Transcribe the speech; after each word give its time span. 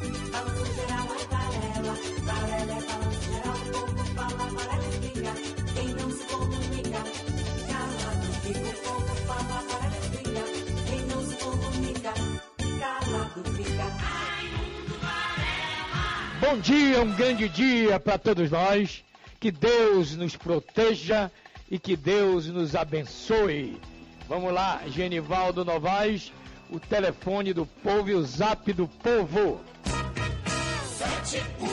Balanço 0.00 0.64
geral 0.74 1.08
é 1.12 1.20
é 1.20 1.80
balanço 2.80 3.20
geral, 3.28 3.56
o 3.56 3.70
povo 3.70 4.02
fala. 4.14 4.44
Quem 5.74 5.88
não 5.88 6.10
se 6.10 6.24
comunica, 6.24 7.00
calado 7.68 8.28
povo 8.82 9.14
fala. 9.26 9.58
Quem 10.86 11.02
não 11.02 11.20
se 11.22 11.36
comunica, 11.36 12.14
calado. 12.80 13.30
Bom 16.40 16.58
dia, 16.60 17.02
um 17.02 17.12
grande 17.14 17.46
dia 17.50 18.00
para 18.00 18.16
todos 18.16 18.50
nós. 18.50 19.04
Que 19.38 19.50
Deus 19.50 20.16
nos 20.16 20.34
proteja 20.34 21.30
e 21.70 21.78
que 21.78 21.94
Deus 21.94 22.46
nos 22.46 22.74
abençoe. 22.74 23.78
Vamos 24.26 24.50
lá, 24.54 24.80
Genivaldo 24.86 25.62
Novaes, 25.62 26.32
o 26.70 26.80
telefone 26.80 27.52
do 27.52 27.66
povo 27.66 28.08
e 28.08 28.14
o 28.14 28.22
zap 28.22 28.72
do 28.72 28.88
povo. 28.88 29.60
Sete, 31.22 31.44
um, 31.60 31.66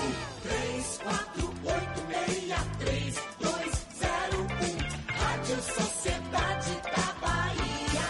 três, 0.44 1.00
quatro, 1.02 1.48
oito, 1.64 2.02
meia, 2.10 2.58
três, 2.80 3.16
dois, 3.40 3.88
zero, 3.98 4.42
um. 4.42 4.78
Rádio 5.14 5.56
Sociedade 5.62 6.72
da 6.84 7.14
Bahia. 7.22 8.02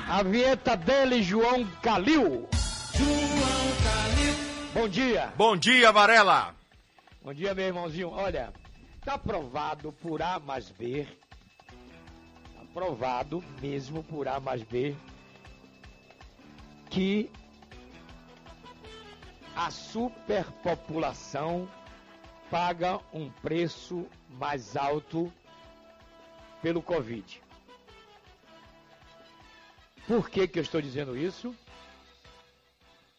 A 0.07 0.23
vinheta 0.23 0.77
dele, 0.77 1.21
João 1.21 1.67
Calil. 1.81 2.47
João 2.95 3.73
Calil. 3.83 4.35
Bom 4.73 4.87
dia. 4.87 5.33
Bom 5.35 5.57
dia, 5.57 5.91
Varela. 5.91 6.55
Bom 7.21 7.33
dia, 7.33 7.53
meu 7.53 7.65
irmãozinho. 7.67 8.09
Olha, 8.09 8.53
tá 9.03 9.17
provado 9.17 9.91
por 9.91 10.21
A 10.21 10.39
mais 10.39 10.69
B, 10.69 11.05
tá 12.55 12.65
provado 12.73 13.43
mesmo 13.61 14.03
por 14.03 14.27
A 14.27 14.39
mais 14.39 14.63
B, 14.63 14.95
que 16.89 17.29
a 19.55 19.69
superpopulação 19.69 21.69
paga 22.49 22.99
um 23.11 23.29
preço 23.29 24.07
mais 24.29 24.77
alto 24.77 25.31
pelo 26.61 26.81
Covid. 26.81 27.41
Por 30.07 30.29
que, 30.29 30.47
que 30.47 30.59
eu 30.59 30.63
estou 30.63 30.81
dizendo 30.81 31.17
isso? 31.17 31.55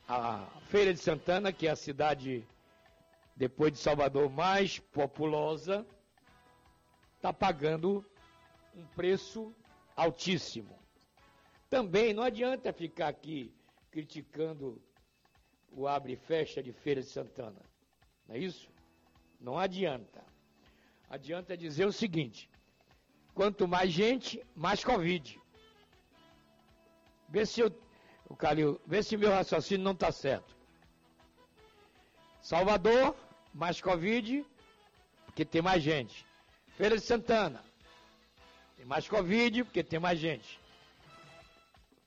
A 0.08 0.46
Feira 0.68 0.92
de 0.92 1.00
Santana, 1.00 1.52
que 1.52 1.66
é 1.66 1.70
a 1.70 1.76
cidade 1.76 2.46
depois 3.36 3.72
de 3.72 3.78
Salvador 3.78 4.30
mais 4.30 4.78
populosa, 4.78 5.86
está 7.16 7.32
pagando 7.32 8.04
um 8.74 8.84
preço 8.86 9.54
altíssimo. 9.96 10.78
Também 11.68 12.12
não 12.12 12.22
adianta 12.22 12.72
ficar 12.72 13.08
aqui 13.08 13.52
criticando 13.90 14.80
o 15.70 15.88
abre 15.88 16.12
e 16.12 16.16
fecha 16.16 16.62
de 16.62 16.72
Feira 16.72 17.00
de 17.00 17.08
Santana. 17.08 17.60
Não 18.28 18.34
é 18.34 18.38
isso? 18.38 18.68
Não 19.40 19.58
adianta. 19.58 20.22
Adianta 21.10 21.56
dizer 21.56 21.86
o 21.86 21.92
seguinte: 21.92 22.48
quanto 23.34 23.66
mais 23.66 23.90
gente, 23.90 24.44
mais 24.54 24.84
Covid. 24.84 25.40
Vê 27.28 27.44
se 27.44 27.60
eu, 27.60 27.70
o 28.28 28.36
Calil, 28.36 28.80
vê 28.86 29.02
se 29.02 29.16
meu 29.16 29.30
raciocínio 29.30 29.84
não 29.84 29.92
está 29.92 30.12
certo. 30.12 30.56
Salvador, 32.40 33.16
mais 33.54 33.80
Covid, 33.80 34.44
porque 35.26 35.44
tem 35.44 35.62
mais 35.62 35.82
gente. 35.82 36.26
Feira 36.76 36.96
de 36.96 37.02
Santana, 37.02 37.64
tem 38.76 38.84
mais 38.84 39.08
Covid, 39.08 39.64
porque 39.64 39.84
tem 39.84 40.00
mais 40.00 40.18
gente. 40.18 40.60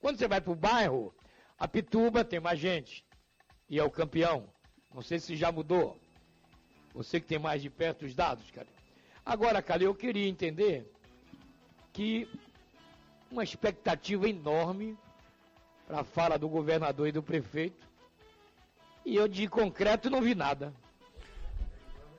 Quando 0.02 0.18
você 0.18 0.28
vai 0.28 0.42
para 0.42 0.52
o 0.52 0.56
bairro, 0.56 1.16
a 1.58 1.68
Pituba 1.68 2.24
tem 2.24 2.40
mais 2.40 2.60
gente. 2.60 3.04
E 3.70 3.80
é 3.80 3.84
o 3.84 3.90
campeão. 3.90 4.48
Não 4.94 5.02
sei 5.02 5.20
se 5.20 5.36
já 5.36 5.52
mudou. 5.52 5.98
Você 6.94 7.20
que 7.20 7.28
tem 7.28 7.40
mais 7.40 7.62
de 7.62 7.70
perto 7.70 8.06
os 8.06 8.14
dados, 8.14 8.50
cara. 8.52 8.68
Agora, 9.26 9.62
cara, 9.62 9.84
eu 9.84 9.96
queria 9.96 10.28
entender 10.28 10.92
que 11.92 12.30
uma 13.32 13.44
expectativa 13.44 14.30
enorme 14.30 14.98
para 15.86 16.02
a 16.02 16.04
fala 16.04 16.38
do 16.38 16.48
governador 16.48 17.08
e 17.08 17.12
do 17.12 17.24
prefeito. 17.24 17.88
E 19.06 19.16
eu 19.16 19.28
de 19.28 19.48
concreto 19.48 20.10
não 20.10 20.22
vi 20.22 20.36
nada. 20.36 20.74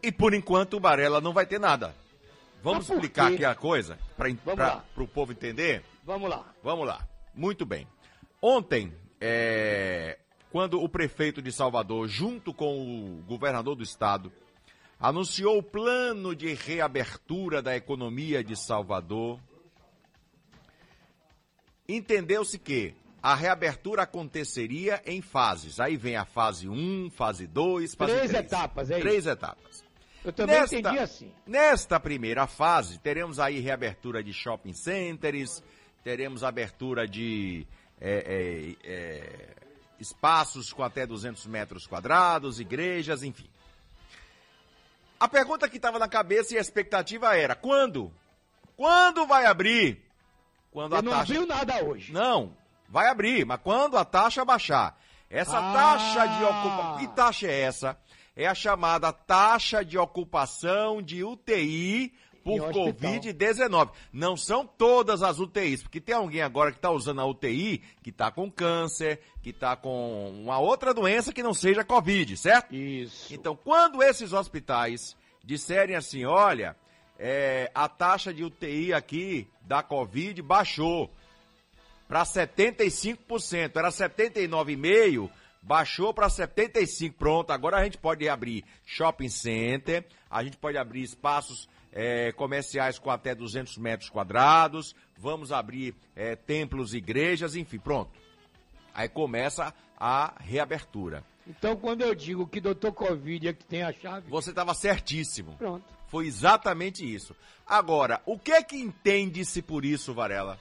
E 0.08 0.12
por 0.12 0.32
enquanto 0.32 0.78
o 0.78 0.80
Varela 0.80 1.20
não 1.20 1.34
vai 1.34 1.44
ter 1.44 1.60
nada. 1.60 1.94
Vamos 2.62 2.88
explicar 2.88 3.30
aqui 3.30 3.44
a 3.44 3.54
coisa 3.54 3.98
para 4.16 5.02
o 5.02 5.06
povo 5.06 5.32
entender? 5.32 5.84
Vamos 6.02 6.30
lá. 6.30 6.46
Vamos 6.62 6.86
lá. 6.86 7.06
Muito 7.34 7.66
bem. 7.66 7.86
Ontem, 8.40 8.90
é, 9.20 10.18
quando 10.50 10.82
o 10.82 10.88
prefeito 10.88 11.42
de 11.42 11.52
Salvador, 11.52 12.08
junto 12.08 12.54
com 12.54 13.18
o 13.18 13.22
governador 13.24 13.76
do 13.76 13.82
estado, 13.82 14.32
anunciou 14.98 15.58
o 15.58 15.62
plano 15.62 16.34
de 16.34 16.54
reabertura 16.54 17.60
da 17.60 17.76
economia 17.76 18.42
de 18.42 18.56
Salvador, 18.56 19.38
entendeu-se 21.86 22.58
que 22.58 22.94
a 23.22 23.34
reabertura 23.34 24.04
aconteceria 24.04 25.02
em 25.04 25.20
fases. 25.20 25.78
Aí 25.78 25.98
vem 25.98 26.16
a 26.16 26.24
fase 26.24 26.66
1, 26.66 27.10
fase 27.10 27.46
2, 27.46 27.94
fase 27.94 28.12
Três 28.14 28.30
3. 28.30 28.44
etapas, 28.46 28.90
é 28.90 28.94
isso? 28.94 29.02
Três 29.06 29.26
etapas. 29.26 29.87
Eu 30.28 30.32
também 30.34 30.60
Nesta- 30.60 30.76
entendi 30.78 30.98
assim. 30.98 31.32
Nesta 31.46 31.98
primeira 31.98 32.46
fase, 32.46 32.98
teremos 32.98 33.38
aí 33.40 33.60
reabertura 33.60 34.22
de 34.22 34.32
shopping 34.34 34.74
centers, 34.74 35.62
teremos 36.04 36.44
abertura 36.44 37.08
de 37.08 37.66
é, 37.98 38.76
é, 38.84 38.90
é, 38.92 39.54
espaços 39.98 40.70
com 40.72 40.82
até 40.82 41.06
200 41.06 41.46
metros 41.46 41.86
quadrados, 41.86 42.60
igrejas, 42.60 43.22
enfim. 43.22 43.48
A 45.18 45.26
pergunta 45.26 45.66
que 45.68 45.76
estava 45.78 45.98
na 45.98 46.06
cabeça 46.08 46.54
e 46.54 46.58
a 46.58 46.60
expectativa 46.60 47.34
era: 47.34 47.54
quando? 47.54 48.12
Quando 48.76 49.26
vai 49.26 49.46
abrir? 49.46 50.04
Quando 50.70 50.92
Eu 50.92 50.98
a 50.98 51.02
não 51.02 51.12
taxa. 51.12 51.32
viu 51.32 51.46
nada 51.46 51.82
hoje. 51.82 52.12
Não, 52.12 52.54
vai 52.86 53.08
abrir, 53.08 53.46
mas 53.46 53.60
quando 53.62 53.96
a 53.96 54.04
taxa 54.04 54.44
baixar. 54.44 54.96
Essa 55.30 55.58
Ah. 55.58 55.72
taxa 55.72 56.26
de 56.26 56.44
ocupação. 56.44 56.98
Que 56.98 57.08
taxa 57.08 57.46
é 57.46 57.60
essa? 57.60 57.98
É 58.38 58.46
a 58.46 58.54
chamada 58.54 59.12
taxa 59.12 59.84
de 59.84 59.98
ocupação 59.98 61.02
de 61.02 61.24
UTI 61.24 62.14
por 62.44 62.52
Em 62.52 62.60
hospital. 62.60 62.94
Covid-19. 62.94 63.90
Não 64.12 64.36
são 64.36 64.64
todas 64.64 65.24
as 65.24 65.40
UTIs, 65.40 65.82
porque 65.82 66.00
tem 66.00 66.14
alguém 66.14 66.40
agora 66.40 66.70
que 66.70 66.78
está 66.78 66.88
usando 66.88 67.20
a 67.20 67.26
UTI 67.26 67.82
que 68.00 68.10
está 68.10 68.30
com 68.30 68.48
câncer, 68.48 69.20
que 69.42 69.50
está 69.50 69.74
com 69.74 70.30
uma 70.40 70.60
outra 70.60 70.94
doença 70.94 71.32
que 71.32 71.42
não 71.42 71.52
seja 71.52 71.82
Covid, 71.82 72.36
certo? 72.36 72.72
Isso. 72.72 73.34
Então, 73.34 73.56
quando 73.56 74.00
esses 74.04 74.32
hospitais 74.32 75.16
disserem 75.44 75.96
assim, 75.96 76.24
olha, 76.24 76.76
é, 77.18 77.72
a 77.74 77.88
taxa 77.88 78.32
de 78.32 78.44
UTI 78.44 78.92
aqui 78.92 79.48
da 79.62 79.82
Covid 79.82 80.40
baixou 80.42 81.10
para 82.06 82.22
75%, 82.22 83.72
era 83.74 83.88
79,5%, 83.88 85.28
baixou 85.62 86.12
para 86.14 86.28
75%. 86.28 87.12
Pronto, 87.12 87.50
agora 87.50 87.78
a 87.78 87.84
gente 87.84 87.98
pode 87.98 88.28
abrir 88.28 88.64
shopping 88.86 89.28
center, 89.28 90.04
a 90.30 90.42
gente 90.44 90.56
pode 90.56 90.76
abrir 90.78 91.02
espaços 91.02 91.68
é, 91.92 92.32
comerciais 92.32 92.98
com 92.98 93.10
até 93.10 93.34
200 93.34 93.76
metros 93.78 94.10
quadrados, 94.10 94.94
vamos 95.16 95.52
abrir 95.52 95.94
é, 96.14 96.36
templos, 96.36 96.94
igrejas, 96.94 97.56
enfim, 97.56 97.78
pronto. 97.78 98.10
Aí 98.94 99.08
começa 99.08 99.74
a 99.98 100.34
reabertura. 100.40 101.24
Então, 101.46 101.76
quando 101.76 102.02
eu 102.02 102.14
digo 102.14 102.46
que 102.46 102.60
doutor 102.60 102.92
Covid 102.92 103.48
é 103.48 103.52
que 103.52 103.64
tem 103.64 103.82
a 103.82 103.92
chave, 103.92 104.28
Você 104.30 104.50
estava 104.50 104.74
certíssimo. 104.74 105.54
pronto. 105.56 105.84
Foi 106.08 106.26
exatamente 106.26 107.04
isso. 107.04 107.34
Agora, 107.66 108.20
o 108.24 108.38
que 108.38 108.50
é 108.52 108.62
que 108.62 108.76
entende-se 108.76 109.60
por 109.62 109.84
isso, 109.84 110.14
Varela? 110.14 110.58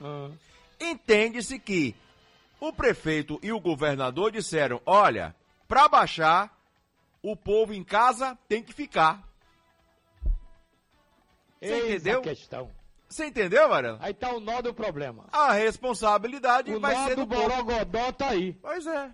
Ah, 0.00 0.30
Entende-se 0.80 1.58
que 1.58 1.94
o 2.60 2.72
prefeito 2.72 3.38
e 3.42 3.50
o 3.52 3.58
governador 3.58 4.30
disseram: 4.30 4.80
olha, 4.84 5.34
para 5.66 5.88
baixar, 5.88 6.56
o 7.22 7.34
povo 7.34 7.72
em 7.72 7.82
casa 7.82 8.38
tem 8.48 8.62
que 8.62 8.72
ficar. 8.72 9.26
Você 11.60 11.72
eis 11.72 11.84
entendeu? 11.84 12.22
questão. 12.22 12.70
Você 13.08 13.26
entendeu, 13.26 13.68
Varela? 13.68 13.98
Aí 14.00 14.14
tá 14.14 14.32
o 14.32 14.38
nó 14.38 14.62
do 14.62 14.72
problema. 14.72 15.26
A 15.32 15.52
responsabilidade 15.52 16.72
O 16.72 16.78
vai 16.78 16.94
nó 16.94 17.08
ser 17.08 17.16
do 17.16 17.22
do 17.22 17.26
povo. 17.26 17.48
Borogodó 17.48 18.12
tá 18.12 18.28
aí. 18.28 18.52
Pois 18.52 18.86
é. 18.86 19.10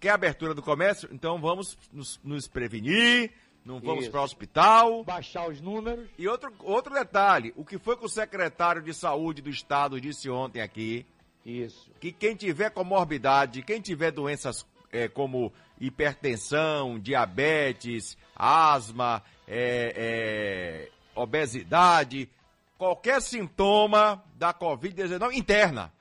Quer 0.00 0.10
abertura 0.10 0.52
do 0.52 0.62
comércio? 0.62 1.08
Então 1.12 1.40
vamos 1.40 1.78
nos, 1.92 2.20
nos 2.22 2.46
prevenir, 2.46 3.32
não 3.64 3.80
vamos 3.80 4.08
para 4.08 4.20
o 4.20 4.24
hospital. 4.24 5.04
Baixar 5.04 5.48
os 5.48 5.60
números. 5.60 6.10
E 6.18 6.28
outro, 6.28 6.52
outro 6.60 6.92
detalhe, 6.92 7.54
o 7.56 7.64
que 7.64 7.78
foi 7.78 7.96
que 7.96 8.04
o 8.04 8.08
secretário 8.08 8.82
de 8.82 8.92
saúde 8.92 9.40
do 9.40 9.48
estado 9.48 9.98
disse 10.00 10.28
ontem 10.28 10.60
aqui, 10.60 11.06
Isso. 11.44 11.90
que 12.00 12.10
quem 12.10 12.34
tiver 12.34 12.70
comorbidade, 12.70 13.62
quem 13.62 13.80
tiver 13.80 14.10
doenças 14.10 14.66
é, 14.90 15.08
como 15.08 15.52
hipertensão, 15.80 16.98
diabetes, 16.98 18.16
asma, 18.34 19.22
é, 19.46 19.92
é, 19.96 20.90
obesidade, 21.14 22.30
qualquer 22.78 23.20
sintoma 23.20 24.24
da 24.36 24.54
Covid-19 24.54 25.34
interna. 25.34 25.92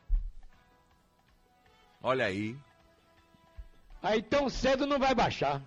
Olha 2.02 2.26
aí. 2.26 2.58
Aí 4.02 4.22
tão 4.22 4.50
cedo 4.50 4.86
não 4.86 5.00
vai 5.00 5.16
baixar. 5.16 5.62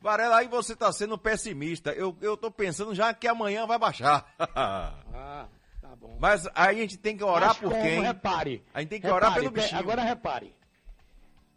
Varela, 0.00 0.38
aí 0.38 0.48
você 0.48 0.72
está 0.72 0.92
sendo 0.92 1.16
pessimista. 1.16 1.92
Eu, 1.92 2.16
eu 2.20 2.36
tô 2.36 2.50
pensando 2.50 2.94
já 2.94 3.14
que 3.14 3.26
amanhã 3.26 3.66
vai 3.66 3.78
baixar. 3.78 4.26
Ah, 5.18 5.48
tá 5.88 5.96
bom. 5.96 6.16
Mas 6.20 6.46
aí 6.54 6.78
a 6.78 6.80
gente 6.80 6.96
tem 6.96 7.16
que 7.16 7.24
orar 7.24 7.48
Mas 7.48 7.58
por 7.58 7.70
como? 7.70 7.82
quem? 7.82 8.00
Repare. 8.02 8.62
A 8.74 8.80
gente 8.80 8.88
tem 8.90 9.00
que 9.00 9.06
orar 9.06 9.30
Repare, 9.30 9.40
pelo 9.40 9.52
pe- 9.52 9.60
bichinho. 9.60 9.80
Agora 9.80 10.02
repare. 10.02 10.54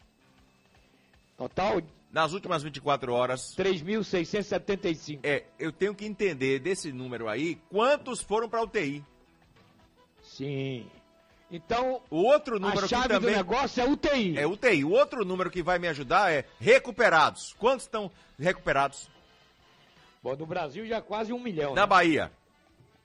Total 1.37 1.81
nas 2.11 2.33
últimas 2.33 2.63
24 2.63 3.13
horas? 3.13 3.55
3.675. 3.57 5.21
É, 5.23 5.45
eu 5.59 5.71
tenho 5.71 5.95
que 5.95 6.05
entender 6.05 6.59
desse 6.59 6.91
número 6.91 7.29
aí 7.29 7.61
quantos 7.71 8.21
foram 8.21 8.49
para 8.49 8.63
UTI. 8.63 9.05
Sim. 10.23 10.91
Então, 11.51 12.03
O 12.11 12.23
outro 12.25 12.59
número 12.59 12.81
a 12.81 12.83
que 12.83 12.89
chave 12.89 13.09
também 13.09 13.31
do 13.31 13.37
negócio 13.37 13.81
é 13.81 13.89
UTI. 13.89 14.37
é 14.37 14.47
UTI. 14.47 14.85
O 14.85 14.91
outro 14.91 15.25
número 15.25 15.51
que 15.51 15.63
vai 15.63 15.79
me 15.79 15.89
ajudar 15.89 16.31
é 16.33 16.45
recuperados. 16.61 17.55
Quantos 17.59 17.87
estão 17.87 18.11
recuperados? 18.39 19.09
Bom, 20.23 20.37
no 20.37 20.45
Brasil 20.45 20.87
já 20.87 21.01
quase 21.01 21.33
um 21.33 21.39
milhão. 21.39 21.75
Na 21.75 21.83
né? 21.83 21.87
Bahia, 21.87 22.33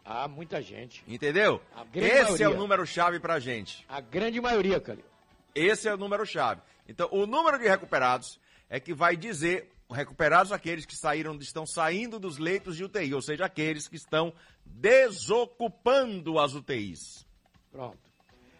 Ah, 0.05 0.27
muita 0.27 0.61
gente. 0.61 1.03
entendeu? 1.07 1.61
Esse 1.93 2.07
é 2.09 2.23
maioria. 2.23 2.49
o 2.51 2.57
número 2.57 2.85
chave 2.85 3.19
pra 3.19 3.39
gente. 3.39 3.85
A 3.87 4.01
grande 4.01 4.39
maioria, 4.41 4.79
Calil. 4.79 5.05
Esse 5.55 5.87
é 5.87 5.93
o 5.93 5.97
número 5.97 6.25
chave. 6.25 6.61
Então, 6.87 7.07
o 7.11 7.25
número 7.25 7.57
de 7.57 7.67
recuperados 7.67 8.39
é 8.69 8.79
que 8.79 8.93
vai 8.93 9.15
dizer 9.15 9.71
recuperados 9.89 10.51
aqueles 10.51 10.85
que 10.85 10.95
saíram, 10.95 11.35
estão 11.35 11.65
saindo 11.65 12.19
dos 12.19 12.37
leitos 12.37 12.75
de 12.75 12.83
UTI, 12.83 13.13
ou 13.13 13.21
seja, 13.21 13.45
aqueles 13.45 13.87
que 13.87 13.95
estão 13.95 14.33
desocupando 14.65 16.39
as 16.39 16.53
UTIs. 16.53 17.25
Pronto. 17.71 17.97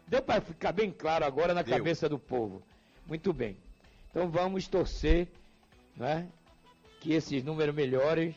Deu 0.08 0.22
para 0.22 0.42
ficar 0.42 0.72
bem 0.72 0.92
claro 0.92 1.26
agora 1.26 1.54
na 1.54 1.62
Deu. 1.62 1.76
cabeça 1.78 2.08
do 2.08 2.20
povo. 2.20 2.62
Muito 3.08 3.34
bem. 3.34 3.58
Então 4.10 4.30
vamos 4.30 4.68
torcer, 4.68 5.28
né, 5.96 6.30
que 7.00 7.14
esses 7.14 7.44
números 7.44 7.74
melhorem 7.74 8.36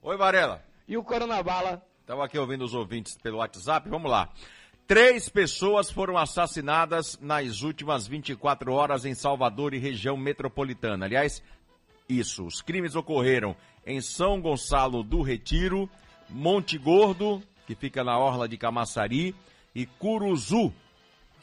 Oi, 0.02 0.16
Varela. 0.16 0.64
E 0.86 0.96
o 0.96 1.04
Corona 1.04 1.42
Bala? 1.42 1.84
Estava 2.00 2.24
aqui 2.24 2.38
ouvindo 2.38 2.64
os 2.64 2.74
ouvintes 2.74 3.16
pelo 3.16 3.38
WhatsApp. 3.38 3.88
Vamos 3.88 4.10
lá. 4.10 4.30
Três 4.86 5.30
pessoas 5.30 5.90
foram 5.90 6.18
assassinadas 6.18 7.18
nas 7.18 7.62
últimas 7.62 8.06
24 8.06 8.70
horas 8.70 9.06
em 9.06 9.14
Salvador 9.14 9.72
e 9.72 9.78
região 9.78 10.14
metropolitana. 10.14 11.06
Aliás, 11.06 11.42
isso. 12.06 12.44
Os 12.44 12.60
crimes 12.60 12.94
ocorreram 12.94 13.56
em 13.86 14.02
São 14.02 14.38
Gonçalo 14.42 15.02
do 15.02 15.22
Retiro, 15.22 15.88
Monte 16.28 16.76
Gordo, 16.76 17.42
que 17.66 17.74
fica 17.74 18.04
na 18.04 18.18
orla 18.18 18.46
de 18.46 18.58
Camaçari, 18.58 19.34
e 19.74 19.86
Curuzu. 19.86 20.70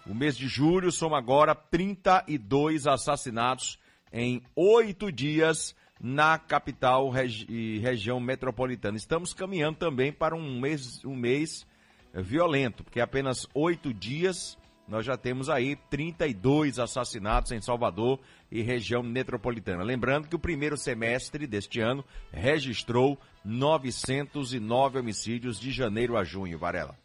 O 0.05 0.13
mês 0.13 0.37
de 0.37 0.47
julho 0.47 0.91
soma 0.91 1.17
agora 1.17 1.55
32 1.55 2.85
assassinatos 2.85 3.79
em 4.13 4.43
oito 4.55 5.11
dias 5.11 5.75
na 5.99 6.37
capital 6.37 7.11
e 7.49 7.79
região 7.79 8.19
metropolitana. 8.19 8.97
Estamos 8.97 9.33
caminhando 9.33 9.79
também 9.79 10.11
para 10.11 10.35
um 10.35 10.59
mês, 10.59 11.03
um 11.03 11.15
mês 11.15 11.65
violento, 12.13 12.83
porque 12.83 12.99
apenas 12.99 13.47
oito 13.53 13.93
dias 13.93 14.57
nós 14.87 15.05
já 15.05 15.15
temos 15.15 15.49
aí 15.49 15.77
32 15.89 16.77
assassinatos 16.77 17.51
em 17.53 17.61
Salvador 17.61 18.19
e 18.51 18.61
região 18.61 19.01
metropolitana. 19.01 19.83
Lembrando 19.83 20.27
que 20.27 20.35
o 20.35 20.39
primeiro 20.39 20.75
semestre 20.75 21.47
deste 21.47 21.79
ano 21.79 22.03
registrou 22.31 23.17
909 23.45 24.99
homicídios 24.99 25.59
de 25.59 25.71
janeiro 25.71 26.17
a 26.17 26.23
junho, 26.25 26.59
Varela. 26.59 26.97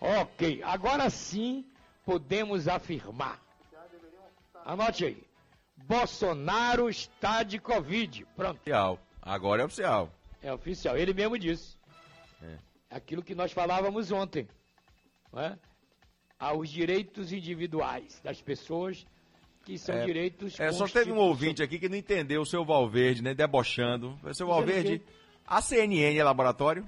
Ok, 0.00 0.62
agora 0.62 1.10
sim 1.10 1.64
podemos 2.04 2.68
afirmar. 2.68 3.40
Anote 4.64 5.04
aí. 5.06 5.22
Bolsonaro 5.76 6.88
está 6.88 7.42
de 7.42 7.58
Covid. 7.58 8.26
Pronto, 8.36 8.56
Oficial. 8.58 9.00
Agora 9.22 9.62
é 9.62 9.64
oficial. 9.64 10.12
é 10.42 10.52
oficial. 10.52 10.96
Ele 10.96 11.12
mesmo 11.12 11.38
disse. 11.38 11.76
É. 12.42 12.58
Aquilo 12.90 13.22
que 13.22 13.34
nós 13.34 13.52
falávamos 13.52 14.10
ontem. 14.12 14.46
É? 15.34 15.56
Aos 16.38 16.68
direitos 16.70 17.32
individuais 17.32 18.20
das 18.22 18.40
pessoas, 18.40 19.06
que 19.64 19.76
são 19.78 19.94
É, 19.96 20.04
direitos 20.04 20.58
É, 20.60 20.70
só 20.72 20.86
teve 20.86 21.10
um 21.10 21.16
ouvinte 21.18 21.62
aqui 21.62 21.78
que 21.78 21.88
não 21.88 21.96
entendeu 21.96 22.42
o 22.42 22.46
seu 22.46 22.64
Valverde, 22.64 23.22
né? 23.22 23.34
Debochando. 23.34 24.16
Seu 24.22 24.30
Dizendo 24.30 24.48
Valverde, 24.50 25.02
a 25.46 25.60
CNN 25.60 26.16
é 26.18 26.22
laboratório? 26.24 26.86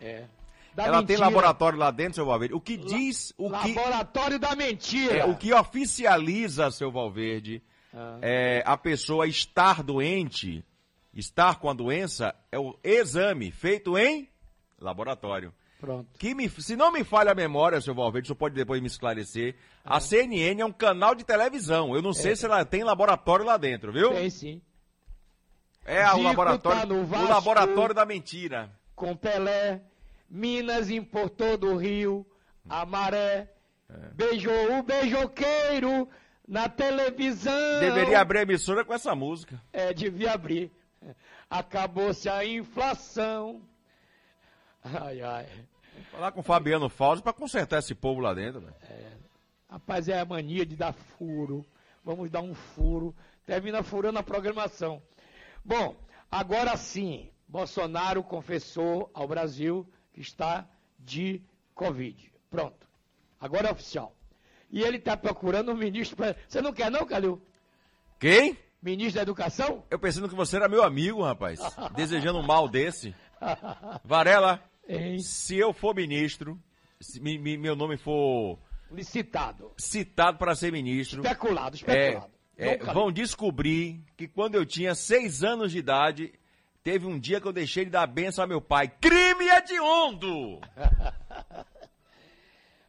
É. 0.00 0.26
Da 0.74 0.84
Ela 0.84 0.98
tem 0.98 1.06
mentira. 1.16 1.20
laboratório 1.20 1.78
lá 1.78 1.90
dentro, 1.90 2.14
seu 2.14 2.26
Valverde. 2.26 2.54
O 2.54 2.60
que 2.60 2.76
diz, 2.76 3.34
o 3.36 3.50
que, 3.50 3.72
Laboratório 3.74 4.38
da 4.38 4.54
mentira. 4.54 5.18
é, 5.18 5.24
o 5.24 5.34
que 5.36 5.52
oficializa, 5.52 6.70
seu 6.70 6.92
Valverde, 6.92 7.60
Ah. 7.92 8.18
é, 8.22 8.62
a 8.64 8.76
pessoa 8.76 9.26
estar 9.26 9.82
doente, 9.82 10.64
estar 11.12 11.58
com 11.58 11.68
a 11.68 11.74
doença, 11.74 12.32
é 12.52 12.58
o 12.58 12.78
exame 12.84 13.50
feito 13.50 13.98
em 13.98 14.28
laboratório. 14.80 15.52
Pronto. 15.80 16.08
Que 16.18 16.34
me, 16.34 16.48
se 16.48 16.74
não 16.74 16.90
me 16.90 17.04
falha 17.04 17.30
a 17.30 17.34
memória, 17.36 17.80
seu 17.80 17.94
Valverde, 17.94 18.26
o 18.26 18.28
senhor 18.28 18.36
pode 18.38 18.54
depois 18.54 18.80
me 18.80 18.88
esclarecer. 18.88 19.54
A 19.84 20.00
CNN 20.00 20.60
é 20.60 20.64
um 20.64 20.72
canal 20.72 21.14
de 21.14 21.24
televisão. 21.24 21.94
Eu 21.94 22.02
não 22.02 22.12
sei 22.12 22.34
se 22.34 22.44
ela 22.44 22.64
tem 22.64 22.82
laboratório 22.82 23.44
lá 23.46 23.56
dentro, 23.56 23.92
viu? 23.92 24.10
Tem 24.10 24.28
sim. 24.28 24.60
É 25.84 26.04
o 26.08 26.16
Zico 26.16 26.22
laboratório, 26.24 26.80
tá 26.80 26.86
no 26.86 27.00
o 27.02 27.06
Vasco. 27.06 27.28
laboratório 27.28 27.94
da 27.94 28.04
mentira. 28.04 28.70
com 28.94 29.16
Pelé, 29.16 29.80
Minas 30.28 30.90
importou 30.90 31.56
do 31.56 31.76
Rio, 31.76 32.26
a 32.68 32.84
Maré, 32.84 33.48
beijou 34.14 34.78
o 34.78 34.82
beijoqueiro 34.82 36.08
na 36.46 36.68
televisão. 36.68 37.80
Deveria 37.80 38.20
abrir 38.20 38.40
a 38.40 38.42
emissora 38.42 38.84
com 38.84 38.92
essa 38.92 39.14
música. 39.14 39.62
É, 39.72 39.94
devia 39.94 40.32
abrir. 40.32 40.70
Acabou-se 41.48 42.28
a 42.28 42.44
inflação. 42.44 43.62
Ai, 44.82 45.20
ai. 45.20 45.46
Falar 46.10 46.32
com 46.32 46.40
o 46.40 46.44
Fabiano 46.44 46.88
Fausto 46.88 47.22
pra 47.22 47.32
consertar 47.32 47.78
esse 47.80 47.94
povo 47.94 48.20
lá 48.20 48.32
dentro. 48.32 48.60
velho. 48.60 48.74
Rapaz, 49.68 50.08
é 50.08 50.18
a 50.18 50.24
mania 50.24 50.64
de 50.64 50.76
dar 50.76 50.92
furo. 50.92 51.64
Vamos 52.04 52.30
dar 52.30 52.40
um 52.40 52.54
furo. 52.54 53.14
Termina 53.44 53.82
furando 53.82 54.18
a 54.18 54.22
programação. 54.22 55.02
Bom, 55.64 55.96
agora 56.30 56.76
sim, 56.76 57.30
Bolsonaro 57.46 58.22
confessou 58.22 59.10
ao 59.12 59.28
Brasil 59.28 59.86
que 60.12 60.20
está 60.20 60.66
de 60.98 61.42
Covid. 61.74 62.32
Pronto. 62.50 62.88
Agora 63.40 63.68
é 63.68 63.72
oficial. 63.72 64.14
E 64.70 64.82
ele 64.82 64.98
está 64.98 65.16
procurando 65.16 65.72
um 65.72 65.76
ministro. 65.76 66.16
Pra... 66.16 66.34
Você 66.46 66.60
não 66.60 66.72
quer, 66.72 66.90
não, 66.90 67.06
Calil? 67.06 67.40
Quem? 68.18 68.56
Ministro 68.80 69.16
da 69.16 69.22
Educação? 69.22 69.84
Eu 69.90 69.98
pensando 69.98 70.28
que 70.28 70.34
você 70.34 70.56
era 70.56 70.68
meu 70.68 70.82
amigo, 70.82 71.22
rapaz. 71.22 71.58
Desejando 71.94 72.38
um 72.38 72.46
mal 72.46 72.68
desse. 72.68 73.14
Varela, 74.04 74.62
Hein? 74.88 75.18
se 75.20 75.56
eu 75.56 75.72
for 75.72 75.94
ministro, 75.94 76.58
se 77.00 77.20
mi- 77.20 77.38
mi- 77.38 77.58
meu 77.58 77.76
nome 77.76 77.96
for 77.96 78.58
Licitado. 78.90 79.72
citado 79.76 80.38
para 80.38 80.54
ser 80.54 80.72
ministro, 80.72 81.22
Especulado, 81.22 81.76
é, 81.76 81.78
especulado. 81.78 82.32
é, 82.56 82.76
Calil. 82.76 82.94
vão 82.94 83.12
descobrir 83.12 84.02
que 84.16 84.26
quando 84.26 84.54
eu 84.54 84.64
tinha 84.64 84.94
seis 84.94 85.44
anos 85.44 85.72
de 85.72 85.78
idade, 85.78 86.32
teve 86.82 87.06
um 87.06 87.18
dia 87.18 87.40
que 87.40 87.46
eu 87.46 87.52
deixei 87.52 87.84
de 87.84 87.90
dar 87.90 88.06
benção 88.06 88.42
a 88.44 88.46
meu 88.46 88.60
pai. 88.62 88.88
Crime 88.88 89.46
hediondo! 89.48 90.58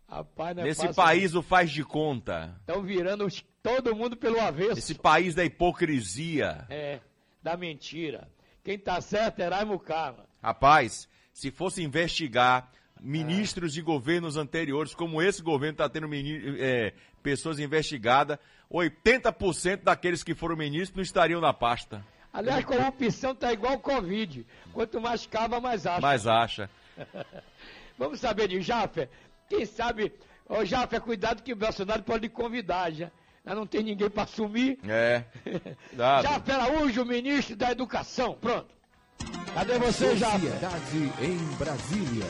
Rapaz, 0.08 0.56
não 0.56 0.64
é 0.64 0.66
Nesse 0.68 0.92
país 0.94 1.36
o 1.36 1.42
faz 1.44 1.70
de 1.70 1.84
conta. 1.84 2.56
Estão 2.62 2.82
virando 2.82 3.28
todo 3.62 3.96
mundo 3.96 4.18
pelo 4.18 4.40
avesso. 4.40 4.80
Esse 4.80 4.96
país 4.96 5.36
da 5.36 5.46
hipocrisia. 5.46 6.66
É, 6.70 7.00
da 7.44 7.56
mentira. 7.56 8.28
Quem 8.64 8.78
tá 8.80 9.00
certo 9.02 9.40
é 9.42 9.48
Raimo 9.48 9.78
Carla. 9.80 10.28
Rapaz, 10.42 11.08
se 11.34 11.52
fosse 11.52 11.84
investigar 11.84 12.70
ministros 13.00 13.74
de 13.74 13.82
governos 13.82 14.38
anteriores, 14.38 14.94
como 14.94 15.22
esse 15.22 15.42
governo 15.42 15.74
está 15.74 15.90
tendo 15.90 16.10
é, 16.14 16.94
pessoas 17.24 17.60
investigadas, 17.60 18.38
80% 18.72 19.84
daqueles 19.84 20.24
que 20.24 20.36
foram 20.36 20.56
ministros 20.56 20.96
não 20.96 21.04
estariam 21.04 21.42
na 21.42 21.54
pasta. 21.54 22.06
Aliás, 22.32 22.64
corrupção 22.64 23.34
tá 23.34 23.52
igual 23.52 23.74
o 23.74 23.80
Covid. 23.80 24.46
Quanto 24.74 25.02
mais 25.02 25.26
cava, 25.26 25.60
mais 25.60 25.88
acha. 25.88 26.02
Mas 26.02 26.28
acha. 26.28 26.70
Vamos 27.98 28.20
saber 28.20 28.48
de 28.48 28.62
Jafé? 28.62 29.10
Quem 29.50 29.66
sabe, 29.66 30.14
ô 30.48 30.64
Jafé, 30.64 31.00
cuidado 31.00 31.42
que 31.42 31.54
o 31.54 31.56
Bolsonaro 31.56 32.04
pode 32.04 32.22
lhe 32.22 32.30
convidar 32.30 32.92
já. 32.92 33.12
Não 33.44 33.66
tem 33.66 33.82
ninguém 33.82 34.10
para 34.10 34.24
assumir. 34.24 34.78
É. 34.88 35.24
Jafé 36.22 36.54
Araújo, 36.54 37.04
ministro 37.04 37.56
da 37.56 37.72
Educação. 37.72 38.36
Pronto. 38.36 38.79
Cadê 39.54 39.78
você, 39.78 40.16
Jafé? 40.16 40.38
Sociedade 40.38 40.98
em 41.22 41.58
Brasília. 41.58 42.26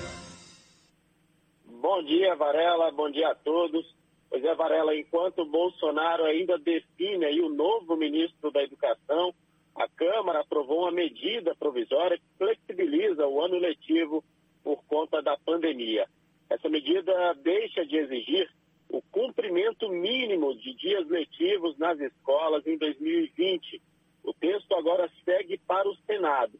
Bom 1.82 2.04
dia, 2.04 2.36
Varela. 2.36 2.92
Bom 2.92 3.10
dia 3.12 3.30
a 3.30 3.36
todos. 3.36 3.86
Pois 4.30 4.44
é, 4.44 4.56
Varela, 4.56 4.96
enquanto 4.96 5.42
o 5.42 5.46
Bolsonaro 5.46 6.24
ainda 6.26 6.58
define 6.58 7.26
aí 7.26 7.42
o 7.42 7.50
novo 7.50 7.96
ministro 7.96 8.52
da 8.52 8.64
Educação, 8.64 9.34
a 9.76 9.88
Câmara 9.88 10.42
aprovou 10.42 10.82
uma 10.82 10.92
medida 10.92 11.56
provisória 11.56 12.18
que 12.18 12.38
flexibiliza 12.38 13.26
o 13.28 13.42
ano 13.42 13.58
letivo 13.58 14.24
por 14.64 14.84
conta 14.86 15.22
da 15.22 15.38
pandemia. 15.38 16.08
Essa 16.50 16.68
medida 16.68 17.34
deixa 17.36 17.86
de 17.86 17.96
exigir 17.96 18.50
o 18.90 19.02
cumprimento 19.04 19.88
mínimo 19.88 20.56
de 20.56 20.74
dias 20.74 21.08
letivos 21.08 21.78
nas 21.78 22.00
escolas 22.00 22.66
em 22.66 22.78
2020. 22.78 23.82
O 24.24 24.34
texto 24.34 24.74
agora 24.76 25.10
segue 25.24 25.58
para 25.60 25.88
o 25.88 25.96
Senado. 26.08 26.60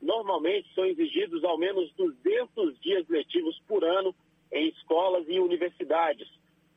Normalmente 0.00 0.72
são 0.74 0.84
exigidos 0.84 1.42
ao 1.44 1.58
menos 1.58 1.92
200 1.94 2.78
dias 2.80 3.08
letivos 3.08 3.58
por 3.66 3.84
ano 3.84 4.14
em 4.52 4.68
escolas 4.68 5.24
e 5.28 5.38
universidades. 5.38 6.28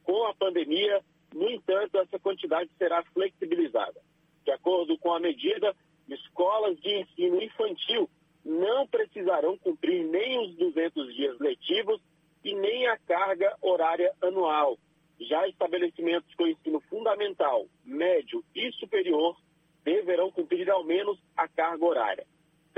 Com 0.04 0.26
a 0.26 0.34
pandemia, 0.34 1.04
no 1.34 1.50
entanto, 1.50 1.98
essa 1.98 2.20
quantidade 2.20 2.70
será 2.78 3.04
flexibilizada. 3.14 4.02
De 4.44 4.52
acordo 4.52 4.98
com 4.98 5.14
a 5.14 5.20
medida, 5.20 5.76
escolas 6.08 6.80
de 6.80 7.02
ensino 7.02 7.42
infantil 7.42 8.10
não 8.44 8.88
precisarão 8.88 9.58
cumprir 9.58 10.04
nem 10.06 10.40
os 10.40 10.56
200 10.56 11.16
dias 11.16 11.38
letivos 11.40 12.02
e 12.44 12.56
nem 12.56 12.88
a 12.88 12.98
carga 12.98 13.56
horária 13.62 14.12
anual. 14.22 14.78
Já 15.20 15.48
estabelecimentos 15.48 16.34
com 16.36 16.48
ensino 16.48 16.80
fundamental, 16.90 17.68
médio 17.84 18.44
e 18.56 18.72
superior 18.74 19.38
deverão 19.84 20.32
cumprir 20.32 20.70
ao 20.70 20.84
menos 20.84 21.20
a 21.36 21.48
carga 21.48 21.86
horária. 21.86 22.26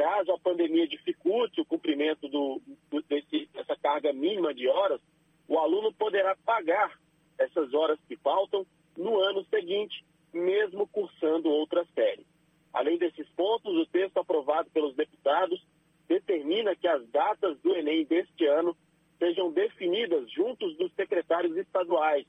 Caso 0.01 0.31
a 0.31 0.39
pandemia 0.39 0.87
dificulte 0.87 1.61
o 1.61 1.65
cumprimento 1.65 2.27
do, 2.27 2.59
desse- 3.07 3.47
dessa 3.53 3.75
carga 3.75 4.11
mínima 4.11 4.51
de 4.51 4.67
horas, 4.67 4.99
o 5.47 5.59
aluno 5.59 5.93
poderá 5.93 6.35
pagar 6.43 6.99
essas 7.37 7.71
horas 7.71 7.99
que 8.07 8.15
faltam 8.17 8.65
no 8.97 9.19
ano 9.19 9.45
seguinte, 9.45 10.03
mesmo 10.33 10.87
cursando 10.87 11.49
outra 11.51 11.85
série. 11.93 12.25
Além 12.73 12.97
desses 12.97 13.29
pontos, 13.35 13.75
o 13.77 13.85
texto 13.85 14.17
aprovado 14.17 14.71
pelos 14.71 14.95
deputados 14.95 15.63
determina 16.07 16.75
que 16.75 16.87
as 16.87 17.07
datas 17.09 17.59
do 17.59 17.75
Enem 17.75 18.03
deste 18.03 18.43
ano 18.47 18.75
sejam 19.19 19.51
definidas 19.51 20.31
juntos 20.31 20.75
dos 20.77 20.91
secretários 20.93 21.55
estaduais. 21.57 22.25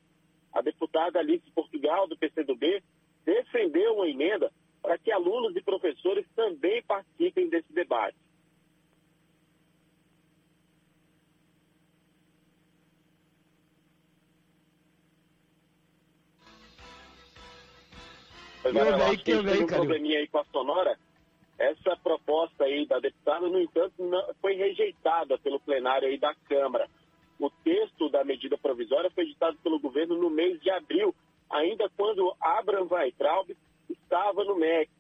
A 0.53 0.61
deputada 0.61 1.19
Alice 1.21 1.51
Portugal, 1.55 2.07
do 2.07 2.19
PCdoB, 2.19 2.83
defendeu 3.25 3.95
uma 3.95 4.07
emenda 4.11 4.53
para 4.83 4.99
que 4.99 5.13
alunos 5.13 5.55
e 5.55 5.63
professores 5.63 6.27
também 6.35 6.83
participem 6.83 7.49
desse 7.49 7.73
debate. 7.73 8.17
Aí, 18.65 18.79
acho 18.79 19.19
que 19.19 19.25
teve 19.25 19.51
aí, 19.51 19.63
um 19.63 19.67
probleminha 19.67 20.19
aí 20.19 20.29
com 20.29 20.39
a 20.39 20.45
sonora. 20.47 20.99
Essa 21.59 21.97
proposta 21.97 22.65
aí 22.65 22.87
da 22.87 22.99
deputada, 22.99 23.49
no 23.49 23.61
entanto, 23.61 23.95
não- 23.99 24.35
foi 24.41 24.55
rejeitada 24.55 25.39
pelo 25.39 25.61
plenário 25.61 26.09
aí 26.09 26.19
da 26.19 26.35
Câmara. 26.49 26.89
O 27.39 27.51
texto 27.51 28.09
da 28.09 28.25
medida 28.25 28.57
provisória 28.57 29.11
foi 29.11 29.25
editado 29.25 29.57
pelo 29.59 29.79
governo 29.79 30.17
no 30.17 30.31
mês 30.31 30.61
de 30.61 30.71
abril, 30.71 31.15
ainda 31.51 31.89
quando 31.97 32.35
Abraham 32.41 32.87
Weintraub 32.91 33.51
estava 33.91 34.45
no 34.45 34.57
MEC. 34.57 34.91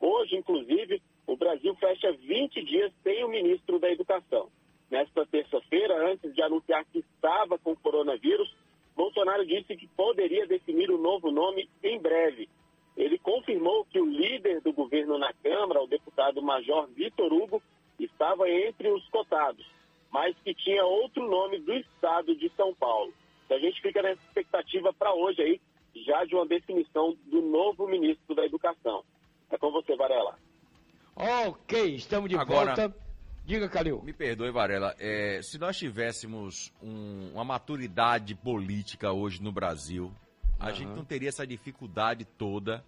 Hoje, 0.00 0.36
inclusive, 0.36 1.02
o 1.26 1.36
Brasil 1.36 1.74
fecha 1.76 2.12
20 2.12 2.62
dias 2.62 2.92
sem 3.02 3.24
o 3.24 3.28
ministro 3.28 3.78
da 3.78 3.90
Educação. 3.90 4.48
Nesta 4.90 5.24
terça-feira, 5.26 6.10
antes 6.10 6.34
de 6.34 6.42
anunciar 6.42 6.84
que 6.86 6.98
estava 6.98 7.58
com 7.58 7.74
coronavírus, 7.76 8.52
Bolsonaro 8.94 9.46
disse 9.46 9.76
que 9.76 9.86
poderia 9.88 10.46
definir 10.46 10.90
o 10.90 10.98
novo 10.98 11.30
nome 11.30 11.68
em 11.82 11.98
breve. 11.98 12.48
Ele 12.96 13.18
confirmou 13.18 13.86
que 13.86 13.98
o 13.98 14.04
líder 14.04 14.60
do 14.60 14.72
governo 14.72 15.16
na 15.18 15.32
Câmara, 15.32 15.82
o 15.82 15.86
deputado 15.86 16.42
Major 16.42 16.86
Vitor 16.88 17.32
Hugo, 17.32 17.62
estava 17.98 18.50
entre 18.50 18.90
os 18.90 19.06
cotados, 19.08 19.64
mas 20.10 20.36
que 20.44 20.54
tinha 20.54 20.84
outro 20.84 21.26
nome 21.28 21.58
do 21.60 21.72
estado 21.72 22.34
de 22.36 22.50
São 22.50 22.74
Paulo. 22.74 23.12
A 23.50 23.58
gente 23.58 23.80
fica 23.80 24.02
nessa 24.02 24.22
expectativa 24.22 24.92
para 24.92 25.14
hoje 25.14 25.42
aí, 25.42 25.60
já 25.94 26.24
de 26.24 26.34
uma 26.34 26.46
definição 26.46 27.16
do 27.26 27.42
novo 27.42 27.86
ministro 27.86 28.34
da 28.34 28.44
Educação. 28.44 29.04
É 29.50 29.58
com 29.58 29.70
você, 29.70 29.94
Varela. 29.96 30.38
Ok, 31.14 31.94
estamos 31.94 32.28
de 32.30 32.36
Agora- 32.36 32.74
volta. 32.74 32.96
Diga, 33.44 33.68
Calil. 33.68 34.00
Me 34.02 34.12
perdoe, 34.12 34.50
Varela. 34.50 34.94
é, 34.98 35.40
se 35.42 35.58
nós 35.58 35.76
tivéssemos 35.76 36.72
um- 36.82 37.32
uma 37.34 37.44
maturidade 37.44 38.34
política 38.36 39.12
hoje 39.12 39.42
no 39.42 39.50
Brasil, 39.52 40.12
a 40.60 40.70
gente 40.70 40.88
não 40.90 41.04
teria 41.04 41.28
essa 41.28 41.46
dificuldade 41.46 42.24
toda 42.24 42.84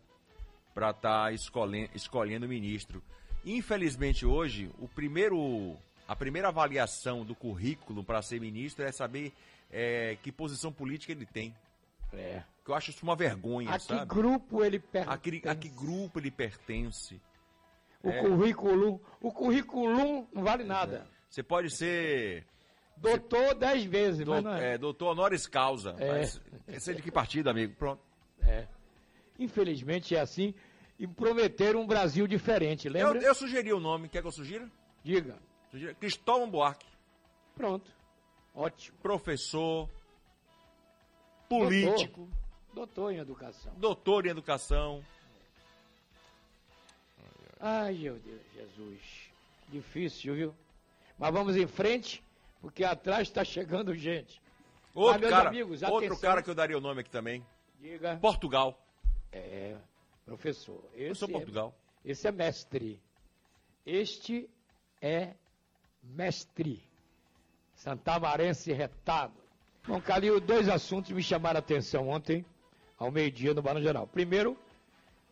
para 0.73 0.90
estar 0.90 1.34
escolhendo, 1.34 1.90
escolhendo 1.94 2.49
ministro. 2.49 3.02
Infelizmente, 3.44 4.25
hoje, 4.25 4.70
o 4.78 4.88
primeiro, 4.88 5.76
a 6.08 6.14
primeira 6.16 6.49
avaliação 6.49 7.25
do 7.25 7.34
currículo 7.34 8.02
para 8.04 8.23
ser 8.23 8.40
ministro 8.40 8.84
é 8.84 8.92
saber 8.92 9.32
é, 9.76 10.16
que 10.23 10.30
posição 10.30 10.73
política 10.73 11.11
ele 11.11 11.26
tem. 11.26 11.52
É. 12.18 12.44
Que 12.64 12.71
eu 12.71 12.75
acho 12.75 12.90
isso 12.90 13.02
uma 13.02 13.14
vergonha, 13.16 13.71
A 13.71 13.78
que 13.78 13.85
sabe? 13.85 14.06
grupo 14.06 14.64
ele 14.64 14.76
A 14.76 14.80
que, 15.18 15.30
pertence? 15.30 15.49
a 15.49 15.54
que 15.54 15.68
grupo 15.68 16.18
ele 16.18 16.30
pertence. 16.30 17.21
O 18.02 18.09
É. 18.11 18.21
currículo. 18.23 19.00
O 19.21 19.30
currículo 19.33 19.92
não 20.33 20.42
vale 20.42 20.64
nada. 20.64 21.06
Você 21.28 21.42
pode 21.42 21.71
ser 21.71 22.47
Doutor 22.97 23.54
dez 23.54 23.85
vezes, 23.85 24.25
mas 24.26 24.42
Do- 24.42 24.49
não 24.50 24.56
é. 24.56 24.75
é, 24.75 24.78
doutor 24.78 25.09
honoris 25.11 25.47
causa. 25.49 25.97
É. 25.99 26.12
Mas, 26.21 26.40
quer 26.66 26.80
ser 26.80 26.94
de 26.94 27.02
que 27.02 27.11
partido, 27.11 27.50
amigo? 27.50 27.75
Pronto. 27.76 28.00
É. 28.40 28.66
Infelizmente 29.38 30.14
é 30.14 30.21
assim. 30.21 30.54
E 30.99 31.06
prometeram 31.06 31.80
um 31.80 31.87
Brasil 31.87 32.26
diferente, 32.26 32.87
Eu, 32.87 32.92
lembra? 32.92 33.18
eu 33.21 33.35
sugeri 33.35 33.73
o 33.73 33.80
nome. 33.80 34.09
Quer 34.09 34.21
que 34.23 34.28
eu 34.28 34.33
sugira? 34.33 34.71
Diga. 35.02 35.37
Sugira. 35.71 35.92
Cristóvão 35.94 36.49
Buarque. 36.49 36.87
Pronto. 37.56 37.90
Ótimo. 38.54 38.97
Professor, 39.02 39.90
político, 41.49 42.29
Doutor 42.73 43.13
em 43.13 43.19
educação. 43.19 43.73
doutor 43.77 44.27
em 44.27 44.31
educação. 44.31 45.05
Ai, 47.61 47.95
meu 47.95 48.19
Deus, 48.19 48.41
Jesus. 48.55 49.01
Difícil, 49.69 50.35
viu? 50.35 50.55
Mas 51.19 51.33
vamos 51.33 51.57
em 51.57 51.67
frente, 51.67 52.23
porque 52.61 52.85
atrás 52.85 53.29
está 53.29 53.45
chegando 53.45 53.95
gente. 53.95 54.43
Outro, 54.95 55.21
meus 55.21 55.33
cara, 55.33 55.49
amigos, 55.49 55.83
outro 55.83 56.19
cara 56.19 56.43
que 56.43 56.51
eu 56.51 56.55
daria 56.55 56.77
o 56.77 56.81
nome 56.81 57.01
aqui 57.01 57.11
também. 57.11 57.45
Diga. 57.81 58.17
Portugal. 58.21 58.79
É, 59.33 59.77
professor. 60.25 60.85
Eu 60.95 61.15
sou 61.15 61.29
é- 61.29 61.33
Portugal. 61.33 61.75
esse 62.05 62.27
é 62.29 62.33
mestre. 62.33 63.01
Este 63.87 64.49
é 65.01 65.35
mestre. 66.03 66.83
Santamarense 67.75 68.73
retado. 68.73 69.44
Bom, 69.87 70.00
Calil, 70.00 70.41
dois 70.41 70.69
assuntos 70.69 71.11
me 71.11 71.23
chamaram 71.23 71.59
a 71.59 71.61
atenção 71.61 72.09
ontem, 72.09 72.45
ao 72.99 73.11
meio-dia, 73.11 73.53
no 73.53 73.61
Barão 73.62 73.83
Geral. 73.83 74.07
Primeiro, 74.07 74.57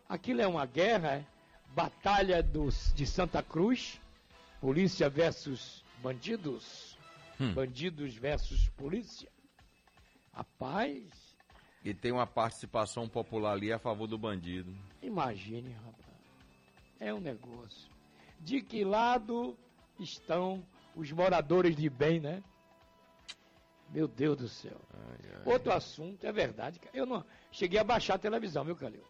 aquilo 0.07 0.41
é 0.41 0.47
uma 0.47 0.65
guerra, 0.65 1.15
é? 1.15 1.25
Batalha 1.73 2.43
dos, 2.43 2.93
de 2.93 3.05
Santa 3.07 3.41
Cruz, 3.41 3.99
polícia 4.61 5.09
versus 5.09 5.83
bandidos, 6.01 6.93
Hum. 7.41 7.51
bandidos 7.55 8.13
versus 8.13 8.69
polícia. 8.77 9.27
Rapaz, 10.31 11.03
E 11.83 11.93
tem 11.93 12.11
uma 12.11 12.27
participação 12.27 13.09
popular 13.09 13.53
ali 13.53 13.73
a 13.73 13.79
favor 13.79 14.05
do 14.07 14.17
bandido. 14.19 14.71
imagine, 15.01 15.71
rapaz. 15.73 16.13
É 16.99 17.11
um 17.13 17.19
negócio. 17.19 17.89
De 18.39 18.61
que 18.61 18.83
lado 18.85 19.57
estão 19.99 20.63
os 20.95 21.11
moradores 21.11 21.75
de 21.75 21.89
bem, 21.89 22.19
né? 22.19 22.43
Meu 23.93 24.07
Deus 24.07 24.37
do 24.37 24.47
céu. 24.49 24.79
Outro 25.45 25.71
assunto, 25.71 26.25
é 26.25 26.31
verdade. 26.31 26.81
Eu 26.93 27.05
não 27.05 27.23
cheguei 27.51 27.79
a 27.79 27.83
baixar 27.83 28.15
a 28.15 28.19
televisão, 28.19 28.65
viu, 28.65 28.75
Calil? 28.75 29.03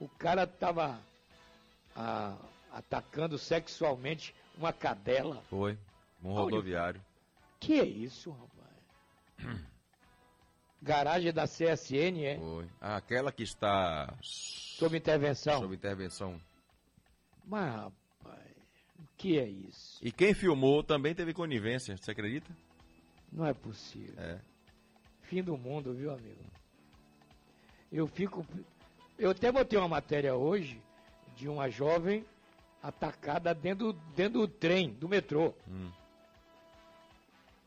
O 0.00 0.08
cara 0.08 0.46
tava 0.46 0.98
ah, 1.94 2.36
atacando 2.72 3.36
sexualmente 3.38 4.34
uma 4.56 4.72
cadela. 4.72 5.42
Foi. 5.50 5.78
Um 6.24 6.32
rodoviário. 6.32 7.00
Que 7.60 7.80
é 7.80 7.84
isso, 7.84 8.30
rapaz? 8.30 9.60
Garagem 10.82 11.32
da 11.32 11.44
CSN, 11.46 12.24
é? 12.24 12.38
Foi. 12.38 12.66
Ah, 12.80 12.96
Aquela 12.96 13.30
que 13.32 13.42
está 13.42 14.14
Sob 14.22 14.96
intervenção. 14.96 15.60
sob 15.60 15.74
intervenção. 15.74 16.40
Mas, 17.44 17.74
rapaz, 17.74 18.50
o 18.98 19.02
que 19.16 19.38
é 19.38 19.46
isso? 19.48 19.98
E 20.02 20.10
quem 20.12 20.32
filmou 20.34 20.82
também 20.82 21.14
teve 21.14 21.32
conivência, 21.34 21.96
você 21.96 22.10
acredita? 22.10 22.50
Não 23.32 23.46
é 23.46 23.52
possível. 23.52 24.14
É. 24.18 24.40
Fim 25.22 25.42
do 25.42 25.56
mundo, 25.56 25.92
viu, 25.92 26.12
amigo? 26.12 26.44
Eu 27.92 28.06
fico. 28.06 28.46
Eu 29.18 29.30
até 29.30 29.50
botei 29.50 29.78
uma 29.78 29.88
matéria 29.88 30.34
hoje 30.34 30.80
de 31.36 31.48
uma 31.48 31.68
jovem 31.68 32.24
atacada 32.82 33.54
dentro, 33.54 33.92
dentro 34.14 34.40
do 34.40 34.48
trem, 34.48 34.90
do 34.90 35.08
metrô. 35.08 35.52
Hum. 35.68 35.90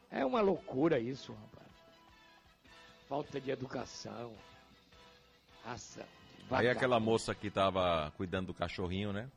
É 0.10 0.26
uma 0.26 0.42
loucura 0.42 1.00
isso, 1.00 1.34
rapaz. 1.34 1.68
Falta 3.08 3.40
de 3.40 3.52
educação. 3.52 4.34
Raça. 5.64 6.08
Aí 6.50 6.68
aquela 6.68 7.00
moça 7.00 7.36
que 7.36 7.48
estava 7.48 8.12
cuidando 8.18 8.48
do 8.48 8.54
cachorrinho, 8.54 9.14
né? 9.14 9.30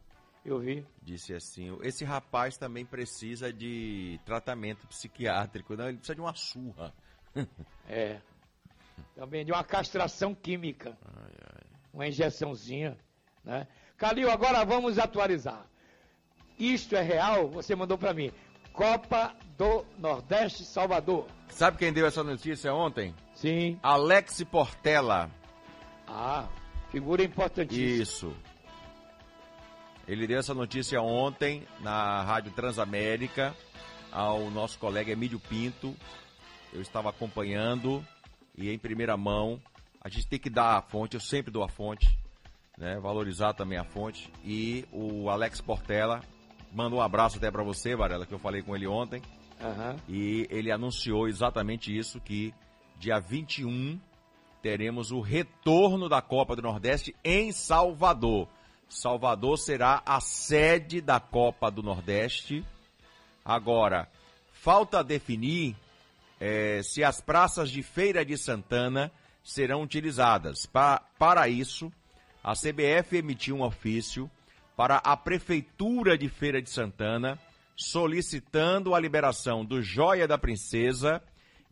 Eu 0.45 0.59
vi. 0.59 0.85
Disse 1.01 1.35
assim: 1.35 1.77
esse 1.83 2.05
rapaz 2.05 2.57
também 2.57 2.85
precisa 2.85 3.53
de 3.53 4.19
tratamento 4.25 4.87
psiquiátrico. 4.89 5.77
Não, 5.77 5.89
ele 5.89 5.99
precisa 5.99 6.15
de 6.15 6.21
uma 6.21 6.35
surra. 6.35 6.93
É. 7.89 8.21
Também 9.15 9.45
de 9.45 9.53
uma 9.53 9.65
castração 9.65 10.35
química. 10.35 10.97
Uma 11.93 12.07
injeçãozinha. 12.07 12.97
Né? 13.45 13.67
Calil, 13.99 14.31
agora 14.31 14.65
vamos 14.65 14.99
atualizar. 14.99 15.67
Isto 16.59 16.95
é 16.97 17.03
real? 17.03 17.49
Você 17.51 17.75
mandou 17.75 17.99
para 17.99 18.15
mim. 18.15 18.31
Copa 18.73 19.35
do 19.59 19.85
Nordeste 19.99 20.65
Salvador. 20.65 21.27
Sabe 21.49 21.77
quem 21.77 21.93
deu 21.93 22.07
essa 22.07 22.23
notícia 22.23 22.73
ontem? 22.73 23.15
Sim. 23.35 23.79
Alex 23.83 24.43
Portela. 24.45 25.31
Ah, 26.07 26.49
figura 26.91 27.23
importantíssima. 27.23 28.03
Isso. 28.03 28.37
Ele 30.07 30.27
deu 30.27 30.39
essa 30.39 30.53
notícia 30.53 31.01
ontem 31.01 31.67
na 31.81 32.23
Rádio 32.23 32.53
Transamérica 32.53 33.55
ao 34.11 34.51
nosso 34.51 34.79
colega 34.79 35.13
Emílio 35.13 35.39
Pinto. 35.39 35.95
Eu 36.73 36.81
estava 36.81 37.11
acompanhando 37.11 38.05
e 38.57 38.71
em 38.71 38.79
primeira 38.79 39.17
mão. 39.17 39.61
A 40.01 40.09
gente 40.09 40.27
tem 40.27 40.39
que 40.39 40.51
dar 40.51 40.77
a 40.77 40.83
fonte, 40.83 41.15
eu 41.15 41.21
sempre 41.21 41.53
dou 41.53 41.63
a 41.63 41.69
fonte, 41.69 42.19
né? 42.77 42.99
Valorizar 42.99 43.53
também 43.55 43.79
a 43.79 43.85
fonte. 43.85 44.31
E 44.45 44.85
o 44.91 45.31
Alex 45.31 45.61
Portela 45.61 46.21
mandou 46.73 46.99
um 46.99 47.03
abraço 47.03 47.37
até 47.37 47.51
para 47.51 47.63
você, 47.63 47.95
Varela, 47.95 48.27
que 48.27 48.35
eu 48.35 48.39
falei 48.39 48.63
com 48.63 48.75
ele 48.75 48.87
ontem. 48.87 49.23
Aham. 49.61 49.97
E 50.09 50.47
ele 50.51 50.73
anunciou 50.73 51.29
exatamente 51.29 51.97
isso, 51.97 52.21
que 52.21 52.53
dia 52.99 53.21
21 53.21 54.01
teremos 54.61 55.13
o 55.13 55.21
retorno 55.21 56.09
da 56.09 56.21
Copa 56.21 56.57
do 56.57 56.63
Nordeste 56.63 57.15
em 57.23 57.53
Salvador. 57.53 58.49
Salvador 58.95 59.59
será 59.59 60.03
a 60.05 60.21
sede 60.21 61.01
da 61.01 61.19
Copa 61.19 61.71
do 61.71 61.83
Nordeste. 61.83 62.65
Agora, 63.45 64.09
falta 64.53 65.03
definir 65.03 65.75
eh, 66.39 66.81
se 66.83 67.03
as 67.03 67.21
praças 67.21 67.71
de 67.71 67.83
Feira 67.83 68.25
de 68.25 68.37
Santana 68.37 69.11
serão 69.43 69.83
utilizadas. 69.83 70.67
Pa- 70.67 71.03
para 71.19 71.49
isso, 71.49 71.91
a 72.45 72.53
CBF 72.53 73.17
emitiu 73.17 73.57
um 73.57 73.63
ofício 73.63 74.31
para 74.77 74.97
a 74.99 75.17
Prefeitura 75.17 76.17
de 76.17 76.29
Feira 76.29 76.61
de 76.61 76.71
Santana 76.71 77.39
solicitando 77.77 78.95
a 78.95 79.01
liberação 79.01 79.65
do 79.65 79.81
Joia 79.83 80.29
da 80.29 80.37
Princesa 80.39 81.23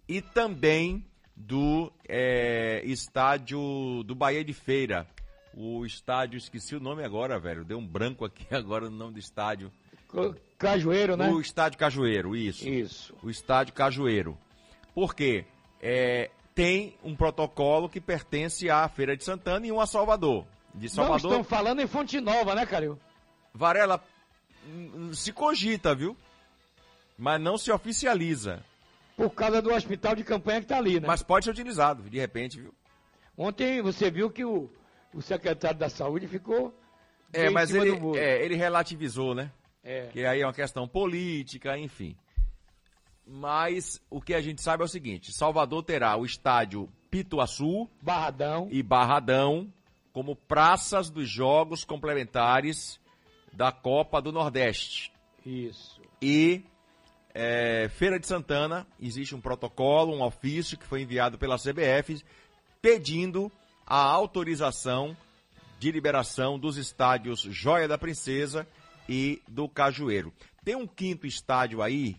e 0.09 0.21
também 0.23 1.05
do 1.37 1.93
eh, 2.09 2.83
estádio 2.85 4.03
do 4.05 4.15
Bahia 4.15 4.45
de 4.45 4.53
Feira. 4.53 5.07
O 5.55 5.85
estádio, 5.85 6.39
esqueci 6.39 6.77
o 6.77 6.81
nome 6.81 7.05
agora, 7.05 7.39
velho. 7.39 7.65
Deu 7.65 7.79
um 7.79 7.87
branco 7.87 8.25
aqui 8.25 8.47
agora 8.55 8.89
no 8.89 8.97
nome 8.97 9.15
do 9.15 9.19
estádio. 9.19 9.73
Cajueiro, 10.59 11.17
né? 11.17 11.31
O 11.31 11.41
estádio 11.41 11.79
Cajueiro, 11.79 12.35
isso 12.35 12.69
Isso. 12.69 13.15
o 13.23 13.31
estádio 13.31 13.73
Cajueiro. 13.73 14.37
Por 14.93 15.15
quê? 15.15 15.45
É, 15.81 16.31
tem 16.55 16.97
um 17.03 17.15
protocolo 17.15 17.89
que 17.89 18.01
pertence 18.01 18.69
à 18.69 18.89
Feira 18.89 19.17
de 19.17 19.25
Santana 19.25 19.67
e 19.67 19.73
um 19.73 19.81
a 19.81 19.87
Salvador. 19.87 20.45
De 20.75 20.89
Não 20.89 20.95
Salvador, 20.95 21.31
estão 21.31 21.45
falando 21.45 21.81
em 21.81 21.87
Fonte 21.87 22.21
Nova, 22.21 22.55
né, 22.55 22.67
Calil? 22.67 22.99
Varela 23.55 24.03
hum, 24.67 25.13
se 25.13 25.33
cogita, 25.33 25.95
viu? 25.95 26.17
Mas 27.17 27.41
não 27.41 27.57
se 27.57 27.71
oficializa. 27.71 28.65
Por 29.17 29.31
causa 29.31 29.61
do 29.61 29.73
hospital 29.73 30.15
de 30.15 30.25
campanha 30.25 30.61
que 30.61 30.67
tá 30.67 30.79
ali, 30.79 30.99
né? 30.99 31.07
Mas 31.07 31.23
pode 31.23 31.45
ser 31.45 31.51
utilizado, 31.51 32.03
de 32.09 32.19
repente, 32.19 32.61
viu? 32.61 32.75
Ontem 33.37 33.81
você 33.83 34.11
viu 34.11 34.31
que 34.31 34.45
o, 34.45 34.71
o 35.15 35.21
secretário 35.21 35.79
da 35.79 35.89
saúde 35.89 36.27
ficou. 36.27 36.75
É, 37.33 37.49
mas 37.49 37.73
ele, 37.73 37.93
é, 38.19 38.45
ele 38.45 38.57
relativizou, 38.57 39.35
né? 39.35 39.53
É. 39.83 40.07
Que 40.09 40.25
aí 40.27 40.41
é 40.41 40.47
uma 40.47 40.53
questão 40.53 40.87
política, 40.87 41.79
enfim. 41.79 42.17
Mas 43.27 44.03
o 44.11 44.21
que 44.21 44.35
a 44.35 44.41
gente 44.41 44.61
sabe 44.61 44.83
é 44.83 44.87
o 44.87 44.89
seguinte: 44.89 45.33
Salvador 45.33 45.83
terá 45.85 46.17
o 46.17 46.25
estádio 46.25 46.89
Pituaçu, 47.11 47.89
Barradão. 48.03 48.69
e 48.71 48.83
Barradão 48.83 49.73
como 50.13 50.35
praças 50.35 51.09
dos 51.09 51.29
jogos 51.29 51.85
complementares 51.85 53.01
da 53.53 53.71
Copa 53.71 54.21
do 54.21 54.33
Nordeste. 54.33 55.13
Isso. 55.47 56.01
E 56.21 56.65
é, 57.33 57.89
Feira 57.91 58.19
de 58.19 58.27
Santana, 58.27 58.87
existe 59.01 59.35
um 59.35 59.41
protocolo, 59.41 60.15
um 60.15 60.23
ofício 60.23 60.77
que 60.77 60.85
foi 60.85 61.03
enviado 61.03 61.39
pela 61.39 61.57
CBF 61.57 62.23
pedindo 62.83 63.51
a 63.91 64.03
autorização 64.05 65.17
de 65.81 65.91
liberação 65.91 66.57
dos 66.57 66.77
estádios 66.77 67.41
Joia 67.41 67.89
da 67.89 67.99
Princesa 67.99 68.65
e 69.09 69.43
do 69.49 69.69
Cajueiro. 69.69 70.33
Tem 70.65 70.77
um 70.77 70.87
quinto 70.87 71.27
estádio 71.27 71.83
aí, 71.83 72.17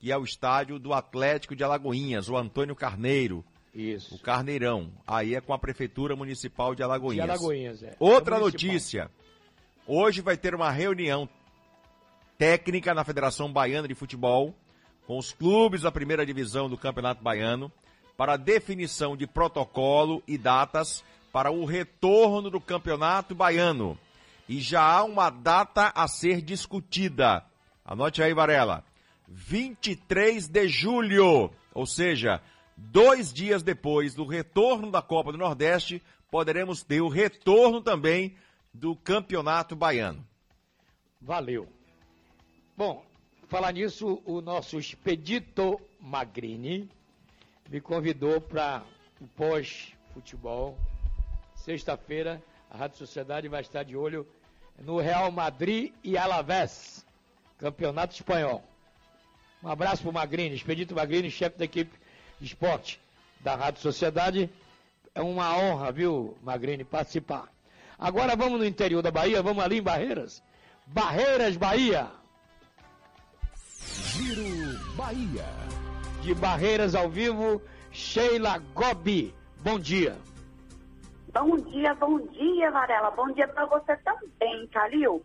que 0.00 0.10
é 0.10 0.18
o 0.18 0.24
estádio 0.24 0.76
do 0.76 0.92
Atlético 0.92 1.54
de 1.54 1.62
Alagoinhas, 1.62 2.28
o 2.28 2.36
Antônio 2.36 2.74
Carneiro, 2.74 3.44
Isso. 3.72 4.16
o 4.16 4.18
Carneirão. 4.18 4.90
Aí 5.06 5.36
é 5.36 5.40
com 5.40 5.54
a 5.54 5.58
Prefeitura 5.58 6.16
Municipal 6.16 6.72
de 6.72 6.78
De 6.78 6.82
Alagoinhas. 6.82 7.30
Alagoinhas, 7.30 7.82
é. 7.84 7.94
Outra 8.00 8.36
É 8.36 8.40
notícia. 8.40 9.08
Hoje 9.86 10.20
vai 10.20 10.36
ter 10.36 10.52
uma 10.52 10.72
reunião 10.72 11.28
técnica 12.36 12.92
na 12.92 13.04
Federação 13.04 13.52
Baiana 13.52 13.86
de 13.86 13.94
Futebol 13.94 14.52
com 15.06 15.16
os 15.16 15.32
clubes 15.32 15.82
da 15.82 15.92
primeira 15.92 16.26
divisão 16.26 16.68
do 16.68 16.76
Campeonato 16.76 17.22
Baiano 17.22 17.70
para 18.16 18.36
definição 18.36 19.16
de 19.16 19.26
protocolo 19.26 20.22
e 20.26 20.38
datas 20.38 21.04
para 21.32 21.50
o 21.50 21.64
retorno 21.64 22.48
do 22.48 22.60
Campeonato 22.60 23.34
Baiano. 23.34 23.98
E 24.48 24.60
já 24.60 24.82
há 24.82 25.02
uma 25.04 25.30
data 25.30 25.92
a 25.94 26.06
ser 26.06 26.40
discutida. 26.40 27.44
Anote 27.84 28.22
aí, 28.22 28.32
Varela. 28.32 28.84
23 29.26 30.46
de 30.46 30.68
julho, 30.68 31.50
ou 31.72 31.86
seja, 31.86 32.40
dois 32.76 33.32
dias 33.32 33.62
depois 33.62 34.14
do 34.14 34.24
retorno 34.24 34.90
da 34.90 35.02
Copa 35.02 35.32
do 35.32 35.38
Nordeste, 35.38 36.02
poderemos 36.30 36.82
ter 36.82 37.00
o 37.00 37.08
retorno 37.08 37.80
também 37.80 38.36
do 38.72 38.94
Campeonato 38.94 39.74
Baiano. 39.74 40.24
Valeu. 41.20 41.66
Bom, 42.76 43.04
falar 43.48 43.72
nisso, 43.72 44.22
o 44.24 44.40
nosso 44.40 44.78
Expedito 44.78 45.80
Magrini 46.00 46.88
me 47.68 47.80
convidou 47.80 48.40
para 48.40 48.82
o 49.20 49.26
pós-futebol. 49.26 50.78
Sexta-feira, 51.54 52.42
a 52.70 52.76
Rádio 52.76 52.98
Sociedade 52.98 53.48
vai 53.48 53.60
estar 53.60 53.82
de 53.82 53.96
olho 53.96 54.26
no 54.78 54.98
Real 54.98 55.30
Madrid 55.30 55.92
e 56.02 56.18
Alavés, 56.18 57.06
Campeonato 57.58 58.14
Espanhol. 58.14 58.62
Um 59.62 59.68
abraço 59.68 60.02
para 60.02 60.10
o 60.10 60.12
Magrini, 60.12 60.54
Expedito 60.54 60.94
Magrini, 60.94 61.30
chefe 61.30 61.56
da 61.56 61.64
equipe 61.64 61.96
esporte 62.40 63.00
da 63.40 63.54
Rádio 63.54 63.80
Sociedade. 63.80 64.50
É 65.14 65.22
uma 65.22 65.56
honra, 65.56 65.90
viu, 65.92 66.36
Magrini, 66.42 66.84
participar. 66.84 67.48
Agora 67.98 68.36
vamos 68.36 68.58
no 68.58 68.66
interior 68.66 69.00
da 69.00 69.10
Bahia, 69.10 69.42
vamos 69.42 69.62
ali 69.62 69.78
em 69.78 69.82
Barreiras. 69.82 70.42
Barreiras, 70.86 71.56
Bahia. 71.56 72.10
Giro 74.12 74.78
Bahia. 74.96 75.83
De 76.24 76.34
Barreiras 76.34 76.94
ao 76.94 77.06
vivo, 77.06 77.60
Sheila 77.92 78.56
Gobi. 78.72 79.34
Bom 79.60 79.78
dia. 79.78 80.16
Bom 81.30 81.58
dia, 81.58 81.94
bom 81.96 82.18
dia, 82.28 82.70
Varela. 82.70 83.10
Bom 83.10 83.30
dia 83.32 83.46
para 83.46 83.66
você 83.66 83.94
também, 83.98 84.66
Calil. 84.68 85.22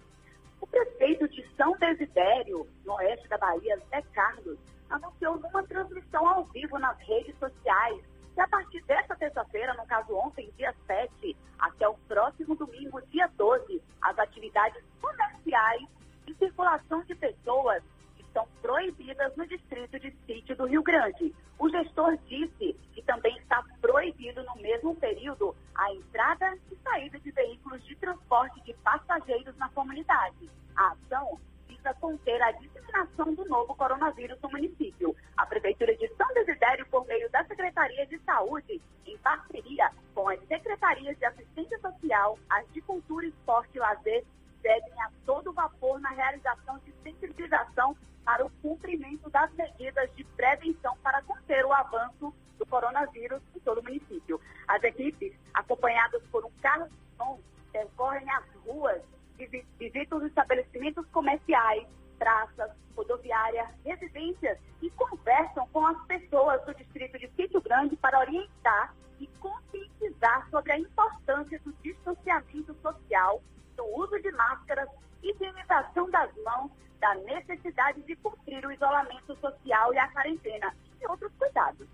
O 0.59 0.67
prefeito 0.67 1.25
de 1.29 1.47
São 1.55 1.71
Desidério, 1.77 2.67
no 2.85 2.95
oeste 2.95 3.29
da 3.29 3.37
Bahia, 3.37 3.81
Zé 3.89 4.01
Carlos, 4.13 4.59
anunciou 4.89 5.39
numa 5.39 5.63
transmissão 5.63 6.27
ao 6.27 6.43
vivo 6.47 6.77
nas 6.77 6.97
redes 7.07 7.33
sociais 7.39 8.01
que 8.35 8.41
a 8.41 8.47
partir 8.49 8.83
desta 8.83 9.15
terça-feira, 9.15 9.73
no 9.75 9.85
caso 9.85 10.13
ontem, 10.13 10.51
dia 10.57 10.75
7, 10.85 11.33
até 11.59 11.87
o 11.87 11.93
próximo 12.09 12.57
domingo, 12.57 13.01
dia 13.09 13.31
12, 13.37 13.81
as 14.01 14.19
atividades 14.19 14.83
comerciais 14.99 15.87
e 16.27 16.33
circulação 16.33 17.01
de 17.03 17.15
pessoas 17.15 17.81
estão 18.29 18.47
proibidas 18.61 19.35
no 19.35 19.45
distrito 19.45 19.99
de 19.99 20.11
Sítio 20.25 20.55
do 20.55 20.65
Rio 20.65 20.83
Grande. 20.83 21.33
O 21.57 21.69
gestor 21.69 22.17
disse 22.27 22.73
que 22.93 23.01
também 23.01 23.35
está 23.37 23.63
proibido 23.81 24.43
no 24.43 24.55
mesmo 24.61 24.95
período 24.95 25.55
a 25.75 25.91
entrada 25.93 26.57
e 26.71 26.75
saída 26.77 27.19
de 27.19 27.31
veículos 27.31 27.83
de 27.85 27.95
transporte 27.95 28.61
de 28.61 28.73
passageiros 28.75 29.57
na 29.57 29.67
comunidade. 29.69 30.49
A 30.75 30.91
ação 30.91 31.39
visa 31.67 31.93
conter 31.95 32.41
a 32.41 32.51
disseminação 32.51 33.33
do 33.33 33.45
novo 33.45 33.75
coronavírus 33.75 34.39
no 34.41 34.49
município. 34.49 35.15
A 35.35 35.45
Prefeitura 35.45 35.95
de 35.95 36.07
São 36.15 36.27
Desidério, 36.33 36.85
por 36.87 37.05
meio 37.07 37.29
da 37.31 37.43
Secretaria 37.45 38.05
de 38.05 38.19
Saúde, 38.19 38.81
em 39.05 39.17
parceria 39.17 39.91
com 40.13 40.29
as 40.29 40.39
Secretarias 40.47 41.17
de 41.17 41.25
Assistência 41.25 41.79
Social, 41.79 42.37
as 42.49 42.71
de 42.71 42.81
Cultura, 42.81 43.25
Esporte 43.25 43.71
e 43.75 43.79
Lazer, 43.79 44.23
seguem 44.61 45.01
a 45.01 45.09
todo 45.25 45.53
vapor 45.53 45.99
na 45.99 46.09
realização 46.09 46.77
de 46.79 46.93
sensibilização 47.03 47.95
para 48.29 48.45
o 48.45 48.49
cumprimento 48.61 49.27
das 49.31 49.51
medidas 49.53 50.07
de 50.15 50.23
prevenção 50.23 50.95
para 51.01 51.19
conter 51.23 51.65
o 51.65 51.73
avanço 51.73 52.31
do 52.59 52.65
coronavírus 52.67 53.41
em 53.55 53.59
todo 53.61 53.79
o 53.79 53.83
município. 53.83 54.39
As 54.67 54.83
equipes, 54.83 55.33
acompanhadas 55.51 56.21
por 56.27 56.45
um 56.45 56.51
carro 56.61 56.87
de 56.87 57.17
som, 57.17 57.39
percorrem 57.71 58.29
as 58.29 58.45
ruas, 58.63 59.01
visi- 59.35 59.65
visitam 59.79 60.19
os 60.19 60.25
estabelecimentos 60.25 61.07
comerciais, 61.07 61.87
praças, 62.19 62.69
rodoviária, 62.95 63.67
residências 63.83 64.59
e 64.79 64.91
conversam 64.91 65.67
com 65.69 65.87
as 65.87 65.99
pessoas 66.05 66.63
do 66.65 66.75
distrito 66.75 67.17
de 67.17 67.27
Sítio 67.29 67.59
Grande 67.61 67.95
para 67.95 68.19
orientar 68.19 68.93
e 69.19 69.25
conscientizar 69.39 70.47
sobre 70.51 70.73
a 70.73 70.77
importância 70.77 71.59
do 71.65 71.73
distanciamento 71.81 72.75
social, 72.75 73.41
do 73.75 73.85
uso 73.97 74.21
de 74.21 74.31
máscaras, 74.33 74.87
higienização 75.23 76.09
das 76.09 76.29
mãos, 76.43 76.71
da 76.99 77.15
necessidade 77.15 78.01
de 78.03 78.15
cumprir 78.17 78.65
o 78.65 78.71
isolamento 78.71 79.35
social 79.39 79.93
e 79.93 79.97
a 79.97 80.07
quarentena 80.09 80.73
e 81.01 81.07
outros 81.07 81.31
cuidados. 81.37 81.87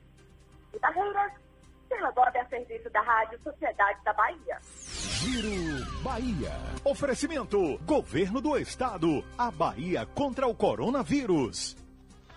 De 0.72 0.80
Barreiras, 0.80 1.32
Sheila 1.88 2.12
Bob 2.12 2.38
a 2.38 2.46
serviço 2.48 2.90
da 2.90 3.02
Rádio 3.02 3.40
Sociedade 3.44 4.04
da 4.04 4.14
Bahia. 4.14 4.60
Giro 4.62 6.02
Bahia. 6.04 6.52
Oferecimento: 6.84 7.78
Governo 7.86 8.42
do 8.42 8.58
Estado. 8.58 9.24
A 9.38 9.52
Bahia 9.52 10.06
contra 10.06 10.48
o 10.48 10.56
coronavírus. 10.56 11.76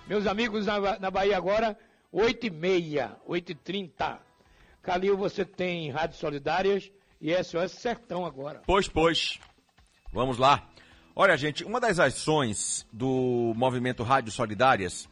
Meus 0.07 0.27
amigos 0.27 0.67
na, 0.67 0.99
na 0.99 1.11
Bahia 1.11 1.37
agora, 1.37 1.79
8 2.11 2.47
e 2.47 2.51
meia, 2.51 3.17
8 3.27 3.53
e 3.53 3.55
30. 3.55 4.21
Calil, 4.83 5.17
você 5.17 5.45
tem 5.45 5.91
Rádios 5.91 6.19
Solidárias 6.19 6.91
e 7.21 7.33
SOS 7.43 7.73
Sertão 7.73 8.25
agora. 8.25 8.63
Pois, 8.67 8.89
pois. 8.89 9.39
Vamos 10.13 10.39
lá. 10.39 10.67
Olha, 11.21 11.37
gente, 11.37 11.65
uma 11.65 11.81
das 11.81 11.99
ações 11.99 12.87
do 12.93 13.53
movimento 13.57 14.05
Rádio 14.05 14.31
Solidárias 14.31 15.09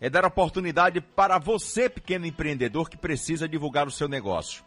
é 0.00 0.10
dar 0.10 0.24
oportunidade 0.24 1.00
para 1.00 1.38
você, 1.38 1.88
pequeno 1.88 2.26
empreendedor, 2.26 2.90
que 2.90 2.96
precisa 2.96 3.48
divulgar 3.48 3.86
o 3.86 3.90
seu 3.92 4.08
negócio. 4.08 4.64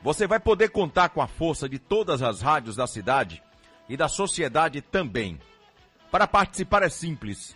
Você 0.00 0.26
vai 0.26 0.40
poder 0.40 0.70
contar 0.70 1.10
com 1.10 1.20
a 1.20 1.26
força 1.26 1.68
de 1.68 1.78
todas 1.78 2.22
as 2.22 2.40
rádios 2.40 2.74
da 2.74 2.86
cidade 2.86 3.42
e 3.86 3.98
da 3.98 4.08
sociedade 4.08 4.80
também. 4.80 5.38
Para 6.10 6.26
participar 6.26 6.82
é 6.82 6.88
simples. 6.88 7.54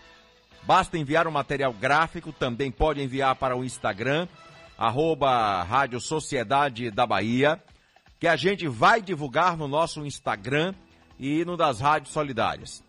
Basta 0.64 0.98
enviar 0.98 1.26
um 1.26 1.30
material 1.30 1.72
gráfico, 1.72 2.34
também 2.34 2.70
pode 2.70 3.02
enviar 3.02 3.34
para 3.36 3.56
o 3.56 3.64
Instagram, 3.64 4.28
arroba 4.76 5.62
Rádio 5.62 6.02
Sociedade 6.02 6.90
da 6.90 7.06
Bahia, 7.06 7.64
que 8.20 8.28
a 8.28 8.36
gente 8.36 8.68
vai 8.68 9.00
divulgar 9.00 9.56
no 9.56 9.66
nosso 9.66 10.04
Instagram 10.04 10.74
e 11.18 11.44
no 11.44 11.56
das 11.56 11.80
Rádios 11.80 12.12
Solidárias. 12.12 12.84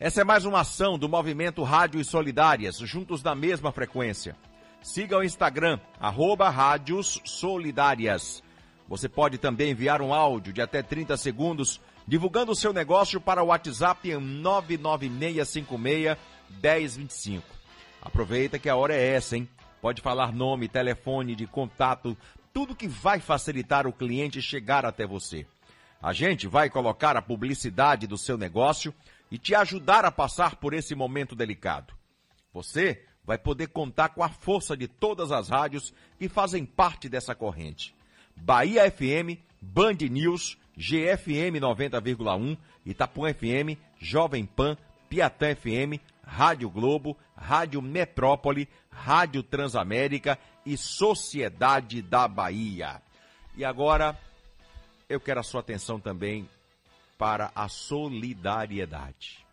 Essa 0.00 0.20
é 0.20 0.24
mais 0.24 0.44
uma 0.44 0.60
ação 0.60 0.98
do 0.98 1.08
movimento 1.08 1.62
Rádios 1.62 2.08
Solidárias, 2.08 2.78
juntos 2.78 3.22
na 3.22 3.34
mesma 3.34 3.72
frequência. 3.72 4.36
Siga 4.80 5.18
o 5.18 5.24
Instagram, 5.24 5.80
arroba 5.98 6.48
Rádios 6.48 7.20
Solidárias. 7.24 8.42
Você 8.88 9.08
pode 9.08 9.38
também 9.38 9.72
enviar 9.72 10.00
um 10.00 10.14
áudio 10.14 10.52
de 10.52 10.62
até 10.62 10.82
30 10.82 11.16
segundos 11.16 11.80
divulgando 12.06 12.52
o 12.52 12.56
seu 12.56 12.72
negócio 12.72 13.20
para 13.20 13.42
o 13.42 13.48
WhatsApp 13.48 14.10
em 14.10 14.42
996561025. 14.42 17.42
Aproveita 18.00 18.56
que 18.58 18.68
a 18.68 18.76
hora 18.76 18.94
é 18.94 19.14
essa, 19.14 19.36
hein? 19.36 19.48
Pode 19.82 20.00
falar 20.00 20.32
nome, 20.32 20.68
telefone 20.68 21.34
de 21.34 21.46
contato, 21.46 22.16
tudo 22.52 22.74
que 22.74 22.88
vai 22.88 23.20
facilitar 23.20 23.86
o 23.86 23.92
cliente 23.92 24.40
chegar 24.40 24.86
até 24.86 25.06
você. 25.06 25.46
A 26.00 26.12
gente 26.12 26.46
vai 26.46 26.70
colocar 26.70 27.16
a 27.16 27.22
publicidade 27.22 28.06
do 28.06 28.16
seu 28.16 28.38
negócio 28.38 28.94
e 29.30 29.36
te 29.36 29.54
ajudar 29.54 30.04
a 30.04 30.12
passar 30.12 30.56
por 30.56 30.72
esse 30.72 30.94
momento 30.94 31.34
delicado. 31.34 31.92
Você 32.52 33.04
vai 33.24 33.36
poder 33.36 33.68
contar 33.68 34.10
com 34.10 34.22
a 34.22 34.28
força 34.28 34.76
de 34.76 34.88
todas 34.88 35.32
as 35.32 35.48
rádios 35.48 35.92
que 36.18 36.28
fazem 36.28 36.64
parte 36.64 37.08
dessa 37.08 37.34
corrente. 37.34 37.94
Bahia 38.36 38.90
FM, 38.90 39.38
Band 39.60 39.98
News, 40.08 40.56
GFM 40.76 41.60
90,1, 41.60 42.56
Itapuã 42.86 43.34
FM, 43.34 43.76
Jovem 43.98 44.46
Pan, 44.46 44.76
Piatã 45.08 45.54
FM, 45.54 46.00
Rádio 46.24 46.70
Globo, 46.70 47.16
Rádio 47.36 47.82
Metrópole, 47.82 48.68
Rádio 48.88 49.42
Transamérica 49.42 50.38
e 50.64 50.76
Sociedade 50.76 52.00
da 52.00 52.28
Bahia. 52.28 53.02
E 53.56 53.64
agora 53.64 54.18
eu 55.08 55.18
quero 55.18 55.40
a 55.40 55.42
sua 55.42 55.60
atenção 55.60 55.98
também 55.98 56.48
para 57.16 57.50
a 57.54 57.68
solidariedade. 57.68 59.44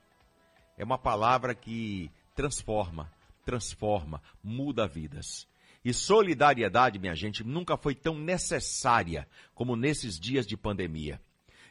É 0.78 0.84
uma 0.84 0.98
palavra 0.98 1.56
que 1.56 2.12
transforma, 2.36 3.12
transforma, 3.46 4.22
muda 4.44 4.88
vidas. 4.88 5.48
E 5.84 5.94
solidariedade, 5.94 7.00
minha 7.00 7.16
gente, 7.16 7.44
nunca 7.44 7.78
foi 7.78 7.96
tão 7.96 8.18
necessária 8.18 9.28
como 9.54 9.76
nesses 9.76 10.20
dias 10.20 10.46
de 10.46 10.58
pandemia. 10.58 11.22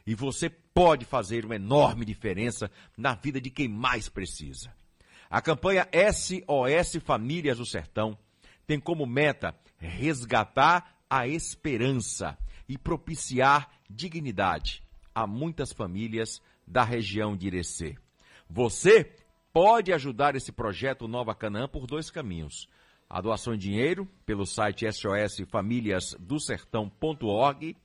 E 0.07 0.15
você 0.15 0.49
pode 0.49 1.05
fazer 1.05 1.45
uma 1.45 1.55
enorme 1.55 2.05
diferença 2.05 2.71
na 2.97 3.13
vida 3.13 3.39
de 3.39 3.49
quem 3.49 3.67
mais 3.67 4.09
precisa. 4.09 4.73
A 5.29 5.41
campanha 5.41 5.87
SOS 6.11 7.01
Famílias 7.03 7.57
do 7.57 7.65
Sertão 7.65 8.17
tem 8.65 8.79
como 8.79 9.05
meta 9.05 9.55
resgatar 9.77 10.95
a 11.09 11.27
esperança 11.27 12.37
e 12.67 12.77
propiciar 12.77 13.69
dignidade 13.89 14.83
a 15.13 15.25
muitas 15.25 15.71
famílias 15.71 16.41
da 16.67 16.83
região 16.83 17.37
de 17.37 17.47
Irecê. 17.47 17.95
Você 18.49 19.15
pode 19.53 19.93
ajudar 19.93 20.35
esse 20.35 20.51
projeto 20.51 21.07
Nova 21.07 21.33
Canaã 21.33 21.65
por 21.67 21.87
dois 21.87 22.09
caminhos. 22.09 22.67
A 23.09 23.21
doação 23.21 23.53
em 23.53 23.57
dinheiro 23.57 24.05
pelo 24.25 24.45
site 24.45 24.85
sosfamiliasdosertão.org 24.91 27.77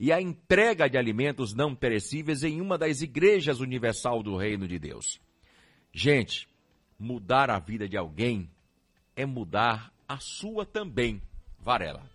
e 0.00 0.12
a 0.12 0.20
entrega 0.20 0.88
de 0.88 0.96
alimentos 0.96 1.52
não 1.52 1.74
perecíveis 1.74 2.44
em 2.44 2.60
uma 2.60 2.78
das 2.78 3.02
igrejas 3.02 3.58
universal 3.60 4.22
do 4.22 4.36
Reino 4.36 4.68
de 4.68 4.78
Deus. 4.78 5.20
Gente, 5.92 6.48
mudar 6.98 7.50
a 7.50 7.58
vida 7.58 7.88
de 7.88 7.96
alguém 7.96 8.48
é 9.16 9.26
mudar 9.26 9.92
a 10.08 10.18
sua 10.18 10.64
também, 10.64 11.20
Varela. 11.58 12.08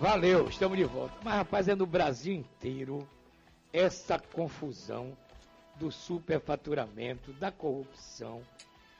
Valeu, 0.00 0.48
estamos 0.48 0.78
de 0.78 0.84
volta. 0.84 1.14
Mas, 1.22 1.34
rapaz, 1.34 1.68
é 1.68 1.74
no 1.74 1.84
Brasil 1.84 2.32
inteiro 2.32 3.06
essa 3.70 4.18
confusão 4.18 5.14
do 5.76 5.92
superfaturamento, 5.92 7.34
da 7.34 7.52
corrupção, 7.52 8.40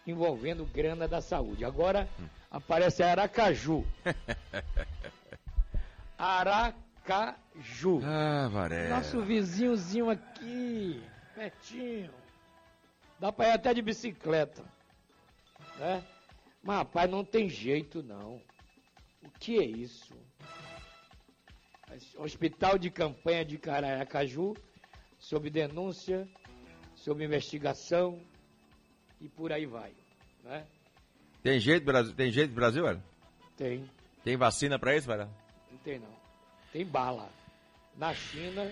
envolvendo 0.07 0.67
grana 0.67 1.09
da 1.09 1.23
saúde. 1.23 1.65
Agora 1.65 2.07
aparece 2.51 3.03
Aracaju. 3.03 3.83
Aracaju. 6.19 8.03
Ah, 8.05 8.51
Varela. 8.53 8.97
Nosso 8.97 9.23
vizinhozinho 9.23 10.11
aqui, 10.11 11.03
pertinho. 11.35 12.13
Dá 13.19 13.33
pra 13.33 13.49
ir 13.49 13.53
até 13.53 13.73
de 13.73 13.81
bicicleta. 13.81 14.63
Né? 15.79 16.05
Mas, 16.63 16.77
rapaz, 16.77 17.11
não 17.11 17.25
tem 17.25 17.49
jeito, 17.49 18.03
não. 18.03 18.43
O 19.23 19.31
que 19.39 19.59
é 19.59 19.65
isso? 19.65 20.15
Hospital 22.17 22.79
de 22.79 22.91
campanha 22.91 23.45
de 23.45 23.59
Caracaju, 23.59 24.55
sob 25.19 25.51
denúncia, 25.51 26.29
sob 26.95 27.25
investigação 27.25 28.21
e 29.21 29.29
por 29.29 29.53
aí 29.53 29.67
vai. 29.67 29.93
Né? 30.45 30.67
Tem 31.43 31.59
jeito, 31.59 31.85
Brasil, 31.85 32.15
tem 32.15 32.31
jeito 32.31 32.55
Brasil, 32.55 32.85
velho? 32.85 33.03
Tem. 33.57 33.91
Tem 34.23 34.37
vacina 34.37 34.79
pra 34.79 34.97
isso, 34.97 35.07
velho? 35.07 35.29
Não 35.71 35.79
tem, 35.79 35.99
não. 35.99 36.15
Tem 36.73 36.85
bala. 36.85 37.31
Na 37.97 38.15
China, 38.15 38.71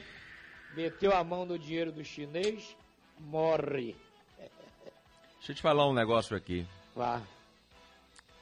meteu 0.74 1.14
a 1.14 1.24
mão 1.24 1.44
no 1.44 1.58
dinheiro 1.58 1.90
do 1.90 2.04
chinês, 2.04 2.76
morre. 3.18 3.96
Deixa 5.36 5.52
eu 5.52 5.56
te 5.56 5.62
falar 5.62 5.88
um 5.88 5.94
negócio 5.94 6.36
aqui. 6.36 6.66
Vá. 6.94 7.22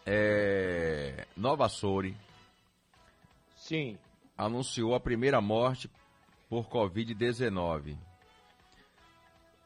É... 0.04 1.26
Nova 1.36 1.68
Sori 1.68 2.16
Sim. 3.56 3.98
Anunciou 4.36 4.94
a 4.94 5.00
primeira 5.00 5.40
morte 5.40 5.90
por 6.48 6.68
Covid-19. 6.68 7.96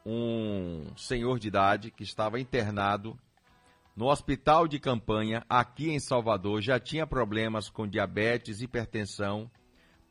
Um 0.05 0.95
senhor 0.95 1.37
de 1.37 1.47
idade 1.47 1.91
que 1.91 2.03
estava 2.03 2.39
internado 2.39 3.17
no 3.95 4.07
hospital 4.07 4.67
de 4.67 4.79
campanha 4.79 5.45
aqui 5.49 5.91
em 5.91 5.99
Salvador 5.99 6.61
já 6.61 6.79
tinha 6.79 7.05
problemas 7.05 7.69
com 7.69 7.87
diabetes, 7.87 8.61
hipertensão, 8.61 9.51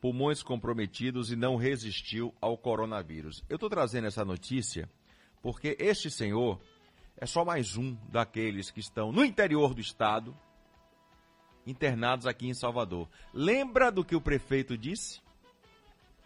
pulmões 0.01 0.43
comprometidos 0.43 1.33
e 1.33 1.37
não 1.37 1.57
resistiu 1.57 2.35
ao 2.41 2.57
coronavírus. 2.57 3.43
Eu 3.49 3.57
estou 3.57 3.69
trazendo 3.69 4.07
essa 4.07 4.25
notícia 4.25 4.89
porque 5.43 5.77
este 5.81 6.11
senhor 6.11 6.61
é 7.17 7.27
só 7.27 7.45
mais 7.45 7.77
um 7.77 7.97
daqueles 8.09 8.71
que 8.71 8.81
estão 8.81 9.11
no 9.11 9.25
interior 9.25 9.75
do 9.75 9.81
estado 9.81 10.37
internados 11.71 12.27
aqui 12.27 12.49
em 12.49 12.55
Salvador. 12.55 13.09
Lembra 13.33 13.91
do 13.91 14.05
que 14.05 14.17
o 14.17 14.21
prefeito 14.21 14.77
disse? 14.77 15.21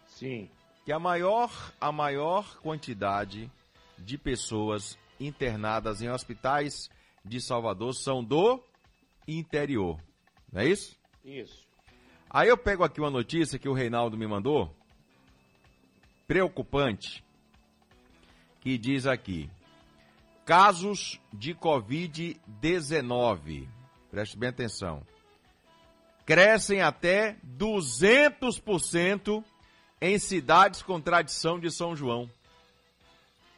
Sim. 0.07 0.49
Que 0.83 0.91
a 0.91 0.99
maior, 0.99 1.73
a 1.79 1.91
maior 1.91 2.57
quantidade 2.59 3.49
de 3.97 4.17
pessoas 4.17 4.97
internadas 5.19 6.01
em 6.01 6.09
hospitais 6.09 6.89
de 7.23 7.39
Salvador 7.41 7.93
são 7.93 8.23
do 8.23 8.59
interior. 9.27 9.99
Não 10.51 10.61
é 10.61 10.67
isso? 10.67 10.97
Isso. 11.23 11.63
Aí 12.29 12.49
eu 12.49 12.57
pego 12.57 12.83
aqui 12.83 12.99
uma 12.99 13.09
notícia 13.09 13.57
que 13.57 13.69
o 13.69 13.73
Reinaldo 13.73 14.17
me 14.17 14.27
mandou, 14.27 14.75
preocupante, 16.27 17.23
que 18.59 18.77
diz 18.77 19.07
aqui: 19.07 19.49
casos 20.45 21.17
de 21.31 21.55
Covid-19, 21.55 23.69
preste 24.11 24.37
bem 24.37 24.49
atenção, 24.49 25.01
crescem 26.25 26.81
até 26.81 27.37
200% 27.45 29.43
em 30.01 30.17
cidades 30.17 30.81
com 30.81 30.99
tradição 30.99 31.59
de 31.59 31.69
São 31.71 31.95
João. 31.95 32.27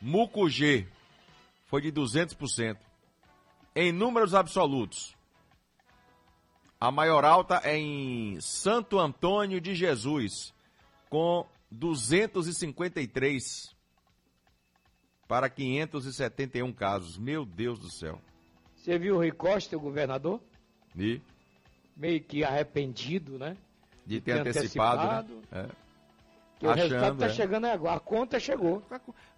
Mucugê 0.01 0.85
foi 1.65 1.81
de 1.81 1.89
200%. 1.91 2.77
Em 3.75 3.91
números 3.91 4.33
absolutos, 4.33 5.15
a 6.79 6.91
maior 6.91 7.25
alta 7.25 7.61
é 7.63 7.77
em 7.77 8.41
Santo 8.41 8.99
Antônio 8.99 9.61
de 9.61 9.73
Jesus, 9.73 10.53
com 11.09 11.47
253 11.71 13.75
para 15.27 15.49
571 15.49 16.71
casos. 16.73 17.17
Meu 17.17 17.45
Deus 17.45 17.79
do 17.79 17.89
céu. 17.89 18.21
Você 18.75 18.97
viu 18.97 19.15
o 19.15 19.17
Rui 19.17 19.31
Costa, 19.31 19.75
o 19.75 19.79
governador? 19.79 20.41
E 20.95 21.21
Meio 21.97 22.21
que 22.21 22.43
arrependido, 22.43 23.39
né? 23.39 23.57
de 24.07 24.21
ter 24.21 24.39
antecipado. 24.39 25.35
né? 25.51 25.67
É. 25.69 25.87
Que 26.59 26.65
o 26.65 26.71
resultado 26.71 27.03
Achando, 27.03 27.19
tá 27.19 27.25
é. 27.25 27.29
chegando 27.29 27.65
agora. 27.65 27.97
A 27.97 27.99
conta 27.99 28.39
chegou. 28.39 28.81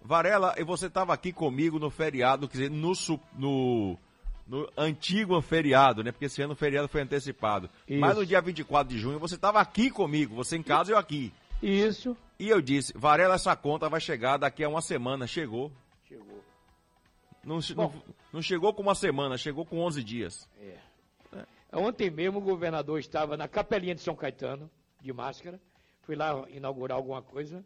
Varela, 0.00 0.54
e 0.56 0.64
você 0.64 0.86
estava 0.86 1.12
aqui 1.12 1.32
comigo 1.32 1.78
no 1.78 1.90
feriado, 1.90 2.48
quer 2.48 2.58
dizer, 2.58 2.70
no, 2.70 2.92
no, 3.36 3.98
no 4.46 4.70
antigo 4.74 5.38
feriado, 5.42 6.02
né? 6.02 6.12
Porque 6.12 6.26
esse 6.26 6.40
ano 6.40 6.54
o 6.54 6.56
feriado 6.56 6.88
foi 6.88 7.02
antecipado. 7.02 7.68
Isso. 7.86 8.00
Mas 8.00 8.16
no 8.16 8.24
dia 8.24 8.40
24 8.40 8.94
de 8.94 8.98
junho 8.98 9.18
você 9.18 9.34
estava 9.34 9.60
aqui 9.60 9.90
comigo, 9.90 10.34
você 10.34 10.56
em 10.56 10.62
casa 10.62 10.92
e 10.92 10.94
eu 10.94 10.98
aqui. 10.98 11.30
Isso. 11.62 12.16
E 12.38 12.48
eu 12.48 12.62
disse, 12.62 12.94
Varela, 12.96 13.34
essa 13.34 13.54
conta 13.54 13.86
vai 13.86 14.00
chegar 14.00 14.38
daqui 14.38 14.64
a 14.64 14.68
uma 14.68 14.80
semana. 14.80 15.26
Chegou. 15.26 15.70
Chegou. 16.08 16.42
Não, 17.44 17.58
Bom. 17.74 17.92
não, 17.92 18.14
não 18.32 18.42
chegou 18.42 18.72
com 18.72 18.80
uma 18.80 18.94
semana, 18.94 19.36
chegou 19.36 19.66
com 19.66 19.80
11 19.80 20.02
dias. 20.02 20.48
Ontem 21.72 22.10
mesmo 22.10 22.38
o 22.38 22.42
governador 22.42 22.98
estava 22.98 23.36
na 23.36 23.46
capelinha 23.46 23.94
de 23.94 24.00
São 24.00 24.14
Caetano, 24.16 24.70
de 25.00 25.12
máscara. 25.12 25.60
Fui 26.02 26.16
lá 26.16 26.44
inaugurar 26.50 26.96
alguma 26.96 27.22
coisa. 27.22 27.64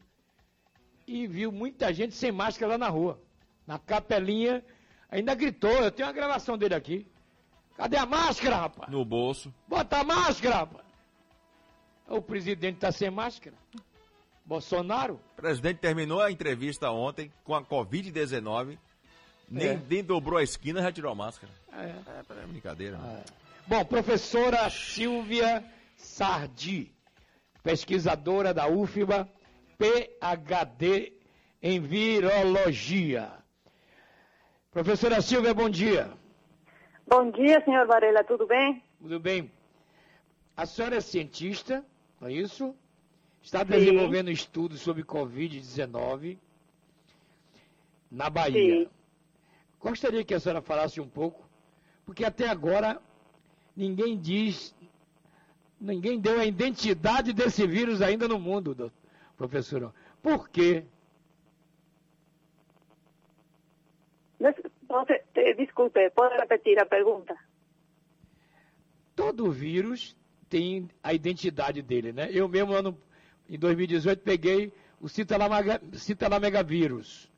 E 1.07 1.27
viu 1.27 1.51
muita 1.51 1.93
gente 1.93 2.15
sem 2.15 2.31
máscara 2.33 2.73
lá 2.73 2.79
na 2.79 2.89
rua. 2.89 3.19
Na 3.67 3.79
capelinha. 3.79 4.63
Ainda 5.11 5.35
gritou. 5.35 5.71
Eu 5.71 5.91
tenho 5.91 6.07
uma 6.09 6.13
gravação 6.15 6.59
dele 6.59 6.75
aqui. 6.75 7.07
Cadê 7.77 7.97
a 7.97 8.07
máscara, 8.07 8.57
rapaz? 8.57 8.91
No 8.91 9.05
bolso. 9.05 9.53
Bota 9.67 9.99
a 10.01 10.05
máscara, 10.05 10.57
rapaz. 10.57 10.85
O 12.09 12.21
presidente 12.21 12.75
está 12.77 12.93
sem 12.93 13.11
máscara. 13.11 13.57
Bolsonaro. 14.45 15.15
O 15.33 15.37
presidente 15.37 15.79
terminou 15.79 16.21
a 16.21 16.31
entrevista 16.31 16.91
ontem 16.91 17.33
com 17.43 17.55
a 17.55 17.63
Covid-19. 17.65 18.79
Nem, 19.49 19.69
É. 19.69 19.83
nem 19.89 20.05
dobrou 20.05 20.39
a 20.39 20.43
esquina 20.43 20.83
já 20.83 20.93
tirou 20.93 21.11
a 21.11 21.15
máscara. 21.15 21.53
É. 21.73 21.87
É, 21.87 22.43
é 22.43 22.47
brincadeira. 22.47 22.99
né? 22.99 23.25
Bom, 23.67 23.83
professora 23.83 24.69
Silvia 24.69 25.65
Sardi, 25.97 26.93
pesquisadora 27.63 28.53
da 28.53 28.69
UFBA, 28.69 29.27
PhD 29.79 31.15
em 31.63 31.81
Virologia. 31.81 33.33
Professora 34.71 35.23
Silvia, 35.23 35.55
bom 35.55 35.71
dia. 35.71 36.13
Bom 37.07 37.31
dia, 37.31 37.65
senhor 37.65 37.87
Varela, 37.87 38.23
tudo 38.23 38.47
bem? 38.47 38.83
Tudo 39.01 39.19
bem? 39.19 39.51
A 40.55 40.67
senhora 40.67 40.97
é 40.97 41.01
cientista, 41.01 41.83
não 42.21 42.29
é 42.29 42.35
isso? 42.35 42.77
Está 43.43 43.65
desenvolvendo 43.65 44.31
estudos 44.31 44.83
sobre 44.83 45.03
Covid-19 45.03 46.37
na 48.11 48.29
Bahia. 48.29 48.85
Sim. 48.85 48.91
Gostaria 49.81 50.23
que 50.23 50.35
a 50.35 50.41
senhora 50.41 50.61
falasse 50.61 51.01
um 51.01 51.09
pouco, 51.09 51.49
porque 52.05 52.27
até 52.27 52.47
agora 52.47 53.01
ninguém 53.77 54.19
diz, 54.19 54.75
ninguém 55.81 56.21
deu 56.21 56.39
a 56.39 56.45
identidade 56.45 57.33
desse 57.33 57.67
vírus 57.67 58.03
ainda 58.03 58.29
no 58.29 58.39
mundo, 58.39 58.75
doutor, 58.75 58.93
professora. 59.37 59.93
Por 60.23 60.49
quê? 60.49 60.85
Desculpe, 65.57 66.11
pode 66.11 66.37
repetir 66.37 66.79
a 66.79 66.87
pergunta? 66.87 67.37
Todo 69.17 69.51
vírus 69.51 70.17
tem 70.49 70.89
a 71.03 71.13
identidade 71.15 71.83
dele, 71.83 72.13
né? 72.13 72.29
Eu 72.31 72.49
mesmo, 72.49 72.73
ano, 72.73 72.97
em 73.49 73.59
2018, 73.59 74.23
peguei 74.23 74.73
o 75.01 75.09
citalamegavírus. 75.09 77.29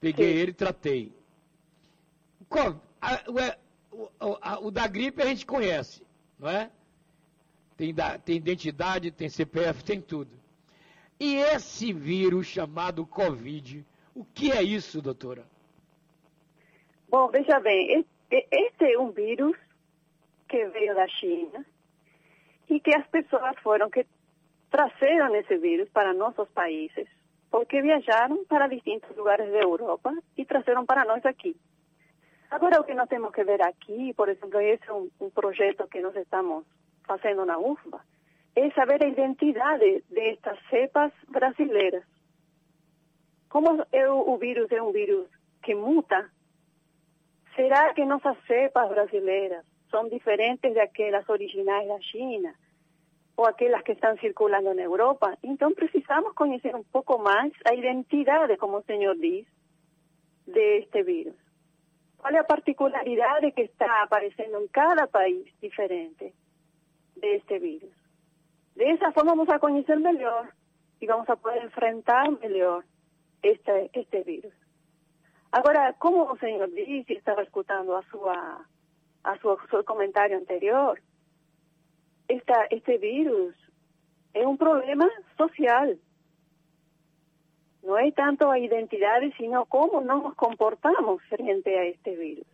Peguei 0.00 0.32
Sim. 0.32 0.38
ele 0.38 0.50
e 0.50 0.54
tratei. 0.54 1.12
O 4.20 4.38
a- 4.40 4.60
o, 4.60 4.70
da 4.70 4.86
gripe 4.86 5.20
a 5.22 5.26
gente 5.26 5.44
conhece, 5.44 6.02
não 6.38 6.48
é? 6.48 6.70
Tem, 7.76 7.92
da- 7.92 8.18
tem 8.18 8.36
identidade, 8.36 9.10
tem 9.10 9.28
CPF, 9.28 9.82
tem 9.84 10.00
tudo. 10.00 10.30
E 11.18 11.36
esse 11.36 11.92
vírus 11.92 12.46
chamado 12.46 13.04
Covid, 13.04 13.84
o 14.14 14.24
que 14.24 14.52
é 14.52 14.62
isso, 14.62 15.02
doutora? 15.02 15.44
Bom, 17.08 17.28
veja 17.28 17.58
bem, 17.60 18.04
e- 18.30 18.46
este 18.50 18.92
é 18.92 18.98
um 18.98 19.10
vírus 19.10 19.56
que 20.48 20.64
veio 20.66 20.94
da 20.94 21.08
China 21.08 21.64
e 22.68 22.78
que 22.78 22.94
as 22.94 23.06
pessoas 23.08 23.56
foram 23.62 23.90
que 23.90 24.06
trazeram 24.70 25.34
esse 25.34 25.56
vírus 25.58 25.88
para 25.88 26.12
nossos 26.14 26.48
países 26.50 27.08
porque 27.50 27.80
viajaram 27.80 28.44
para 28.44 28.68
distintos 28.68 29.16
lugares 29.16 29.50
da 29.50 29.58
Europa 29.58 30.12
e 30.36 30.44
trazeram 30.44 30.84
para 30.84 31.04
nós 31.06 31.24
aqui. 31.24 31.56
Agora, 32.50 32.80
o 32.80 32.84
que 32.84 32.94
nós 32.94 33.08
temos 33.08 33.32
que 33.32 33.44
ver 33.44 33.60
aqui, 33.62 34.14
por 34.14 34.28
exemplo, 34.28 34.60
esse 34.60 34.88
é 34.88 34.92
um, 34.92 35.10
um 35.20 35.30
projeto 35.30 35.86
que 35.88 36.00
nós 36.00 36.16
estamos 36.16 36.64
fazendo 37.04 37.44
na 37.44 37.58
UFBA, 37.58 38.00
é 38.56 38.70
saber 38.70 39.02
a 39.02 39.08
identidade 39.08 40.04
destas 40.10 40.58
cepas 40.68 41.12
brasileiras. 41.28 42.04
Como 43.48 43.84
é 43.92 44.08
o, 44.10 44.30
o 44.30 44.38
vírus 44.38 44.70
é 44.72 44.82
um 44.82 44.92
vírus 44.92 45.28
que 45.62 45.74
muta, 45.74 46.30
será 47.54 47.92
que 47.94 48.04
nossas 48.04 48.36
cepas 48.46 48.88
brasileiras 48.88 49.64
são 49.90 50.08
diferentes 50.08 50.74
daquelas 50.74 51.28
originais 51.28 51.86
da 51.86 52.00
China? 52.00 52.54
ou 53.38 53.46
aquelas 53.46 53.82
que 53.82 53.92
estão 53.92 54.18
circulando 54.18 54.74
na 54.74 54.82
Europa. 54.82 55.38
Então, 55.44 55.72
precisamos 55.72 56.34
conhecer 56.34 56.74
um 56.74 56.82
pouco 56.82 57.18
mais 57.18 57.52
a 57.64 57.72
identidade, 57.72 58.56
como 58.56 58.78
o 58.78 58.82
senhor 58.82 59.16
diz, 59.16 59.46
deste 60.44 61.04
vírus. 61.04 61.47
Qual 62.18 62.34
é 62.34 62.38
a 62.38 62.44
particularidade 62.44 63.52
que 63.52 63.62
está 63.62 64.02
aparecendo 64.02 64.60
em 64.60 64.68
cada 64.68 65.06
país 65.06 65.46
diferente 65.62 66.34
deste 67.16 67.58
vírus. 67.58 67.94
Dessa 68.76 69.12
forma 69.12 69.34
vamos 69.34 69.48
a 69.48 69.58
conhecer 69.58 69.98
melhor 69.98 70.52
e 71.00 71.06
vamos 71.06 71.28
a 71.28 71.36
poder 71.36 71.64
enfrentar 71.64 72.30
melhor 72.30 72.84
este, 73.42 73.90
este 73.94 74.22
vírus. 74.22 74.52
Agora, 75.50 75.94
como 75.94 76.30
o 76.30 76.38
senhor 76.38 76.68
disse, 76.70 77.14
estava 77.14 77.42
escutando 77.42 77.94
a 77.94 78.02
sua, 78.04 78.64
a 79.24 79.38
sua, 79.38 79.58
seu 79.70 79.82
comentário 79.84 80.36
anterior, 80.36 81.00
esta, 82.28 82.68
este 82.70 82.98
vírus 82.98 83.54
é 84.34 84.46
um 84.46 84.56
problema 84.56 85.08
social. 85.36 85.96
Não 87.88 87.96
é 87.96 88.10
tanto 88.10 88.46
a 88.50 88.58
identidade, 88.58 89.34
sino 89.38 89.64
como 89.64 90.02
nos 90.02 90.34
comportamos 90.34 91.22
frente 91.24 91.70
a 91.70 91.86
este 91.86 92.14
vírus. 92.16 92.44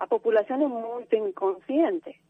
A 0.00 0.04
população 0.04 0.68
muito 0.68 1.14
inconsciente. 1.14 2.20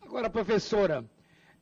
Agora, 0.00 0.28
professora, 0.28 1.04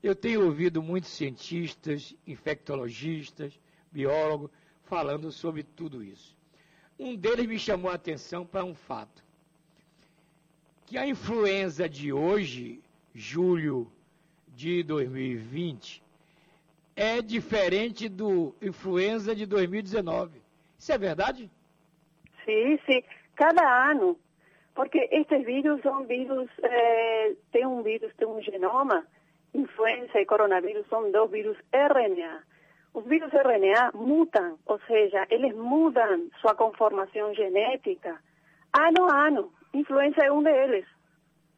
eu 0.02 0.16
tenho 0.16 0.46
ouvido 0.46 0.82
muitos 0.82 1.10
cientistas, 1.10 2.16
infectologistas, 2.26 3.60
biólogos, 3.92 4.50
falando 4.84 5.30
sobre 5.30 5.62
tudo 5.62 6.02
isso. 6.02 6.34
Um 6.98 7.14
deles 7.14 7.46
me 7.46 7.58
chamou 7.58 7.90
a 7.90 7.94
atenção 7.94 8.46
para 8.46 8.64
um 8.64 8.74
fato. 8.74 9.22
Que 10.86 10.96
a 10.96 11.06
influenza 11.06 11.86
de 11.86 12.10
hoje, 12.10 12.82
julho 13.14 13.92
de 14.48 14.82
2020, 14.82 16.02
é 16.96 17.22
diferente 17.22 18.08
do 18.08 18.54
influenza 18.60 19.34
de 19.34 19.46
2019. 19.46 20.40
Isso 20.78 20.92
é 20.92 20.98
verdade? 20.98 21.50
Sim, 22.44 22.78
sim. 22.86 23.02
Cada 23.36 23.90
ano. 23.90 24.18
Porque 24.74 25.08
estes 25.10 25.44
vírus 25.44 25.80
são 25.82 26.04
vírus, 26.04 26.48
eh, 26.62 27.34
tem 27.52 27.66
um 27.66 27.82
vírus, 27.82 28.12
tem 28.16 28.26
um 28.26 28.40
genoma, 28.40 29.04
influenza 29.52 30.20
e 30.20 30.24
coronavírus 30.24 30.86
são 30.88 31.10
dois 31.10 31.30
vírus 31.30 31.56
RNA. 31.72 32.42
Os 32.94 33.04
vírus 33.04 33.32
RNA 33.32 33.92
mutam, 33.94 34.58
ou 34.66 34.80
seja, 34.86 35.26
eles 35.30 35.54
mudam 35.54 36.28
sua 36.40 36.54
conformação 36.54 37.34
genética 37.34 38.18
ano 38.72 39.10
a 39.10 39.26
ano. 39.26 39.52
Influenza 39.74 40.24
é 40.24 40.32
um 40.32 40.42
deles. 40.42 40.86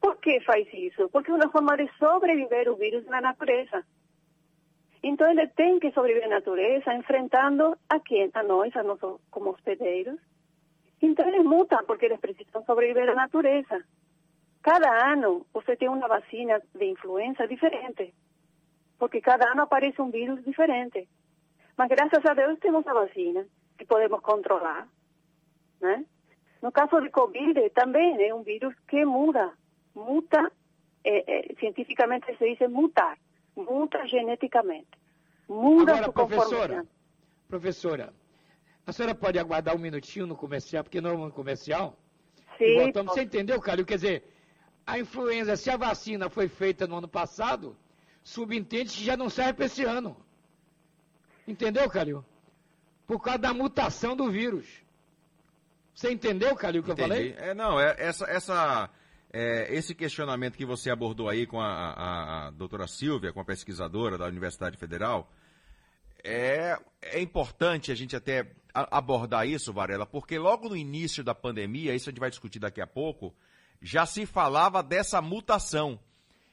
Por 0.01 0.16
que 0.16 0.40
faz 0.40 0.66
isso? 0.73 1.09
Porque 1.11 1.31
é 1.31 1.35
uma 1.35 1.51
forma 1.51 1.77
de 1.77 1.88
sobreviver 1.99 2.68
o 2.68 2.77
vírus 2.77 3.05
na 3.07 3.21
natureza. 3.21 3.85
Então 5.03 5.31
ele 5.31 5.49
tem 5.49 5.81
que 5.81 5.91
sobreviver 5.91 6.29
na 6.29 6.37
natureza, 6.37 6.95
enfrentando 6.95 7.77
a 7.88 7.99
quem? 7.99 8.31
A 8.33 8.43
nós, 8.43 8.75
a 8.77 8.83
nós 8.83 9.01
como 9.31 9.51
hospedeiros. 9.51 10.19
Então 11.01 11.27
eles 11.27 11.45
mutam 11.45 11.85
porque 11.85 12.07
eles 12.07 12.21
precisam 12.21 12.65
sobreviver 12.65 13.09
à 13.11 13.15
natureza. 13.15 13.85
Cada 14.62 15.12
ano 15.12 15.45
você 15.53 15.75
tem 15.75 15.88
uma 15.88 16.07
vacina 16.07 16.62
de 16.73 16.85
influenza 16.85 17.49
diferente, 17.49 18.15
porque 18.97 19.21
cada 19.21 19.51
ano 19.51 19.62
aparece 19.62 20.01
um 20.01 20.11
vírus 20.11 20.45
diferente. 20.45 21.09
Mas 21.77 21.88
graças 21.88 22.25
a 22.25 22.35
Deus 22.35 22.61
temos 22.61 22.87
a 22.87 22.95
vacina 22.95 23.45
que 23.77 23.85
podemos 23.85 24.21
controlar, 24.21 24.87
né? 25.81 26.05
No 26.62 26.71
caso 26.71 27.01
de 27.01 27.11
Covid 27.11 27.71
também 27.71 28.25
é 28.25 28.33
um 28.33 28.45
vírus 28.45 28.73
que 28.87 29.05
muda, 29.05 29.53
muta, 29.97 30.53
eh, 31.03 31.25
eh, 31.27 31.55
cientificamente 31.59 32.37
se 32.37 32.57
diz 32.57 32.71
mutar, 32.71 33.19
muta 33.57 34.07
geneticamente, 34.07 34.88
muda 35.49 35.93
Agora, 35.93 36.05
sua 36.05 36.12
professora, 36.12 36.87
professora, 37.49 38.15
a 38.87 38.93
senhora 38.93 39.15
pode 39.15 39.38
aguardar 39.38 39.77
um 39.77 39.79
minutinho 39.79 40.27
no 40.27 40.37
comercial, 40.37 40.83
porque 40.83 41.01
não 41.01 41.11
é 41.11 41.15
um 41.15 41.31
comercial? 41.31 41.97
E 42.61 42.65
Sim, 42.65 42.79
voltamos. 42.79 43.15
Você 43.15 43.23
entendeu, 43.23 43.61
Calil? 43.61 43.85
Quer 43.85 43.97
dizer, 43.97 44.35
a 44.87 44.99
influenza, 44.99 45.57
se 45.57 45.71
a 45.71 45.77
vacina 45.77 46.29
foi 46.29 46.49
feita 46.49 46.87
no 46.87 46.97
ano 46.97 47.09
passado, 47.09 47.77
subentende 48.23 48.97
que 48.97 49.05
já 49.05 49.17
não 49.17 49.31
serve 49.31 49.55
para 49.55 49.67
esse 49.67 49.85
ano. 49.85 50.17
Entendeu, 51.47 51.88
Calil? 51.88 52.25
Por 53.07 53.21
causa 53.21 53.38
da 53.38 53.55
mutação 53.55 54.17
do 54.17 54.31
vírus. 54.31 54.67
Você 55.95 56.11
entendeu, 56.11 56.57
Calil, 56.57 56.81
o 56.81 56.85
que 56.85 56.91
eu 56.91 56.95
Entendi. 56.95 57.09
falei? 57.09 57.35
É, 57.38 57.55
não, 57.55 57.79
é, 57.79 57.95
essa, 57.99 58.25
essa, 58.27 58.91
é, 59.33 59.75
esse 59.75 59.95
questionamento 59.95 60.57
que 60.57 60.64
você 60.66 60.90
abordou 60.90 61.29
aí 61.29 61.47
com 61.47 61.61
a, 61.61 61.66
a, 61.92 62.47
a 62.47 62.51
doutora 62.51 62.87
Silvia, 62.87 63.33
com 63.33 63.40
a 63.40 63.45
pesquisadora 63.45 64.18
da 64.18 64.27
Universidade 64.27 64.77
Federal, 64.77 65.31
é, 66.25 66.79
é 67.01 67.21
importante 67.21 67.90
a 67.90 67.95
gente 67.95 68.14
até 68.14 68.53
abordar 68.75 69.47
isso, 69.47 69.73
Varela, 69.73 70.07
porque 70.07 70.38
logo 70.38 70.68
no 70.68 70.77
início 70.77 71.25
da 71.25 71.35
pandemia, 71.35 71.95
isso 71.95 72.09
a 72.09 72.12
gente 72.12 72.21
vai 72.21 72.31
discutir 72.31 72.59
daqui 72.59 72.81
a 72.81 72.87
pouco, 72.87 73.35
já 73.81 74.07
se 74.07 74.25
falava 74.27 74.83
dessa 74.83 75.21
mutação. 75.21 75.99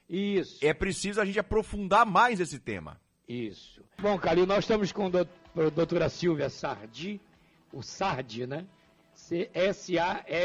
Isso. 0.10 0.58
É 0.66 0.74
preciso 0.74 1.22
a 1.22 1.26
gente 1.26 1.40
aprofundar 1.40 2.06
mais 2.06 2.40
esse 2.40 2.58
tema. 2.60 3.00
Isso. 3.28 3.84
Bom, 4.02 4.18
Calil, 4.18 4.48
nós 4.48 4.64
estamos 4.64 4.92
com 4.92 5.06
a 5.06 5.10
dou- 5.10 5.28
a 5.56 5.70
doutora 5.70 6.10
Silvia 6.10 6.50
Sardi, 6.50 7.22
o 7.72 7.84
Sardi, 7.84 8.48
né? 8.48 8.66
C- 9.14 9.52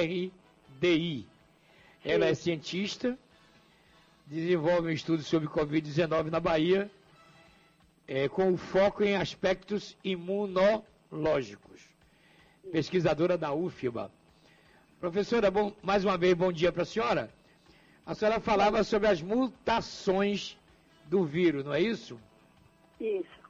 S-A-R-D-I. 0.05 1.27
Ela 2.05 2.27
é 2.27 2.35
cientista, 2.35 3.19
desenvolve 4.27 4.89
um 4.89 4.91
estudo 4.91 5.23
sobre 5.23 5.49
Covid-19 5.49 6.31
na 6.31 6.39
Bahia, 6.39 6.91
eh, 8.07 8.29
com 8.29 8.59
foco 8.59 9.03
em 9.03 9.17
aspectos 9.17 9.97
imunológicos. 10.05 11.81
Pesquisadora 12.71 13.39
da 13.39 13.55
UFBA. 13.55 14.11
Professora, 15.01 15.51
bom, 15.51 15.75
mais 15.83 16.05
uma 16.05 16.19
vez, 16.19 16.35
bom 16.35 16.53
dia 16.53 16.71
para 16.71 16.83
a 16.83 16.87
senhora. 16.87 17.31
A 18.05 18.15
senhora 18.15 18.39
falava 18.39 18.85
sobre 18.85 19.09
as 19.09 19.23
mutações 19.23 20.59
do 21.07 21.25
vírus, 21.25 21.65
não 21.65 21.73
é 21.73 21.81
isso? 21.81 22.21
Isso. 23.01 23.41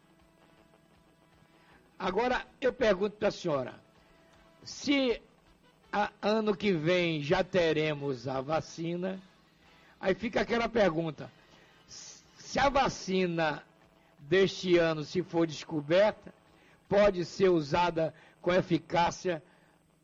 Agora 1.99 2.47
eu 2.61 2.73
pergunto 2.73 3.17
para 3.17 3.29
a 3.29 3.33
senhora: 3.33 3.75
se 4.63 5.21
a- 5.95 6.11
ano 6.21 6.57
que 6.57 6.73
vem 6.73 7.23
já 7.23 7.45
teremos 7.45 8.27
a 8.27 8.41
vacina, 8.41 9.21
aí 10.01 10.13
fica 10.13 10.41
aquela 10.41 10.69
pergunta: 10.69 11.31
se 11.87 12.59
a 12.59 12.69
vacina 12.69 13.63
deste 14.19 14.77
ano, 14.77 15.05
se 15.05 15.23
for 15.23 15.47
descoberta, 15.47 16.35
pode 16.89 17.25
ser 17.25 17.49
usada 17.49 18.13
com 18.43 18.53
eficácia 18.53 19.41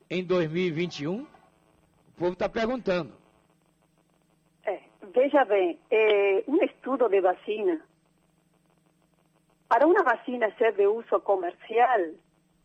em 0.09 0.23
2021? 0.23 1.23
O 1.23 1.27
povo 2.17 2.33
está 2.35 2.49
perguntando. 2.49 3.13
É, 4.65 4.81
veja 5.13 5.45
bem, 5.45 5.77
é, 5.91 6.45
um 6.47 6.63
estudo 6.63 7.09
de 7.09 7.21
vacina, 7.21 7.81
para 9.69 9.87
uma 9.89 10.05
vacina 10.05 10.55
ser 10.57 10.73
de 10.75 10.87
uso 10.87 11.19
comercial, 11.21 12.01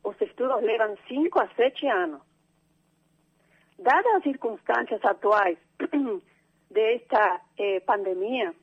os 0.03 0.19
estudos 0.21 0.61
levam 0.61 0.95
5 1.07 1.39
a 1.39 1.47
7 1.55 1.87
anos. 1.87 2.21
Dadas 3.77 4.15
as 4.15 4.23
circunstâncias 4.23 5.03
atuais 5.03 5.57
desta 6.71 7.41
eh, 7.57 7.79
pandemia, 7.81 8.53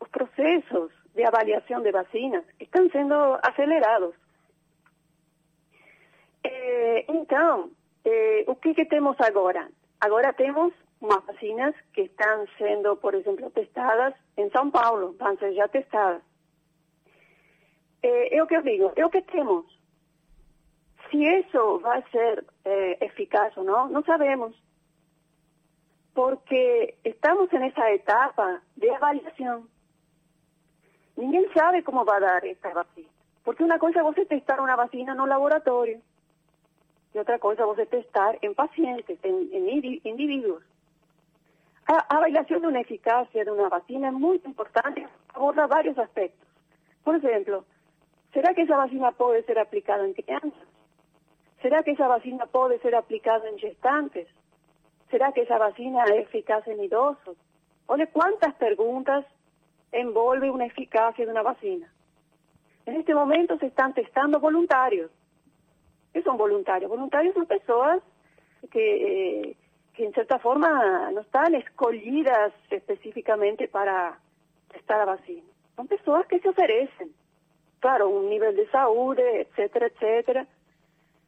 os 0.00 0.08
processos 0.08 0.92
de 1.14 1.24
avaliação 1.24 1.82
de 1.82 1.90
vacinas 1.90 2.44
estão 2.60 2.88
sendo 2.90 3.14
acelerados. 3.42 4.14
Eh, 6.44 7.04
então, 7.08 7.70
eh, 8.04 8.44
o 8.46 8.54
que, 8.56 8.74
que 8.74 8.84
temos 8.84 9.16
agora? 9.20 9.68
Agora 10.00 10.32
temos 10.32 10.72
umas 11.00 11.24
vacinas 11.24 11.74
que 11.92 12.02
estão 12.02 12.46
sendo, 12.56 12.96
por 12.96 13.14
exemplo, 13.14 13.50
testadas 13.50 14.14
em 14.36 14.50
São 14.50 14.70
Paulo, 14.70 15.16
vão 15.18 15.36
ser 15.38 15.54
já 15.54 15.66
testadas. 15.68 16.22
Eh, 18.02 18.36
é 18.36 18.42
o 18.42 18.46
que 18.46 18.56
eu 18.56 18.62
digo, 18.62 18.92
é 18.96 19.04
o 19.04 19.10
que 19.10 19.22
temos. 19.22 19.77
Se 21.10 21.16
isso 21.16 21.78
vai 21.80 22.02
ser 22.10 22.44
eh, 22.64 23.04
eficaz 23.06 23.56
ou 23.56 23.64
não, 23.64 23.88
não 23.88 24.02
sabemos. 24.02 24.54
Porque 26.14 26.94
estamos 27.04 27.50
nessa 27.52 27.90
etapa 27.92 28.60
de 28.76 28.90
avaliação. 28.90 29.66
Ninguém 31.16 31.50
sabe 31.52 31.82
como 31.82 32.04
vai 32.04 32.20
dar 32.20 32.44
esta 32.44 32.70
vacina. 32.70 33.08
Porque 33.44 33.64
uma 33.64 33.78
coisa 33.78 34.00
é 34.00 34.02
você 34.02 34.26
testar 34.26 34.60
uma 34.60 34.76
vacina 34.76 35.14
no 35.14 35.24
laboratório. 35.26 36.00
E 37.14 37.18
outra 37.18 37.38
coisa 37.38 37.62
é 37.62 37.66
você 37.66 37.86
testar 37.86 38.36
em 38.42 38.52
pacientes, 38.52 39.18
em, 39.24 39.48
em 39.54 39.76
indi- 39.78 40.00
indivíduos. 40.04 40.62
A, 41.90 42.14
a 42.14 42.18
avaliação 42.18 42.60
de 42.60 42.66
uma 42.66 42.80
eficácia 42.80 43.44
de 43.44 43.50
uma 43.50 43.68
vacina 43.70 44.08
é 44.08 44.10
muito 44.10 44.46
importante, 44.48 45.06
aborda 45.32 45.66
vários 45.66 45.98
aspectos. 45.98 46.46
Por 47.02 47.14
exemplo, 47.14 47.64
será 48.32 48.52
que 48.52 48.60
essa 48.60 48.76
vacina 48.76 49.10
pode 49.12 49.42
ser 49.46 49.58
aplicada 49.58 50.06
em 50.06 50.12
crianças? 50.12 50.67
Será 51.60 51.82
que 51.82 51.90
essa 51.90 52.06
vacina 52.06 52.46
pode 52.46 52.78
ser 52.78 52.94
aplicada 52.94 53.48
em 53.50 53.58
gestantes? 53.58 54.28
Será 55.10 55.32
que 55.32 55.40
essa 55.40 55.58
vacina 55.58 56.04
é 56.04 56.20
eficaz 56.20 56.66
em 56.66 56.84
idosos? 56.84 57.36
Olha 57.88 58.06
quantas 58.06 58.54
perguntas 58.54 59.24
envolve 59.92 60.50
uma 60.50 60.66
eficácia 60.66 61.24
de 61.24 61.32
uma 61.32 61.42
vacina. 61.42 61.90
En 62.86 62.96
este 62.96 63.14
momento 63.14 63.58
se 63.58 63.66
están 63.66 63.92
testando 63.92 64.38
voluntarios. 64.38 65.10
¿Qué 66.12 66.22
son 66.22 66.36
voluntarios? 66.36 66.90
Voluntarios 66.90 67.34
son 67.34 67.46
personas 67.46 68.02
que, 68.70 69.50
eh, 69.50 69.56
que 69.94 70.04
en 70.04 70.12
cierta 70.12 70.38
forma 70.38 71.10
no 71.10 71.20
están 71.22 71.54
escolhidas 71.54 72.52
específicamente 72.70 73.68
para 73.68 74.18
testar 74.72 75.00
a 75.00 75.06
vacina. 75.06 75.46
Son 75.76 75.86
personas 75.86 76.26
que 76.26 76.40
se 76.40 76.48
ofrecen. 76.48 77.12
Claro, 77.80 78.08
un 78.08 78.28
nivel 78.28 78.56
de 78.56 78.68
salud, 78.70 79.18
etcétera, 79.18 79.86
etcétera. 79.86 80.46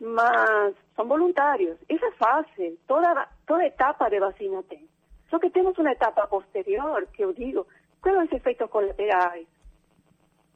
Mas 0.01 0.74
son 0.96 1.09
voluntarios. 1.09 1.78
Esa 1.88 2.07
es 2.09 2.16
fácil. 2.16 2.78
Toda, 2.86 3.28
toda 3.46 3.66
etapa 3.66 4.09
de 4.09 4.18
vacina 4.18 4.62
tem. 4.64 4.88
Só 5.28 5.38
que 5.38 5.51
temos 5.51 5.78
uma 5.78 5.92
etapa 5.92 6.26
posterior, 6.26 7.07
que 7.12 7.22
eu 7.22 7.32
digo, 7.32 7.66
quais 8.01 8.16
são 8.16 8.24
os 8.24 8.32
efeitos 8.32 8.68
colaterais? 8.70 9.46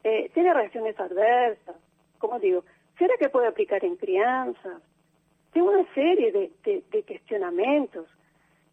Eh, 0.03 0.31
tiene 0.35 0.53
reacciones 0.53 0.99
adversas, 0.99 1.77
como 2.19 2.39
digo, 2.41 2.65
¿será 2.99 3.17
que 3.17 3.29
puede 3.29 3.47
aplicar 3.47 3.85
en 3.85 3.97
crianças? 3.97 4.83
Tem 5.53 5.63
uma 5.63 5.85
série 5.95 6.33
de, 6.33 6.53
de, 6.65 6.85
de 6.91 7.03
questionamentos 7.05 8.07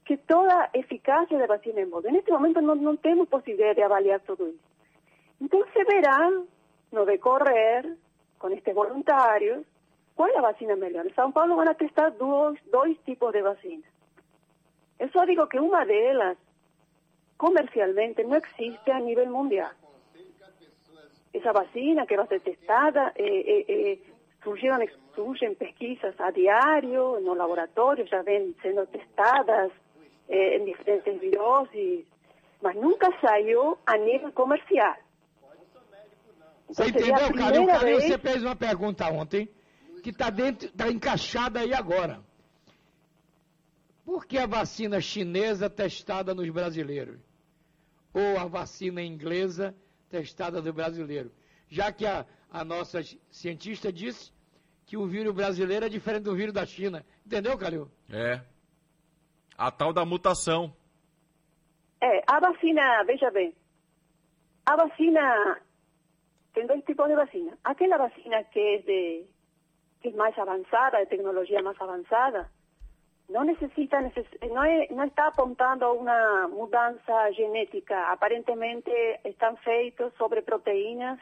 que 0.04 0.18
toda 0.18 0.70
eficácia 0.74 1.38
da 1.38 1.46
vacina 1.46 1.82
é 1.82 1.86
modo. 1.86 2.10
Neste 2.10 2.32
momento 2.32 2.62
não, 2.62 2.76
não 2.76 2.98
temos 2.98 3.30
possibilidade 3.30 3.76
de 3.76 3.84
avaliar 3.84 4.20
tudo 4.22 4.48
isso. 4.48 4.72
Então 5.40 5.64
se 5.72 5.84
verá 5.84 6.30
no 6.92 7.06
decorrer, 7.06 7.96
com 8.40 8.50
estes 8.50 8.74
voluntários, 8.74 9.66
qual 10.22 10.30
é 10.30 10.38
a 10.38 10.42
vacina 10.42 10.76
melhor. 10.76 11.04
Em 11.08 11.14
São 11.16 11.32
Paulo 11.32 11.56
vão 11.56 11.68
a 11.68 11.74
testar 11.74 12.10
dois, 12.12 12.60
dois 12.72 12.96
tipos 13.06 13.32
de 13.34 13.42
vacina. 13.42 13.84
Eu 15.00 15.10
só 15.10 15.26
digo 15.26 15.48
que 15.48 15.60
uma 15.60 15.84
delas, 15.84 16.38
comercialmente, 17.38 18.24
não 18.24 18.38
existe 18.38 18.92
a 18.92 19.00
nível 19.00 19.26
mundial. 19.32 19.72
Essa 21.34 21.52
vacina 21.54 22.06
que 22.06 22.16
vai 22.18 22.28
ser 22.28 22.42
testada, 22.42 23.12
eh, 23.16 23.44
eh, 23.54 23.66
eh, 23.68 24.00
surgieron, 24.44 24.86
surgen 25.16 25.56
pesquisas 25.56 26.14
a 26.20 26.30
diario, 26.32 27.18
en 27.18 27.26
los 27.26 27.36
laboratorios 27.38 28.10
ya 28.12 28.22
ven 28.22 28.54
siendo 28.62 28.86
testadas 28.88 29.72
eh, 30.28 30.58
en 30.58 30.66
diferentes 30.66 31.20
viroses, 31.20 32.06
mas 32.62 32.76
nunca 32.76 33.10
saiu 33.22 33.78
a 33.88 33.98
nível 33.98 34.32
comercial. 34.34 34.96
Você 36.68 36.84
entendeu, 36.90 37.16
Calil? 37.16 37.32
primeira 37.64 37.80
Calil, 37.80 37.98
vez- 37.98 38.04
você 38.08 38.18
fez 38.20 38.44
uma 38.44 38.56
pergunta 38.56 39.08
ontem 39.12 39.50
que 40.02 40.10
está 40.10 40.30
dentro, 40.30 40.68
está 40.68 40.90
encaixada 40.90 41.60
aí 41.60 41.74
agora. 41.74 42.22
Por 44.04 44.26
que 44.26 44.38
a 44.38 44.48
vacina 44.48 45.00
chinesa 45.00 45.70
testada 45.70 46.34
nos 46.34 46.50
brasileiros? 46.50 47.20
Ou 48.14 48.38
a 48.38 48.46
vacina 48.46 49.02
inglesa 49.02 49.76
testada 50.10 50.62
no 50.62 50.74
brasileiro? 50.74 51.32
Já 51.70 51.92
que 51.92 52.06
a, 52.06 52.26
a 52.50 52.66
nossa 52.66 53.00
cientista 53.30 53.94
disse 53.94 54.32
que 54.86 54.98
o 54.98 55.08
vírus 55.08 55.34
brasileiro 55.34 55.86
é 55.86 55.90
diferente 55.90 56.24
do 56.24 56.36
vírus 56.36 56.54
da 56.54 56.66
China. 56.66 57.06
Entendeu, 57.26 57.58
Calil? 57.58 57.90
É. 58.10 58.42
A 59.58 59.72
tal 59.72 59.94
da 59.94 60.04
mutação. 60.04 60.76
É, 62.02 62.22
a 62.28 62.40
vacina, 62.40 63.04
veja 63.06 63.30
bem, 63.32 63.54
a 64.66 64.76
vacina, 64.76 65.62
tem 66.54 66.66
dois 66.68 66.84
tipos 66.84 67.08
de 67.08 67.16
vacina. 67.16 67.58
Aquela 67.64 67.98
vacina 67.98 68.44
que 68.46 68.60
é 68.60 68.78
de 68.80 69.26
que 70.02 70.10
es 70.10 70.16
más 70.16 70.38
avanzada, 70.38 71.00
de 71.00 71.06
tecnología 71.06 71.62
más 71.62 71.80
avanzada, 71.80 72.50
no 73.30 73.44
necesita, 73.44 74.02
neces- 74.02 74.52
no, 74.52 74.64
es- 74.64 74.92
no 74.92 75.04
está 75.04 75.28
apuntando 75.28 75.86
a 75.86 75.94
una 75.94 76.48
mudanza 76.48 77.32
genética. 77.34 78.12
Aparentemente 78.12 79.20
están 79.24 79.56
feitos 79.58 80.14
sobre 80.16 80.42
proteínas 80.42 81.20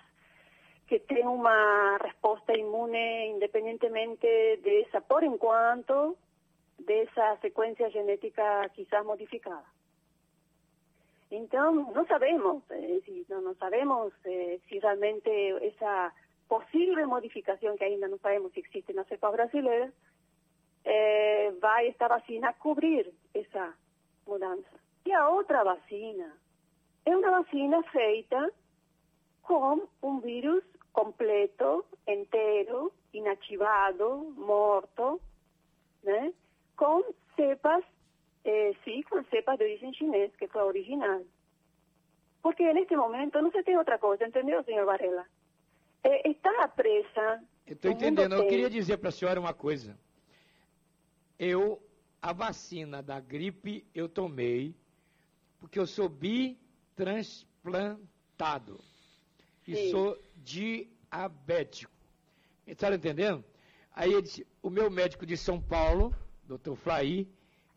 que 0.88 1.00
tienen 1.02 1.28
una 1.28 1.98
respuesta 2.00 2.58
inmune 2.58 3.28
independientemente 3.28 4.28
de 4.64 4.82
esa, 4.82 5.02
por 5.02 5.24
enquanto, 5.24 6.16
de 6.80 7.04
esa 7.04 7.38
secuencia 7.42 7.92
genética 7.92 8.68
quizás 8.70 9.06
modificada. 9.06 9.66
Então, 11.30 11.92
não 11.94 12.08
sabemos, 12.08 12.64
eh, 12.72 13.02
si, 13.06 13.24
não 13.30 13.54
sabemos 13.56 14.12
eh, 14.26 14.60
se 14.68 14.80
realmente 14.80 15.30
essa 15.68 16.12
possível 16.50 17.08
modificação, 17.08 17.78
que 17.78 17.84
ainda 17.86 18.10
não 18.10 18.18
sabemos 18.18 18.52
se 18.52 18.60
existe 18.60 18.92
na 18.92 19.06
cepa 19.06 19.32
brasileira, 19.32 19.94
eh, 20.84 21.54
vai 21.62 21.88
esta 21.88 22.08
vacina 22.08 22.52
cobrir 22.54 23.14
essa 23.34 23.74
mudança. 24.28 24.80
E 25.06 25.14
a 25.14 25.30
outra 25.30 25.64
vacina 25.64 26.36
é 27.06 27.16
uma 27.16 27.44
vacina 27.44 27.82
feita 27.84 28.52
com 29.44 29.88
um 30.02 30.20
vírus 30.20 30.64
completo, 30.92 31.86
inteiro, 32.08 32.92
inativado, 33.14 34.34
morto, 34.36 35.22
né? 36.04 36.34
com 36.76 37.04
cepas 37.36 37.86
eh, 38.44 38.76
sí, 38.84 39.04
con 39.04 39.26
cepas 39.26 39.60
de 39.60 39.66
origen 39.66 39.92
chinés, 39.92 40.36
que 40.38 40.48
fue 40.48 40.64
original. 40.64 41.24
Porque 42.42 42.70
en 42.70 42.78
este 42.78 42.96
momento 42.96 43.42
no 43.42 43.52
se 43.52 43.64
tiene 43.64 43.80
otra 43.80 44.00
cosa, 44.00 44.26
¿entendió, 44.26 44.64
señor 44.64 44.86
Varela? 44.86 45.28
Eh, 46.04 46.30
está 46.30 46.68
presa. 46.70 47.44
Eu 47.66 47.74
estou 47.74 47.92
entendendo. 47.92 48.34
Eu 48.34 48.42
tem. 48.42 48.50
queria 48.50 48.70
dizer 48.70 48.98
para 48.98 49.10
a 49.10 49.12
senhora 49.12 49.40
uma 49.40 49.54
coisa. 49.54 49.98
Eu, 51.38 51.82
a 52.22 52.34
vacina 52.34 53.02
da 53.02 53.20
gripe, 53.20 53.86
eu 53.94 54.10
tomei 54.10 54.76
porque 55.60 55.78
eu 55.78 55.86
sou 55.86 56.10
bitransplantado 56.10 58.80
e 59.68 59.76
Sim. 59.76 59.92
sou 59.92 60.18
diabético. 60.38 61.92
Está 62.66 62.92
entendendo? 62.94 63.44
Aí 63.94 64.14
ele 64.14 64.22
disse, 64.22 64.48
o 64.62 64.70
meu 64.70 64.90
médico 64.90 65.26
de 65.26 65.36
São 65.36 65.62
Paulo, 65.62 66.16
doutor 66.44 66.76
Flaí 66.76 67.28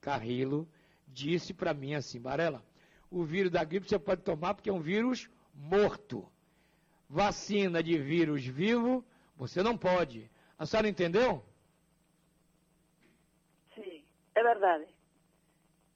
Carrilo, 0.00 0.68
disse 1.08 1.52
para 1.52 1.74
mim 1.74 1.94
assim, 1.94 2.20
Varela, 2.20 2.64
o 3.10 3.24
vírus 3.24 3.50
da 3.50 3.64
gripe 3.64 3.88
você 3.88 3.98
pode 3.98 4.22
tomar 4.22 4.54
porque 4.54 4.70
é 4.70 4.72
um 4.72 4.80
vírus 4.80 5.28
morto. 5.54 6.30
Vacina 7.12 7.82
de 7.82 7.98
vírus 7.98 8.46
vivo, 8.46 9.04
você 9.36 9.62
não 9.62 9.76
pode. 9.76 10.30
A 10.58 10.64
senhora 10.64 10.88
entendeu? 10.88 11.44
Sí, 13.74 14.02
es 14.34 14.42
verdad. 14.42 14.80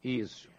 Isso. 0.04 0.50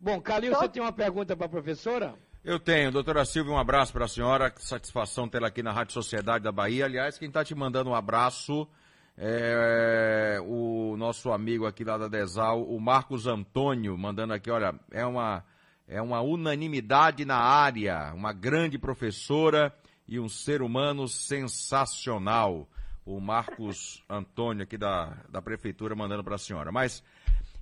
Bom, 0.00 0.20
Calil, 0.20 0.56
você 0.56 0.68
tem 0.68 0.82
uma 0.82 0.92
pergunta 0.92 1.36
para 1.36 1.46
a 1.46 1.48
professora? 1.48 2.16
Eu 2.42 2.58
tenho, 2.58 2.90
doutora 2.90 3.24
Silvia, 3.24 3.52
um 3.52 3.58
abraço 3.58 3.92
para 3.92 4.06
a 4.06 4.08
senhora. 4.08 4.50
Que 4.50 4.60
satisfação 4.60 5.28
tê-la 5.28 5.46
aqui 5.46 5.62
na 5.62 5.70
Rádio 5.70 5.92
Sociedade 5.92 6.42
da 6.42 6.50
Bahia. 6.50 6.86
Aliás, 6.86 7.16
quem 7.16 7.28
está 7.28 7.44
te 7.44 7.54
mandando 7.54 7.90
um 7.90 7.94
abraço 7.94 8.68
é 9.16 10.40
o 10.44 10.96
nosso 10.96 11.30
amigo 11.30 11.64
aqui 11.64 11.84
lá 11.84 11.96
da 11.96 12.08
Desal, 12.08 12.64
o 12.64 12.80
Marcos 12.80 13.28
Antônio, 13.28 13.96
mandando 13.96 14.32
aqui, 14.32 14.50
olha, 14.50 14.74
é 14.90 15.06
uma, 15.06 15.44
é 15.86 16.02
uma 16.02 16.20
unanimidade 16.22 17.24
na 17.24 17.36
área, 17.36 18.12
uma 18.14 18.32
grande 18.32 18.80
professora 18.80 19.72
e 20.12 20.20
um 20.20 20.28
ser 20.28 20.60
humano 20.60 21.08
sensacional. 21.08 22.68
O 23.02 23.18
Marcos 23.18 24.04
Antônio 24.06 24.62
aqui 24.62 24.76
da, 24.76 25.16
da 25.30 25.40
Prefeitura 25.40 25.96
mandando 25.96 26.22
para 26.22 26.34
a 26.34 26.38
senhora. 26.38 26.70
Mas 26.70 27.02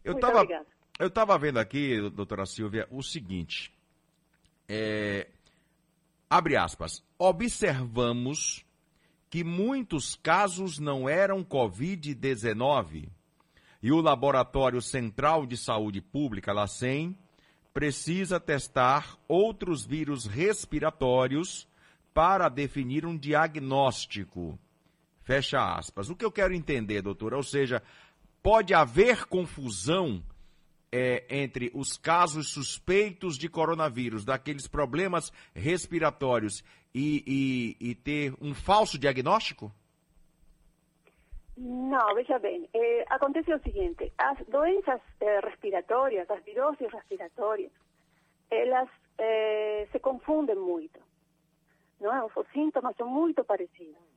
eu 0.04 0.14
estava 0.14 0.44
eu 0.98 1.06
estava 1.06 1.38
vendo 1.38 1.58
aqui, 1.58 2.10
doutora 2.10 2.44
Silvia, 2.44 2.88
o 2.90 3.04
seguinte. 3.04 3.72
É, 4.68 5.28
abre 6.28 6.56
aspas. 6.56 7.04
Observamos 7.16 8.66
que 9.30 9.44
muitos 9.44 10.16
casos 10.16 10.80
não 10.80 11.08
eram 11.08 11.44
Covid-19 11.44 13.08
e 13.80 13.92
o 13.92 14.00
Laboratório 14.00 14.82
Central 14.82 15.46
de 15.46 15.56
Saúde 15.56 16.00
Pública, 16.00 16.52
LACEN, 16.52 17.16
precisa 17.72 18.40
testar 18.40 19.16
outros 19.28 19.86
vírus 19.86 20.26
respiratórios 20.26 21.69
para 22.20 22.50
definir 22.50 23.06
um 23.06 23.16
diagnóstico. 23.16 24.58
Fecha 25.22 25.58
aspas. 25.74 26.10
O 26.10 26.14
que 26.14 26.22
eu 26.22 26.30
quero 26.30 26.52
entender, 26.52 27.00
doutora, 27.00 27.34
ou 27.34 27.42
seja, 27.42 27.82
pode 28.42 28.74
haver 28.74 29.24
confusão 29.24 30.22
é, 30.92 31.24
entre 31.30 31.70
os 31.72 31.96
casos 31.96 32.52
suspeitos 32.52 33.38
de 33.38 33.48
coronavírus, 33.48 34.22
daqueles 34.22 34.68
problemas 34.68 35.32
respiratórios, 35.54 36.62
e, 36.94 37.24
e- 37.80 37.88
e 37.90 37.94
ter 37.94 38.34
um 38.38 38.52
falso 38.52 38.98
diagnóstico? 38.98 39.72
No, 41.56 42.14
veja 42.14 42.38
bem, 42.38 42.68
eh, 42.74 43.04
acontece 43.08 43.50
o 43.54 43.62
seguinte, 43.62 44.12
as 44.18 44.36
doenças 44.46 45.00
eh, 45.22 45.40
respiratórias, 45.40 46.30
as 46.30 46.44
viroses 46.44 46.92
respiratórias, 46.92 47.72
elas 48.50 48.90
eh, 49.16 49.88
se 49.90 49.98
confundem 50.00 50.56
muito, 50.56 51.00
não 52.00 52.14
é? 52.14 52.24
Os 52.24 52.32
sintomas 52.52 52.96
são 52.96 53.08
muito 53.08 53.44
parecidos. 53.44 54.10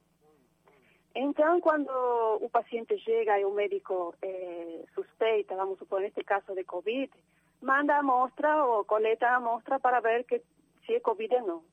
Então, 1.15 1.61
quando 1.61 1.91
o 2.41 2.49
paciente 2.49 2.97
chega 2.97 3.39
e 3.39 3.45
o 3.45 3.51
médico 3.51 4.15
eh, 4.21 4.83
suspeita, 4.95 5.55
vamos 5.55 5.77
supor, 5.77 6.01
neste 6.01 6.23
caso 6.23 6.55
de 6.55 6.63
Covid, 6.63 7.11
manda 7.61 7.95
a 7.95 7.99
amostra 7.99 8.65
ou 8.65 8.83
coleta 8.85 9.27
a 9.27 9.35
amostra 9.35 9.79
para 9.79 9.99
ver 9.99 10.23
que, 10.23 10.41
se 10.85 10.95
é 10.95 10.99
Covid 10.99 11.35
ou 11.35 11.47
não. 11.47 11.63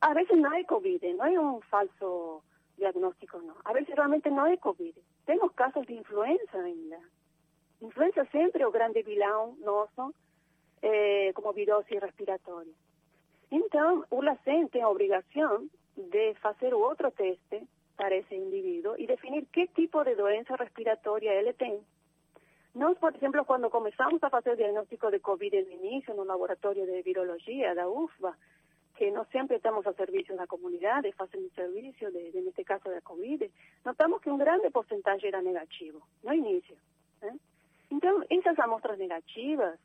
Às 0.00 0.14
vezes 0.14 0.36
não 0.36 0.52
é 0.52 0.64
Covid, 0.64 1.12
não 1.14 1.26
é 1.26 1.40
um 1.40 1.60
falso 1.62 2.42
diagnóstico 2.76 3.38
no. 3.38 3.54
A 3.64 3.72
veces 3.72 3.94
realmente 3.94 4.30
no 4.30 4.46
es 4.46 4.60
COVID. 4.60 4.94
Tenemos 5.26 5.52
casos 5.52 5.86
de 5.86 5.94
influenza 5.94 6.58
ainda. 6.58 6.98
Influenza 7.80 8.24
sempre 8.32 8.62
é 8.62 8.66
o 8.66 8.72
grande 8.72 9.02
vilão 9.02 9.56
nosso 9.60 10.14
eh, 10.82 11.32
como 11.34 11.52
virose 11.52 11.98
respiratória. 11.98 12.72
Então, 13.50 14.04
o 14.10 14.22
LACEN 14.22 14.68
tem 14.68 14.82
a 14.82 14.88
obrigação 14.88 15.68
de 15.96 16.34
fazer 16.34 16.74
o 16.74 16.80
outro 16.80 17.10
teste 17.10 17.66
para 17.96 18.14
esse 18.14 18.34
indivíduo 18.34 18.94
e 18.98 19.06
definir 19.06 19.46
que 19.46 19.66
tipo 19.68 20.04
de 20.04 20.14
doença 20.14 20.54
respiratória 20.54 21.32
ele 21.32 21.52
tem. 21.54 21.80
Nós, 22.74 22.96
por 22.98 23.14
exemplo, 23.14 23.44
quando 23.44 23.70
começamos 23.70 24.22
a 24.22 24.30
fazer 24.30 24.52
o 24.52 24.56
diagnóstico 24.56 25.10
de 25.10 25.18
COVID 25.18 25.62
no 25.62 25.72
início, 25.72 26.14
no 26.14 26.24
laboratório 26.24 26.86
de 26.86 27.02
virologia 27.02 27.74
da 27.74 27.88
UFBA, 27.88 28.36
que 28.96 29.10
não 29.10 29.24
sempre 29.26 29.56
estamos 29.56 29.86
a 29.86 29.92
serviço 29.94 30.36
da 30.36 30.46
comunidade, 30.46 31.10
fazendo 31.12 31.50
serviço, 31.54 32.10
de, 32.10 32.30
de, 32.30 32.40
neste 32.40 32.64
caso, 32.64 32.84
da 32.84 33.00
Covid, 33.00 33.50
notamos 33.84 34.20
que 34.20 34.30
um 34.30 34.36
grande 34.36 34.70
porcentagem 34.70 35.28
era 35.28 35.40
negativo, 35.40 36.02
no 36.22 36.34
início. 36.34 36.76
Né? 37.22 37.36
Então, 37.90 38.22
essas 38.28 38.58
amostras 38.58 38.98
negativas, 38.98 39.78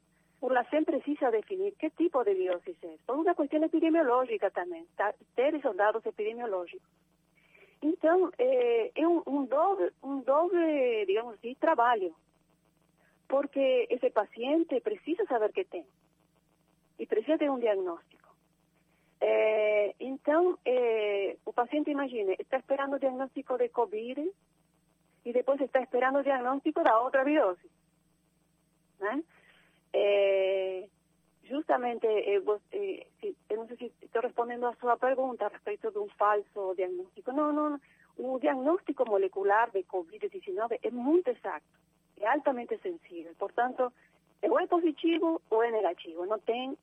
o 0.44 0.50
LACEN 0.50 0.84
precisa 0.84 1.32
definir 1.32 1.72
que 1.80 1.90
tipo 1.92 2.22
de 2.26 2.34
virose 2.34 2.76
é. 2.84 2.98
Por 3.08 3.16
uma 3.16 3.34
questão 3.34 3.64
epidemiológica 3.64 4.52
também, 4.52 4.86
tá? 4.98 5.14
ter 5.38 5.58
dados 5.74 6.06
epidemiológicos. 6.06 6.86
Então, 7.82 8.30
é, 8.38 8.92
é 8.94 9.08
um, 9.08 9.46
doble, 9.46 9.94
um 10.04 10.20
doble, 10.20 11.06
digamos 11.08 11.36
assim, 11.36 11.56
trabalho, 11.56 12.14
porque 13.26 13.88
esse 13.90 14.10
paciente 14.10 14.82
precisa 14.82 15.26
saber 15.28 15.54
que 15.54 15.64
tem 15.64 15.86
e 17.00 17.06
precisa 17.06 17.38
ter 17.38 17.50
um 17.50 17.60
diagnóstico. 17.60 18.36
É, 19.22 19.96
então, 19.98 20.60
o 21.46 21.54
paciente, 21.54 21.90
imagine, 21.90 22.36
está 22.38 22.58
esperando 22.58 22.96
o 22.98 23.00
diagnóstico 23.00 23.58
de 23.58 23.70
COVID 23.70 24.30
e 25.24 25.32
depois 25.32 25.62
está 25.62 25.82
esperando 25.82 26.20
o 26.20 26.24
diagnóstico 26.24 26.84
da 26.84 27.00
outra 27.00 27.24
virose. 27.24 27.72
Né? 29.00 29.24
É, 29.94 30.88
justamente, 31.44 32.08
eh, 32.08 32.42
eh, 32.72 33.34
eu 33.50 33.58
não 33.58 33.68
sei 33.68 33.78
se 33.78 33.92
estou 34.02 34.22
respondendo 34.22 34.66
a 34.66 34.76
sua 34.76 34.98
pergunta 34.98 35.46
a 35.46 35.50
respeito 35.50 35.92
de 35.92 36.00
um 36.00 36.10
falso 36.10 36.74
diagnóstico. 36.76 37.32
Não, 37.32 37.54
não, 37.54 37.80
o 38.18 38.40
diagnóstico 38.40 39.08
molecular 39.08 39.72
de 39.72 39.84
COVID-19 39.84 40.80
é 40.82 40.92
muito 40.92 41.30
exato, 41.30 41.66
é 42.20 42.28
altamente 42.28 42.78
sensível. 42.80 43.34
Portanto, 43.38 43.92
ou 44.42 44.60
é 44.60 44.68
positivo 44.68 45.42
ou 45.50 45.64
é 45.64 45.72
negativo. 45.72 46.26
Não 46.26 46.40
tem, 46.40 46.78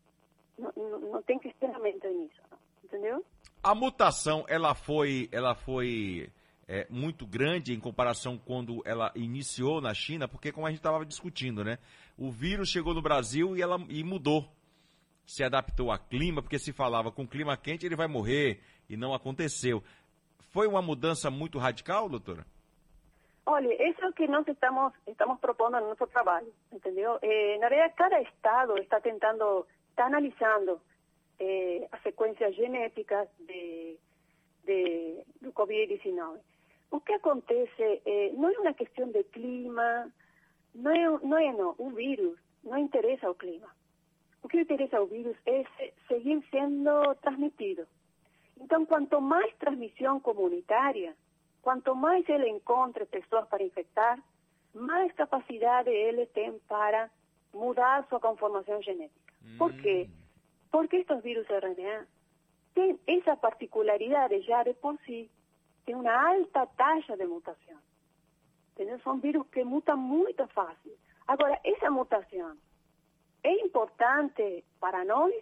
não, 0.59 0.73
não 1.01 1.23
tem 1.23 1.39
questionamento 1.39 2.07
nisso, 2.09 2.41
entendeu? 2.85 3.25
A 3.63 3.75
mutação, 3.75 4.45
ela 4.49 4.75
foi, 4.75 5.29
ela 5.31 5.55
foi 5.55 6.31
é, 6.67 6.87
muito 6.89 7.27
grande 7.27 7.75
em 7.75 7.81
comparação 7.81 8.39
quando 8.39 8.81
ela 8.87 9.13
iniciou 9.15 9.81
na 9.81 9.93
China, 9.93 10.27
porque 10.27 10.53
como 10.53 10.67
a 10.67 10.71
gente 10.71 10.79
estava 10.79 11.05
discutindo, 11.05 11.63
né? 11.63 11.79
O 12.21 12.31
vírus 12.31 12.69
chegou 12.69 12.93
no 12.93 13.01
Brasil 13.01 13.57
e 13.57 13.63
ela 13.63 13.79
e 13.89 14.05
mudou. 14.05 14.47
Se 15.25 15.43
adaptou 15.43 15.91
a 15.91 15.99
clima, 15.99 16.43
porque 16.43 16.59
se 16.59 16.71
falava 16.71 17.11
com 17.11 17.27
clima 17.27 17.57
quente 17.57 17.87
ele 17.87 17.97
vai 17.97 18.07
morrer 18.07 18.61
e 18.91 18.95
não 18.95 19.15
aconteceu. 19.15 19.83
Foi 20.51 20.67
uma 20.67 20.83
mudança 20.83 21.31
muito 21.31 21.59
radical, 21.59 22.11
doutora? 22.11 22.45
Olha, 23.47 23.73
isso 23.89 24.05
é 24.05 24.09
o 24.09 24.13
que 24.13 24.29
nós 24.29 24.47
estamos, 24.47 24.93
estamos 25.07 25.41
propondo 25.41 25.81
no 25.81 25.89
nosso 25.89 26.07
trabalho, 26.09 26.53
entendeu? 26.71 27.19
Eh, 27.23 27.57
na 27.59 27.71
verdade, 27.71 27.95
cada 27.97 28.21
estado 28.21 28.77
está 28.77 29.01
tentando, 29.01 29.67
está 29.89 30.05
analisando 30.05 30.79
eh, 31.39 31.89
as 31.91 32.03
sequências 32.03 32.55
genéticas 32.55 33.29
de, 33.39 33.97
de, 34.65 35.25
do 35.41 35.51
Covid-19. 35.53 36.39
O 36.91 37.01
que 37.01 37.15
acontece 37.15 38.03
eh, 38.05 38.31
não 38.35 38.51
é 38.51 38.59
uma 38.59 38.75
questão 38.75 39.09
de 39.11 39.25
clima, 39.25 40.13
não 40.75 40.91
é, 40.91 41.19
não 41.27 41.39
é 41.39 41.53
não, 41.53 41.75
um 41.79 41.91
vírus, 41.91 42.39
não 42.63 42.79
interessa 42.79 43.31
o 43.31 43.35
clima. 43.35 43.69
O 44.43 44.49
que 44.49 44.61
interessa 44.61 44.99
ao 44.99 45.07
vírus 45.07 45.37
é 45.47 45.65
seguir 46.09 46.43
sendo 46.51 47.15
transmitido. 47.17 47.87
Então, 48.59 48.87
quanto 48.87 49.21
mais 49.21 49.55
transmissão 49.57 50.21
comunitária, 50.21 51.15
quanto 51.63 51.95
mais 51.95 52.29
ele 52.29 52.49
encontre 52.49 53.05
pessoas 53.07 53.47
para 53.49 53.63
infectar, 53.63 54.19
mais 54.75 55.13
capacidade 55.13 55.91
ele 55.91 56.27
tem 56.27 56.59
para 56.69 57.11
mudar 57.53 58.07
sua 58.09 58.21
conformação 58.21 58.81
genética. 58.83 59.33
Hum. 59.45 59.57
Por 59.59 59.73
quê? 59.75 60.09
Porque 60.71 60.97
estes 60.97 61.23
vírus 61.23 61.47
RNA 61.49 62.07
têm 62.75 62.99
essa 63.07 63.37
particularidade 63.37 64.41
já 64.43 64.63
de 64.63 64.75
por 64.75 64.97
si 65.05 65.31
tem 65.85 65.95
uma 65.95 66.13
alta 66.13 66.67
taxa 66.67 67.17
de 67.17 67.27
mutação. 67.27 67.77
Entendeu? 68.81 68.99
São 69.01 69.21
vírus 69.21 69.47
que 69.53 69.63
mutam 69.63 69.95
muito 69.99 70.47
fácil. 70.49 70.97
Agora, 71.29 71.61
essa 71.63 71.91
mutação 71.91 72.57
é 73.45 73.53
importante 73.61 74.65
para 74.81 75.05
nós 75.05 75.35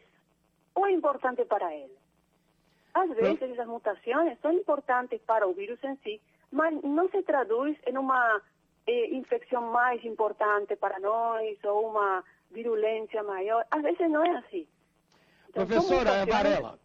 ou 0.74 0.84
é 0.84 0.90
importante 0.90 1.44
para 1.44 1.72
ele? 1.72 1.96
Às 2.92 3.10
vezes, 3.10 3.40
essas 3.40 3.66
mutações 3.68 4.36
são 4.40 4.52
importantes 4.52 5.20
para 5.22 5.46
o 5.46 5.54
vírus 5.54 5.78
em 5.84 5.94
si, 5.98 6.20
mas 6.50 6.82
não 6.82 7.08
se 7.10 7.22
traduz 7.22 7.78
em 7.86 7.96
uma 7.96 8.42
eh, 8.88 9.14
infecção 9.14 9.70
mais 9.70 10.04
importante 10.04 10.74
para 10.74 10.98
nós 10.98 11.56
ou 11.62 11.90
uma 11.90 12.24
virulência 12.50 13.22
maior. 13.22 13.64
Às 13.70 13.82
vezes 13.82 14.10
não 14.10 14.24
é 14.24 14.36
assim. 14.38 14.66
Então, 15.48 15.64
Professora 15.64 16.26
Varela, 16.26 16.76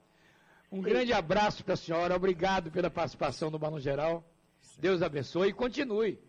um 0.72 0.84
Sim. 0.84 0.90
grande 0.90 1.14
abraço 1.14 1.66
para 1.66 1.74
a 1.74 1.78
senhora, 1.78 2.16
obrigado 2.16 2.70
pela 2.70 2.92
participação 2.92 3.50
no 3.50 3.58
Balão 3.58 3.80
Geral. 3.80 4.24
Deus 4.78 5.02
abençoe 5.02 5.50
e 5.50 5.54
continue. 5.54 6.20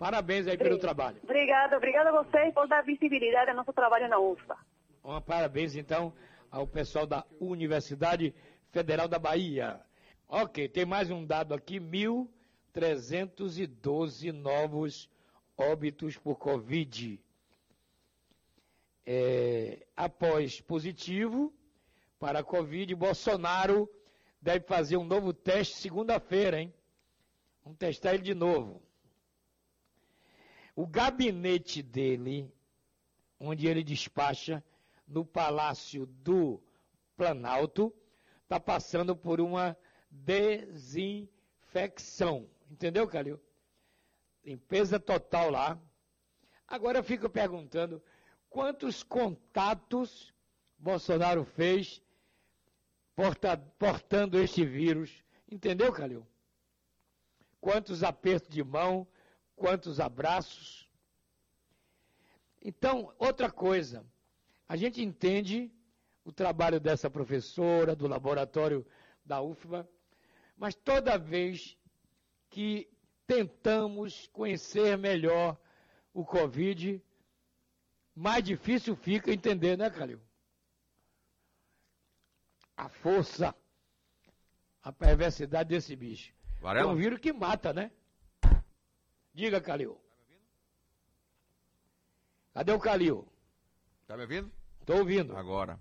Parabéns 0.00 0.46
aí 0.46 0.56
pelo 0.56 0.78
trabalho. 0.78 1.18
Obrigada, 1.22 1.76
obrigada 1.76 2.08
a 2.08 2.24
vocês 2.24 2.54
por 2.54 2.66
dar 2.66 2.82
visibilidade 2.82 3.50
ao 3.50 3.56
nosso 3.56 3.74
trabalho 3.74 4.08
na 4.08 4.18
UFA. 4.18 4.56
Um 5.04 5.20
parabéns 5.20 5.76
então 5.76 6.14
ao 6.50 6.66
pessoal 6.66 7.06
da 7.06 7.22
Universidade 7.38 8.34
Federal 8.70 9.06
da 9.06 9.18
Bahia. 9.18 9.78
Ok, 10.26 10.70
tem 10.70 10.86
mais 10.86 11.10
um 11.10 11.22
dado 11.22 11.52
aqui: 11.52 11.78
1.312 11.78 14.32
novos 14.32 15.10
óbitos 15.54 16.16
por 16.16 16.38
Covid. 16.38 17.20
É, 19.04 19.86
após 19.94 20.62
positivo, 20.62 21.52
para 22.18 22.42
Covid. 22.42 22.94
Bolsonaro 22.94 23.86
deve 24.40 24.64
fazer 24.64 24.96
um 24.96 25.04
novo 25.04 25.34
teste 25.34 25.76
segunda-feira, 25.76 26.58
hein? 26.58 26.72
Vamos 27.62 27.78
testar 27.78 28.14
ele 28.14 28.22
de 28.22 28.34
novo. 28.34 28.80
O 30.74 30.86
gabinete 30.86 31.82
dele, 31.82 32.52
onde 33.38 33.66
ele 33.66 33.82
despacha 33.82 34.62
no 35.06 35.24
Palácio 35.24 36.04
do 36.06 36.62
Planalto, 37.16 37.94
está 38.42 38.60
passando 38.60 39.16
por 39.16 39.40
uma 39.40 39.74
desinfecção. 40.10 42.48
Entendeu, 42.70 43.06
Calil? 43.06 43.38
Limpeza 44.44 44.98
total 44.98 45.50
lá. 45.50 45.78
Agora 46.66 46.98
eu 46.98 47.04
fico 47.04 47.28
perguntando 47.28 48.02
quantos 48.48 49.02
contatos 49.02 50.32
Bolsonaro 50.80 51.44
fez 51.44 52.02
porta, 53.14 53.56
portando 53.78 54.38
este 54.38 54.64
vírus. 54.64 55.22
Entendeu, 55.50 55.92
Calil? 55.92 56.26
Quantos 57.60 58.02
apertos 58.02 58.48
de 58.48 58.64
mão, 58.64 59.06
quantos 59.60 60.00
abraços. 60.00 60.88
Então, 62.62 63.12
outra 63.18 63.50
coisa, 63.50 64.04
a 64.66 64.74
gente 64.76 65.02
entende 65.02 65.70
o 66.24 66.32
trabalho 66.32 66.80
dessa 66.80 67.10
professora, 67.10 67.94
do 67.94 68.06
laboratório 68.06 68.86
da 69.24 69.42
UFBA, 69.42 69.86
mas 70.56 70.74
toda 70.74 71.18
vez 71.18 71.76
que 72.48 72.88
tentamos 73.26 74.26
conhecer 74.28 74.96
melhor 74.96 75.58
o 76.14 76.24
Covid, 76.24 77.02
mais 78.14 78.42
difícil 78.42 78.96
fica 78.96 79.30
entender, 79.30 79.76
né, 79.76 79.90
Calil? 79.90 80.20
a 82.80 82.88
força, 82.88 83.54
a 84.82 84.90
perversidade 84.90 85.68
desse 85.68 85.94
bicho. 85.94 86.32
Varela? 86.62 86.90
É 86.90 86.94
um 86.94 86.96
vírus 86.96 87.20
que 87.20 87.30
mata, 87.30 87.74
né? 87.74 87.90
Diga, 89.34 89.60
Calil. 89.60 89.98
Cadê 92.52 92.72
o 92.72 92.78
Calil? 92.80 93.28
Tá 94.06 94.16
me 94.16 94.22
ouvindo? 94.22 94.50
Estou 94.80 94.98
ouvindo. 94.98 95.36
Agora. 95.36 95.78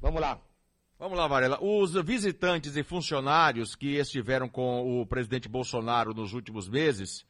Vamos 0.00 0.20
lá. 0.20 0.40
Vamos 0.98 1.16
lá, 1.16 1.26
Varela. 1.26 1.58
Os 1.62 1.94
visitantes 1.94 2.76
e 2.76 2.82
funcionários 2.82 3.74
que 3.74 3.96
estiveram 3.96 4.48
com 4.48 5.00
o 5.00 5.06
presidente 5.06 5.48
Bolsonaro 5.48 6.12
nos 6.12 6.32
últimos 6.32 6.68
meses 6.68 7.24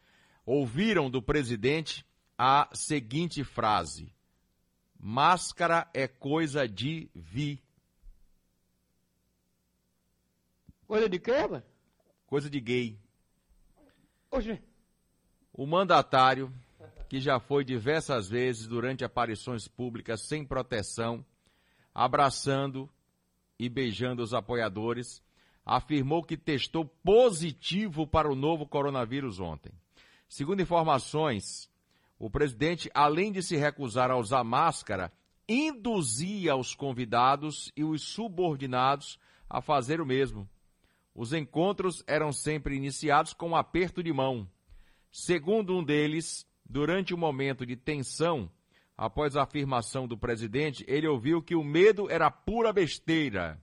ouviram 0.45 1.11
do 1.11 1.23
presidente 1.23 2.05
a 2.37 2.69
seguinte 2.73 3.45
frase: 3.45 4.13
Máscara 4.99 5.89
é 5.95 6.09
coisa 6.09 6.67
de 6.67 7.11
vi. 7.15 7.63
Coisa 10.87 11.09
de 11.09 11.21
quê, 11.21 11.47
mano? 11.47 11.63
Coisa 12.27 12.51
de 12.51 12.61
gay. 12.61 12.99
Hoje, 14.31 14.61
O 15.61 15.67
mandatário, 15.67 16.51
que 17.07 17.21
já 17.21 17.39
foi 17.39 17.63
diversas 17.67 18.31
vezes 18.31 18.67
durante 18.67 19.05
aparições 19.05 19.69
públicas 19.69 20.23
sem 20.23 20.43
proteção, 20.43 21.23
abraçando 21.95 22.89
e 23.59 23.69
beijando 23.69 24.23
os 24.23 24.33
apoiadores, 24.33 25.23
afirmou 25.63 26.25
que 26.25 26.35
testou 26.35 26.87
positivo 27.05 28.07
para 28.07 28.33
o 28.33 28.35
novo 28.35 28.67
coronavírus 28.67 29.39
ontem. 29.39 29.71
Segundo 30.27 30.63
informações, 30.63 31.71
o 32.19 32.31
presidente, 32.31 32.91
além 32.95 33.31
de 33.31 33.43
se 33.43 33.55
recusar 33.55 34.11
a 34.11 34.17
usar 34.17 34.43
máscara, 34.43 35.13
induzia 35.47 36.57
os 36.57 36.75
convidados 36.75 37.71
e 37.77 37.85
os 37.85 38.01
subordinados 38.01 39.19
a 39.47 39.61
fazer 39.61 40.01
o 40.01 40.07
mesmo. 40.07 40.49
Os 41.15 41.35
encontros 41.35 42.03
eram 42.07 42.33
sempre 42.33 42.77
iniciados 42.77 43.35
com 43.35 43.51
um 43.51 43.57
aperto 43.57 44.03
de 44.03 44.11
mão. 44.11 44.49
Segundo 45.11 45.77
um 45.77 45.85
deles, 45.85 46.47
durante 46.65 47.15
um 47.15 47.19
momento 47.19 47.67
de 47.67 47.77
tensão, 47.77 48.51
após 48.97 49.37
a 49.37 49.43
afirmação 49.43 50.07
do 50.07 50.17
presidente, 50.17 50.85
ele 50.87 51.09
ouviu 51.09 51.43
que 51.43 51.55
o 51.55 51.65
medo 51.65 52.11
era 52.11 52.31
pura 52.31 52.73
besteira. 52.73 53.61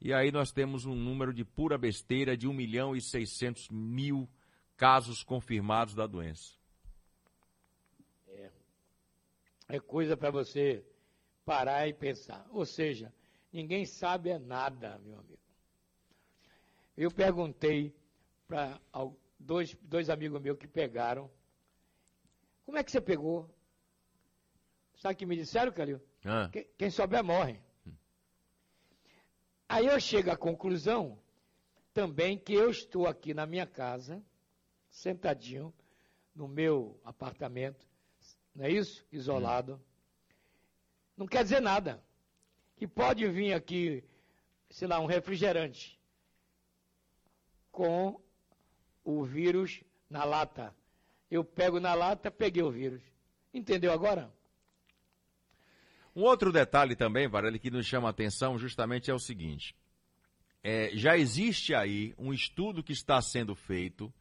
E 0.00 0.12
aí 0.12 0.32
nós 0.32 0.52
temos 0.52 0.84
um 0.84 0.94
número 0.94 1.32
de 1.32 1.44
pura 1.44 1.78
besteira 1.78 2.36
de 2.36 2.48
1 2.48 2.52
milhão 2.52 2.96
e 2.96 3.00
600 3.00 3.68
mil 3.70 4.28
casos 4.76 5.22
confirmados 5.22 5.94
da 5.94 6.06
doença. 6.06 6.60
é 9.72 9.80
coisa 9.80 10.16
para 10.18 10.30
você 10.30 10.84
parar 11.46 11.88
e 11.88 11.94
pensar. 11.94 12.46
Ou 12.50 12.66
seja, 12.66 13.10
ninguém 13.50 13.86
sabe 13.86 14.28
é 14.28 14.38
nada, 14.38 14.98
meu 14.98 15.18
amigo. 15.18 15.38
Eu 16.94 17.10
perguntei 17.10 17.94
para 18.46 18.78
dois, 19.42 19.74
dois 19.82 20.08
amigos 20.10 20.40
meus 20.40 20.58
que 20.58 20.66
pegaram. 20.66 21.30
Como 22.64 22.78
é 22.78 22.84
que 22.84 22.90
você 22.90 23.00
pegou? 23.00 23.48
Sabe 24.96 25.14
o 25.14 25.16
que 25.18 25.26
me 25.26 25.36
disseram, 25.36 25.72
Calil? 25.72 26.00
Ah, 26.24 26.48
Que- 26.50 26.64
Quem 26.78 26.90
souber 26.90 27.22
morre. 27.24 27.60
Aí 29.68 29.86
eu 29.86 29.98
chego 30.00 30.30
à 30.30 30.36
conclusão 30.36 31.18
também 31.94 32.38
que 32.38 32.52
eu 32.54 32.70
estou 32.70 33.06
aqui 33.06 33.34
na 33.34 33.46
minha 33.46 33.66
casa, 33.66 34.22
sentadinho, 34.90 35.72
no 36.34 36.46
meu 36.46 36.98
apartamento, 37.04 37.86
não 38.54 38.64
é 38.66 38.70
isso? 38.70 39.04
Isolado. 39.10 39.80
Não 41.16 41.26
quer 41.26 41.42
dizer 41.42 41.60
nada. 41.60 42.02
Que 42.76 42.86
pode 42.86 43.26
vir 43.28 43.52
aqui, 43.54 44.02
sei 44.70 44.88
lá, 44.88 44.98
um 45.00 45.06
refrigerante 45.06 45.98
com 47.70 48.20
o 49.04 49.24
vírus 49.24 49.82
na 50.08 50.24
lata. 50.24 50.74
Eu 51.30 51.44
pego 51.44 51.80
na 51.80 51.94
lata, 51.94 52.30
peguei 52.30 52.62
o 52.62 52.70
vírus. 52.70 53.02
Entendeu 53.52 53.92
agora? 53.92 54.32
Um 56.14 56.22
outro 56.22 56.52
detalhe 56.52 56.94
também, 56.94 57.26
Varela, 57.26 57.58
que 57.58 57.70
nos 57.70 57.86
chama 57.86 58.08
a 58.08 58.10
atenção 58.10 58.58
justamente 58.58 59.10
é 59.10 59.14
o 59.14 59.18
seguinte. 59.18 59.74
É, 60.62 60.90
já 60.94 61.16
existe 61.16 61.74
aí 61.74 62.14
um 62.18 62.32
estudo 62.32 62.82
que 62.82 62.92
está 62.92 63.20
sendo 63.20 63.54
feito 63.54 64.12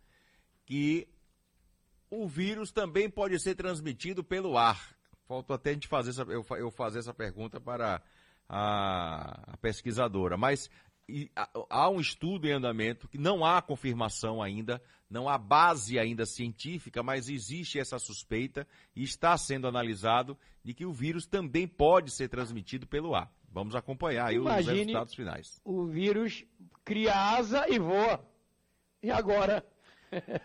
que 0.66 1.08
o 2.10 2.28
vírus 2.28 2.72
também 2.72 3.10
pode 3.10 3.40
ser 3.40 3.56
transmitido 3.56 4.24
pelo 4.24 4.58
ar. 4.58 4.96
Faltou 5.28 5.56
até 5.56 5.70
a 5.70 5.74
gente 5.74 5.88
fazer 5.88 6.10
essa, 6.12 6.24
eu, 6.24 6.46
eu 6.58 6.72
fazer 6.72 7.00
essa 7.00 7.14
pergunta 7.14 7.60
para 7.60 8.02
a, 8.48 9.54
a 9.54 9.58
pesquisadora. 9.58 10.36
Mas 10.38 10.70
há, 11.70 11.90
um 11.90 12.00
estudo 12.00 12.48
em 12.48 12.52
andamento 12.52 13.08
que 13.08 13.18
não 13.18 13.44
há 13.46 13.62
confirmação 13.62 14.42
ainda, 14.42 14.82
não 15.10 15.28
há 15.28 15.38
base 15.38 16.00
ainda 16.00 16.26
científica, 16.26 17.04
mas 17.04 17.28
existe 17.30 17.80
essa 17.80 18.00
suspeita 18.00 18.68
e 18.96 19.04
está 19.04 19.38
sendo 19.38 19.68
analisado 19.68 20.38
de 20.64 20.74
que 20.74 20.86
o 20.86 20.94
vírus 20.94 21.26
também 21.26 21.68
pode 21.68 22.12
ser 22.12 22.30
transmitido 22.30 22.88
pelo 22.88 23.14
ar. 23.16 23.32
Vamos 23.52 23.76
acompanhar 23.76 24.28
aí 24.28 24.40
os 24.40 24.46
Imagine- 24.46 24.78
resultados 24.78 25.14
finais. 25.16 25.62
O 25.66 25.86
vírus 25.86 26.46
cria 26.86 27.14
asa 27.14 27.68
e 27.70 27.78
voa. 27.78 28.24
E 29.04 29.10
agora? 29.12 29.66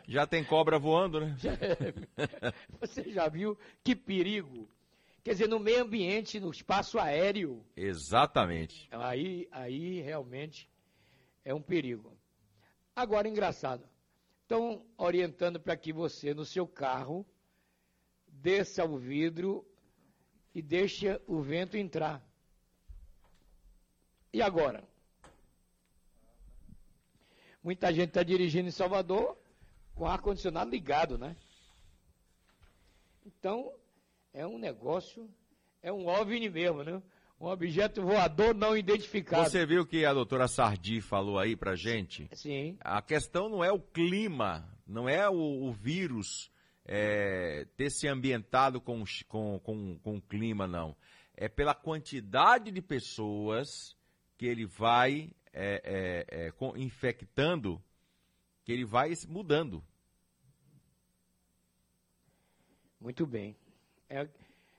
Já 0.06 0.26
tem 0.26 0.42
cobra 0.44 0.78
voando, 0.78 1.20
né? 1.20 1.36
Você 2.80 3.10
já 3.10 3.28
viu 3.28 3.58
que 3.84 3.94
perigo? 3.94 4.68
Quer 5.27 5.33
dizer, 5.33 5.49
no 5.49 5.59
meio 5.59 5.83
ambiente, 5.83 6.39
no 6.39 6.53
espaço 6.53 7.01
aéreo, 7.01 7.66
Exatamente. 7.74 8.89
aí, 8.93 9.49
aí 9.51 10.01
realmente 10.01 10.70
é 11.45 11.53
um 11.53 11.61
perigo. 11.61 12.16
Agora, 12.95 13.27
engraçado, 13.27 13.89
estão 14.43 14.87
orientando 14.97 15.59
para 15.59 15.77
que 15.77 15.93
você, 15.93 16.33
no 16.33 16.45
seu 16.45 16.64
carro, 16.64 17.27
desça 18.29 18.85
o 18.85 18.97
vidro 18.97 19.66
e 20.55 20.62
deixe 20.62 21.20
o 21.27 21.43
vento 21.43 21.77
entrar. 21.77 22.24
E 24.33 24.41
agora? 24.41 24.89
Muita 27.64 27.93
gente 27.93 28.11
está 28.11 28.22
dirigindo 28.22 28.68
em 28.68 28.70
Salvador 28.70 29.37
com 29.93 30.07
ar-condicionado 30.07 30.70
ligado, 30.70 31.18
né? 31.18 31.37
Então, 33.24 33.74
é 34.37 34.47
um 34.47 34.59
negócio, 34.59 35.28
é 35.82 35.91
um 35.91 36.07
OVNI 36.07 36.51
mesmo, 36.51 36.84
né? 36.84 37.03
Um 37.41 37.47
objeto 37.47 38.03
voador 38.03 38.55
não 38.55 38.76
identificado. 38.76 39.49
Você 39.49 39.64
viu 39.64 39.87
que 39.87 40.05
a 40.05 40.12
doutora 40.12 40.47
Sardi 40.47 41.01
falou 41.01 41.39
aí 41.39 41.57
pra 41.57 41.74
gente? 41.74 42.28
Sim, 42.34 42.76
A 42.80 43.01
questão 43.01 43.49
não 43.49 43.64
é 43.64 43.72
o 43.72 43.80
clima, 43.80 44.68
não 44.87 45.09
é 45.09 45.28
o, 45.28 45.34
o 45.34 45.72
vírus 45.72 46.51
é, 46.84 47.66
ter 47.78 47.91
se 47.91 48.07
ambientado 48.07 48.78
com, 48.78 49.03
com, 49.26 49.59
com, 49.59 49.99
com 49.99 50.16
o 50.16 50.22
clima, 50.22 50.66
não. 50.66 50.95
É 51.34 51.49
pela 51.49 51.74
quantidade 51.74 52.70
de 52.70 52.82
pessoas 52.82 53.97
que 54.37 54.47
ele 54.47 54.66
vai 54.66 55.30
é, 55.51 56.26
é, 56.30 56.49
é, 56.49 56.78
infectando, 56.78 57.82
que 58.64 58.72
ele 58.72 58.84
vai 58.84 59.12
mudando. 59.28 59.82
muito 63.01 63.26
bem. 63.26 63.57
É, 64.09 64.28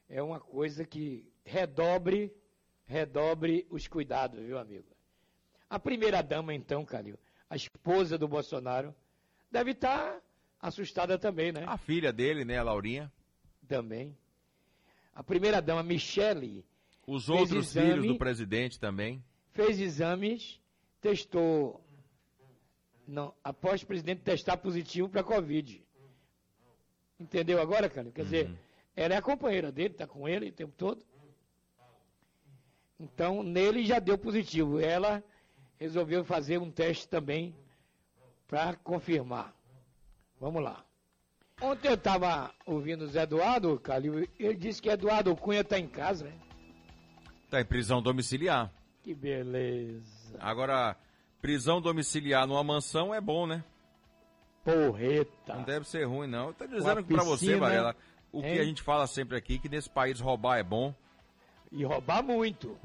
é 0.09 0.21
uma 0.21 0.39
coisa 0.39 0.85
que 0.85 1.29
redobre, 1.43 2.33
redobre 2.85 3.67
os 3.69 3.87
cuidados, 3.87 4.39
viu, 4.39 4.57
amigo? 4.57 4.87
A 5.69 5.77
primeira 5.79 6.21
dama, 6.21 6.53
então, 6.53 6.85
Calil, 6.85 7.17
a 7.49 7.55
esposa 7.55 8.17
do 8.17 8.27
Bolsonaro, 8.27 8.95
deve 9.51 9.71
estar 9.71 10.21
assustada 10.61 11.17
também, 11.17 11.51
né? 11.51 11.63
A 11.67 11.77
filha 11.77 12.11
dele, 12.13 12.45
né, 12.45 12.57
a 12.57 12.63
Laurinha, 12.63 13.11
Também. 13.67 14.17
A 15.13 15.23
primeira 15.23 15.61
dama, 15.61 15.83
Michele, 15.83 16.63
os 17.05 17.27
outros 17.27 17.67
exame. 17.69 17.89
filhos 17.89 18.07
do 18.07 18.17
presidente 18.17 18.79
também. 18.79 19.23
fez 19.51 19.79
exames, 19.79 20.61
testou. 21.01 21.83
Não, 23.07 23.33
após 23.43 23.81
o 23.81 23.87
presidente 23.87 24.21
testar 24.21 24.57
positivo 24.57 25.09
para 25.09 25.23
Covid. 25.23 25.83
Entendeu 27.19 27.59
agora, 27.59 27.89
Calil? 27.89 28.11
Quer 28.11 28.23
dizer, 28.23 28.51
ela 28.97 29.13
é 29.13 29.17
a 29.17 29.21
companheira 29.21 29.71
dele, 29.71 29.93
está 29.93 30.07
com 30.07 30.27
ele 30.27 30.49
o 30.49 30.51
tempo 30.51 30.73
todo. 30.75 31.05
Então, 32.99 33.43
nele 33.43 33.85
já 33.85 33.99
deu 33.99 34.17
positivo. 34.17 34.79
Ela 34.79 35.23
resolveu 35.79 36.25
fazer 36.25 36.57
um 36.57 36.71
teste 36.71 37.07
também 37.07 37.55
para 38.47 38.75
confirmar. 38.77 39.53
Vamos 40.41 40.63
lá. 40.63 40.83
Ontem 41.61 41.89
eu 41.89 41.93
estava 41.93 42.51
ouvindo 42.65 43.03
o 43.03 43.07
Zé 43.07 43.21
Eduardo, 43.21 43.79
Calil, 43.79 44.27
ele 44.39 44.55
disse 44.55 44.81
que 44.81 44.89
Eduardo 44.89 45.35
Cunha 45.35 45.61
está 45.61 45.77
em 45.77 45.87
casa, 45.87 46.25
né? 46.25 46.33
Está 47.45 47.61
em 47.61 47.65
prisão 47.65 48.01
domiciliar. 48.01 48.71
Que 49.03 49.13
beleza. 49.13 50.37
Agora, 50.39 50.95
prisão 51.39 51.79
domiciliar 51.79 52.47
numa 52.47 52.63
mansão 52.63 53.13
é 53.13 53.21
bom, 53.21 53.45
né? 53.45 53.63
Porreta. 54.63 55.55
Não 55.55 55.63
deve 55.63 55.87
ser 55.87 56.03
ruim, 56.03 56.27
não. 56.27 56.47
Eu 56.47 56.53
tô 56.53 56.65
Uma 56.65 56.75
dizendo 56.75 57.03
pra 57.05 57.23
você, 57.23 57.55
Varela, 57.55 57.95
o 58.39 58.41
que 58.41 58.47
hein? 58.47 58.59
a 58.59 58.63
gente 58.63 58.81
fala 58.81 59.07
sempre 59.07 59.37
aqui, 59.37 59.57
que 59.59 59.69
nesse 59.69 59.89
país 59.89 60.19
roubar 60.19 60.57
é 60.57 60.63
bom. 60.63 60.93
E 61.71 61.83
roubar 61.83 62.23
muito. 62.23 62.77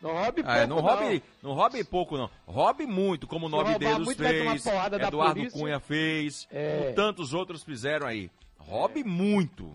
Não 0.00 0.12
roube 0.12 0.42
pouco, 0.42 0.50
Ah, 0.50 0.58
é, 0.58 0.66
não, 0.66 0.80
roube, 0.80 1.22
não. 1.42 1.50
não 1.50 1.56
roube 1.56 1.84
pouco, 1.84 2.16
não. 2.18 2.30
Roube 2.46 2.86
muito, 2.86 3.26
como 3.26 3.46
o 3.46 3.48
Nove 3.48 3.78
Dedos 3.78 4.04
muito, 4.04 4.18
fez, 4.22 4.66
Eduardo. 4.66 5.50
Cunha 5.50 5.80
fez, 5.80 6.46
É. 6.50 6.92
tantos 6.92 7.32
outros 7.32 7.62
fizeram 7.64 8.06
aí. 8.06 8.30
Roube 8.58 9.02
muito. 9.02 9.72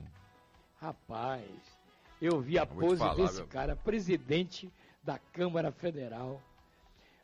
Rapaz, 0.79 1.43
eu 2.21 2.39
vi 2.39 2.57
a 2.57 2.63
vou 2.63 2.79
pose 2.89 2.97
falar, 2.97 3.15
desse 3.15 3.37
meu. 3.37 3.47
cara, 3.47 3.75
presidente 3.75 4.71
da 5.03 5.17
Câmara 5.33 5.71
Federal. 5.71 6.41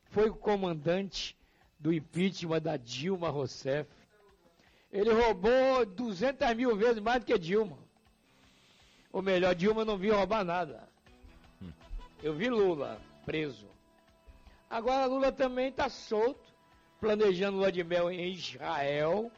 Foi 0.09 0.29
o 0.29 0.35
comandante 0.35 1.35
do 1.79 1.93
impeachment 1.93 2.61
da 2.61 2.77
Dilma 2.77 3.29
Rousseff. 3.29 3.89
Ele 4.97 5.13
roubou 5.13 5.85
200 5.85 6.55
mil 6.55 6.75
vezes 6.75 6.99
mais 6.99 7.19
do 7.19 7.25
que 7.27 7.37
Dilma. 7.37 7.77
Ou 9.13 9.21
melhor, 9.21 9.53
Dilma 9.53 9.85
não 9.85 9.95
viu 9.95 10.15
roubar 10.15 10.43
nada. 10.43 10.89
Eu 12.23 12.33
vi 12.33 12.49
Lula 12.49 12.99
preso. 13.23 13.67
Agora 14.67 15.05
Lula 15.05 15.31
também 15.31 15.67
está 15.67 15.87
solto, 15.87 16.51
planejando 16.99 17.57
lua 17.57 17.71
de 17.71 17.83
mel 17.83 18.09
em 18.09 18.33
Israel. 18.33 19.31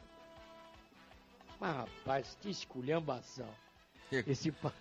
Mas, 1.60 1.76
rapaz, 1.76 2.38
que 2.40 2.48
esculhambação. 2.48 3.48
Esse 4.10 4.50
pa... 4.50 4.72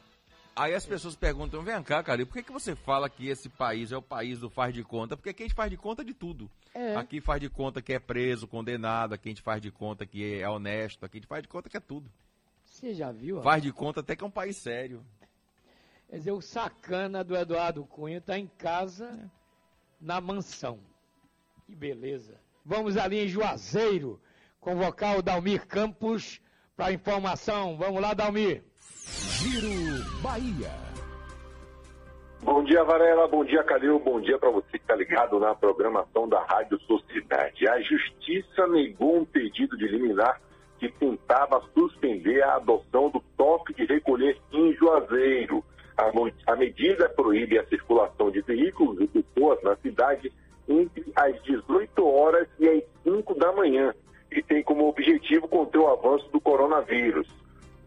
Aí 0.56 0.74
as 0.74 0.86
pessoas 0.86 1.14
perguntam, 1.14 1.62
vem 1.62 1.84
cá, 1.84 2.02
cara, 2.02 2.26
por 2.26 2.34
que, 2.34 2.44
que 2.44 2.54
você 2.54 2.74
fala 2.74 3.10
que 3.10 3.28
esse 3.28 3.50
país 3.50 3.92
é 3.92 3.98
o 3.98 4.02
país 4.02 4.40
do 4.40 4.50
faz 4.50 4.74
de 4.74 4.84
conta? 4.84 5.18
Porque 5.18 5.32
aqui 5.32 5.44
a 5.44 5.46
gente 5.46 5.56
faz 5.56 5.70
de 5.70 5.76
conta 5.76 6.06
de 6.06 6.14
tudo. 6.14 6.50
É. 6.74 6.96
Aqui 6.96 7.20
faz 7.20 7.42
de 7.42 7.50
conta 7.50 7.82
que 7.82 7.94
é 7.94 8.00
preso, 8.00 8.48
condenado, 8.48 9.14
aqui 9.14 9.30
a 9.30 9.32
gente 9.32 9.42
faz 9.42 9.62
de 9.62 9.72
conta 9.72 10.06
que 10.06 10.40
é 10.40 10.48
honesto, 10.48 11.06
aqui 11.06 11.18
a 11.18 11.20
gente 11.20 11.28
faz 11.28 11.42
de 11.42 11.50
conta 11.50 11.70
que 11.70 11.78
é 11.78 11.80
tudo. 11.80 12.12
Você 12.66 12.94
já 12.94 13.12
viu? 13.12 13.42
Faz 13.42 13.62
de 13.62 13.72
conta 13.72 14.00
até 14.00 14.16
que 14.16 14.24
é 14.24 14.28
um 14.28 14.32
país 14.32 14.58
sério. 14.58 15.04
Quer 16.10 16.18
dizer, 16.18 16.32
o 16.32 16.42
sacana 16.42 17.24
do 17.24 17.36
Eduardo 17.36 17.86
Cunha 17.86 18.18
está 18.18 18.38
em 18.38 18.48
casa, 18.48 19.30
na 20.00 20.22
mansão. 20.22 20.80
Que 21.66 21.76
beleza. 21.76 22.40
Vamos 22.66 22.98
ali 22.98 23.20
em 23.20 23.28
Juazeiro, 23.28 24.22
convocar 24.60 25.18
o 25.18 25.22
Dalmir 25.22 25.68
Campos 25.68 26.42
para 26.76 26.94
informação. 26.94 27.78
Vamos 27.78 28.02
lá, 28.02 28.14
Dalmir. 28.14 28.64
Giro 29.40 30.22
Bahia. 30.22 30.89
Bom 32.42 32.64
dia, 32.64 32.84
Varela. 32.84 33.28
Bom 33.28 33.44
dia, 33.44 33.64
Calil. 33.64 34.00
Bom 34.00 34.22
dia 34.22 34.38
para 34.40 34.50
você 34.50 34.72
que 34.72 34.78
está 34.78 34.96
ligado 34.96 35.40
na 35.40 35.54
programação 35.54 36.28
da 36.28 36.42
Rádio 36.44 36.80
Sociedade. 36.82 37.68
A 37.68 37.82
Justiça 37.82 38.66
negou 38.68 39.18
um 39.18 39.26
pedido 39.26 39.78
de 39.78 39.88
liminar 39.88 40.40
que 40.80 40.90
tentava 40.90 41.62
suspender 41.74 42.42
a 42.42 42.56
adoção 42.56 43.10
do 43.10 43.22
toque 43.36 43.74
de 43.74 43.86
recolher 43.86 44.38
em 44.54 44.74
Juazeiro. 44.74 45.64
A, 45.98 46.54
a 46.54 46.56
medida 46.56 47.10
proíbe 47.10 47.60
a 47.60 47.66
circulação 47.66 48.32
de 48.32 48.42
veículos 48.42 49.02
e 49.02 49.08
pessoas 49.08 49.62
na 49.62 49.76
cidade 49.78 50.32
entre 50.68 51.12
as 51.16 51.42
18 51.44 52.08
horas 52.08 52.48
e 52.58 52.70
as 52.70 52.84
5 53.04 53.36
da 53.36 53.52
manhã 53.52 53.94
e 54.32 54.42
tem 54.42 54.64
como 54.64 54.88
objetivo 54.88 55.48
conter 55.48 55.80
o 55.80 55.88
avanço 55.88 56.30
do 56.32 56.40
coronavírus. 56.40 57.28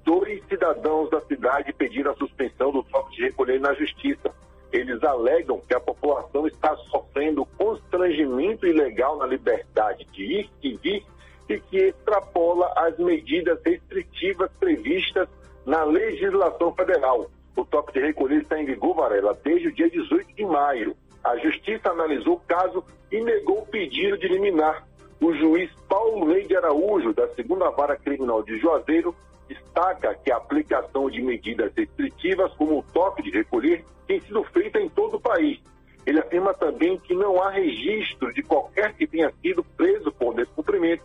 Dois 0.05 0.43
cidadãos 0.49 1.11
da 1.11 1.21
cidade 1.21 1.73
pediram 1.73 2.13
a 2.13 2.17
suspensão 2.17 2.73
do 2.73 2.83
toque 2.83 3.17
de 3.17 3.23
recolher 3.23 3.61
na 3.61 3.73
justiça. 3.75 4.35
Eles 4.73 5.03
alegam 5.05 5.61
que 5.61 5.75
a 5.75 5.81
população 5.81 6.47
está 6.47 6.75
sofrendo 6.77 7.47
constrangimento 7.59 8.67
ilegal 8.67 9.19
na 9.19 9.27
liberdade 9.27 10.05
de 10.13 10.23
ir 10.23 10.51
e 10.63 10.77
vir 10.77 11.05
e 11.49 11.61
que 11.61 11.77
extrapola 11.77 12.73
as 12.77 12.99
medidas 12.99 13.61
restritivas 13.65 14.51
previstas 14.59 15.29
na 15.67 15.85
legislação 15.85 16.73
federal. 16.75 17.31
O 17.55 17.65
toque 17.65 17.93
de 17.93 18.01
recolher 18.01 18.43
está 18.43 18.61
em 18.61 18.65
vigor, 18.65 18.95
Varela, 18.95 19.39
desde 19.45 19.69
o 19.69 19.73
dia 19.73 19.91
18 19.91 20.35
de 20.35 20.45
maio. 20.45 20.97
A 21.23 21.37
Justiça 21.37 21.91
analisou 21.91 22.35
o 22.35 22.41
caso 22.41 22.83
e 23.11 23.21
negou 23.21 23.59
o 23.59 23.67
pedido 23.67 24.17
de 24.19 24.27
liminar. 24.27 24.87
O 25.21 25.33
juiz 25.35 25.71
Paulo 25.89 26.25
Leide 26.25 26.57
Araújo, 26.57 27.13
da 27.13 27.29
segunda 27.29 27.71
vara 27.71 27.97
criminal 27.97 28.43
de 28.43 28.59
Juazeiro, 28.59 29.15
destaca 29.49 30.15
que 30.15 30.31
a 30.31 30.37
aplicação 30.37 31.11
de 31.11 31.23
medidas 31.23 31.73
restritivas, 31.77 32.53
como 32.55 32.79
o 32.79 32.83
toque 32.83 33.23
de 33.23 33.31
recolher, 33.31 33.85
tem 34.07 34.21
sido 34.21 34.43
feita 34.45 34.81
em 34.81 34.89
todo 34.89 35.17
o 35.17 35.21
país. 35.21 35.61
Ele 36.05 36.19
afirma 36.19 36.53
também 36.55 36.99
que 36.99 37.15
não 37.15 37.41
há 37.43 37.51
registro 37.51 38.33
de 38.33 38.43
qualquer 38.43 38.93
que 38.95 39.07
tenha 39.07 39.33
sido 39.41 39.63
preso 39.77 40.11
por 40.13 40.35
descumprimento 40.35 41.05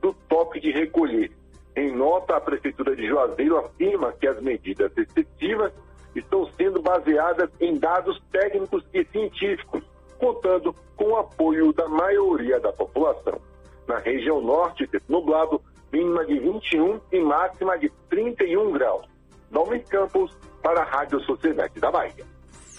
do 0.00 0.12
toque 0.28 0.60
de 0.60 0.70
recolher. 0.70 1.32
Em 1.74 1.92
nota, 1.92 2.36
a 2.36 2.40
Prefeitura 2.40 2.94
de 2.94 3.06
Juazeiro 3.06 3.58
afirma 3.58 4.12
que 4.12 4.26
as 4.26 4.40
medidas 4.40 4.92
restritivas 4.96 5.72
estão 6.14 6.46
sendo 6.52 6.80
baseadas 6.80 7.50
em 7.60 7.76
dados 7.76 8.22
técnicos 8.30 8.84
e 8.94 9.04
científicos, 9.04 9.84
contando 10.18 10.74
com 10.96 11.10
o 11.10 11.16
apoio 11.16 11.72
da 11.72 11.86
maioria 11.88 12.58
da 12.58 12.72
população. 12.72 13.38
Na 13.86 13.98
região 13.98 14.40
norte, 14.40 14.88
nublado, 15.08 15.60
mínima 15.96 16.24
de 16.26 16.38
21 16.38 17.00
e 17.12 17.20
máxima 17.20 17.78
de 17.78 17.88
31 18.08 18.72
graus. 18.72 19.06
Dalmir 19.50 19.84
Campos, 19.86 20.36
para 20.62 20.82
a 20.82 20.84
Rádio 20.84 21.20
Sociedade 21.24 21.78
da 21.80 21.90
Bahia. 21.90 22.26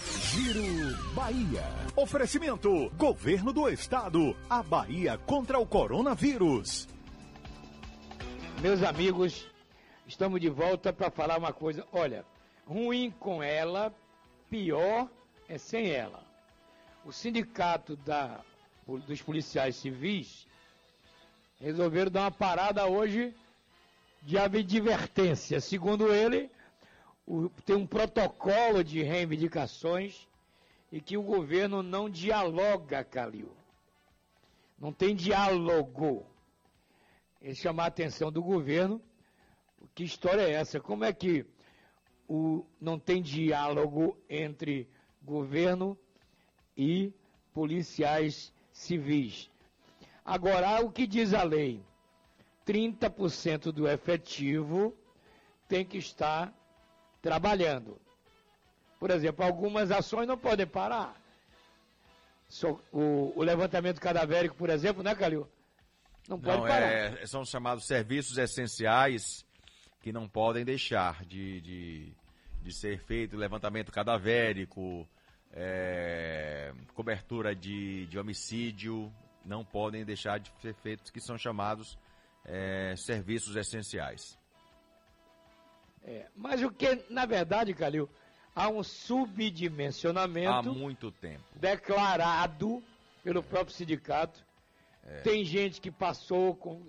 Giro 0.04 0.96
Bahia. 1.14 1.62
Oferecimento: 1.96 2.90
Governo 2.96 3.52
do 3.52 3.68
Estado. 3.68 4.36
A 4.48 4.62
Bahia 4.62 5.18
contra 5.18 5.58
o 5.58 5.66
coronavírus. 5.66 6.86
Meus 8.60 8.82
amigos, 8.82 9.48
estamos 10.06 10.40
de 10.40 10.48
volta 10.48 10.92
para 10.92 11.10
falar 11.10 11.38
uma 11.38 11.52
coisa. 11.52 11.84
Olha, 11.92 12.24
ruim 12.66 13.10
com 13.18 13.42
ela, 13.42 13.92
pior 14.50 15.08
é 15.48 15.56
sem 15.58 15.90
ela. 15.90 16.22
O 17.04 17.12
sindicato 17.12 17.96
da- 17.96 18.40
dos 18.86 19.22
policiais 19.22 19.76
civis 19.76 20.46
resolveram 21.60 22.10
dar 22.10 22.22
uma 22.22 22.30
parada 22.30 22.86
hoje 22.86 23.34
de 24.22 24.38
advertência. 24.38 25.60
Segundo 25.60 26.12
ele, 26.12 26.50
o- 27.26 27.48
tem 27.64 27.76
um 27.76 27.86
protocolo 27.86 28.82
de 28.84 29.02
reivindicações 29.02 30.26
e 30.90 31.00
que 31.00 31.16
o 31.16 31.22
governo 31.22 31.82
não 31.82 32.08
dialoga, 32.08 33.04
Calil. 33.04 33.52
Não 34.78 34.92
tem 34.92 35.14
diálogo. 35.14 36.24
Ele 37.42 37.54
chamar 37.54 37.84
a 37.84 37.88
atenção 37.88 38.30
do 38.30 38.42
governo. 38.42 39.00
Que 39.94 40.04
história 40.04 40.42
é 40.42 40.52
essa? 40.52 40.80
Como 40.80 41.04
é 41.04 41.12
que 41.12 41.44
o, 42.28 42.64
não 42.80 42.98
tem 42.98 43.20
diálogo 43.22 44.16
entre 44.28 44.88
governo 45.22 45.98
e 46.76 47.12
policiais 47.52 48.52
civis? 48.72 49.50
Agora, 50.28 50.84
o 50.84 50.92
que 50.92 51.06
diz 51.06 51.32
a 51.32 51.42
lei? 51.42 51.82
30% 52.66 53.72
do 53.72 53.88
efetivo 53.88 54.94
tem 55.66 55.86
que 55.86 55.96
estar 55.96 56.52
trabalhando. 57.22 57.98
Por 59.00 59.10
exemplo, 59.10 59.42
algumas 59.42 59.90
ações 59.90 60.28
não 60.28 60.36
podem 60.36 60.66
parar. 60.66 61.18
O, 62.92 63.32
o 63.36 63.42
levantamento 63.42 63.98
cadavérico, 64.02 64.54
por 64.54 64.68
exemplo, 64.68 65.02
né, 65.02 65.14
Calil? 65.14 65.48
Não 66.28 66.38
pode 66.38 66.58
Não, 66.58 66.68
parar. 66.68 66.92
é, 66.92 67.24
são 67.24 67.42
chamados 67.42 67.86
serviços 67.86 68.36
essenciais 68.36 69.46
que 70.02 70.12
não 70.12 70.28
podem 70.28 70.62
deixar 70.62 71.24
de, 71.24 71.62
de, 71.62 72.12
de 72.60 72.72
ser 72.74 72.98
feito 72.98 73.34
levantamento 73.34 73.90
cadavérico, 73.90 75.08
é, 75.52 76.74
cobertura 76.94 77.54
de, 77.56 78.04
de 78.08 78.18
homicídio, 78.18 79.10
não 79.48 79.64
podem 79.64 80.04
deixar 80.04 80.38
de 80.38 80.52
ser 80.60 80.74
feitos, 80.74 81.10
que 81.10 81.20
são 81.20 81.38
chamados 81.38 81.98
é, 82.44 82.94
serviços 82.96 83.56
essenciais. 83.56 84.38
É, 86.04 86.26
mas 86.36 86.62
o 86.62 86.70
que, 86.70 87.04
na 87.10 87.26
verdade, 87.26 87.74
Calil, 87.74 88.08
há 88.54 88.68
um 88.68 88.80
Há 88.80 88.84
subdimensionamento 88.84 90.72
muito 90.74 91.10
tempo. 91.10 91.42
declarado 91.56 92.82
pelo 93.24 93.42
próprio 93.42 93.74
sindicato. 93.74 94.46
É. 95.04 95.20
Tem 95.20 95.44
gente 95.44 95.80
que 95.80 95.90
passou 95.90 96.54
com, 96.54 96.86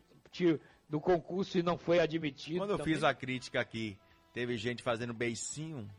do 0.89 0.99
concurso 0.99 1.57
e 1.57 1.64
não 1.64 1.78
foi 1.78 1.99
admitido. 1.99 2.60
Quando 2.60 2.72
eu 2.72 2.78
também. 2.78 2.93
fiz 2.93 3.03
a 3.03 3.14
crítica 3.14 3.60
aqui, 3.60 3.97
teve 4.34 4.57
gente 4.57 4.84
fazendo 4.84 5.14
beicinho, 5.14 5.89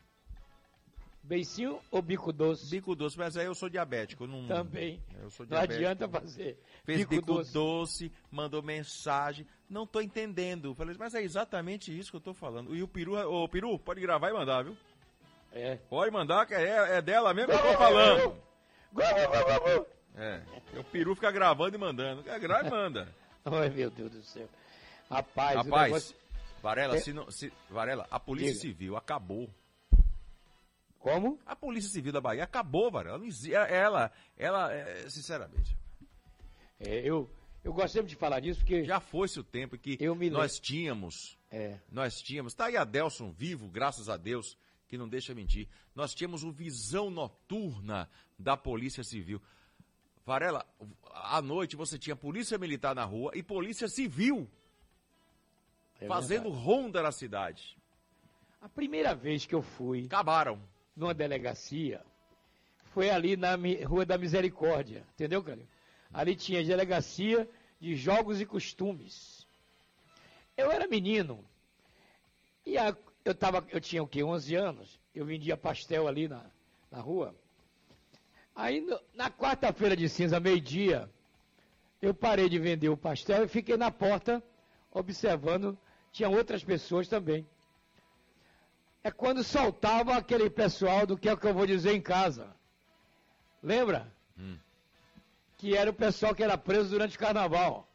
Beicinho 1.31 1.79
ou 1.93 2.03
bico 2.03 2.33
doce? 2.33 2.69
bico 2.69 2.95
doce, 2.97 3.17
mas 3.17 3.37
aí 3.37 3.47
eu 3.47 3.55
sou 3.55 3.69
diabético. 3.69 4.27
Não, 4.27 4.49
Também. 4.49 5.01
Eu 5.23 5.31
sou 5.31 5.47
Não 5.47 5.51
diabético. 5.51 5.79
adianta 5.89 6.09
fazer. 6.09 6.59
Fez 6.85 6.99
bico, 6.99 7.11
bico, 7.15 7.27
doce. 7.27 7.53
doce. 7.53 8.13
mandou 8.33 8.61
mensagem. 8.63 9.47
Não 9.69 9.87
tô 9.87 10.01
entendendo. 10.01 10.75
Falei, 10.75 10.97
mas 10.99 11.15
é 11.15 11.23
exatamente 11.23 11.97
isso 11.97 12.11
que 12.11 12.17
eu 12.17 12.21
tô 12.21 12.35
falando. 12.35 12.75
E 12.75 12.83
o 12.83 12.89
Peru, 12.89 13.15
ô 13.17 13.49
Peru, 13.49 13.79
pode 13.79 14.01
gravar 14.01 14.31
e 14.31 14.33
mandar, 14.33 14.65
viu? 14.65 14.77
É. 15.53 15.77
Pode 15.89 16.11
mandar, 16.11 16.45
que 16.47 16.55
é, 16.55 16.97
é 16.99 17.01
dela 17.03 17.33
mesmo 17.33 17.53
que 17.53 17.59
eu 17.59 17.63
tô 17.63 17.79
falando. 17.79 18.37
É. 20.17 20.41
O 20.79 20.85
Peru 20.85 21.15
fica 21.15 21.31
gravando 21.31 21.77
e 21.77 21.79
mandando. 21.79 22.23
Quer 22.25 22.41
gravar 22.41 22.67
e 22.67 22.71
manda. 22.71 23.09
Ai, 23.45 23.71
meu 23.71 23.91
Deus 23.91 24.11
do 24.11 24.23
céu. 24.23 24.49
Rapaz, 25.09 25.55
o 25.55 25.59
Rapaz, 25.63 25.85
negócio- 25.93 26.17
Varela, 26.63 26.97
É. 26.97 27.01
se 27.01 27.13
não, 27.13 27.31
se, 27.31 27.53
Varela, 27.71 28.07
a 28.11 28.21
Polícia 28.21 28.53
Diga. 28.53 28.61
Civil 28.63 28.97
acabou. 28.97 29.49
Como? 31.01 31.41
A 31.47 31.57
Polícia 31.57 31.91
Civil 31.91 32.13
da 32.13 32.21
Bahia 32.21 32.45
acabou, 32.45 32.91
Varela. 32.91 33.19
Não 33.19 33.25
exi- 33.27 33.53
Ela, 33.55 34.13
ela, 34.37 34.73
é, 34.73 35.09
sinceramente, 35.09 35.77
É, 36.79 37.01
eu, 37.01 37.29
eu 37.65 37.73
gosto 37.73 37.95
sempre 37.95 38.09
de 38.09 38.17
falar 38.17 38.39
disso 38.41 38.61
porque. 38.61 38.85
já 38.85 39.01
foi-se 39.01 39.41
o 39.41 39.45
tempo 39.45 39.75
em 39.77 39.79
que 39.79 39.99
nós 40.31 40.61
tínhamos 40.61 41.37
É. 41.51 41.81
Nós 41.91 42.21
tínhamos, 42.23 42.55
tá 42.55 42.67
aí 42.67 42.77
Adelson 42.77 43.33
vivo, 43.33 43.67
graças 43.69 44.09
a 44.09 44.17
Deus, 44.17 44.57
que 44.87 44.97
não 44.97 45.09
deixa 45.09 45.35
mentir. 45.35 45.67
Nós 45.97 46.15
tínhamos 46.15 46.45
o 46.45 46.53
visão 46.53 47.11
noturna 47.11 48.09
da 48.39 48.57
Polícia 48.57 49.03
Civil. 49.03 49.43
Varela, 50.25 50.65
à 51.13 51.41
noite 51.43 51.75
você 51.77 51.99
tinha 51.99 52.15
polícia 52.15 52.57
militar 52.59 52.95
na 52.95 53.05
rua 53.05 53.33
e 53.35 53.43
polícia 53.43 53.89
civil 53.89 54.49
é 56.01 56.07
fazendo 56.07 56.51
ronda 56.51 57.03
na 57.03 57.11
cidade. 57.11 57.77
A 58.61 58.69
primeira 58.69 59.15
vez 59.15 59.45
que 59.47 59.55
eu 59.55 59.63
fui 59.63 60.05
Acabaram. 60.05 60.61
Numa 60.97 61.15
delegacia 61.15 62.03
foi 62.93 63.09
ali 63.11 63.37
na 63.37 63.55
Rua 63.87 64.05
da 64.05 64.19
Misericórdia, 64.19 65.05
entendeu, 65.15 65.43
Calil? 65.43 65.67
Ali 66.13 66.35
tinha 66.35 66.65
delegacia 66.65 67.49
de 67.81 67.95
jogos 67.95 68.41
e 68.41 68.47
costumes. 68.47 69.47
Eu 70.57 70.71
era 70.71 70.87
menino, 70.89 71.45
E 72.67 72.77
a- 72.77 72.95
eu, 73.25 73.35
tava, 73.35 73.67
eu 73.71 73.81
tinha 73.81 74.03
o 74.03 74.07
quê? 74.07 74.23
11 74.23 74.55
anos. 74.55 75.01
Eu 75.15 75.25
vendia 75.25 75.57
pastel 75.57 76.07
ali 76.07 76.29
na, 76.29 76.45
na 76.91 77.01
rua. 77.01 77.35
Aí 78.55 78.81
no- 78.83 79.01
na 79.15 79.31
quarta-feira 79.31 79.97
de 79.97 80.09
cinza, 80.09 80.39
meio-dia, 80.39 81.09
eu 82.03 82.13
parei 82.13 82.49
de 82.49 82.59
vender 82.59 82.89
o 82.91 82.97
pastel 82.97 83.45
e 83.45 83.49
fiquei 83.49 83.77
na 83.79 83.91
porta 83.91 84.43
observando. 84.93 85.77
Tinha 86.13 86.29
outras 86.29 86.63
pessoas 86.63 87.09
também. 87.09 87.47
É 89.03 89.11
quando 89.11 89.43
soltava 89.43 90.15
aquele 90.17 90.51
pessoal 90.51 91.07
do 91.07 91.17
que 91.17 91.29
é 91.29 91.33
o 91.33 91.37
que 91.37 91.47
eu 91.47 91.55
vou 91.55 91.67
dizer 91.67 91.95
em 91.95 92.01
casa. 92.03 92.55
Lembra? 93.63 94.13
Hum. 94.39 94.59
Que 95.57 95.77
era 95.77 95.91
o 95.91 95.95
pessoal 95.95 96.35
que 96.35 96.43
era 96.43 96.57
preso 96.59 96.91
durante 96.91 97.17
o 97.17 97.19
carnaval. 97.19 97.89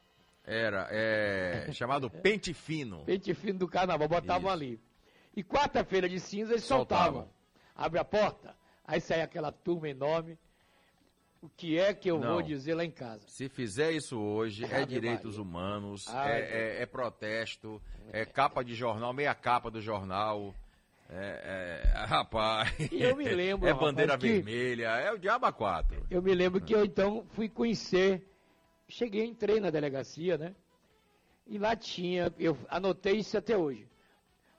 Era, 0.44 0.88
é, 0.92 1.70
chamado 1.74 2.10
pente 2.10 2.54
fino. 2.54 3.04
Pente 3.06 3.34
fino 3.34 3.60
do 3.60 3.68
carnaval, 3.68 4.08
botavam 4.08 4.44
Isso. 4.46 4.54
ali. 4.54 4.80
E 5.36 5.44
quarta-feira 5.44 6.08
de 6.08 6.20
cinza 6.20 6.54
eles 6.54 6.64
Soltavam. 6.64 7.14
soltavam. 7.24 7.36
Abre 7.76 8.00
a 8.00 8.06
porta, 8.06 8.56
aí 8.86 9.02
sai 9.02 9.22
aquela 9.22 9.52
turma 9.52 9.90
enorme. 9.90 10.38
O 11.42 11.50
que 11.50 11.78
é 11.78 11.94
que 11.94 12.10
eu 12.10 12.18
Não. 12.20 12.34
vou 12.34 12.42
dizer 12.42 12.74
lá 12.74 12.84
em 12.86 12.90
casa? 12.92 13.28
Se 13.28 13.50
fizer 13.50 13.92
isso 13.92 14.18
hoje, 14.20 14.64
é 14.66 14.78
Ave 14.78 14.86
direitos 14.86 15.38
Maria. 15.38 15.42
humanos, 15.42 16.08
Ave 16.08 16.32
é, 16.32 16.78
é- 16.80 16.82
é 16.82 16.86
protesto, 16.86 17.80
é 18.12 18.26
capa 18.26 18.64
de 18.64 18.74
jornal, 18.74 19.14
meia 19.14 19.36
capa 19.36 19.70
do 19.70 19.80
jornal. 19.82 20.56
É, 21.10 21.84
é- 21.94 21.98
rapaz. 22.06 22.70
eu 22.92 23.16
me 23.16 23.28
lembro, 23.30 23.68
É 23.68 23.72
rapaz, 23.72 23.92
bandeira 23.92 24.18
que- 24.18 24.28
vermelha, 24.42 24.88
é 24.98 25.12
o 25.14 25.18
Diaba 25.18 25.52
4. 25.52 26.06
Eu 26.10 26.22
me 26.22 26.34
lembro 26.34 26.60
que 26.62 26.74
eu 26.74 26.84
então 26.84 27.26
fui 27.32 27.48
conhecer. 27.50 28.28
Cheguei, 28.88 29.26
entrei 29.26 29.60
na 29.60 29.70
delegacia, 29.70 30.38
né? 30.38 30.56
E 31.48 31.58
lá 31.58 31.76
tinha, 31.76 32.34
eu 32.40 32.58
anotei 32.70 33.18
isso 33.18 33.38
até 33.38 33.56
hoje. 33.58 33.88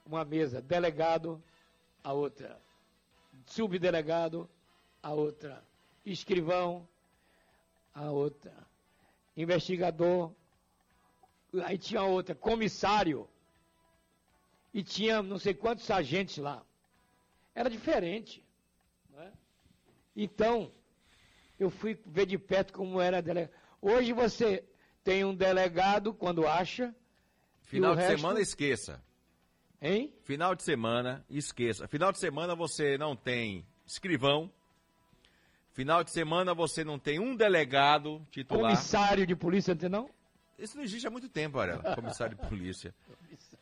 Uma 0.05 0.23
mesa, 0.23 0.61
delegado, 0.61 1.41
a 2.03 2.13
outra 2.13 2.57
subdelegado, 3.45 4.49
a 5.03 5.11
outra 5.13 5.63
escrivão, 6.05 6.87
a 7.93 8.09
outra 8.09 8.53
investigador, 9.35 10.31
aí 11.65 11.77
tinha 11.77 12.03
outra 12.03 12.33
comissário 12.35 13.27
e 14.73 14.83
tinha 14.83 15.21
não 15.21 15.37
sei 15.39 15.53
quantos 15.53 15.89
agentes 15.89 16.37
lá. 16.37 16.63
Era 17.55 17.69
diferente. 17.69 18.43
não 19.09 19.21
é? 19.21 19.31
Então, 20.15 20.71
eu 21.59 21.69
fui 21.69 21.99
ver 22.05 22.25
de 22.25 22.37
perto 22.37 22.73
como 22.73 22.99
era 23.01 23.17
a 23.17 23.21
delegado. 23.21 23.53
Hoje 23.81 24.13
você 24.13 24.63
tem 25.03 25.23
um 25.23 25.33
delegado 25.35 26.13
quando 26.13 26.47
acha, 26.47 26.93
Final 27.61 27.95
de 27.95 28.01
resto- 28.01 28.17
semana, 28.17 28.39
esqueça. 28.41 29.03
hein? 29.81 30.13
Final 30.23 30.55
de 30.55 30.63
semana, 30.63 31.25
esqueça. 31.29 31.87
Final 31.87 32.11
de 32.11 32.19
semana 32.19 32.55
você 32.55 32.97
não 32.97 33.15
tem 33.15 33.65
escrivão. 33.85 34.51
Final 35.73 36.03
de 36.03 36.11
semana 36.11 36.53
você 36.55 36.83
não 36.83 36.97
tem 36.97 37.19
um 37.19 37.35
delegado 37.35 38.25
titular. 38.31 38.71
Comissário 38.71 39.27
de 39.27 39.35
polícia, 39.35 39.73
não 39.73 39.79
tem 39.79 39.89
não? 39.89 40.09
Isso 40.57 40.75
não 40.75 40.83
existe 40.83 41.05
há 41.05 41.11
muito 41.11 41.29
tempo, 41.29 41.59
Arela, 41.59 41.83
comissário 41.95 42.35
de 42.35 42.47
polícia. 42.47 42.93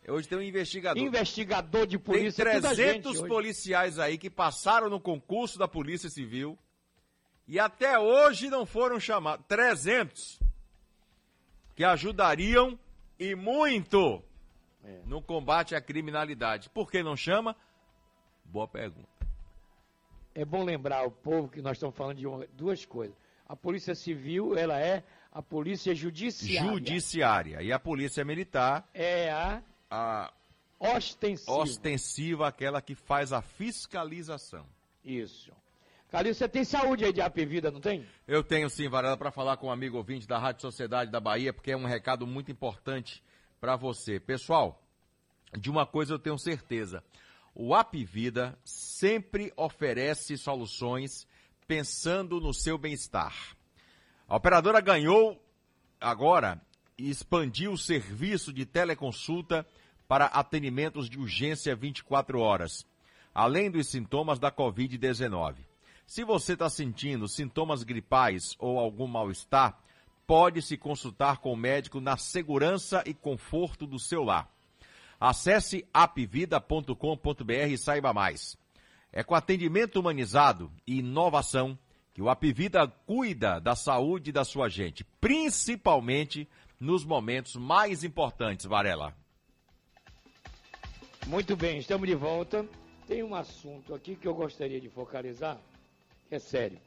Hoje 0.07 0.27
tem 0.27 0.37
um 0.37 0.41
investigador. 0.41 1.01
Investigador 1.01 1.85
de 1.87 1.97
Tem 1.97 2.05
polícia, 2.05 2.45
gente 2.45 2.61
300 2.61 3.19
hoje. 3.19 3.27
policiais 3.27 3.97
aí 3.99 4.17
que 4.17 4.29
passaram 4.29 4.89
no 4.89 4.99
concurso 4.99 5.57
da 5.57 5.67
Polícia 5.67 6.09
Civil 6.09 6.57
e 7.47 7.59
até 7.59 7.97
hoje 7.99 8.49
não 8.49 8.65
foram 8.65 8.99
chamados. 8.99 9.45
300 9.47 10.39
que 11.75 11.83
ajudariam 11.83 12.77
e 13.19 13.35
muito 13.35 14.23
É. 14.83 15.01
no 15.05 15.21
combate 15.21 15.73
à 15.75 15.81
criminalidade. 15.81 16.69
Por 16.69 16.91
que 16.91 17.01
não 17.01 17.15
chama? 17.15 17.55
Boa 18.45 18.67
pergunta. 18.67 19.09
É 20.35 20.45
bom 20.45 20.63
lembrar 20.63 20.99
ao 20.99 21.11
povo 21.11 21.47
que 21.49 21.61
nós 21.61 21.77
estamos 21.77 21.95
falando 21.95 22.17
de 22.17 22.27
uma- 22.27 22.45
duas 22.53 22.85
coisas. 22.85 23.15
A 23.47 23.55
polícia 23.55 23.95
civil, 23.95 24.55
ela 24.57 24.79
é 24.79 25.03
a 25.31 25.41
polícia 25.41 25.95
judiciária. 25.95 26.69
Judiciária. 26.71 27.61
E 27.61 27.71
a 27.71 27.79
Polícia 27.79 28.23
Militar, 28.25 28.87
É 28.93 29.31
a 29.31 29.61
a 29.95 30.33
ostensiva. 30.79 31.51
ostensiva, 31.51 32.47
aquela 32.47 32.81
que 32.81 32.95
faz 32.95 33.31
a 33.31 33.41
fiscalização. 33.41 34.65
Isso. 35.03 35.51
Calil, 36.11 36.33
você 36.33 36.47
tem 36.47 36.63
saúde 36.63 37.05
aí 37.05 37.13
de 37.13 37.21
AP 37.21 37.37
Vida, 37.37 37.71
não 37.71 37.79
tem? 37.79 38.05
Eu 38.27 38.43
tenho 38.43 38.69
sim, 38.69 38.87
Varela, 38.87 39.17
para 39.17 39.31
falar 39.31 39.57
com 39.57 39.67
um 39.67 39.71
amigo 39.71 39.97
ouvinte 39.97 40.27
da 40.27 40.37
Rádio 40.37 40.61
Sociedade 40.61 41.11
da 41.11 41.19
Bahia, 41.19 41.53
porque 41.53 41.71
é 41.71 41.77
um 41.77 41.85
recado 41.85 42.27
muito 42.27 42.51
importante 42.51 43.23
para 43.59 43.75
você. 43.75 44.19
Pessoal, 44.19 44.81
de 45.57 45.69
uma 45.69 45.85
coisa 45.85 46.13
eu 46.13 46.19
tenho 46.19 46.37
certeza. 46.37 47.03
O 47.53 47.75
App 47.75 48.03
Vida 48.03 48.57
sempre 48.63 49.51
oferece 49.55 50.37
soluções 50.37 51.25
pensando 51.65 52.39
no 52.39 52.53
seu 52.53 52.77
bem-estar. 52.77 53.55
A 54.27 54.35
operadora 54.35 54.81
ganhou 54.81 55.41
agora 55.99 56.61
e 56.97 57.09
expandiu 57.09 57.71
o 57.71 57.77
serviço 57.77 58.53
de 58.53 58.65
teleconsulta 58.65 59.65
para 60.07 60.25
atendimentos 60.25 61.09
de 61.09 61.19
urgência 61.19 61.75
24 61.75 62.39
horas, 62.39 62.85
além 63.33 63.69
dos 63.69 63.87
sintomas 63.87 64.39
da 64.39 64.51
Covid-19. 64.51 65.55
Se 66.05 66.23
você 66.23 66.53
está 66.53 66.69
sentindo 66.69 67.27
sintomas 67.27 67.83
gripais 67.83 68.55
ou 68.59 68.79
algum 68.79 69.07
mal-estar, 69.07 69.77
pode 70.27 70.61
se 70.61 70.77
consultar 70.77 71.37
com 71.37 71.53
o 71.53 71.57
médico 71.57 71.99
na 71.99 72.17
segurança 72.17 73.03
e 73.05 73.13
conforto 73.13 73.87
do 73.87 73.99
seu 73.99 74.23
lar. 74.23 74.49
Acesse 75.19 75.87
apvida.com.br 75.93 77.51
e 77.69 77.77
saiba 77.77 78.13
mais. 78.13 78.57
É 79.11 79.23
com 79.23 79.33
atendimento 79.33 79.99
humanizado 79.99 80.71
e 80.85 80.99
inovação 80.99 81.77
que 82.13 82.21
o 82.21 82.29
Apvida 82.29 82.87
cuida 83.05 83.59
da 83.59 83.75
saúde 83.75 84.31
da 84.31 84.45
sua 84.45 84.69
gente, 84.69 85.03
principalmente 85.19 86.47
nos 86.79 87.03
momentos 87.03 87.55
mais 87.55 88.03
importantes, 88.03 88.65
Varela. 88.65 89.13
Muito 91.27 91.55
bem, 91.55 91.79
estamos 91.79 92.07
de 92.07 92.13
volta. 92.13 92.67
Tem 93.07 93.23
um 93.23 93.33
assunto 93.33 93.95
aqui 93.95 94.15
que 94.15 94.27
eu 94.27 94.35
gostaria 94.35 94.79
de 94.79 94.87
focalizar, 94.87 95.59
que 96.29 96.35
é 96.35 96.39
sério. 96.39 96.79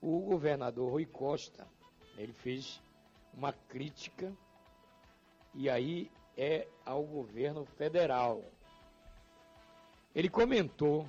O 0.00 0.20
governador 0.20 0.90
Rui 0.90 1.04
Costa, 1.04 1.66
ele 2.16 2.32
fez 2.32 2.80
uma 3.34 3.52
crítica, 3.52 4.32
e 5.54 5.68
aí 5.68 6.10
é 6.38 6.66
ao 6.86 7.02
governo 7.04 7.66
federal. 7.76 8.42
Ele 10.14 10.30
comentou 10.30 11.06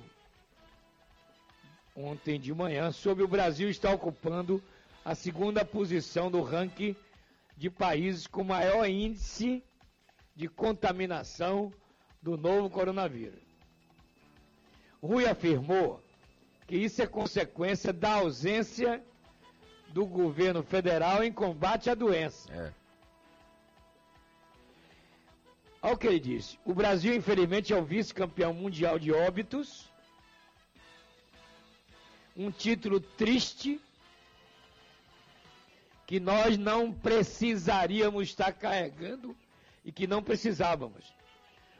ontem 1.96 2.38
de 2.38 2.52
manhã 2.52 2.92
sobre 2.92 3.24
o 3.24 3.28
Brasil 3.28 3.70
estar 3.70 3.94
ocupando 3.94 4.62
a 5.02 5.14
segunda 5.14 5.64
posição 5.64 6.30
do 6.30 6.42
ranking 6.42 6.94
de 7.56 7.70
países 7.70 8.26
com 8.26 8.44
maior 8.44 8.86
índice 8.86 9.64
de 10.36 10.48
contaminação 10.48 11.72
do 12.22 12.36
novo 12.36 12.68
coronavírus. 12.68 13.40
Rui 15.02 15.26
afirmou 15.26 16.02
que 16.66 16.76
isso 16.76 17.00
é 17.00 17.06
consequência 17.06 17.92
da 17.92 18.14
ausência 18.14 19.02
do 19.88 20.04
governo 20.04 20.62
federal 20.62 21.22
em 21.24 21.32
combate 21.32 21.88
à 21.88 21.94
doença. 21.94 22.52
É. 22.52 22.72
Olha 25.80 25.94
o 25.94 25.96
que 25.96 26.06
ele 26.06 26.20
disse. 26.20 26.58
O 26.64 26.74
Brasil, 26.74 27.14
infelizmente, 27.14 27.72
é 27.72 27.76
o 27.76 27.84
vice-campeão 27.84 28.52
mundial 28.52 28.98
de 28.98 29.12
óbitos. 29.12 29.88
Um 32.36 32.50
título 32.50 33.00
triste 33.00 33.80
que 36.06 36.18
nós 36.18 36.56
não 36.58 36.92
precisaríamos 36.92 38.28
estar 38.28 38.52
carregando 38.52 39.36
e 39.84 39.92
que 39.92 40.06
não 40.06 40.22
precisávamos. 40.22 41.17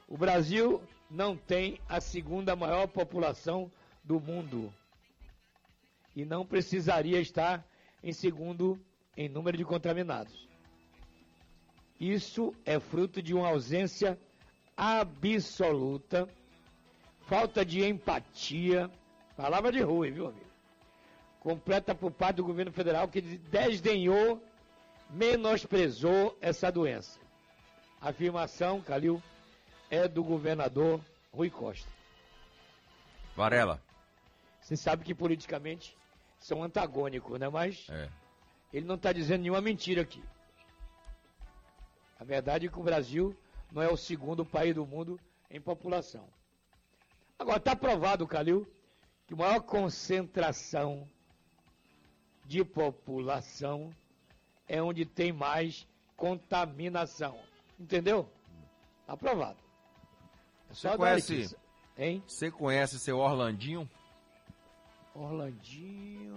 O 0.08 0.16
Brasil 0.16 0.82
não 1.10 1.36
tem 1.36 1.78
a 1.86 2.00
segunda 2.00 2.56
maior 2.56 2.88
população 2.88 3.70
do 4.02 4.18
mundo 4.18 4.72
e 6.16 6.24
não 6.24 6.46
precisaria 6.46 7.20
estar 7.20 7.62
em 8.02 8.12
segundo 8.12 8.80
em 9.14 9.28
número 9.28 9.58
de 9.58 9.64
contaminados. 9.66 10.48
Isso 12.00 12.54
é 12.64 12.80
fruto 12.80 13.20
de 13.20 13.34
uma 13.34 13.48
ausência 13.48 14.18
absoluta, 14.74 16.26
falta 17.26 17.64
de 17.64 17.84
empatia, 17.84 18.90
palavra 19.36 19.70
de 19.70 19.82
Rui, 19.82 20.10
viu, 20.10 20.28
amigo? 20.28 20.46
Completa 21.40 21.94
por 21.94 22.12
parte 22.12 22.36
do 22.36 22.44
governo 22.44 22.72
federal 22.72 23.08
que 23.08 23.20
desdenhou, 23.20 24.42
menosprezou 25.10 26.36
essa 26.40 26.70
doença. 26.70 27.20
Afirmação, 28.00 28.80
Calil, 28.80 29.22
é 29.90 30.06
do 30.08 30.22
governador 30.22 31.00
Rui 31.32 31.50
Costa. 31.50 31.88
Varela. 33.36 33.80
Você 34.60 34.76
sabe 34.76 35.04
que 35.04 35.14
politicamente 35.14 35.96
são 36.38 36.62
antagônicos, 36.62 37.38
né? 37.38 37.48
Mas 37.48 37.88
É. 37.88 38.08
ele 38.72 38.86
não 38.86 38.96
está 38.96 39.12
dizendo 39.12 39.42
nenhuma 39.42 39.60
mentira 39.60 40.02
aqui. 40.02 40.22
A 42.18 42.24
verdade 42.24 42.66
é 42.66 42.70
que 42.70 42.78
o 42.78 42.82
Brasil 42.82 43.36
não 43.70 43.80
é 43.80 43.88
o 43.88 43.96
segundo 43.96 44.44
país 44.44 44.74
do 44.74 44.84
mundo 44.86 45.20
em 45.50 45.60
população. 45.60 46.28
Agora, 47.38 47.58
está 47.58 47.76
provado, 47.76 48.26
Calil, 48.26 48.66
que 49.26 49.34
maior 49.34 49.60
concentração 49.60 51.08
de 52.44 52.64
população 52.64 53.94
é 54.66 54.82
onde 54.82 55.06
tem 55.06 55.32
mais 55.32 55.86
contaminação. 56.16 57.38
Entendeu? 57.78 58.28
Está 59.02 59.16
provado. 59.16 59.56
É 59.58 59.67
Você 60.70 60.96
conhece. 60.96 61.56
Hein? 61.96 62.22
você 62.26 62.50
conhece 62.50 62.98
seu 63.00 63.18
Orlandinho? 63.18 63.88
Orlandinho. 65.14 66.36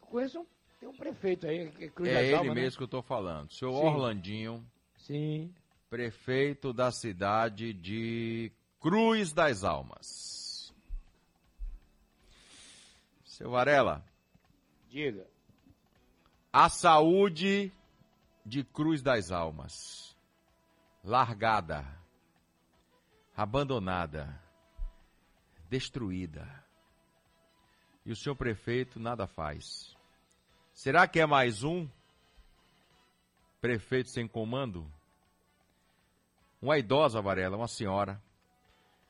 Conheço 0.00 0.40
um, 0.40 0.46
tem 0.80 0.88
um 0.88 0.96
prefeito 0.96 1.46
aí, 1.46 1.70
que 1.70 1.84
é 1.84 1.88
Cruz 1.88 2.10
é 2.10 2.14
das 2.14 2.22
ele 2.40 2.48
né? 2.48 2.54
mesmo 2.54 2.78
que 2.78 2.84
eu 2.84 2.88
tô 2.88 3.02
falando. 3.02 3.52
Seu 3.52 3.70
Sim. 3.70 3.78
Orlandinho, 3.78 4.66
Sim. 4.96 5.54
prefeito 5.88 6.72
da 6.72 6.90
cidade 6.90 7.72
de 7.72 8.50
Cruz 8.80 9.32
das 9.32 9.62
Almas. 9.62 10.74
Seu 13.24 13.50
Varela, 13.50 14.02
Diga. 14.88 15.26
a 16.52 16.68
saúde 16.70 17.70
de 18.44 18.64
Cruz 18.64 19.02
das 19.02 19.30
Almas, 19.30 20.15
largada, 21.06 21.86
abandonada, 23.36 24.42
destruída. 25.70 26.64
E 28.04 28.10
o 28.10 28.16
senhor 28.16 28.34
prefeito 28.34 28.98
nada 28.98 29.26
faz. 29.28 29.96
Será 30.74 31.06
que 31.06 31.20
é 31.20 31.26
mais 31.26 31.62
um 31.62 31.88
prefeito 33.60 34.10
sem 34.10 34.26
comando? 34.26 34.90
Uma 36.60 36.76
idosa, 36.76 37.22
Varela, 37.22 37.56
uma 37.56 37.68
senhora, 37.68 38.20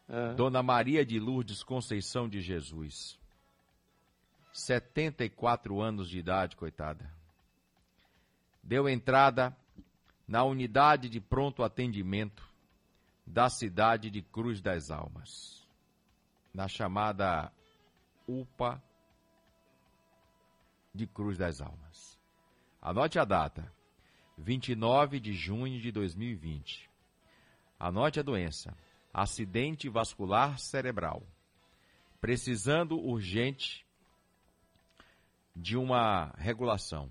Ah, 0.09 0.35
Dona 0.35 0.63
Maria 0.63 1.05
de 1.05 1.19
Lourdes 1.19 1.65
Conceição 1.65 2.29
de 2.29 2.41
Jesus. 2.41 3.19
74 4.53 5.81
anos 5.81 6.09
de 6.09 6.19
idade, 6.19 6.55
coitada. 6.55 7.13
Deu 8.63 8.89
entrada 8.89 9.57
na 10.27 10.45
unidade 10.45 11.09
de 11.09 11.21
pronto 11.21 11.63
atendimento 11.63 12.49
da 13.27 13.49
cidade 13.49 14.11
de 14.11 14.23
Cruz 14.23 14.61
das 14.61 14.91
Almas, 14.91 15.67
na 16.53 16.69
chamada 16.69 17.53
UPA 18.27 18.83
de 20.95 21.07
Cruz 21.07 21.37
das 21.37 21.61
Almas. 21.61 22.19
Anote 22.81 23.19
a 23.19 23.25
data: 23.25 23.73
29 24.39 25.21
de 25.21 25.33
junho 25.33 25.81
de 25.81 25.93
2020. 25.93 26.91
Anote 27.79 28.21
a 28.21 28.23
doença: 28.23 28.77
acidente 29.13 29.89
vascular 29.89 30.59
cerebral, 30.59 31.23
precisando 32.21 32.99
urgente 32.99 33.87
de 35.55 35.77
uma 35.77 36.33
regulação. 36.37 37.11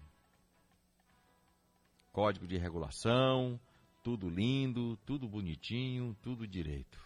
Código 2.16 2.48
de 2.48 2.56
regulação, 2.56 3.60
tudo 4.02 4.30
lindo, 4.30 4.96
tudo 5.06 5.28
bonitinho, 5.28 6.16
tudo 6.22 6.48
direito. 6.48 6.98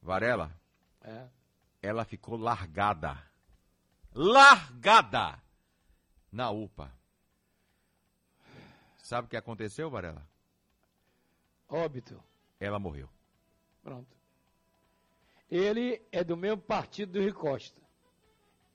Varela, 0.00 0.56
é. 1.02 1.26
ela 1.82 2.04
ficou 2.04 2.36
largada. 2.36 3.20
Largada 4.14 5.42
na 6.30 6.48
UPA. 6.48 6.94
Sabe 8.98 9.26
o 9.26 9.28
que 9.28 9.36
aconteceu, 9.36 9.90
Varela? 9.90 10.24
Óbito. 11.68 12.22
Ela 12.60 12.78
morreu. 12.78 13.08
Pronto. 13.82 14.16
Ele 15.50 16.00
é 16.12 16.22
do 16.22 16.36
mesmo 16.36 16.62
partido 16.62 17.14
do 17.14 17.20
Rui 17.20 17.32
Costa. 17.32 17.82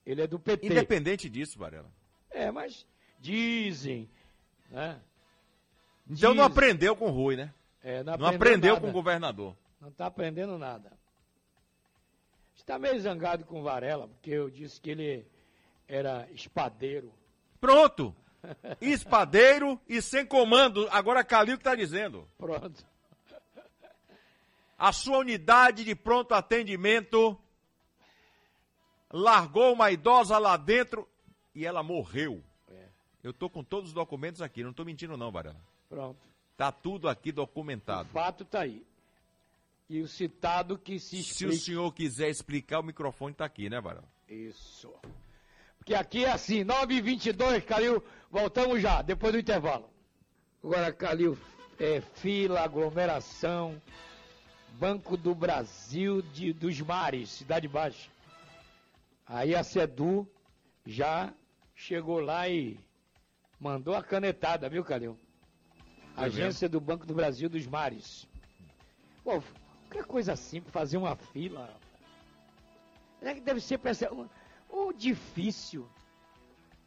Ele 0.04 0.20
é 0.20 0.26
do 0.26 0.38
PT. 0.38 0.66
Independente 0.66 1.30
disso, 1.30 1.58
Varela. 1.58 1.90
É, 2.28 2.50
mas 2.50 2.86
dizem, 3.18 4.10
né? 4.68 5.00
Então 6.08 6.34
não 6.34 6.46
Diz- 6.46 6.52
aprendeu 6.56 6.94
com 6.96 7.06
o 7.06 7.10
Rui, 7.10 7.36
né? 7.36 7.52
É, 7.82 8.02
não, 8.02 8.16
Não 8.16 8.26
aprendeu 8.26 8.80
com 8.80 8.88
o 8.88 8.92
governador. 8.92 9.56
Não 9.80 9.88
está 9.88 10.06
aprendendo 10.06 10.56
nada. 10.58 10.92
Está 12.56 12.78
meio 12.78 12.98
zangado 13.00 13.44
com 13.44 13.60
o 13.60 13.62
Varela, 13.62 14.08
porque 14.08 14.30
eu 14.30 14.48
disse 14.48 14.80
que 14.80 14.90
ele 14.90 15.26
era 15.86 16.26
espadeiro. 16.32 17.12
Pronto! 17.60 18.14
Espadeiro 18.80 19.80
e 19.88 20.00
sem 20.02 20.24
comando. 20.26 20.86
Agora 20.90 21.24
Calil 21.24 21.56
que 21.56 21.60
está 21.62 21.74
dizendo. 21.74 22.28
Pronto. 22.38 22.84
A 24.78 24.92
sua 24.92 25.18
unidade 25.18 25.84
de 25.84 25.94
pronto 25.94 26.34
atendimento 26.34 27.38
largou 29.10 29.72
uma 29.72 29.90
idosa 29.90 30.36
lá 30.38 30.56
dentro 30.56 31.08
e 31.54 31.64
ela 31.64 31.82
morreu. 31.82 32.42
É. 32.70 32.88
Eu 33.22 33.32
tô 33.32 33.48
com 33.48 33.62
todos 33.62 33.90
os 33.90 33.94
documentos 33.94 34.42
aqui, 34.42 34.62
não 34.62 34.72
tô 34.72 34.84
mentindo 34.84 35.16
não, 35.16 35.30
Varela. 35.30 35.60
Pronto. 35.88 36.18
Tá 36.56 36.70
tudo 36.72 37.08
aqui 37.08 37.30
O 37.30 37.34
documentado. 37.34 38.08
fato 38.10 38.42
está 38.44 38.60
aí. 38.60 38.84
E 39.88 40.00
o 40.00 40.08
citado 40.08 40.78
que 40.78 40.98
se 40.98 41.22
Se 41.22 41.44
o 41.44 41.48
explica. 41.50 41.56
senhor 41.64 41.92
quiser 41.92 42.30
explicar, 42.30 42.80
o 42.80 42.82
microfone 42.82 43.34
tá 43.34 43.44
aqui, 43.44 43.68
né, 43.68 43.80
Varela? 43.80 44.08
Isso. 44.28 44.92
Porque 45.78 45.94
aqui 45.94 46.24
é 46.24 46.30
assim, 46.32 46.64
9h22, 46.64 47.62
Calil, 47.64 48.02
voltamos 48.30 48.80
já, 48.80 49.02
depois 49.02 49.32
do 49.32 49.38
intervalo. 49.38 49.90
Agora, 50.62 50.90
Calil, 50.92 51.36
é, 51.78 52.00
fila, 52.00 52.60
aglomeração, 52.62 53.80
Banco 54.78 55.16
do 55.16 55.34
Brasil 55.34 56.22
de, 56.22 56.52
dos 56.54 56.80
Mares, 56.80 57.28
Cidade 57.30 57.68
Baixa. 57.68 58.08
Aí 59.26 59.54
a 59.54 59.62
SEDU 59.62 60.26
já 60.86 61.32
chegou 61.74 62.20
lá 62.20 62.48
e 62.48 62.78
mandou 63.60 63.94
a 63.94 64.02
canetada, 64.02 64.68
viu, 64.70 64.82
Calil? 64.82 65.18
Foi 66.14 66.24
Agência 66.24 66.68
do 66.68 66.80
Banco 66.80 67.04
do 67.06 67.14
Brasil 67.14 67.48
dos 67.48 67.66
Mares. 67.66 68.26
Pô, 69.24 69.42
qualquer 69.88 70.04
coisa 70.04 70.36
simples, 70.36 70.72
fazer 70.72 70.96
uma 70.96 71.16
fila. 71.16 71.74
É 73.20 73.34
que 73.34 73.40
deve 73.40 73.60
ser 73.60 73.78
para 73.78 73.90
essa. 73.90 74.10
O 74.68 74.92
difícil, 74.92 75.88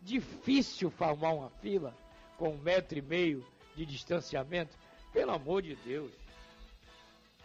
difícil 0.01 0.89
formar 0.91 1.31
uma 1.31 1.49
fila 1.49 1.93
com 2.37 2.49
um 2.51 2.57
metro 2.57 2.97
e 2.97 3.01
meio 3.01 3.45
de 3.75 3.85
distanciamento, 3.85 4.77
pelo 5.11 5.31
amor 5.31 5.61
de 5.61 5.75
Deus. 5.75 6.11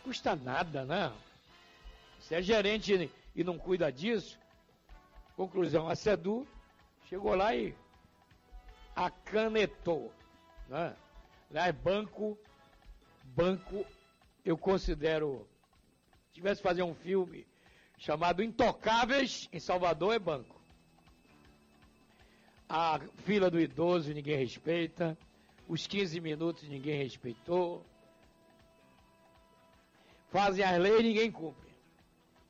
Custa 0.05 0.37
nada, 0.37 0.85
né? 0.85 1.13
Se 2.21 2.35
é 2.35 2.43
gerente 2.43 3.11
e 3.35 3.43
não 3.43 3.59
cuida 3.59 3.91
disso, 3.91 4.39
conclusão, 5.37 5.89
a 5.89 5.97
SEDU 5.97 6.47
chegou 7.09 7.35
lá 7.35 7.55
e 7.55 7.75
acanetou. 8.95 10.13
Né? 10.69 10.95
Lá 11.53 11.67
é 11.67 11.73
banco, 11.73 12.39
banco, 13.25 13.85
eu 14.43 14.57
considero, 14.57 15.47
se 16.29 16.33
tivesse 16.33 16.63
que 16.63 16.69
fazer 16.69 16.83
um 16.83 16.95
filme 16.95 17.47
chamado 17.99 18.43
Intocáveis, 18.43 19.51
em 19.53 19.61
Salvador 19.61 20.15
é 20.15 20.19
banco. 20.19 20.59
A 22.67 22.99
fila 23.27 23.51
do 23.51 23.61
idoso 23.61 24.15
ninguém 24.15 24.39
respeita, 24.39 25.19
os 25.69 25.87
15 25.87 26.19
minutos 26.21 26.67
ninguém 26.67 26.97
respeitou. 26.97 27.85
Fazem 30.31 30.65
as 30.65 30.81
leis 30.81 31.01
e 31.01 31.03
ninguém 31.03 31.31
cumpre. 31.31 31.71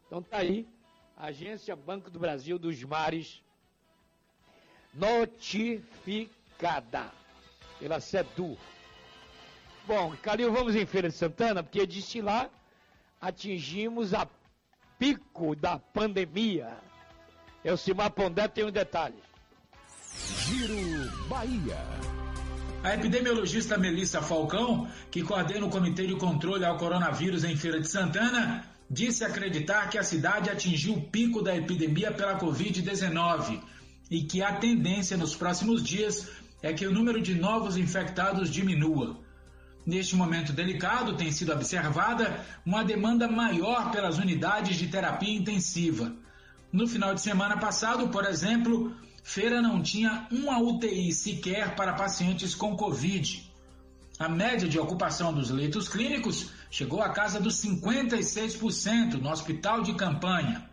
Então 0.06 0.22
tá 0.22 0.38
aí, 0.38 0.64
Agência 1.16 1.74
Banco 1.74 2.08
do 2.08 2.20
Brasil 2.20 2.56
dos 2.56 2.80
Mares, 2.84 3.42
notificada 4.94 5.90
pela 7.80 7.98
SEDU. 7.98 8.56
Bom, 9.86 10.14
Calil, 10.22 10.52
vamos 10.52 10.76
em 10.76 10.86
Feira 10.86 11.08
de 11.08 11.14
Santana, 11.14 11.62
porque 11.62 11.86
disse 11.86 12.20
lá 12.20 12.48
atingimos 13.20 14.14
a 14.14 14.26
pico 14.98 15.54
da 15.54 15.78
pandemia. 15.78 16.76
Elcimar 17.64 18.10
Pondé 18.10 18.48
tem 18.48 18.64
um 18.64 18.70
detalhe. 18.70 19.16
Giro 20.46 21.28
Bahia. 21.28 21.78
A 22.82 22.94
epidemiologista 22.94 23.78
Melissa 23.78 24.20
Falcão, 24.20 24.88
que 25.10 25.22
coordena 25.22 25.66
o 25.66 25.70
Comitê 25.70 26.06
de 26.06 26.16
Controle 26.16 26.64
ao 26.64 26.76
Coronavírus 26.76 27.44
em 27.44 27.56
Feira 27.56 27.80
de 27.80 27.88
Santana, 27.88 28.64
disse 28.90 29.24
acreditar 29.24 29.88
que 29.88 29.98
a 29.98 30.02
cidade 30.02 30.50
atingiu 30.50 30.94
o 30.94 31.00
pico 31.00 31.40
da 31.42 31.56
epidemia 31.56 32.10
pela 32.12 32.38
Covid-19 32.38 33.60
e 34.10 34.22
que 34.24 34.42
a 34.42 34.56
tendência 34.56 35.16
nos 35.16 35.36
próximos 35.36 35.82
dias 35.82 36.28
é 36.60 36.72
que 36.72 36.86
o 36.86 36.92
número 36.92 37.20
de 37.22 37.36
novos 37.36 37.76
infectados 37.76 38.50
diminua. 38.50 39.21
Neste 39.84 40.14
momento 40.14 40.52
delicado, 40.52 41.16
tem 41.16 41.32
sido 41.32 41.52
observada 41.52 42.44
uma 42.64 42.84
demanda 42.84 43.26
maior 43.26 43.90
pelas 43.90 44.18
unidades 44.18 44.76
de 44.76 44.86
terapia 44.86 45.34
intensiva. 45.34 46.12
No 46.72 46.86
final 46.86 47.14
de 47.14 47.20
semana 47.20 47.56
passado, 47.56 48.08
por 48.08 48.24
exemplo, 48.24 48.94
Feira 49.24 49.60
não 49.60 49.82
tinha 49.82 50.26
uma 50.30 50.58
UTI 50.58 51.12
sequer 51.12 51.74
para 51.74 51.94
pacientes 51.94 52.54
com 52.54 52.76
Covid. 52.76 53.50
A 54.18 54.28
média 54.28 54.68
de 54.68 54.78
ocupação 54.78 55.32
dos 55.32 55.50
leitos 55.50 55.88
clínicos 55.88 56.50
chegou 56.70 57.02
à 57.02 57.08
casa 57.08 57.40
dos 57.40 57.54
56% 57.62 59.14
no 59.14 59.30
hospital 59.30 59.82
de 59.82 59.94
campanha. 59.94 60.68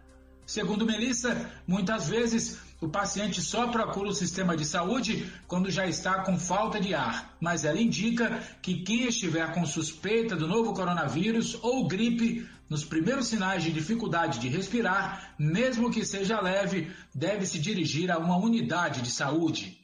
Segundo 0.45 0.85
Melissa, 0.85 1.49
muitas 1.67 2.07
vezes 2.07 2.59
o 2.81 2.87
paciente 2.87 3.41
só 3.41 3.67
procura 3.67 4.09
o 4.09 4.13
sistema 4.13 4.55
de 4.55 4.63
saúde 4.65 5.29
quando 5.47 5.69
já 5.69 5.85
está 5.85 6.23
com 6.23 6.39
falta 6.39 6.79
de 6.79 6.93
ar, 6.93 7.35
mas 7.39 7.65
ela 7.65 7.79
indica 7.79 8.41
que 8.61 8.83
quem 8.83 9.07
estiver 9.07 9.53
com 9.53 9.65
suspeita 9.65 10.35
do 10.35 10.47
novo 10.47 10.73
coronavírus 10.73 11.57
ou 11.61 11.87
gripe, 11.87 12.47
nos 12.69 12.85
primeiros 12.85 13.27
sinais 13.27 13.63
de 13.63 13.71
dificuldade 13.71 14.39
de 14.39 14.47
respirar, 14.47 15.33
mesmo 15.37 15.91
que 15.91 16.05
seja 16.05 16.39
leve, 16.39 16.91
deve 17.13 17.45
se 17.45 17.59
dirigir 17.59 18.11
a 18.11 18.17
uma 18.17 18.37
unidade 18.37 19.01
de 19.01 19.11
saúde. 19.11 19.77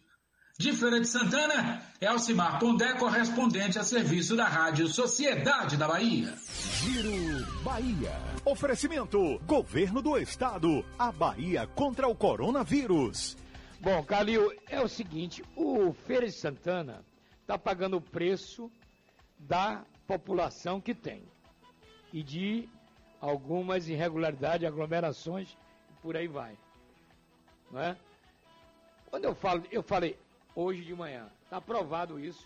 De 0.57 0.71
Feira 0.71 1.01
de 1.01 1.07
Santana, 1.07 1.81
Elcimar 1.99 2.59
Pondé, 2.59 2.93
correspondente 2.93 3.77
a 3.77 3.83
serviço 3.83 4.37
da 4.37 4.45
Rádio 4.45 4.87
Sociedade 4.87 5.75
da 5.75 5.85
Bahia. 5.85 6.33
Giro 6.81 7.45
Bahia. 7.61 8.34
Oferecimento: 8.45 9.39
Governo 9.39 10.03
do 10.03 10.15
Estado. 10.19 10.85
A 10.99 11.11
Bahia 11.11 11.65
contra 11.65 12.07
o 12.07 12.13
coronavírus. 12.13 13.35
Bom, 13.81 14.03
Calil, 14.03 14.53
é 14.67 14.79
o 14.79 14.87
seguinte: 14.87 15.43
o 15.55 15.91
Feira 15.91 16.27
de 16.27 16.31
Santana 16.31 17.03
está 17.41 17.57
pagando 17.57 17.97
o 17.97 18.01
preço 18.01 18.71
da 19.39 19.83
população 20.05 20.79
que 20.79 20.93
tem 20.93 21.23
e 22.13 22.21
de 22.21 22.69
algumas 23.19 23.89
irregularidades, 23.89 24.67
aglomerações, 24.67 25.57
por 26.03 26.15
aí 26.15 26.27
vai. 26.27 26.55
Não 27.71 27.81
é? 27.81 27.97
Quando 29.09 29.25
eu 29.25 29.33
falo, 29.33 29.63
eu 29.71 29.81
falei 29.81 30.19
hoje 30.55 30.83
de 30.83 30.93
manhã, 30.93 31.27
está 31.43 31.59
provado 31.59 32.19
isso. 32.19 32.45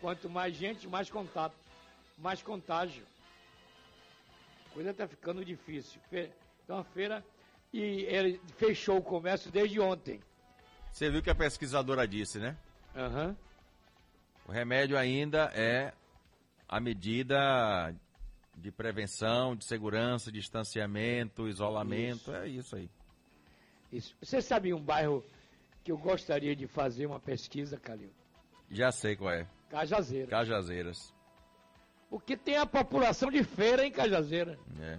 Quanto 0.00 0.28
mais 0.28 0.56
gente, 0.56 0.88
mais 0.88 1.08
contato, 1.08 1.54
mais 2.18 2.42
contágio. 2.42 3.06
Coisa 4.76 4.90
está 4.90 5.08
ficando 5.08 5.42
difícil. 5.42 5.98
Então 6.62 6.76
a 6.76 6.84
feira 6.84 7.24
e 7.72 7.80
ele 7.80 8.38
fechou 8.58 8.98
o 8.98 9.02
comércio 9.02 9.50
desde 9.50 9.80
ontem. 9.80 10.20
Você 10.92 11.08
viu 11.08 11.22
que 11.22 11.30
a 11.30 11.34
pesquisadora 11.34 12.06
disse, 12.06 12.38
né? 12.38 12.54
Aham. 12.94 13.34
O 14.46 14.52
remédio 14.52 14.98
ainda 14.98 15.50
é 15.54 15.94
a 16.68 16.78
medida 16.78 17.94
de 18.54 18.70
prevenção, 18.70 19.56
de 19.56 19.64
segurança, 19.64 20.30
distanciamento, 20.30 21.48
isolamento, 21.48 22.30
é 22.34 22.46
isso 22.46 22.76
aí. 22.76 22.90
Isso. 23.90 24.14
Você 24.20 24.42
sabe 24.42 24.74
um 24.74 24.82
bairro 24.82 25.24
que 25.82 25.90
eu 25.90 25.96
gostaria 25.96 26.54
de 26.54 26.66
fazer 26.66 27.06
uma 27.06 27.18
pesquisa, 27.18 27.78
Calil? 27.78 28.12
Já 28.70 28.92
sei 28.92 29.16
qual 29.16 29.32
é. 29.32 29.46
Cajazeira. 29.70 30.26
Cajazeiras. 30.26 31.14
Porque 32.08 32.36
tem 32.36 32.56
a 32.56 32.66
população 32.66 33.30
de 33.30 33.42
feira 33.42 33.84
em 33.86 33.90
Cajazeira. 33.90 34.58
É. 34.80 34.98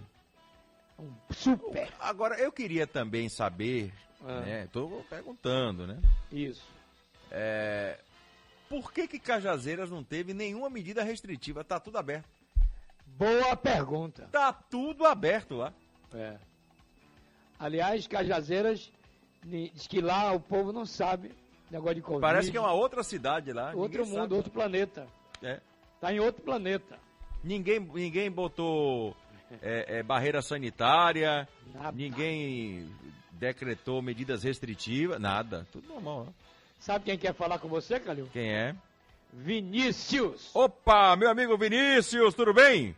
Um 0.99 1.11
super. 1.31 1.91
Agora, 1.99 2.35
eu 2.39 2.51
queria 2.51 2.85
também 2.87 3.29
saber, 3.29 3.93
Ah. 4.25 4.41
né? 4.41 4.67
Tô 4.71 5.03
perguntando, 5.09 5.85
né? 5.87 5.99
Isso. 6.31 6.65
É, 7.31 7.99
por 8.67 8.91
que 8.91 9.07
que 9.07 9.19
Cajazeiras 9.19 9.89
não 9.89 10.03
teve 10.03 10.33
nenhuma 10.33 10.69
medida 10.69 11.03
restritiva? 11.03 11.63
Tá 11.63 11.79
tudo 11.79 11.97
aberto. 11.97 12.27
Boa 13.05 13.55
pergunta. 13.55 14.27
Tá 14.31 14.51
tudo 14.51 15.05
aberto 15.05 15.55
lá. 15.55 15.73
É. 16.13 16.37
Aliás, 17.59 18.05
Cajazeiras 18.07 18.91
diz 19.43 19.87
que 19.87 20.01
lá 20.01 20.31
o 20.33 20.39
povo 20.39 20.71
não 20.71 20.85
sabe 20.85 21.31
negócio 21.71 21.95
de 21.95 22.01
Covid. 22.01 22.21
Parece 22.21 22.51
que 22.51 22.57
é 22.57 22.59
uma 22.59 22.73
outra 22.73 23.03
cidade 23.03 23.51
lá. 23.53 23.71
outro 23.73 24.05
mundo, 24.05 24.15
sabe. 24.21 24.33
outro 24.35 24.51
planeta. 24.51 25.07
É. 25.41 25.59
Tá 25.99 26.13
em 26.13 26.19
outro 26.19 26.41
planeta. 26.43 26.99
Ninguém, 27.43 27.79
ninguém 27.79 28.29
botou 28.29 29.15
é, 29.61 29.99
é, 29.99 30.03
barreira 30.03 30.41
sanitária, 30.41 31.47
Nada. 31.73 31.91
ninguém 31.95 32.89
decretou 33.31 34.01
medidas 34.01 34.43
restritivas, 34.43 35.19
nada. 35.19 35.65
Tudo 35.71 35.87
normal. 35.87 36.25
Né? 36.25 36.33
Sabe 36.79 37.05
quem 37.05 37.17
quer 37.17 37.33
falar 37.33 37.59
com 37.59 37.67
você, 37.67 37.99
Calil? 37.99 38.27
Quem 38.33 38.51
é? 38.53 38.75
Vinícius. 39.33 40.49
Opa, 40.53 41.15
meu 41.15 41.29
amigo 41.29 41.57
Vinícius, 41.57 42.33
tudo 42.33 42.53
bem? 42.53 42.95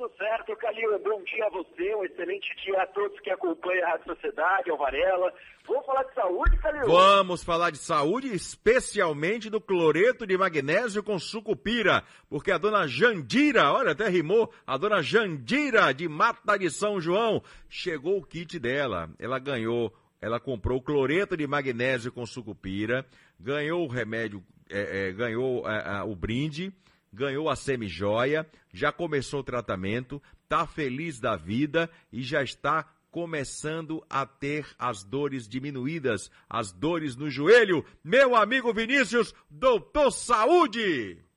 Tudo 0.00 0.16
certo, 0.16 0.56
Calil. 0.56 0.98
Bom 1.00 1.22
dia 1.24 1.44
a 1.44 1.50
você, 1.50 1.94
um 1.94 2.02
excelente 2.02 2.48
dia 2.64 2.80
a 2.80 2.86
todos 2.86 3.20
que 3.20 3.28
acompanham 3.28 3.86
a 3.86 3.90
Rádio 3.90 4.14
Sociedade, 4.14 4.70
Alvarela. 4.70 5.30
Vamos 5.68 5.84
falar 5.84 6.04
de 6.04 6.14
saúde, 6.14 6.56
Calil? 6.56 6.86
Vamos 6.86 7.44
falar 7.44 7.70
de 7.70 7.76
saúde, 7.76 8.34
especialmente 8.34 9.50
do 9.50 9.60
cloreto 9.60 10.26
de 10.26 10.38
magnésio 10.38 11.02
com 11.02 11.18
sucupira, 11.18 12.02
porque 12.30 12.50
a 12.50 12.56
dona 12.56 12.86
Jandira, 12.86 13.70
olha, 13.70 13.90
até 13.90 14.08
rimou, 14.08 14.50
a 14.66 14.78
dona 14.78 15.02
Jandira 15.02 15.92
de 15.92 16.08
Mata 16.08 16.58
de 16.58 16.70
São 16.70 16.98
João, 16.98 17.42
chegou 17.68 18.16
o 18.16 18.24
kit 18.24 18.58
dela. 18.58 19.10
Ela 19.18 19.38
ganhou, 19.38 19.92
ela 20.18 20.40
comprou 20.40 20.80
cloreto 20.80 21.36
de 21.36 21.46
magnésio 21.46 22.10
com 22.10 22.24
sucupira, 22.24 23.04
ganhou 23.38 23.84
o 23.84 23.86
remédio, 23.86 24.42
é, 24.70 25.08
é, 25.08 25.12
ganhou 25.12 25.68
é, 25.68 25.98
é, 25.98 26.02
o 26.04 26.16
brinde, 26.16 26.72
ganhou 27.12 27.48
a 27.48 27.56
semijoia, 27.56 28.46
já 28.72 28.92
começou 28.92 29.40
o 29.40 29.44
tratamento, 29.44 30.22
tá 30.48 30.66
feliz 30.66 31.20
da 31.20 31.36
vida 31.36 31.90
e 32.12 32.22
já 32.22 32.42
está 32.42 32.88
começando 33.10 34.04
a 34.08 34.24
ter 34.24 34.66
as 34.78 35.02
dores 35.02 35.48
diminuídas, 35.48 36.30
as 36.48 36.72
dores 36.72 37.16
no 37.16 37.28
joelho. 37.28 37.84
Meu 38.04 38.36
amigo 38.36 38.72
Vinícius, 38.72 39.34
doutor 39.50 40.10
Saúde! 40.12 41.29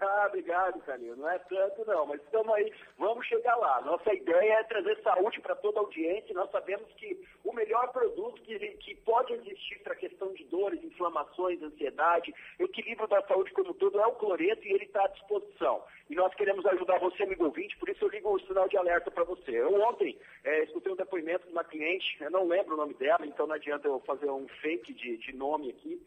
Ah, 0.00 0.26
obrigado, 0.28 0.80
Calil. 0.82 1.16
Não 1.16 1.28
é 1.28 1.38
tanto, 1.40 1.84
não, 1.84 2.06
mas 2.06 2.22
estamos 2.22 2.54
aí, 2.54 2.72
vamos 2.96 3.26
chegar 3.26 3.56
lá. 3.56 3.80
Nossa 3.80 4.14
ideia 4.14 4.60
é 4.60 4.62
trazer 4.64 5.00
saúde 5.02 5.40
para 5.40 5.56
toda 5.56 5.78
a 5.78 5.82
audiência. 5.82 6.34
Nós 6.34 6.50
sabemos 6.50 6.86
que 6.94 7.20
o 7.44 7.52
melhor 7.52 7.90
produto 7.92 8.40
que, 8.42 8.58
que 8.58 8.94
pode 8.96 9.32
existir 9.32 9.80
para 9.82 9.94
a 9.94 9.96
questão 9.96 10.32
de 10.34 10.44
dores, 10.44 10.82
inflamações, 10.84 11.60
ansiedade, 11.62 12.32
equilíbrio 12.60 13.08
da 13.08 13.22
saúde 13.22 13.52
como 13.52 13.70
um 13.70 13.74
todo 13.74 14.00
é 14.00 14.06
o 14.06 14.12
cloreto 14.12 14.66
e 14.66 14.72
ele 14.72 14.84
está 14.84 15.04
à 15.04 15.08
disposição. 15.08 15.82
E 16.08 16.14
nós 16.14 16.32
queremos 16.34 16.64
ajudar 16.66 17.00
você, 17.00 17.24
amigo 17.24 17.44
ouvinte, 17.44 17.76
por 17.76 17.88
isso 17.88 18.04
eu 18.04 18.08
ligo 18.08 18.32
o 18.32 18.40
sinal 18.40 18.68
de 18.68 18.76
alerta 18.76 19.10
para 19.10 19.24
você. 19.24 19.50
Eu 19.50 19.74
ontem 19.82 20.16
eh, 20.44 20.64
escutei 20.64 20.92
um 20.92 20.96
depoimento 20.96 21.46
de 21.46 21.52
uma 21.52 21.64
cliente, 21.64 22.16
eu 22.20 22.30
não 22.30 22.46
lembro 22.46 22.74
o 22.74 22.76
nome 22.76 22.94
dela, 22.94 23.26
então 23.26 23.46
não 23.46 23.56
adianta 23.56 23.88
eu 23.88 23.98
fazer 24.00 24.30
um 24.30 24.46
fake 24.62 24.94
de, 24.94 25.16
de 25.18 25.32
nome 25.34 25.70
aqui. 25.70 26.00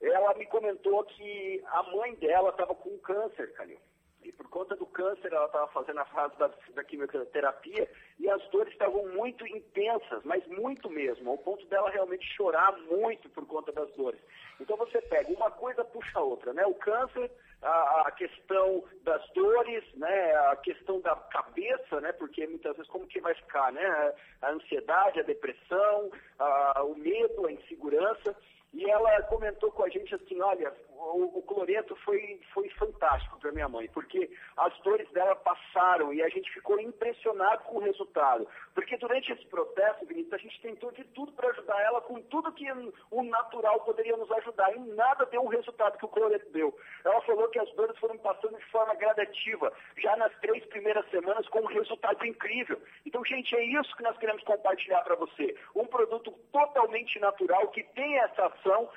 Ela 0.00 0.34
me 0.34 0.46
comentou 0.46 1.04
que 1.04 1.62
a 1.66 1.82
mãe 1.84 2.14
dela 2.16 2.50
estava 2.50 2.74
com 2.74 2.98
câncer, 2.98 3.52
Calil. 3.54 3.78
E 4.24 4.32
por 4.32 4.48
conta 4.48 4.74
do 4.74 4.86
câncer, 4.86 5.30
ela 5.30 5.44
estava 5.44 5.66
fazendo 5.68 6.00
a 6.00 6.04
fase 6.06 6.34
da, 6.38 6.50
da 6.74 6.82
quimioterapia 6.82 7.86
e 8.18 8.28
as 8.30 8.42
dores 8.48 8.72
estavam 8.72 9.06
muito 9.08 9.46
intensas, 9.46 10.24
mas 10.24 10.44
muito 10.46 10.88
mesmo, 10.88 11.30
ao 11.30 11.36
ponto 11.36 11.66
dela 11.66 11.90
realmente 11.90 12.24
chorar 12.34 12.72
muito 12.78 13.28
por 13.28 13.46
conta 13.46 13.70
das 13.70 13.92
dores. 13.92 14.18
Então 14.58 14.78
você 14.78 14.98
pega, 15.02 15.30
uma 15.30 15.50
coisa 15.50 15.84
puxa 15.84 16.18
a 16.18 16.22
outra, 16.22 16.54
né? 16.54 16.64
O 16.64 16.74
câncer, 16.74 17.30
a, 17.60 18.04
a 18.06 18.10
questão 18.12 18.82
das 19.02 19.22
dores, 19.34 19.84
né? 19.94 20.34
A 20.48 20.56
questão 20.56 21.00
da 21.00 21.14
cabeça, 21.16 22.00
né? 22.00 22.12
Porque 22.12 22.46
muitas 22.46 22.74
vezes 22.76 22.90
como 22.90 23.06
que 23.06 23.20
vai 23.20 23.34
ficar, 23.34 23.72
né? 23.72 24.14
A 24.40 24.52
ansiedade, 24.52 25.20
a 25.20 25.24
depressão, 25.24 26.10
a, 26.38 26.82
o 26.82 26.96
medo, 26.96 27.46
a 27.46 27.52
insegurança. 27.52 28.34
E 28.74 28.90
ela 28.90 29.22
comentou 29.22 29.70
com 29.70 29.84
a 29.84 29.88
gente 29.88 30.14
assim, 30.14 30.40
olha, 30.40 30.74
o, 30.96 31.38
o 31.38 31.42
cloreto 31.42 31.94
foi, 31.96 32.40
foi 32.52 32.68
fantástico 32.70 33.38
para 33.38 33.52
minha 33.52 33.68
mãe, 33.68 33.88
porque 33.88 34.30
as 34.56 34.76
dores 34.80 35.10
dela 35.12 35.34
passaram 35.36 36.12
e 36.12 36.22
a 36.22 36.28
gente 36.28 36.50
ficou 36.52 36.78
impressionado 36.80 37.64
com 37.64 37.78
o 37.78 37.82
resultado. 37.82 38.46
Porque 38.74 38.96
durante 38.96 39.32
esse 39.32 39.46
processo, 39.46 40.06
Vinícius, 40.06 40.32
a 40.32 40.38
gente 40.38 40.60
tentou 40.60 40.90
de 40.92 41.04
tudo 41.04 41.32
para 41.32 41.50
ajudar 41.50 41.80
ela 41.82 42.00
com 42.00 42.20
tudo 42.22 42.52
que 42.52 42.66
o 43.10 43.22
natural 43.22 43.80
poderia 43.80 44.16
nos 44.16 44.30
ajudar. 44.32 44.74
E 44.74 44.78
nada 44.80 45.26
deu 45.26 45.42
o 45.42 45.48
resultado 45.48 45.98
que 45.98 46.04
o 46.04 46.08
cloreto 46.08 46.50
deu. 46.50 46.76
Ela 47.04 47.20
falou 47.22 47.48
que 47.48 47.58
as 47.58 47.70
dores 47.74 47.98
foram 47.98 48.18
passando 48.18 48.56
de 48.56 48.64
forma 48.66 48.94
gradativa, 48.94 49.72
já 49.98 50.16
nas 50.16 50.32
três 50.40 50.64
primeiras 50.66 51.08
semanas, 51.10 51.48
com 51.48 51.60
um 51.60 51.66
resultado 51.66 52.24
incrível. 52.26 52.80
Então, 53.06 53.24
gente, 53.24 53.54
é 53.54 53.64
isso 53.64 53.96
que 53.96 54.02
nós 54.02 54.16
queremos 54.18 54.42
compartilhar 54.44 55.02
para 55.02 55.16
você. 55.16 55.54
Um 55.74 55.86
produto 55.86 56.32
totalmente 56.52 57.18
natural 57.18 57.68
que 57.68 57.82
tem 57.94 58.18
essa 58.20 58.46
ação 58.46 58.88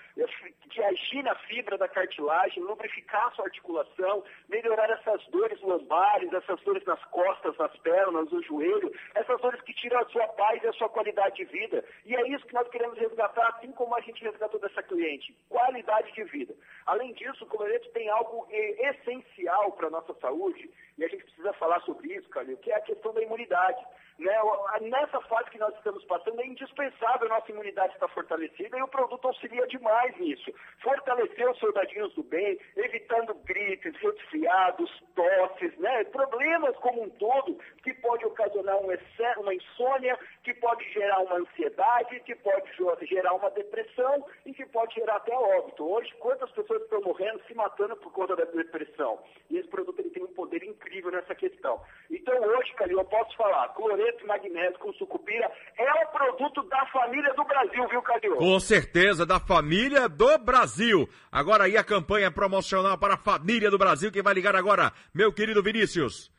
de 0.67 0.83
agir 0.83 1.23
na 1.23 1.35
fibra 1.35 1.77
da 1.77 1.86
cartilagem, 1.87 2.63
lubrificar 2.63 3.27
a 3.27 3.31
sua 3.31 3.45
articulação, 3.45 4.23
melhorar 4.49 4.89
essas 4.89 5.25
dores 5.27 5.59
lombares, 5.61 6.31
essas 6.33 6.61
dores 6.61 6.83
nas 6.85 7.03
costas, 7.05 7.57
nas 7.57 7.75
pernas, 7.77 8.29
no 8.31 8.41
joelho, 8.43 8.91
essas 9.15 9.39
dores 9.41 9.61
que 9.61 9.73
tiram 9.73 9.99
a 9.99 10.05
sua 10.09 10.27
paz 10.29 10.61
e 10.63 10.67
a 10.67 10.73
sua 10.73 10.89
qualidade 10.89 11.35
de 11.37 11.45
vida. 11.45 11.83
E 12.05 12.15
é 12.15 12.27
isso 12.29 12.45
que 12.45 12.53
nós 12.53 12.67
queremos 12.69 12.97
resgatar, 12.97 13.47
assim 13.49 13.71
como 13.71 13.95
a 13.95 14.01
gente 14.01 14.23
resgatou 14.23 14.59
dessa 14.59 14.83
cliente, 14.83 15.35
qualidade 15.49 16.11
de 16.13 16.23
vida. 16.25 16.53
Além 16.85 17.13
disso, 17.13 17.43
o 17.43 17.47
cloreto 17.47 17.89
tem 17.89 18.09
algo 18.09 18.47
eh, 18.49 18.89
essencial 18.89 19.71
para 19.73 19.87
a 19.87 19.91
nossa 19.91 20.13
saúde, 20.15 20.69
e 20.97 21.03
a 21.03 21.07
gente 21.07 21.23
precisa 21.23 21.53
falar 21.53 21.81
sobre 21.81 22.13
isso, 22.13 22.29
Calil, 22.29 22.57
que 22.57 22.71
é 22.71 22.75
a 22.75 22.81
questão 22.81 23.13
da 23.13 23.21
imunidade. 23.21 23.83
Né? 24.19 24.33
Nessa 24.81 25.21
fase 25.21 25.49
que 25.51 25.59
nós 25.59 25.73
estamos 25.75 26.03
passando, 26.05 26.41
é 26.41 26.45
indispensável 26.45 27.29
nossa 27.29 27.51
imunidade 27.51 27.93
estar 27.93 28.07
fortalecida 28.09 28.77
e 28.77 28.81
o 28.81 28.87
produto 28.87 29.27
auxilia 29.27 29.65
demais 29.67 30.17
nisso. 30.17 30.51
Fortalecer 30.81 31.49
os 31.49 31.57
soldadinhos 31.59 32.13
do 32.15 32.23
bem, 32.23 32.59
evitando 32.75 33.33
gripes, 33.45 33.95
resfriados, 33.97 34.89
tosses, 35.15 35.77
né? 35.77 36.03
problemas 36.05 36.75
como 36.77 37.03
um 37.03 37.09
todo, 37.11 37.57
que 37.83 37.93
pode 37.95 38.25
ocasionar 38.25 38.77
um 38.77 38.91
excesso, 38.91 39.41
uma 39.41 39.53
insônia, 39.53 40.17
que 40.43 40.53
pode 40.55 40.83
gerar 40.91 41.19
uma 41.19 41.35
ansiedade, 41.35 42.19
que 42.21 42.35
pode 42.35 43.05
gerar 43.05 43.33
uma 43.33 43.51
depressão 43.51 44.25
e 44.45 44.53
que 44.53 44.65
pode 44.67 44.95
gerar 44.95 45.17
até 45.17 45.35
óbito. 45.35 45.87
Hoje, 45.87 46.13
quantas 46.19 46.49
pessoas 46.51 46.81
estão 46.81 47.01
morrendo, 47.01 47.41
se 47.47 47.53
matando 47.53 47.95
por 47.97 48.11
conta 48.11 48.35
da 48.35 48.45
depressão? 48.45 49.19
E 49.49 49.57
esse 49.57 49.67
produto 49.69 49.99
ele 49.99 50.09
tem 50.09 50.23
um 50.23 50.33
poder 50.33 50.63
incrível 50.63 51.11
nessa 51.11 51.35
questão. 51.35 51.81
Então, 52.09 52.35
hoje, 52.41 52.73
Calil, 52.73 52.99
eu 52.99 53.05
posso 53.05 53.35
falar, 53.35 53.69
cloreto 53.69 54.06
e 54.21 54.25
magnésio 54.25 54.79
com 54.79 54.93
sucupira 54.93 55.51
é 55.77 56.03
o 56.03 56.07
produto 56.07 56.63
da 56.63 56.85
família 56.87 57.33
do 57.33 57.43
Brasil, 57.43 57.87
viu, 57.87 58.01
Calil? 58.01 58.35
Com 58.35 58.59
certeza, 58.59 59.25
da 59.25 59.39
família 59.39 60.07
do 60.07 60.37
Brasil. 60.37 61.07
Agora 61.31 61.65
aí 61.65 61.77
a 61.77 61.83
campanha 61.83 62.31
promocional 62.31 62.97
para 62.97 63.15
a 63.15 63.17
família 63.17 63.69
do 63.69 63.77
Brasil. 63.77 64.11
Quem 64.11 64.21
vai 64.21 64.33
ligar 64.33 64.55
agora? 64.55 64.91
Meu 65.13 65.33
querido 65.33 65.61
Vinícius. 65.61 66.31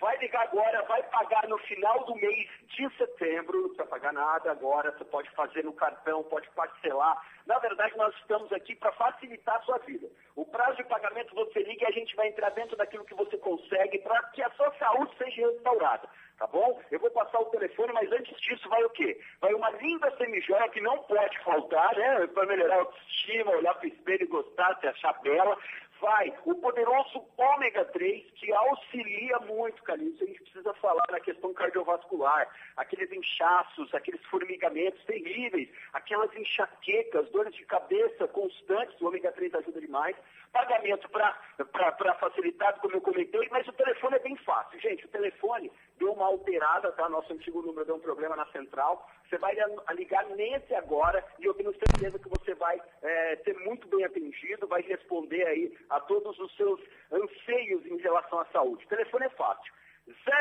Vai 0.00 0.16
ligar 0.18 0.42
agora, 0.42 0.82
vai 0.82 1.02
pagar 1.04 1.48
no 1.48 1.56
final 1.58 2.04
do 2.04 2.14
mês 2.16 2.48
de 2.76 2.88
setembro, 2.96 3.56
não 3.56 3.68
precisa 3.68 3.86
pagar 3.86 4.12
nada 4.12 4.50
agora, 4.50 4.90
você 4.92 5.04
pode 5.04 5.30
fazer 5.30 5.64
no 5.64 5.72
cartão, 5.72 6.22
pode 6.24 6.48
parcelar. 6.50 7.16
Na 7.46 7.58
verdade, 7.58 7.96
nós 7.96 8.14
estamos 8.16 8.52
aqui 8.52 8.74
para 8.74 8.92
facilitar 8.92 9.56
a 9.56 9.62
sua 9.62 9.78
vida. 9.78 10.06
O 10.34 10.44
prazo 10.44 10.76
de 10.76 10.84
pagamento 10.84 11.34
você 11.34 11.62
liga 11.62 11.84
e 11.84 11.86
a 11.86 11.92
gente 11.92 12.14
vai 12.16 12.28
entrar 12.28 12.50
dentro 12.50 12.76
daquilo 12.76 13.04
que 13.04 13.14
você 13.14 13.38
consegue 13.38 13.98
para 14.00 14.22
que 14.30 14.42
a 14.42 14.50
sua 14.50 14.72
saúde 14.78 15.16
seja 15.16 15.48
restaurada. 15.48 16.08
Tá 16.38 16.48
bom? 16.48 16.80
Eu 16.90 16.98
vou 16.98 17.10
passar 17.10 17.38
o 17.38 17.46
telefone, 17.46 17.92
mas 17.92 18.10
antes 18.10 18.36
disso 18.40 18.68
vai 18.68 18.82
o 18.84 18.90
quê? 18.90 19.20
Vai 19.40 19.54
uma 19.54 19.70
linda 19.70 20.10
semijoia 20.16 20.68
que 20.70 20.80
não 20.80 20.98
pode 21.04 21.38
faltar, 21.44 21.94
né? 21.96 22.26
Para 22.26 22.46
melhorar 22.46 22.74
a 22.74 22.80
autoestima, 22.80 23.52
olhar 23.52 23.74
para 23.74 23.84
o 23.84 23.88
espelho 23.88 24.24
e 24.24 24.26
gostar, 24.26 24.76
se 24.80 24.86
achar 24.88 25.12
bela 25.22 25.56
vai 26.04 26.34
o 26.44 26.54
poderoso 26.56 27.24
ômega 27.36 27.84
3, 27.86 28.30
que 28.32 28.52
auxilia 28.52 29.38
muito, 29.40 29.82
Calil. 29.82 30.14
a 30.20 30.24
gente 30.26 30.42
precisa 30.42 30.74
falar 30.74 31.04
na 31.10 31.18
questão 31.18 31.54
cardiovascular, 31.54 32.46
aqueles 32.76 33.10
inchaços, 33.10 33.92
aqueles 33.94 34.22
formigamentos 34.26 35.02
terríveis, 35.04 35.68
aquelas 35.94 36.34
enxaquecas, 36.36 37.30
dores 37.30 37.54
de 37.54 37.64
cabeça 37.64 38.28
constantes, 38.28 39.00
o 39.00 39.06
ômega 39.06 39.32
3 39.32 39.54
ajuda 39.54 39.80
demais. 39.80 40.14
Pagamento 40.54 41.08
para 41.08 42.14
facilitar, 42.20 42.78
como 42.78 42.94
eu 42.94 43.00
comentei, 43.00 43.48
mas 43.50 43.66
o 43.66 43.72
telefone 43.72 44.14
é 44.14 44.20
bem 44.20 44.36
fácil. 44.36 44.78
Gente, 44.78 45.04
o 45.04 45.08
telefone 45.08 45.68
deu 45.98 46.12
uma 46.12 46.26
alterada, 46.26 46.92
tá? 46.92 47.08
Nosso 47.08 47.32
antigo 47.32 47.60
número 47.60 47.84
deu 47.84 47.96
um 47.96 48.00
problema 48.00 48.36
na 48.36 48.46
central. 48.52 49.04
Você 49.28 49.36
vai 49.36 49.56
ligar 49.94 50.24
nesse 50.26 50.72
agora 50.76 51.26
e 51.40 51.44
eu 51.44 51.54
tenho 51.54 51.72
certeza 51.72 52.20
que 52.20 52.28
você 52.28 52.54
vai 52.54 52.80
é, 53.02 53.36
ser 53.44 53.58
muito 53.64 53.88
bem 53.88 54.04
atendido, 54.04 54.68
vai 54.68 54.80
responder 54.82 55.44
aí 55.44 55.76
a 55.90 55.98
todos 55.98 56.38
os 56.38 56.54
seus 56.56 56.80
anseios 57.10 57.84
em 57.86 57.96
relação 57.96 58.38
à 58.38 58.44
saúde. 58.46 58.84
O 58.84 58.88
telefone 58.88 59.26
é 59.26 59.30
fácil. 59.30 59.74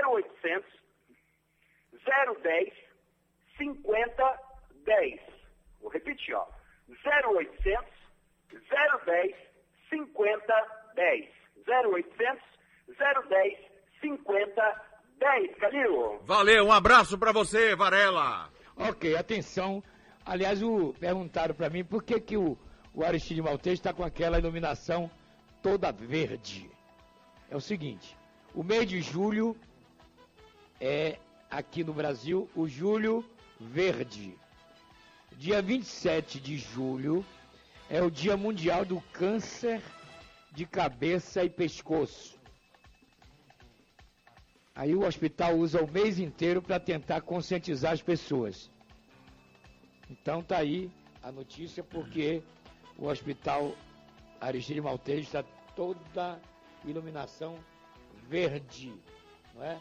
0800 0.06 0.72
010 2.44 2.73
5010. 3.57 5.22
Vou 5.81 5.90
repetir, 5.90 6.35
ó. 6.35 6.48
0800 6.88 7.91
010 9.06 9.52
5010. 9.94 11.30
0800 11.68 12.41
010 13.30 13.57
5010. 14.02 15.56
Calil. 15.60 16.20
Valeu, 16.24 16.65
um 16.65 16.72
abraço 16.72 17.18
para 17.18 17.32
você, 17.32 17.76
Varela. 17.76 18.49
Ok, 18.76 19.15
atenção. 19.15 19.84
Aliás, 20.26 20.64
o, 20.64 20.94
perguntaram 20.99 21.53
para 21.53 21.70
mim 21.70 21.84
por 21.84 22.03
que, 22.03 22.20
que 22.20 22.36
o, 22.36 22.57
o 22.94 23.03
Aristide 23.03 23.41
Maltês 23.41 23.76
está 23.76 23.94
com 23.94 24.03
aquela 24.03 24.40
iluminação 24.40 25.10
toda 25.61 25.91
verde. 25.91 26.70
É 27.49 27.56
o 27.56 27.61
seguinte, 27.61 28.18
o 28.56 28.64
mês 28.64 28.88
de 28.88 28.99
julho 29.02 29.56
é 30.82 31.20
aqui 31.49 31.84
no 31.84 31.94
Brasil 31.94 32.49
o 32.56 32.68
julho 32.68 33.24
verde. 33.60 34.36
Dia 35.34 35.61
27 35.61 36.40
de 36.40 36.57
julho 36.57 37.24
é 37.94 38.02
o 38.02 38.10
Dia 38.10 38.36
Mundial 38.36 38.84
do 38.84 38.99
Câncer 39.14 39.80
de 40.52 40.65
Cabeça 40.65 41.44
e 41.44 41.49
Pescoço. 41.49 42.40
Aí 44.74 44.95
o 44.95 45.06
hospital 45.06 45.56
usa 45.60 45.80
o 45.80 45.88
mês 45.88 46.18
inteiro 46.18 46.60
para 46.60 46.80
tentar 46.80 47.22
conscientizar 47.22 47.91
as 47.91 48.02
pessoas. 48.02 48.72
Então 50.10 50.41
tá 50.41 50.57
aí 50.57 50.90
a 51.22 51.32
notícia 51.32 51.84
porque 51.84 52.41
o 52.98 53.06
hospital 53.06 53.76
Aristide 54.41 54.82
Maltejo 54.82 55.22
está 55.22 55.44
toda 55.76 56.41
iluminação 56.84 57.60
verde, 58.28 58.91
não 59.53 59.64
é? 59.64 59.80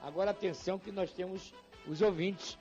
Agora 0.00 0.30
atenção 0.30 0.78
que 0.78 0.92
nós 0.92 1.12
temos 1.12 1.52
os 1.88 2.00
ouvintes. 2.02 2.56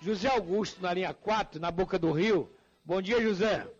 José 0.00 0.28
Augusto 0.28 0.80
na 0.80 0.94
linha 0.94 1.12
4, 1.12 1.60
na 1.60 1.70
Boca 1.70 1.98
do 1.98 2.10
Rio. 2.10 2.50
Bom 2.86 3.02
dia, 3.02 3.20
José. 3.20 3.70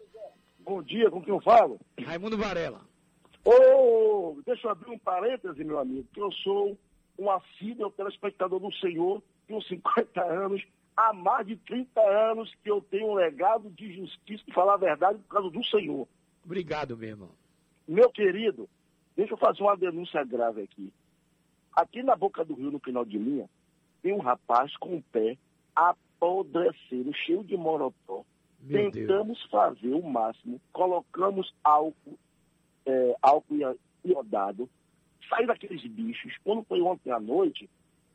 Bom 0.65 0.83
dia, 0.83 1.11
com 1.11 1.23
quem 1.23 1.33
eu 1.33 1.41
falo? 1.41 1.81
Raimundo 2.05 2.37
Varela. 2.37 2.81
Ô, 3.45 3.51
oh, 4.37 4.43
deixa 4.45 4.67
eu 4.67 4.71
abrir 4.71 4.91
um 4.91 4.99
parêntese, 4.99 5.65
meu 5.65 5.79
amigo, 5.79 6.07
que 6.13 6.21
eu 6.21 6.31
sou 6.33 6.79
um 7.19 7.31
assíduo 7.31 7.91
telespectador 7.91 8.61
do 8.61 8.73
Senhor, 8.75 9.23
tenho 9.47 9.63
50 9.63 10.23
anos, 10.23 10.63
há 10.97 11.13
mais 11.13 11.47
de 11.47 11.57
30 11.57 12.01
anos 12.01 12.55
que 12.63 12.71
eu 12.71 12.81
tenho 12.83 13.09
um 13.09 13.15
legado 13.15 13.71
de 13.71 13.95
justiça, 13.95 14.45
de 14.47 14.53
falar 14.53 14.75
a 14.75 14.79
verdade, 14.79 15.19
por 15.19 15.29
causa 15.29 15.51
do 15.51 15.65
Senhor. 15.65 16.07
Obrigado, 16.45 16.97
meu 16.97 17.09
irmão. 17.09 17.31
Meu 17.89 18.11
querido, 18.11 18.69
deixa 19.17 19.33
eu 19.33 19.39
fazer 19.39 19.63
uma 19.63 19.77
denúncia 19.77 20.23
grave 20.25 20.63
aqui. 20.63 20.93
Aqui 21.75 22.03
na 22.03 22.17
boca 22.17 22.45
do 22.45 22.55
rio, 22.55 22.71
no 22.71 22.79
final 22.79 23.05
de 23.05 23.19
linha, 23.19 23.49
tem 24.03 24.13
um 24.13 24.21
rapaz 24.21 24.77
com 24.77 24.97
o 24.97 25.03
pé 25.03 25.37
apodrecendo, 25.75 27.13
cheio 27.15 27.43
de 27.43 27.57
morotó. 27.57 28.25
Meu 28.63 28.91
Tentamos 28.91 29.39
Deus. 29.39 29.51
fazer 29.51 29.95
o 29.95 30.03
máximo, 30.03 30.61
colocamos 30.73 31.55
álcool, 31.65 32.19
é, 32.85 33.17
álcool 33.23 33.79
iodado, 34.05 34.69
sair 35.29 35.47
daqueles 35.47 35.83
bichos. 35.87 36.37
Quando 36.45 36.63
foi 36.65 36.81
ontem 36.83 37.11
à 37.11 37.19
noite, 37.19 37.69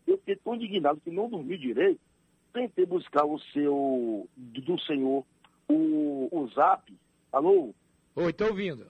eu 0.06 0.18
fiquei 0.20 0.36
tão 0.36 0.54
indignado 0.56 1.02
que 1.02 1.10
não 1.10 1.30
dormi 1.30 1.58
direito. 1.58 2.00
Tentei 2.54 2.86
buscar 2.86 3.26
o 3.26 3.40
seu, 3.40 4.30
do 4.38 4.80
senhor, 4.82 5.26
o, 5.68 6.30
o 6.32 6.48
zap. 6.50 6.94
Alô? 7.32 7.74
Oi, 8.16 8.32
tô 8.32 8.46
ouvindo. 8.46 8.86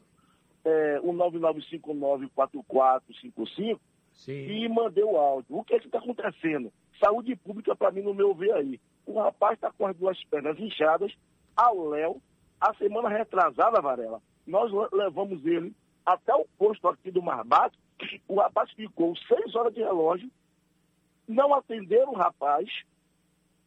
É, 0.63 0.99
o 1.01 1.11
99594455 1.13 3.79
Sim. 4.13 4.33
e 4.33 4.69
mandei 4.69 5.03
o 5.03 5.17
áudio. 5.17 5.57
O 5.57 5.63
que 5.63 5.75
é 5.75 5.79
que 5.79 5.87
está 5.87 5.99
acontecendo? 5.99 6.71
Saúde 6.99 7.35
pública, 7.35 7.75
para 7.75 7.91
mim, 7.91 8.01
no 8.01 8.13
meu 8.13 8.33
ver 8.33 8.53
aí. 8.53 8.79
O 9.05 9.19
rapaz 9.19 9.55
está 9.55 9.71
com 9.71 9.85
as 9.87 9.95
duas 9.95 10.21
pernas 10.25 10.59
inchadas, 10.59 11.13
ao 11.55 11.87
Léo, 11.89 12.21
a 12.59 12.73
semana 12.75 13.09
retrasada, 13.09 13.81
Varela, 13.81 14.21
nós 14.45 14.71
le- 14.71 14.89
levamos 14.91 15.45
ele 15.45 15.73
até 16.05 16.33
o 16.35 16.45
posto 16.57 16.87
aqui 16.87 17.09
do 17.11 17.21
Marbato, 17.21 17.77
o 18.27 18.35
rapaz 18.35 18.71
ficou 18.71 19.15
seis 19.15 19.55
horas 19.55 19.73
de 19.73 19.81
relógio, 19.81 20.29
não 21.27 21.53
atenderam 21.53 22.11
o 22.11 22.15
rapaz, 22.15 22.69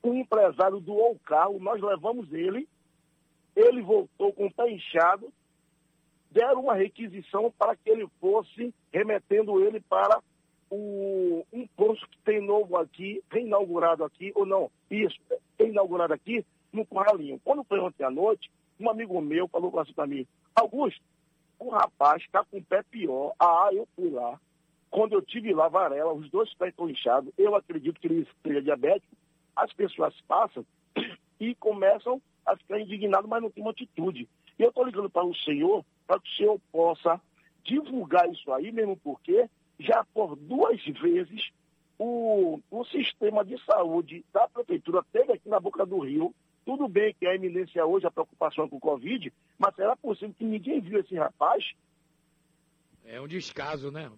o 0.02 0.15
empresário 0.15 0.78
doou 0.81 1.12
o 1.12 1.19
carro, 1.20 1.59
nós 1.59 1.81
levamos 1.82 2.32
ele, 2.32 2.69
ele 3.56 3.82
voltou 3.82 4.32
com 4.32 4.47
o 4.47 4.52
pé 4.52 4.70
inchado, 4.70 5.32
deram 6.31 6.60
uma 6.62 6.74
requisição 6.74 7.52
para 7.59 7.74
que 7.74 7.90
ele 7.90 8.06
fosse 8.20 8.73
remetendo 8.93 9.60
ele 9.65 9.81
para 9.81 10.20
o, 10.70 11.44
um 11.52 11.66
posto 11.69 12.09
que 12.09 12.19
tem 12.19 12.40
novo 12.40 12.77
aqui, 12.77 13.23
reinaugurado 13.31 14.05
aqui, 14.05 14.31
ou 14.35 14.47
não, 14.47 14.70
isso, 14.90 15.19
reinaugurado 15.59 16.12
aqui 16.12 16.44
no 16.73 16.85
Corralinho. 16.86 17.40
Quando 17.45 17.65
foi 17.65 17.78
ontem 17.81 18.05
à 18.05 18.11
noite, 18.11 18.51
um 18.78 18.89
amigo 18.90 19.20
meu 19.20 19.49
falou 19.49 19.78
assim 19.78 19.93
para 19.93 20.07
mim, 20.07 20.27
Augusto, 20.55 21.03
o 21.59 21.70
rapaz 21.70 22.23
está 22.23 22.45
com 22.45 22.59
o 22.59 22.65
pé 22.65 22.82
pior. 22.82 23.35
Ah, 23.39 23.69
eu 23.73 23.86
fui 23.97 24.11
lá. 24.11 24.39
Quando 24.90 25.12
eu 25.12 25.23
tive 25.23 25.53
lá, 25.53 25.69
Varela, 25.69 26.12
os 26.12 26.31
dois 26.31 26.53
pés 26.55 26.70
estão 26.70 26.89
inchados, 26.89 27.32
eu 27.36 27.55
acredito 27.55 28.01
que 28.01 28.07
ele 28.07 28.27
seja 28.43 28.62
diabético, 28.62 29.15
as 29.55 29.73
pessoas 29.73 30.15
passam 30.23 30.65
e 31.39 31.55
começam 31.57 32.20
a 32.47 32.57
ficar 32.57 32.81
indignadas, 32.81 33.28
mas 33.28 33.43
não 33.43 33.51
tem 33.51 33.62
uma 33.62 33.73
atitude. 33.73 34.28
E 34.59 34.62
eu 34.62 34.70
estou 34.70 34.85
ligando 34.85 35.11
para 35.11 35.24
o 35.24 35.35
senhor, 35.35 35.85
para 36.07 36.19
que 36.20 36.28
o 36.31 36.36
senhor 36.36 36.61
possa 36.73 37.20
divulgar 37.62 38.31
isso 38.31 38.51
aí, 38.53 38.73
mesmo 38.73 38.97
porque 38.97 39.49
já 39.78 40.05
por 40.15 40.35
duas 40.36 40.82
vezes 40.85 41.51
o, 41.99 42.61
o 42.70 42.85
sistema 42.85 43.45
de 43.45 43.62
saúde 43.65 44.24
da 44.32 44.49
prefeitura 44.49 45.05
teve 45.12 45.32
aqui 45.32 45.49
na 45.49 45.61
Boca 45.61 45.85
do 45.85 45.99
Rio. 45.99 46.35
Tudo 46.69 46.86
bem 46.86 47.15
que 47.19 47.27
a 47.27 47.35
eminência 47.35 47.86
hoje, 47.86 48.07
a 48.07 48.11
preocupação 48.11 48.66
é 48.66 48.69
com 48.69 48.77
o 48.77 48.81
Covid, 48.81 49.32
mas 49.59 49.74
será 49.74 49.97
possível 49.97 50.35
que 50.36 50.45
ninguém 50.45 50.82
viu 50.82 51.01
esse 51.01 51.15
rapaz? 51.15 51.65
É 53.07 53.19
um 53.19 53.27
descaso, 53.27 53.90
né? 53.90 54.12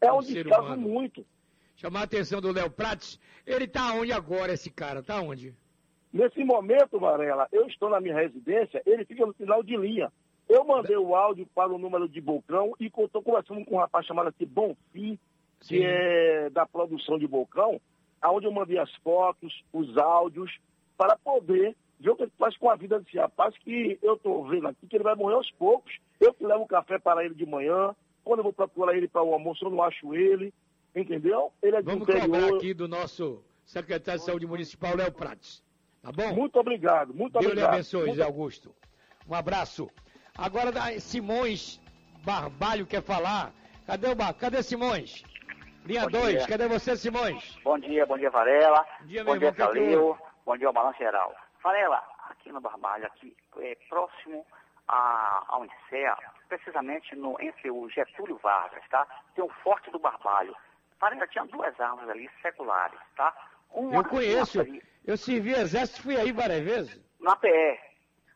É 0.00 0.12
um 0.12 0.22
ser 0.22 0.44
descaso 0.44 0.68
humano. 0.68 0.88
muito. 0.88 1.26
chamar 1.74 2.02
a 2.02 2.04
atenção 2.04 2.40
do 2.40 2.52
Léo 2.52 2.70
Prates. 2.70 3.18
Ele 3.44 3.66
tá 3.66 3.92
onde 3.92 4.12
agora, 4.12 4.52
esse 4.52 4.70
cara? 4.70 5.02
Tá 5.02 5.20
onde? 5.20 5.52
Nesse 6.12 6.44
momento, 6.44 6.96
Varela, 7.00 7.48
eu 7.50 7.66
estou 7.66 7.90
na 7.90 8.00
minha 8.00 8.14
residência, 8.14 8.80
ele 8.86 9.04
fica 9.04 9.26
no 9.26 9.32
final 9.32 9.60
de 9.60 9.76
linha. 9.76 10.12
Eu 10.48 10.62
mandei 10.64 10.96
o 10.96 11.16
áudio 11.16 11.44
para 11.52 11.74
o 11.74 11.78
número 11.78 12.08
de 12.08 12.20
Bocão 12.20 12.72
e 12.78 12.86
estou 12.86 13.20
conversando 13.20 13.64
com 13.64 13.74
um 13.74 13.80
rapaz 13.80 14.06
chamado 14.06 14.28
aqui 14.28 14.46
Bonfim, 14.46 15.18
que 15.58 15.78
Sim. 15.78 15.82
é 15.82 16.50
da 16.50 16.64
produção 16.64 17.18
de 17.18 17.26
Bocão, 17.26 17.80
aonde 18.22 18.46
eu 18.46 18.52
mandei 18.52 18.78
as 18.78 18.94
fotos, 19.02 19.64
os 19.72 19.98
áudios, 19.98 20.56
para 21.00 21.16
poder 21.16 21.74
ver 21.98 22.10
o 22.10 22.14
que 22.16 22.24
ele 22.24 22.32
faz 22.38 22.54
com 22.58 22.68
a 22.68 22.76
vida 22.76 23.00
desse 23.00 23.16
rapaz, 23.16 23.56
que 23.56 23.98
eu 24.02 24.16
estou 24.16 24.46
vendo 24.46 24.68
aqui 24.68 24.86
que 24.86 24.96
ele 24.96 25.04
vai 25.04 25.14
morrer 25.14 25.36
aos 25.36 25.50
poucos. 25.52 25.98
Eu 26.20 26.34
que 26.34 26.44
levo 26.44 26.64
um 26.64 26.66
café 26.66 26.98
para 26.98 27.24
ele 27.24 27.34
de 27.34 27.46
manhã, 27.46 27.96
quando 28.22 28.40
eu 28.40 28.44
vou 28.44 28.52
procurar 28.52 28.94
ele 28.94 29.08
para 29.08 29.22
o 29.22 29.32
almoço, 29.32 29.64
eu 29.64 29.70
não 29.70 29.82
acho 29.82 30.14
ele, 30.14 30.52
entendeu? 30.94 31.50
Ele 31.62 31.76
é 31.76 31.80
do 31.80 31.86
Vamos 31.90 32.02
interior. 32.02 32.26
cobrar 32.26 32.54
aqui 32.54 32.74
do 32.74 32.86
nosso 32.86 33.42
secretário 33.64 34.20
de 34.20 34.26
Saúde 34.26 34.46
Municipal, 34.46 34.94
Léo 34.94 35.10
Prates. 35.10 35.62
Tá 36.02 36.12
bom? 36.12 36.34
Muito 36.34 36.60
obrigado, 36.60 37.14
muito 37.14 37.32
Deus 37.32 37.46
lhe 37.46 37.50
obrigado. 37.52 37.72
abençoe, 37.72 38.04
Muito 38.04 38.16
Zé 38.16 38.22
Augusto. 38.24 38.74
Um 39.26 39.34
abraço. 39.34 39.88
Agora 40.36 40.70
da 40.70 41.00
Simões 41.00 41.80
Barbalho 42.22 42.84
quer 42.84 43.02
falar. 43.02 43.54
Cadê 43.86 44.06
o 44.08 44.14
Bar... 44.14 44.34
Cadê 44.34 44.62
Simões? 44.62 45.22
Linha 45.86 46.02
Bom 46.02 46.20
2, 46.20 46.36
dia. 46.38 46.46
cadê 46.46 46.68
você, 46.68 46.94
Simões? 46.94 47.58
Bom 47.64 47.78
dia, 47.78 48.04
bom 48.04 48.18
dia, 48.18 48.28
Varela. 48.28 48.84
Bom 49.00 49.06
dia, 49.06 49.24
bom 49.24 49.30
meu 49.30 49.40
dia, 49.40 49.48
irmão, 49.48 49.66
Calil. 49.66 50.18
Bom 50.50 50.56
dia, 50.56 50.72
Balanço 50.72 50.98
Geral. 50.98 51.32
Varela, 51.62 52.02
aqui 52.28 52.50
no 52.50 52.60
Barbalho, 52.60 53.06
aqui 53.06 53.36
é, 53.60 53.76
próximo 53.88 54.44
a, 54.88 55.44
ao 55.46 55.64
INSEA, 55.64 56.16
precisamente 56.48 57.14
no, 57.14 57.40
entre 57.40 57.70
o 57.70 57.88
Getúlio 57.88 58.36
Vargas, 58.38 58.82
tá? 58.90 59.06
Tem 59.36 59.44
o 59.44 59.48
Forte 59.62 59.92
do 59.92 60.00
Barbalho. 60.00 60.56
Varela, 61.00 61.28
tinha 61.28 61.44
duas 61.44 61.78
árvores 61.80 62.10
ali 62.10 62.28
seculares, 62.42 62.98
tá? 63.14 63.32
Uma, 63.70 63.98
Eu 63.98 64.04
conheço. 64.08 64.60
ali, 64.60 64.82
Eu 65.06 65.16
servi 65.16 65.52
exército, 65.52 66.02
fui 66.02 66.16
aí 66.16 66.32
várias 66.32 66.64
vezes. 66.64 67.00
na 67.20 67.36
PE. 67.36 67.48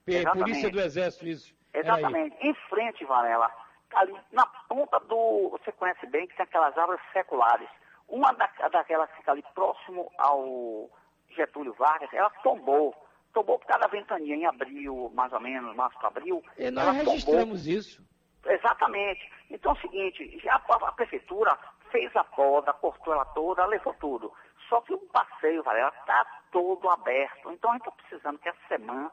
P- 0.04 0.12
Exatamente. 0.14 0.38
Polícia 0.44 0.70
do 0.70 0.80
Exército, 0.82 1.26
isso. 1.26 1.52
Exatamente. 1.74 2.36
Em 2.46 2.54
frente, 2.70 3.04
Varela, 3.06 3.50
ali 3.92 4.14
na 4.30 4.46
ponta 4.68 5.00
do. 5.00 5.48
Você 5.50 5.72
conhece 5.72 6.06
bem 6.06 6.28
que 6.28 6.36
tem 6.36 6.44
aquelas 6.44 6.78
árvores 6.78 7.00
seculares. 7.12 7.68
Uma 8.06 8.32
da, 8.34 8.46
daquelas 8.68 9.10
que 9.10 9.16
fica 9.16 9.32
ali 9.32 9.44
próximo 9.52 10.08
ao 10.16 10.88
Getúlio 11.34 11.74
Vargas, 11.74 12.12
ela 12.12 12.30
tombou. 12.42 12.94
Tombou 13.32 13.58
por 13.58 13.66
causa 13.66 13.82
da 13.82 13.88
ventania 13.88 14.36
em 14.36 14.46
abril, 14.46 15.10
mais 15.14 15.32
ou 15.32 15.40
menos, 15.40 15.74
março 15.74 15.98
para 15.98 16.08
abril. 16.08 16.42
E 16.56 16.70
nós 16.70 16.84
ela 16.84 16.98
tombou. 16.98 17.12
registramos 17.12 17.66
isso. 17.66 18.02
Exatamente. 18.46 19.30
Então 19.50 19.72
é 19.72 19.74
o 19.74 19.80
seguinte, 19.80 20.48
a, 20.48 20.56
a 20.56 20.92
prefeitura 20.92 21.58
fez 21.90 22.14
a 22.16 22.24
poda, 22.24 22.72
cortou 22.72 23.14
ela 23.14 23.24
toda, 23.26 23.66
levou 23.66 23.94
tudo. 23.94 24.32
Só 24.68 24.80
que 24.80 24.94
o 24.94 24.98
passeio, 24.98 25.62
Varela, 25.62 25.92
está 26.00 26.26
todo 26.50 26.88
aberto. 26.90 27.50
Então 27.50 27.70
a 27.70 27.74
gente 27.74 27.88
está 27.88 28.02
precisando 28.02 28.38
que 28.38 28.48
essa 28.48 28.68
semana 28.68 29.10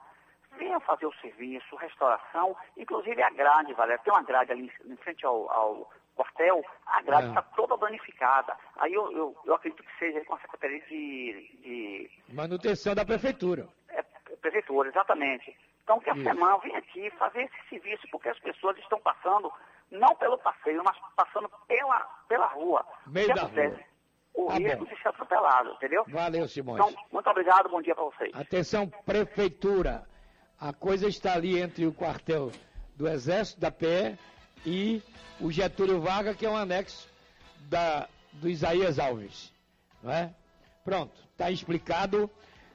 venha 0.58 0.80
fazer 0.82 1.06
o 1.06 1.14
serviço, 1.16 1.76
restauração, 1.76 2.56
inclusive 2.78 3.22
a 3.22 3.30
grade, 3.30 3.74
Valéria. 3.74 4.02
Tem 4.04 4.14
uma 4.14 4.24
grade 4.24 4.52
ali 4.52 4.72
em 4.86 4.96
frente 4.98 5.26
ao, 5.26 5.50
ao 5.52 5.90
quartel, 6.16 6.64
a 6.86 7.02
grade 7.02 7.26
É. 7.28 7.30
está 7.30 7.42
toda 7.42 7.78
danificada. 7.78 8.56
Aí 8.78 8.94
eu, 8.94 9.12
eu, 9.12 9.36
eu 9.46 9.54
acredito 9.56 9.84
que 9.84 10.00
seja 10.00 10.24
com 10.26 10.36
a 10.36 10.40
Secretaria 10.40 10.80
de, 10.82 11.50
de 11.62 12.12
Manutenção 12.30 12.94
da 12.96 13.06
prefeitura. 13.06 13.68
é, 13.90 14.04
prefeitura, 14.42 14.90
exatamente. 14.90 15.56
Então 15.84 16.00
que 16.00 16.10
a 16.10 16.14
Isso. 16.14 16.24
semana 16.24 16.58
vem 16.60 16.76
aqui 16.76 17.10
fazer 17.12 17.44
esse 17.44 17.70
serviço, 17.70 18.08
porque 18.12 18.30
as 18.30 18.40
pessoas 18.40 18.78
estão 18.78 19.00
passando, 19.00 19.52
não 19.90 20.16
pelo 20.16 20.38
passeio, 20.38 20.82
mas 20.84 20.96
passando 21.16 21.50
pela, 21.68 22.00
pela 22.28 22.48
rua. 22.48 22.86
Meio 23.08 23.28
da 23.34 23.44
acontece? 23.44 23.76
rua. 23.76 23.92
O 24.34 24.48
Tá 24.48 24.54
risco 24.54 24.86
de 24.86 25.02
ser 25.02 25.10
atropelado, 25.10 25.72
entendeu? 25.74 26.06
Valeu, 26.08 26.48
Simões. 26.48 26.80
Então, 26.80 27.04
muito 27.12 27.30
obrigado, 27.30 27.68
bom 27.68 27.82
dia 27.82 27.94
para 27.94 28.06
vocês. 28.06 28.34
Atenção, 28.34 28.88
prefeitura. 29.06 30.08
A 30.60 30.72
coisa 30.72 31.08
está 31.08 31.34
ali 31.34 31.60
entre 31.60 31.86
o 31.86 31.94
quartel 31.94 32.50
do 32.96 33.08
Exército, 33.10 33.60
da 33.60 33.70
PE, 33.72 34.18
e 34.66 35.02
o 35.40 35.52
Getúlio 35.52 36.02
Vargas, 36.02 36.36
que 36.36 36.46
é 36.46 36.50
um 36.50 36.58
anexo 36.58 37.08
da, 37.70 38.08
do 38.34 38.50
Isaías 38.50 39.00
Alves. 39.00 39.52
Não 40.02 40.12
é? 40.12 40.34
Pronto, 40.84 41.14
está 41.32 41.52
explicado. 41.52 42.30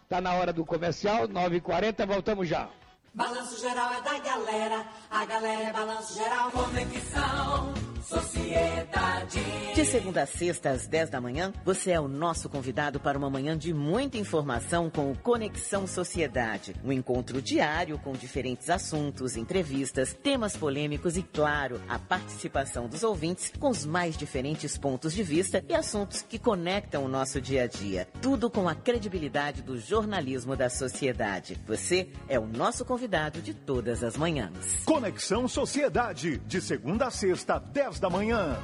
Está 0.07 0.21
na 0.21 0.35
hora 0.35 0.53
do 0.53 0.65
comercial, 0.65 1.27
9h40, 1.27 2.07
voltamos 2.07 2.49
já. 2.49 2.69
Balanço 3.13 3.61
geral 3.61 3.93
é 3.93 4.01
da 4.03 4.19
galera, 4.21 4.87
a 5.11 5.25
galera 5.25 5.63
é 5.63 5.73
balanço 5.73 6.15
geral. 6.15 6.49
Conexão, 6.53 7.75
sociedade. 8.07 9.41
De 9.75 9.85
segunda 9.85 10.23
a 10.23 10.27
sexta, 10.27 10.71
às 10.71 10.87
10 10.87 11.11
da 11.11 11.21
manhã, 11.21 11.53
você 11.65 11.91
é 11.91 12.01
o 12.01 12.07
nosso 12.09 12.49
convidado 12.49 13.01
para 13.01 13.19
uma 13.19 13.29
manhã 13.29 13.59
de 13.59 13.75
muita 13.75 14.17
informação 14.17 14.89
com 14.89 15.11
o 15.11 15.19
Conexão 15.19 15.87
Sociedade. 15.87 16.75
Um 16.85 16.93
encontro 16.93 17.43
diário 17.43 17.99
com 17.99 18.13
diferentes 18.13 18.71
assuntos, 18.71 19.37
entrevistas, 19.37 20.15
temas 20.15 20.57
polêmicos 20.57 21.17
e, 21.17 21.23
claro, 21.23 21.81
a 21.89 21.99
participação 21.99 22.87
dos 22.87 23.03
ouvintes 23.03 23.53
com 23.59 23.69
os 23.69 23.85
mais 23.85 24.17
diferentes 24.17 24.79
pontos 24.79 25.13
de 25.13 25.23
vista 25.23 25.63
e 25.69 25.75
assuntos 25.75 26.23
que 26.23 26.39
conectam 26.39 27.05
o 27.05 27.09
nosso 27.09 27.41
dia 27.41 27.65
a 27.65 27.67
dia. 27.67 28.09
Tudo 28.23 28.49
com 28.49 28.69
a 28.69 28.75
credibilidade 28.75 29.63
do 29.63 29.79
jornalismo 29.79 30.57
da 30.57 30.71
sociedade. 30.71 31.59
Você 31.67 32.09
é 32.29 32.39
o 32.39 32.47
nosso 32.47 32.85
convidado 32.85 33.43
de 33.43 33.53
todas 33.53 34.05
as 34.05 34.17
manhãs. 34.17 34.85
Conexão 34.85 35.49
Sociedade, 35.49 36.39
de 36.47 36.61
segunda 36.61 37.09
a 37.09 37.11
sexta, 37.11 37.59
10 37.59 37.96
da 38.01 38.11
manhã. 38.11 38.57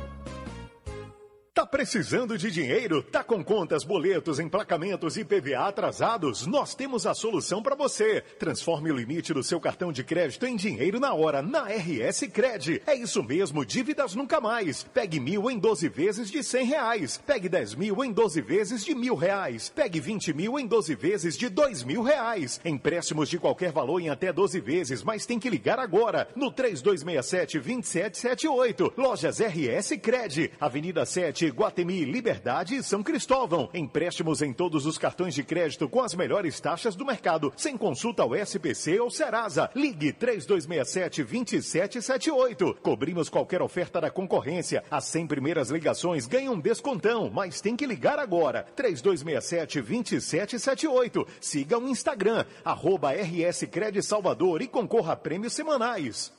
Tá 1.54 1.66
precisando 1.66 2.38
de 2.38 2.50
dinheiro? 2.50 3.02
Tá 3.02 3.22
com 3.22 3.44
contas, 3.44 3.84
boletos, 3.84 4.40
emplacamentos 4.40 5.18
e 5.18 5.24
PVA 5.24 5.68
atrasados? 5.68 6.46
Nós 6.46 6.74
temos 6.74 7.06
a 7.06 7.12
solução 7.12 7.62
para 7.62 7.74
você. 7.74 8.22
Transforme 8.38 8.90
o 8.90 8.96
limite 8.96 9.34
do 9.34 9.42
seu 9.42 9.60
cartão 9.60 9.92
de 9.92 10.02
crédito 10.02 10.46
em 10.46 10.56
dinheiro 10.56 10.98
na 10.98 11.12
hora, 11.12 11.42
na 11.42 11.64
RS 11.64 12.22
Cred. 12.32 12.80
É 12.86 12.94
isso 12.94 13.22
mesmo, 13.22 13.66
dívidas 13.66 14.14
nunca 14.14 14.40
mais. 14.40 14.84
Pegue 14.94 15.20
mil 15.20 15.50
em 15.50 15.58
12 15.58 15.90
vezes 15.90 16.30
de 16.30 16.42
cem 16.42 16.64
reais. 16.64 17.20
Pegue 17.26 17.50
10 17.50 17.74
mil 17.74 18.02
em 18.02 18.10
12 18.10 18.40
vezes 18.40 18.82
de 18.82 18.94
mil 18.94 19.14
reais. 19.14 19.68
Pegue 19.68 20.00
20 20.00 20.32
mil 20.32 20.58
em 20.58 20.66
12 20.66 20.94
vezes 20.94 21.36
de 21.36 21.50
dois 21.50 21.84
mil 21.84 22.02
reais. 22.02 22.62
Empréstimos 22.64 23.28
de 23.28 23.38
qualquer 23.38 23.72
valor 23.72 24.00
em 24.00 24.08
até 24.08 24.32
12 24.32 24.58
vezes, 24.58 25.02
mas 25.02 25.26
tem 25.26 25.38
que 25.38 25.50
ligar 25.50 25.78
agora 25.78 26.26
no 26.34 26.50
3267-2778. 26.50 28.94
Lojas 28.96 29.38
RS 29.38 29.98
Cred, 30.00 30.50
Avenida 30.58 31.04
7, 31.04 31.41
Guatemi, 31.48 32.04
Liberdade 32.04 32.76
e 32.76 32.82
São 32.82 33.02
Cristóvão. 33.02 33.70
Empréstimos 33.74 34.40
em 34.42 34.52
todos 34.52 34.86
os 34.86 34.98
cartões 34.98 35.34
de 35.34 35.42
crédito 35.42 35.88
com 35.88 36.00
as 36.00 36.14
melhores 36.14 36.60
taxas 36.60 36.94
do 36.94 37.04
mercado, 37.04 37.52
sem 37.56 37.76
consulta 37.76 38.22
ao 38.22 38.32
SPC 38.34 39.00
ou 39.00 39.10
Serasa. 39.10 39.68
Ligue 39.74 40.12
3267-2778. 40.12 42.76
Cobrimos 42.82 43.28
qualquer 43.28 43.60
oferta 43.62 44.00
da 44.00 44.10
concorrência. 44.10 44.84
As 44.90 45.04
100 45.04 45.26
primeiras 45.26 45.68
ligações 45.70 46.26
ganham 46.26 46.58
descontão, 46.58 47.30
mas 47.32 47.60
tem 47.60 47.76
que 47.76 47.86
ligar 47.86 48.18
agora. 48.18 48.66
3267-2778. 48.76 51.24
Siga 51.40 51.78
o 51.78 51.88
Instagram, 51.88 52.44
arroba 52.64 53.12
RS 53.12 53.62
Salvador 54.02 54.62
e 54.62 54.68
concorra 54.68 55.14
a 55.14 55.16
prêmios 55.16 55.52
semanais. 55.52 56.32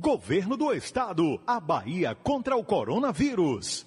Governo 0.00 0.56
do 0.56 0.72
Estado, 0.72 1.40
a 1.46 1.60
Bahia 1.60 2.14
contra 2.14 2.56
o 2.56 2.64
coronavírus. 2.64 3.84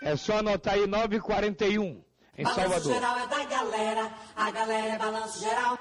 É 0.00 0.16
só 0.16 0.38
anotar 0.38 0.74
aí 0.74 0.86
9h41 0.86 2.02
em 2.38 2.44
Balanço 2.44 2.60
Salvador. 2.60 2.94
geral 2.94 3.18
é 3.18 3.26
da 3.26 3.44
galera, 3.44 4.14
a 4.34 4.50
galera 4.50 4.94
é 4.94 4.98
balanço 4.98 5.40
geral. 5.40 5.78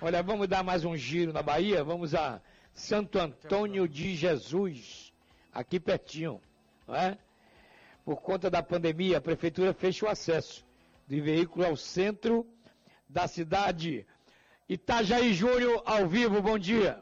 Olha, 0.00 0.22
vamos 0.22 0.48
dar 0.48 0.64
mais 0.64 0.84
um 0.84 0.96
giro 0.96 1.32
na 1.32 1.42
Bahia. 1.42 1.84
Vamos 1.84 2.14
a 2.14 2.40
Santo 2.72 3.18
Antônio 3.18 3.86
de 3.86 4.16
Jesus, 4.16 5.12
aqui 5.52 5.78
pertinho, 5.78 6.40
não 6.88 6.96
é? 6.96 7.18
Por 8.04 8.22
conta 8.22 8.50
da 8.50 8.62
pandemia, 8.62 9.18
a 9.18 9.20
prefeitura 9.20 9.72
fecha 9.72 10.06
o 10.06 10.08
acesso 10.08 10.64
de 11.06 11.20
veículo 11.20 11.66
ao 11.66 11.76
centro 11.76 12.46
da 13.08 13.26
cidade. 13.26 14.06
Itajaí 14.68 15.32
Júnior, 15.32 15.82
ao 15.84 16.06
vivo, 16.06 16.40
bom 16.40 16.58
dia. 16.58 16.98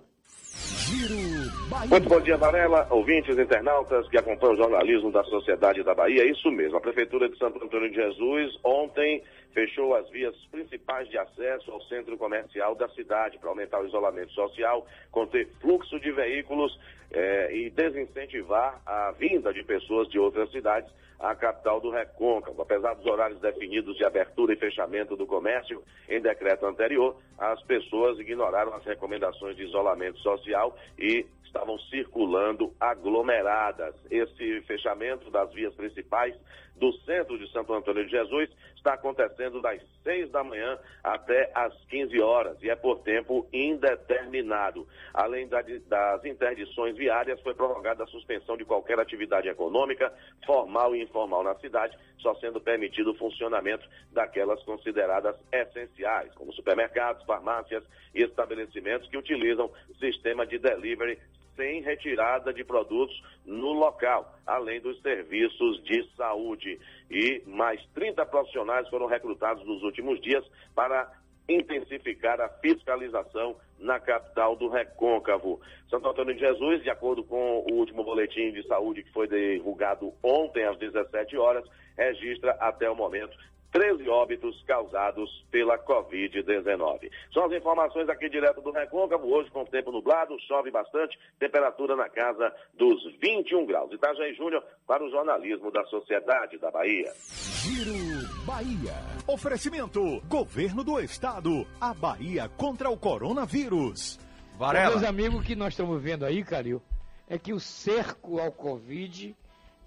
Giro 0.88 1.68
Bahia. 1.68 1.90
Muito 1.90 2.08
bom 2.08 2.20
dia, 2.20 2.36
Varela, 2.36 2.86
ouvintes, 2.90 3.38
internautas 3.38 4.08
que 4.08 4.18
acompanham 4.18 4.54
o 4.54 4.56
jornalismo 4.56 5.12
da 5.12 5.22
Sociedade 5.24 5.82
da 5.82 5.94
Bahia. 5.94 6.22
É 6.22 6.30
Isso 6.30 6.50
mesmo, 6.50 6.78
a 6.78 6.80
Prefeitura 6.80 7.28
de 7.28 7.36
Santo 7.36 7.62
Antônio 7.62 7.90
de 7.90 7.96
Jesus 7.96 8.58
ontem 8.64 9.22
fechou 9.52 9.94
as 9.94 10.08
vias 10.10 10.34
principais 10.50 11.08
de 11.08 11.18
acesso 11.18 11.70
ao 11.70 11.80
centro 11.82 12.16
comercial 12.16 12.74
da 12.74 12.88
cidade 12.90 13.38
para 13.38 13.50
aumentar 13.50 13.80
o 13.80 13.86
isolamento 13.86 14.32
social, 14.32 14.86
conter 15.10 15.48
fluxo 15.60 15.98
de 16.00 16.12
veículos 16.12 16.78
eh, 17.10 17.56
e 17.56 17.70
desincentivar 17.70 18.80
a 18.86 19.12
vinda 19.12 19.52
de 19.52 19.62
pessoas 19.64 20.08
de 20.08 20.18
outras 20.18 20.50
cidades 20.50 20.90
a 21.18 21.34
capital 21.34 21.80
do 21.80 21.90
Recôncavo. 21.90 22.62
Apesar 22.62 22.94
dos 22.94 23.06
horários 23.06 23.40
definidos 23.40 23.96
de 23.96 24.04
abertura 24.04 24.52
e 24.52 24.56
fechamento 24.56 25.16
do 25.16 25.26
comércio 25.26 25.82
em 26.08 26.20
decreto 26.20 26.66
anterior, 26.66 27.16
as 27.36 27.60
pessoas 27.62 28.18
ignoraram 28.18 28.72
as 28.74 28.84
recomendações 28.84 29.56
de 29.56 29.64
isolamento 29.64 30.18
social 30.20 30.76
e 30.98 31.26
estavam 31.44 31.78
circulando 31.78 32.72
aglomeradas. 32.78 33.94
Esse 34.10 34.60
fechamento 34.62 35.30
das 35.30 35.52
vias 35.52 35.74
principais 35.74 36.34
do 36.78 36.92
centro 37.00 37.38
de 37.38 37.50
Santo 37.52 37.72
Antônio 37.74 38.04
de 38.04 38.10
Jesus 38.10 38.48
está 38.76 38.94
acontecendo 38.94 39.60
das 39.60 39.80
6 40.04 40.30
da 40.30 40.42
manhã 40.44 40.78
até 41.02 41.50
às 41.54 41.74
15 41.86 42.20
horas 42.20 42.56
e 42.62 42.70
é 42.70 42.76
por 42.76 43.00
tempo 43.00 43.46
indeterminado. 43.52 44.86
Além 45.12 45.48
da- 45.48 45.62
das 45.86 46.24
interdições 46.24 46.96
viárias, 46.96 47.40
foi 47.40 47.54
prorrogada 47.54 48.04
a 48.04 48.06
suspensão 48.06 48.56
de 48.56 48.64
qualquer 48.64 48.98
atividade 48.98 49.48
econômica, 49.48 50.12
formal 50.46 50.94
e 50.94 51.02
informal 51.02 51.42
na 51.42 51.54
cidade, 51.56 51.96
só 52.18 52.34
sendo 52.36 52.60
permitido 52.60 53.10
o 53.10 53.18
funcionamento 53.18 53.88
daquelas 54.12 54.62
consideradas 54.62 55.36
essenciais, 55.52 56.32
como 56.34 56.52
supermercados, 56.52 57.24
farmácias 57.24 57.82
e 58.14 58.22
estabelecimentos 58.22 59.08
que 59.08 59.18
utilizam 59.18 59.70
sistema 59.98 60.46
de 60.46 60.58
delivery 60.58 61.18
sem 61.58 61.82
retirada 61.82 62.52
de 62.54 62.62
produtos 62.62 63.20
no 63.44 63.72
local, 63.72 64.32
além 64.46 64.80
dos 64.80 65.02
serviços 65.02 65.82
de 65.82 66.08
saúde. 66.16 66.78
E 67.10 67.42
mais 67.46 67.84
30 67.94 68.24
profissionais 68.26 68.88
foram 68.88 69.06
recrutados 69.06 69.66
nos 69.66 69.82
últimos 69.82 70.20
dias 70.20 70.44
para 70.72 71.12
intensificar 71.48 72.40
a 72.40 72.48
fiscalização 72.48 73.56
na 73.78 73.98
capital 73.98 74.54
do 74.54 74.68
Recôncavo. 74.68 75.60
Santo 75.90 76.08
Antônio 76.08 76.34
de 76.34 76.40
Jesus, 76.40 76.82
de 76.82 76.90
acordo 76.90 77.24
com 77.24 77.64
o 77.70 77.72
último 77.72 78.04
boletim 78.04 78.52
de 78.52 78.64
saúde 78.68 79.02
que 79.02 79.12
foi 79.12 79.26
divulgado 79.26 80.12
ontem 80.22 80.64
às 80.64 80.78
17 80.78 81.36
horas, 81.36 81.64
registra 81.96 82.52
até 82.60 82.88
o 82.88 82.94
momento 82.94 83.36
13 83.72 84.08
óbitos 84.08 84.62
causados 84.66 85.44
pela 85.50 85.78
Covid-19. 85.78 87.10
São 87.32 87.44
as 87.44 87.52
informações 87.52 88.08
aqui 88.08 88.28
direto 88.28 88.60
do 88.60 88.70
Recôncavo, 88.70 89.26
hoje 89.26 89.50
com 89.50 89.64
tempo 89.64 89.92
nublado, 89.92 90.38
chove 90.46 90.70
bastante, 90.70 91.18
temperatura 91.38 91.94
na 91.94 92.08
casa 92.08 92.52
dos 92.74 93.02
21 93.20 93.66
graus. 93.66 93.92
Itajaí 93.92 94.34
Júnior 94.34 94.64
para 94.86 95.04
o 95.04 95.10
jornalismo 95.10 95.70
da 95.70 95.84
Sociedade 95.84 96.58
da 96.58 96.70
Bahia. 96.70 97.12
Giro 97.18 98.44
Bahia. 98.46 98.94
Oferecimento: 99.26 100.20
Governo 100.26 100.82
do 100.82 100.98
Estado. 101.00 101.66
A 101.80 101.92
Bahia 101.92 102.48
contra 102.48 102.88
o 102.88 102.96
coronavírus. 102.96 104.18
Varela. 104.56 104.90
Meus 104.90 105.04
amigos, 105.04 105.40
o 105.40 105.44
que 105.44 105.54
nós 105.54 105.74
estamos 105.74 106.02
vendo 106.02 106.24
aí, 106.24 106.42
Calil, 106.42 106.82
é 107.28 107.38
que 107.38 107.52
o 107.52 107.60
cerco 107.60 108.40
ao 108.40 108.50
Covid 108.50 109.36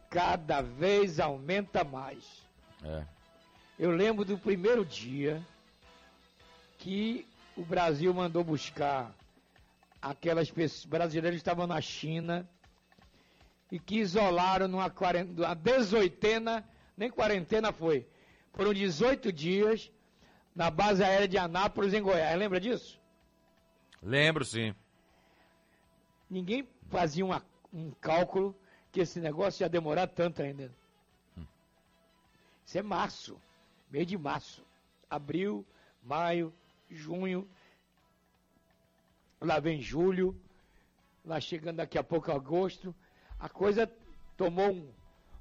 cada 0.10 0.62
vez 0.62 1.20
aumenta 1.20 1.84
mais. 1.84 2.48
É. 2.84 3.04
Eu 3.82 3.90
lembro 3.90 4.24
do 4.24 4.38
primeiro 4.38 4.86
dia 4.86 5.44
que 6.78 7.26
o 7.58 7.64
Brasil 7.66 8.14
mandou 8.14 8.44
buscar 8.44 9.12
aquelas 10.00 10.52
pessoas 10.52 10.86
brasileiras 10.86 11.38
que 11.38 11.42
estavam 11.42 11.66
na 11.66 11.82
China 11.82 12.48
e 13.72 13.80
que 13.80 13.96
isolaram 13.98 14.68
numa 14.68 14.88
quarentena, 14.92 15.48
uma 15.48 15.56
dezoitena, 15.56 16.64
nem 16.96 17.10
quarentena 17.10 17.74
foi. 17.74 18.06
Foram 18.54 18.72
18 18.72 19.32
dias 19.32 19.92
na 20.56 20.70
base 20.70 21.04
aérea 21.04 21.28
de 21.28 21.40
Anápolis, 21.40 21.92
em 21.96 22.04
Goiás. 22.04 22.38
Lembra 22.38 22.60
disso? 22.60 23.00
Lembro, 24.00 24.46
sim. 24.46 24.76
Ninguém 26.30 26.68
fazia 26.88 27.26
uma- 27.26 27.44
um 27.74 27.90
cálculo 28.00 28.56
que 28.92 29.00
esse 29.00 29.20
negócio 29.20 29.64
ia 29.64 29.70
demorar 29.70 30.06
tanto 30.06 30.44
ainda. 30.44 30.72
Isso 32.64 32.78
é 32.78 32.84
março, 32.84 33.42
mês 33.92 34.08
de 34.08 34.18
março. 34.18 34.64
Abril, 35.10 35.66
maio, 36.02 36.54
junho. 36.90 37.48
Lá 39.40 39.60
vem 39.60 39.82
julho. 39.82 40.36
Lá 41.26 41.40
chegando 41.40 41.78
daqui 41.78 41.98
a 41.98 42.04
pouco 42.04 42.32
agosto. 42.32 42.96
A 43.40 43.50
coisa 43.50 43.92
tomou 44.38 44.72
um, 44.72 44.90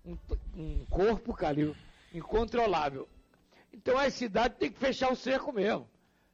um, 0.05 0.19
um 0.55 0.85
corpo, 0.87 1.33
Calil, 1.33 1.75
incontrolável. 2.13 3.09
Então 3.73 3.97
a 3.97 4.11
cidade 4.11 4.57
tem 4.57 4.71
que 4.71 4.79
fechar 4.79 5.11
o 5.13 5.17
cerco 5.17 5.53
mesmo. 5.53 5.89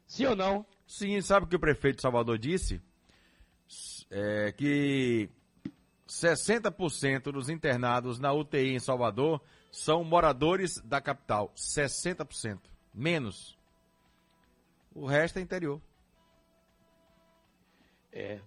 Sim 0.06 0.26
ou 0.26 0.36
não? 0.36 0.66
Sim, 0.86 1.20
sabe 1.20 1.47
o 1.47 1.48
que 1.48 1.56
o 1.56 1.60
prefeito 1.60 2.01
Salvador 2.01 2.38
disse? 2.38 2.80
É 4.10 4.52
que 4.52 5.28
60% 6.09 7.32
dos 7.32 7.48
internados 7.48 8.18
na 8.18 8.32
UTI 8.32 8.74
em 8.74 8.78
Salvador 8.78 9.43
são 9.76 10.02
moradores 10.02 10.80
da 10.82 11.02
capital. 11.02 11.52
60%. 11.54 12.60
Menos. 12.94 13.58
O 14.94 15.04
resto 15.04 15.38
é 15.38 15.42
interior. 15.42 15.80
É. 18.10 18.40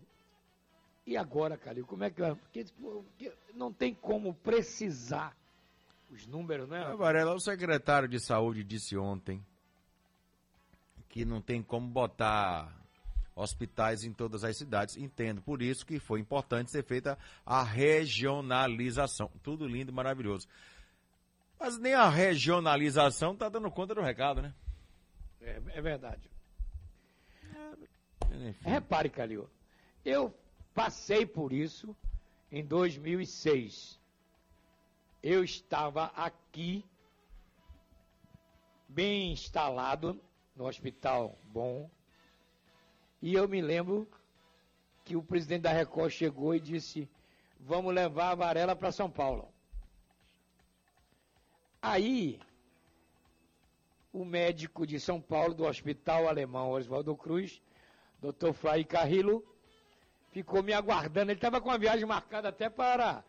E 1.06 1.16
agora, 1.16 1.56
Calil, 1.56 1.86
como 1.86 2.04
é 2.04 2.10
que 2.10 2.20
vai? 2.20 2.34
Porque, 2.34 2.66
porque 2.82 3.32
não 3.54 3.72
tem 3.72 3.94
como 3.94 4.34
precisar 4.34 5.38
os 6.10 6.26
números, 6.26 6.68
né? 6.68 6.84
Ah, 6.84 6.96
Varela, 6.96 7.36
o 7.36 7.40
secretário 7.40 8.08
de 8.08 8.20
saúde 8.20 8.64
disse 8.64 8.98
ontem 8.98 9.46
que 11.10 11.24
não 11.24 11.42
tem 11.42 11.62
como 11.62 11.88
botar 11.88 12.76
hospitais 13.36 14.04
em 14.04 14.12
todas 14.12 14.44
as 14.44 14.58
cidades. 14.58 14.98
Entendo, 14.98 15.44
por 15.44 15.62
isso 15.62 15.86
que 15.86 16.00
foi 16.00 16.20
importante 16.20 16.72
ser 16.72 16.84
feita 16.84 17.20
a 17.46 17.62
regionalização. 17.62 19.30
Tudo 19.44 19.68
lindo 19.68 19.92
e 19.92 19.94
maravilhoso. 19.94 20.48
Mas 21.60 21.78
nem 21.78 21.94
a 21.94 22.08
regionalização 22.08 23.34
está 23.34 23.50
dando 23.50 23.70
conta 23.70 23.94
do 23.94 24.02
recado, 24.02 24.42
né? 24.42 24.54
É, 25.42 25.62
é 25.76 25.82
verdade. 25.82 26.30
Enfim. 28.32 28.70
Repare, 28.70 29.10
Calil, 29.10 29.50
eu 30.06 30.34
passei 30.74 31.26
por 31.26 31.52
isso 31.52 31.96
em 32.52 32.64
2006. 32.64 34.00
Eu 35.22 35.44
estava 35.44 36.06
aqui, 36.16 36.86
bem 38.88 39.34
instalado, 39.34 40.22
no 40.56 40.66
hospital 40.66 41.38
bom, 41.44 41.90
e 43.22 43.34
eu 43.34 43.48
me 43.48 43.62
lembro 43.62 44.08
que 45.04 45.16
o 45.16 45.24
presidente 45.24 45.64
da 45.64 45.74
Record 45.74 46.12
chegou 46.12 46.56
e 46.56 46.60
disse: 46.60 47.10
Vamos 47.60 47.94
levar 47.94 48.32
a 48.32 48.36
Varela 48.36 48.76
para 48.76 48.92
São 48.92 49.10
Paulo. 49.10 49.52
Aí, 51.82 52.40
o 54.12 54.26
médico 54.26 54.86
de 54.86 55.00
São 55.00 55.22
Paulo, 55.22 55.54
do 55.54 55.66
Hospital 55.66 56.28
Alemão 56.28 56.72
Oswaldo 56.72 57.16
Cruz, 57.16 57.62
Dr. 58.22 58.52
Flávio 58.54 58.86
Carrillo, 58.86 59.44
ficou 60.32 60.62
me 60.62 60.74
aguardando. 60.74 61.32
Ele 61.32 61.38
estava 61.38 61.62
com 61.62 61.70
uma 61.70 61.78
viagem 61.78 62.06
marcada 62.06 62.50
até 62.50 62.70
para 62.70 63.24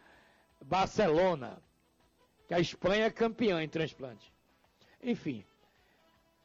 Barcelona, 0.60 1.62
que 2.48 2.54
a 2.54 2.60
Espanha 2.60 3.06
é 3.06 3.10
campeã 3.10 3.62
em 3.62 3.68
transplante. 3.68 4.32
Enfim, 5.02 5.44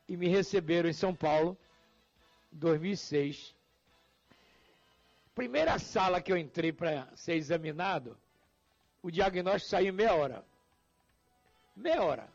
e 0.07 0.15
me 0.15 0.27
receberam 0.27 0.90
em 0.90 0.94
São 0.94 1.14
Paulo, 1.15 1.57
em 2.53 2.57
2006. 2.57 3.56
Primeira 5.34 5.80
sala 5.80 6.22
que 6.22 6.32
eu 6.32 6.38
entrei 6.38 6.72
para 6.72 7.07
ser 7.15 7.34
examinado, 7.34 8.18
o 9.02 9.11
diagnóstico 9.11 9.72
saiu 9.72 9.90
em 9.90 9.91
meia 9.91 10.14
hora. 10.14 10.45
Meia 11.76 12.04
hora. 12.04 12.30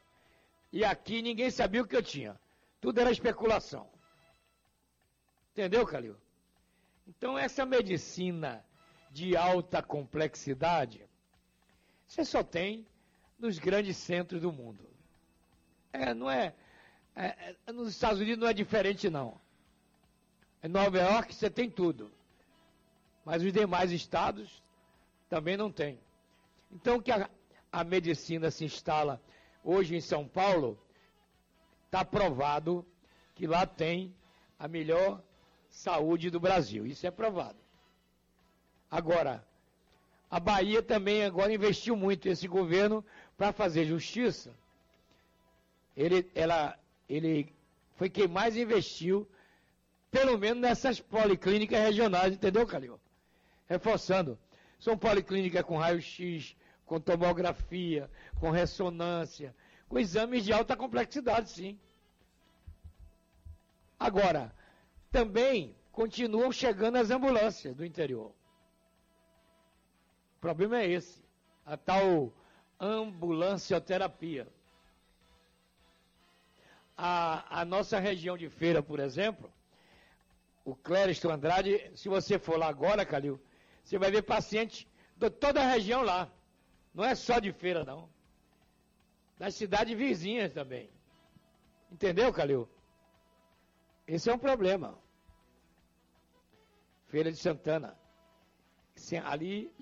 E 0.73 0.85
aqui 0.85 1.23
ninguém 1.23 1.51
sabia 1.51 1.83
o 1.83 1.87
que 1.87 1.97
eu 1.97 2.03
tinha. 2.03 2.39
Tudo 2.81 3.01
era 3.01 3.11
especulação. 3.11 3.89
Entendeu, 5.53 5.87
Calil? 5.87 6.17
Então, 7.07 7.37
essa 7.37 7.67
medicina 7.67 8.65
de 9.11 9.37
alta 9.37 9.83
complexidade, 9.83 11.09
você 12.07 12.25
só 12.25 12.43
tem 12.43 12.87
nos 13.39 13.59
grandes 13.59 13.97
centros 13.97 14.43
do 14.43 14.53
mundo. 14.53 14.89
É, 15.93 16.15
não 16.15 16.31
é, 16.31 16.55
é- 17.17 17.57
é- 17.67 17.73
Nos 17.73 17.89
Estados 17.89 18.21
Unidos 18.21 18.39
não 18.39 18.49
é 18.49 18.53
diferente, 18.53 19.11
não. 19.11 19.41
Em 20.63 20.69
Nova 20.69 20.99
York 20.99 21.35
você 21.35 21.51
tem 21.51 21.69
tudo. 21.69 22.13
Mas 23.25 23.43
os 23.43 23.53
demais 23.53 23.91
estados 23.91 24.63
também 25.29 25.57
não 25.57 25.71
tem. 25.73 25.99
Então, 26.71 27.01
que 27.01 27.11
a, 27.11 27.29
a 27.73 27.85
medicina 27.85 28.51
se 28.51 28.65
instala 28.65 29.21
hoje 29.63 29.95
em 29.95 30.01
São 30.01 30.27
Paulo, 30.27 30.79
está 31.87 32.05
provado 32.05 32.85
que 33.35 33.47
lá 33.47 33.67
tem 33.67 34.15
a 34.59 34.67
melhor 34.69 35.23
saúde 35.71 36.31
do 36.31 36.41
Brasil. 36.41 36.87
Isso 36.87 37.07
é 37.07 37.11
provado. 37.11 37.59
Agora, 38.91 39.45
a 40.31 40.41
Bahia 40.41 40.83
também 40.83 41.25
agora 41.25 41.53
investiu 41.53 41.97
muito 41.97 42.29
esse 42.29 42.47
governo 42.47 43.05
para 43.37 43.53
fazer 43.53 43.85
justiça. 43.85 44.55
Ele, 45.97 46.31
ela, 46.35 46.79
ele 47.09 47.53
foi 47.97 48.09
quem 48.09 48.29
mais 48.29 48.57
investiu, 48.57 49.29
pelo 50.11 50.39
menos 50.39 50.61
nessas 50.61 51.01
policlínicas 51.01 51.81
regionais, 51.81 52.35
entendeu, 52.35 52.67
Calil? 52.67 53.01
Reforçando. 53.69 54.39
São 54.79 54.97
policlínicas 54.97 55.63
com 55.63 55.77
raio-x, 55.77 56.57
com 56.91 56.99
tomografia, 56.99 58.11
com 58.41 58.51
ressonância, 58.51 59.55
com 59.89 59.97
exames 59.97 60.45
de 60.45 60.53
alta 60.53 60.77
complexidade, 60.77 61.49
sim. 61.49 61.79
Agora, 63.97 64.53
também 65.09 65.77
continuam 65.93 66.51
chegando 66.51 66.97
as 66.97 67.13
ambulâncias 67.13 67.77
do 67.77 67.85
interior. 67.85 68.33
O 70.37 70.41
problema 70.41 70.81
é 70.81 70.91
esse, 70.91 71.23
a 71.65 71.77
tal 71.77 72.33
ambulancioterapia. 72.81 74.49
A, 76.99 77.61
a 77.61 77.65
nossa 77.65 78.01
região 78.01 78.37
de 78.37 78.49
feira, 78.49 78.83
por 78.83 78.99
exemplo, 78.99 79.49
o 80.65 80.75
Clériston 80.75 81.31
Andrade, 81.31 81.89
se 81.95 82.09
você 82.09 82.37
for 82.37 82.59
lá 82.59 82.67
agora, 82.67 83.07
Calil, 83.07 83.41
você 83.85 83.97
vai 83.97 84.11
ver 84.11 84.23
paciente 84.23 84.89
de 85.17 85.31
toda 85.31 85.61
a 85.61 85.71
região 85.71 86.03
lá. 86.03 86.29
Não 86.95 87.05
é 87.05 87.15
só 87.15 87.39
de 87.39 87.53
feira, 87.53 87.85
não. 87.85 88.09
Das 89.39 89.55
cidades 89.55 89.97
vizinhas 89.97 90.53
também. 90.53 90.91
Entendeu, 91.91 92.33
Calil? 92.33 92.69
Esse 94.07 94.29
é 94.29 94.35
um 94.35 94.39
problema. 94.39 94.99
Feira 97.07 97.31
de 97.31 97.39
Santana. 97.39 97.97
Ali, 99.25 99.73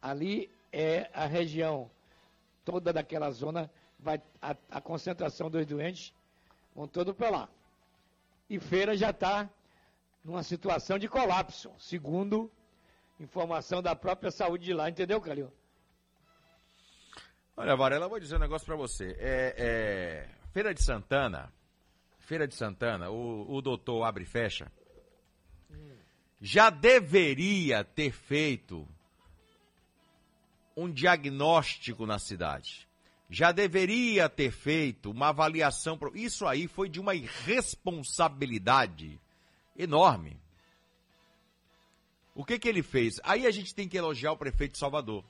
ali 0.00 0.50
é 0.72 1.10
a 1.12 1.26
região 1.26 1.90
toda 2.64 2.92
daquela 2.92 3.30
zona, 3.30 3.70
vai, 3.98 4.22
a, 4.40 4.54
a 4.70 4.80
concentração 4.80 5.50
dos 5.50 5.66
doentes 5.66 6.14
vão 6.74 6.86
todo 6.86 7.14
para 7.14 7.30
lá. 7.30 7.48
E 8.48 8.60
Feira 8.60 8.96
já 8.96 9.10
está 9.10 9.50
numa 10.24 10.42
situação 10.42 10.98
de 10.98 11.08
colapso, 11.08 11.72
segundo 11.78 12.50
informação 13.18 13.82
da 13.82 13.94
própria 13.94 14.30
saúde 14.30 14.64
de 14.64 14.72
lá, 14.72 14.88
entendeu, 14.88 15.20
Calil? 15.20 15.52
Olha, 17.56 17.76
Varela, 17.76 18.06
eu 18.06 18.10
vou 18.10 18.20
dizer 18.20 18.36
um 18.36 18.40
negócio 18.40 18.66
para 18.66 18.76
você. 18.76 19.16
É, 19.18 19.54
é, 19.58 20.28
Feira 20.52 20.74
de 20.74 20.82
Santana, 20.82 21.52
Feira 22.18 22.46
de 22.46 22.54
Santana, 22.54 23.10
o, 23.10 23.56
o 23.56 23.60
doutor 23.60 24.04
abre 24.04 24.24
e 24.24 24.26
fecha, 24.26 24.70
já 26.40 26.70
deveria 26.70 27.84
ter 27.84 28.12
feito 28.12 28.88
um 30.76 30.90
diagnóstico 30.90 32.06
na 32.06 32.18
cidade. 32.18 32.88
Já 33.28 33.52
deveria 33.52 34.28
ter 34.28 34.50
feito 34.50 35.10
uma 35.10 35.28
avaliação. 35.28 35.98
Isso 36.14 36.46
aí 36.46 36.66
foi 36.66 36.88
de 36.88 36.98
uma 36.98 37.14
irresponsabilidade 37.14 39.20
enorme. 39.76 40.40
O 42.34 42.44
que, 42.44 42.58
que 42.58 42.68
ele 42.68 42.82
fez? 42.82 43.20
Aí 43.22 43.46
a 43.46 43.50
gente 43.50 43.74
tem 43.74 43.88
que 43.88 43.98
elogiar 43.98 44.32
o 44.32 44.36
prefeito 44.36 44.72
de 44.72 44.78
Salvador. 44.78 45.24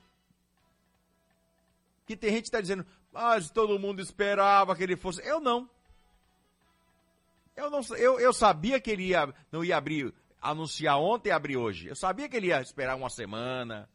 Que 2.05 2.15
tem 2.15 2.31
gente 2.31 2.43
que 2.43 2.47
está 2.47 2.61
dizendo, 2.61 2.85
mas 3.11 3.49
todo 3.49 3.79
mundo 3.79 4.01
esperava 4.01 4.75
que 4.75 4.83
ele 4.83 4.95
fosse. 4.95 5.21
Eu 5.21 5.39
não. 5.39 5.69
Eu 7.55 7.69
não 7.69 7.81
eu, 7.97 8.19
eu 8.19 8.33
sabia 8.33 8.79
que 8.79 8.89
ele 8.89 9.07
ia, 9.07 9.33
não 9.51 9.63
ia 9.63 9.77
abrir, 9.77 10.13
anunciar 10.41 10.97
ontem 10.97 11.29
e 11.29 11.31
abrir 11.31 11.57
hoje. 11.57 11.87
Eu 11.87 11.95
sabia 11.95 12.27
que 12.27 12.35
ele 12.35 12.47
ia 12.47 12.61
esperar 12.61 12.95
uma 12.95 13.09
semana. 13.09 13.89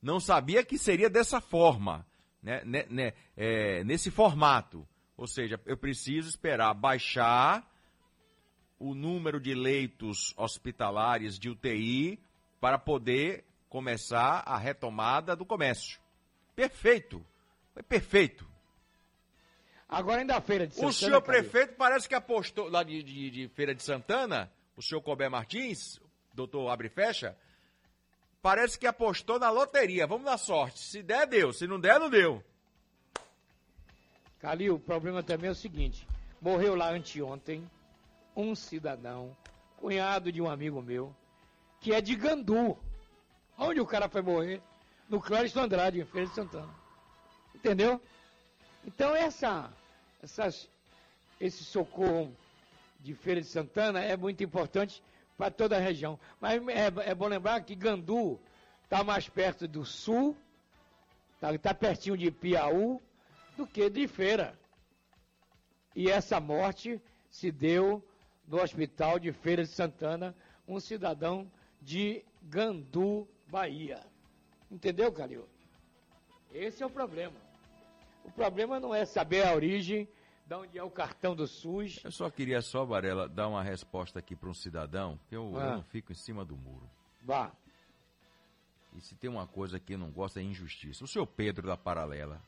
Não 0.00 0.20
sabia 0.20 0.64
que 0.64 0.76
seria 0.76 1.08
dessa 1.08 1.40
forma, 1.40 2.06
né, 2.42 2.62
né, 2.64 2.86
né 2.90 3.12
é, 3.36 3.84
nesse 3.84 4.10
formato. 4.10 4.86
Ou 5.16 5.26
seja, 5.26 5.60
eu 5.64 5.76
preciso 5.76 6.28
esperar 6.28 6.74
baixar 6.74 7.68
o 8.78 8.94
número 8.94 9.40
de 9.40 9.54
leitos 9.54 10.34
hospitalares 10.36 11.38
de 11.38 11.48
UTI 11.48 12.18
para 12.60 12.78
poder 12.78 13.44
começar 13.68 14.42
a 14.44 14.58
retomada 14.58 15.36
do 15.36 15.46
comércio. 15.46 16.01
Perfeito. 16.54 17.24
Foi 17.72 17.82
perfeito. 17.82 18.46
Agora 19.88 20.20
ainda 20.20 20.36
a 20.36 20.40
Feira 20.40 20.66
de 20.66 20.74
Santana. 20.74 20.90
O 20.90 20.94
senhor 20.94 21.22
prefeito 21.22 21.74
parece 21.74 22.08
que 22.08 22.14
apostou 22.14 22.68
lá 22.68 22.82
de, 22.82 23.02
de, 23.02 23.30
de 23.30 23.48
Feira 23.48 23.74
de 23.74 23.82
Santana, 23.82 24.50
o 24.74 24.82
senhor 24.82 25.02
Colbert 25.02 25.30
Martins, 25.30 26.00
doutor 26.32 26.70
Abre 26.70 26.86
e 26.86 26.90
Fecha, 26.90 27.36
parece 28.40 28.78
que 28.78 28.86
apostou 28.86 29.38
na 29.38 29.50
loteria. 29.50 30.06
Vamos 30.06 30.24
na 30.24 30.38
sorte. 30.38 30.78
Se 30.78 31.02
der, 31.02 31.26
deu. 31.26 31.52
Se 31.52 31.66
não 31.66 31.78
der, 31.78 32.00
não 32.00 32.08
deu. 32.08 32.42
Calil, 34.38 34.74
o 34.74 34.80
problema 34.80 35.22
também 35.22 35.48
é 35.48 35.52
o 35.52 35.54
seguinte: 35.54 36.06
morreu 36.40 36.74
lá 36.74 36.90
anteontem 36.90 37.70
um 38.34 38.54
cidadão, 38.54 39.36
cunhado 39.76 40.32
de 40.32 40.40
um 40.40 40.48
amigo 40.48 40.80
meu, 40.80 41.14
que 41.80 41.92
é 41.92 42.00
de 42.00 42.14
Gandu. 42.16 42.78
Onde 43.58 43.80
o 43.80 43.86
cara 43.86 44.08
foi 44.08 44.22
morrer? 44.22 44.62
No 45.12 45.20
Cláudio 45.20 45.60
Andrade, 45.60 46.00
em 46.00 46.06
Feira 46.06 46.26
de 46.26 46.34
Santana. 46.34 46.74
Entendeu? 47.54 48.00
Então 48.82 49.14
essa, 49.14 49.70
essas, 50.22 50.70
esse 51.38 51.62
socorro 51.64 52.34
de 52.98 53.14
Feira 53.14 53.42
de 53.42 53.46
Santana 53.46 54.00
é 54.00 54.16
muito 54.16 54.42
importante 54.42 55.02
para 55.36 55.50
toda 55.50 55.76
a 55.76 55.80
região. 55.80 56.18
Mas 56.40 56.66
é, 56.66 57.10
é 57.10 57.14
bom 57.14 57.26
lembrar 57.26 57.60
que 57.60 57.74
Gandu 57.74 58.40
está 58.84 59.04
mais 59.04 59.28
perto 59.28 59.68
do 59.68 59.84
sul, 59.84 60.34
está 61.34 61.58
tá 61.58 61.74
pertinho 61.74 62.16
de 62.16 62.30
Piauí, 62.30 62.98
do 63.54 63.66
que 63.66 63.90
de 63.90 64.08
Feira. 64.08 64.58
E 65.94 66.10
essa 66.10 66.40
morte 66.40 66.98
se 67.30 67.52
deu 67.52 68.02
no 68.48 68.62
hospital 68.62 69.18
de 69.18 69.30
Feira 69.30 69.62
de 69.62 69.68
Santana, 69.68 70.34
um 70.66 70.80
cidadão 70.80 71.52
de 71.82 72.24
Gandu, 72.44 73.28
Bahia. 73.46 74.10
Entendeu, 74.72 75.12
Calil? 75.12 75.46
Esse 76.50 76.82
é 76.82 76.86
o 76.86 76.90
problema. 76.90 77.36
O 78.24 78.32
problema 78.32 78.80
não 78.80 78.94
é 78.94 79.04
saber 79.04 79.46
a 79.46 79.54
origem, 79.54 80.08
de 80.46 80.54
onde 80.54 80.78
é 80.78 80.82
o 80.82 80.90
cartão 80.90 81.36
do 81.36 81.46
SUS. 81.46 82.00
Eu 82.02 82.10
só 82.10 82.30
queria 82.30 82.62
só, 82.62 82.82
Varela, 82.82 83.28
dar 83.28 83.48
uma 83.48 83.62
resposta 83.62 84.18
aqui 84.18 84.34
para 84.34 84.48
um 84.48 84.54
cidadão, 84.54 85.20
que 85.28 85.36
eu, 85.36 85.52
ah. 85.56 85.60
eu, 85.60 85.70
não 85.76 85.82
fico 85.82 86.10
em 86.10 86.14
cima 86.14 86.42
do 86.42 86.56
muro. 86.56 86.88
Vá. 87.22 87.52
E 88.96 89.00
se 89.02 89.14
tem 89.14 89.28
uma 89.28 89.46
coisa 89.46 89.78
que 89.78 89.92
eu 89.92 89.98
não 89.98 90.10
gosto 90.10 90.38
é 90.38 90.42
injustiça. 90.42 91.04
O 91.04 91.08
senhor 91.08 91.26
Pedro 91.26 91.66
da 91.66 91.76
Paralela 91.76 92.42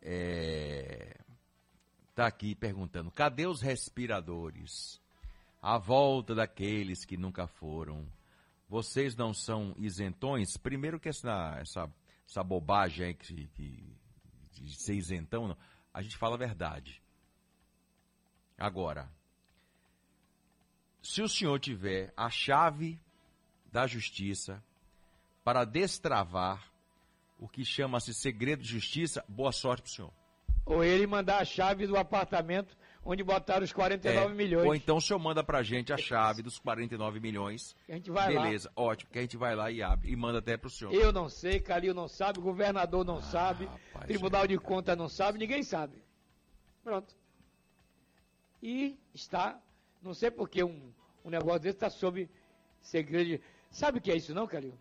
é, 0.00 1.16
tá 2.12 2.26
aqui 2.26 2.56
perguntando: 2.56 3.10
cadê 3.10 3.46
os 3.46 3.60
respiradores? 3.60 5.00
A 5.60 5.78
volta 5.78 6.34
daqueles 6.34 7.04
que 7.04 7.16
nunca 7.16 7.46
foram. 7.46 8.04
Vocês 8.72 9.14
não 9.14 9.34
são 9.34 9.74
isentões? 9.76 10.56
Primeiro 10.56 10.98
que 10.98 11.10
essa, 11.10 11.58
essa, 11.60 11.92
essa 12.26 12.42
bobagem 12.42 13.08
aí 13.08 13.14
que, 13.14 13.46
que, 13.48 13.94
de 14.50 14.74
ser 14.80 14.94
isentão, 14.94 15.46
não. 15.46 15.58
a 15.92 16.00
gente 16.00 16.16
fala 16.16 16.36
a 16.36 16.38
verdade. 16.38 17.02
Agora, 18.56 19.12
se 21.02 21.20
o 21.20 21.28
senhor 21.28 21.60
tiver 21.60 22.14
a 22.16 22.30
chave 22.30 22.98
da 23.70 23.86
justiça 23.86 24.64
para 25.44 25.66
destravar 25.66 26.72
o 27.38 27.46
que 27.46 27.66
chama-se 27.66 28.14
segredo 28.14 28.62
de 28.62 28.70
justiça, 28.70 29.22
boa 29.28 29.52
sorte 29.52 29.82
para 29.82 29.90
o 29.90 29.92
senhor. 29.92 30.12
Ou 30.64 30.82
ele 30.82 31.06
mandar 31.06 31.42
a 31.42 31.44
chave 31.44 31.86
do 31.86 31.98
apartamento 31.98 32.74
onde 33.04 33.22
botaram 33.22 33.64
os 33.64 33.72
49 33.72 34.32
é, 34.32 34.34
milhões. 34.34 34.66
Ou 34.66 34.74
então 34.74 34.96
o 34.96 35.00
senhor 35.00 35.18
manda 35.18 35.42
pra 35.42 35.62
gente 35.62 35.92
a 35.92 35.96
chave 35.96 36.42
dos 36.42 36.58
49 36.58 37.20
milhões. 37.20 37.76
A 37.88 37.92
gente 37.92 38.10
vai 38.10 38.34
Beleza, 38.34 38.70
lá. 38.76 38.82
ótimo, 38.84 39.10
que 39.10 39.18
a 39.18 39.22
gente 39.22 39.36
vai 39.36 39.54
lá 39.54 39.70
e 39.70 39.82
abre 39.82 40.10
e 40.10 40.16
manda 40.16 40.38
até 40.38 40.56
pro 40.56 40.70
senhor. 40.70 40.94
Eu 40.94 41.12
não 41.12 41.28
sei, 41.28 41.60
Calil 41.60 41.94
não 41.94 42.08
sabe, 42.08 42.38
o 42.38 42.42
governador 42.42 43.04
não 43.04 43.18
ah, 43.18 43.22
sabe, 43.22 43.66
rapaz, 43.66 44.06
Tribunal 44.06 44.46
de 44.46 44.58
Contas 44.58 44.96
não 44.96 45.08
sabe, 45.08 45.38
ninguém 45.38 45.62
sabe. 45.62 46.02
Pronto. 46.82 47.14
E 48.62 48.98
está, 49.12 49.60
não 50.00 50.14
sei 50.14 50.30
porque 50.30 50.62
um, 50.62 50.92
um 51.24 51.30
negócio 51.30 51.60
desse 51.60 51.76
está 51.76 51.90
sob 51.90 52.30
segredo. 52.80 53.42
Sabe 53.70 53.98
o 53.98 54.00
que 54.00 54.10
é 54.10 54.16
isso 54.16 54.34
não, 54.34 54.46
Calil? 54.46 54.78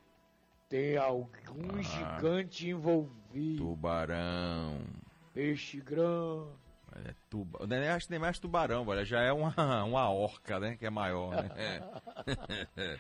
Tem 0.70 0.96
algum 0.96 1.80
ah, 1.80 1.82
gigante 1.82 2.70
envolvido. 2.70 3.64
Tubarão. 3.64 4.86
Peixe 5.34 5.82
grande. 5.82 6.61
É, 6.96 7.14
tuba... 7.30 7.66
Nem 7.68 7.88
acho 7.88 8.08
nem 8.10 8.20
mais 8.20 8.38
tubarão, 8.38 8.86
olha, 8.86 9.06
já 9.06 9.22
é 9.22 9.32
uma, 9.32 9.54
uma 9.86 10.10
orca, 10.10 10.60
né? 10.60 10.76
Que 10.76 10.86
é 10.86 10.90
maior, 10.90 11.32
né? 11.32 11.50
É, 12.76 12.98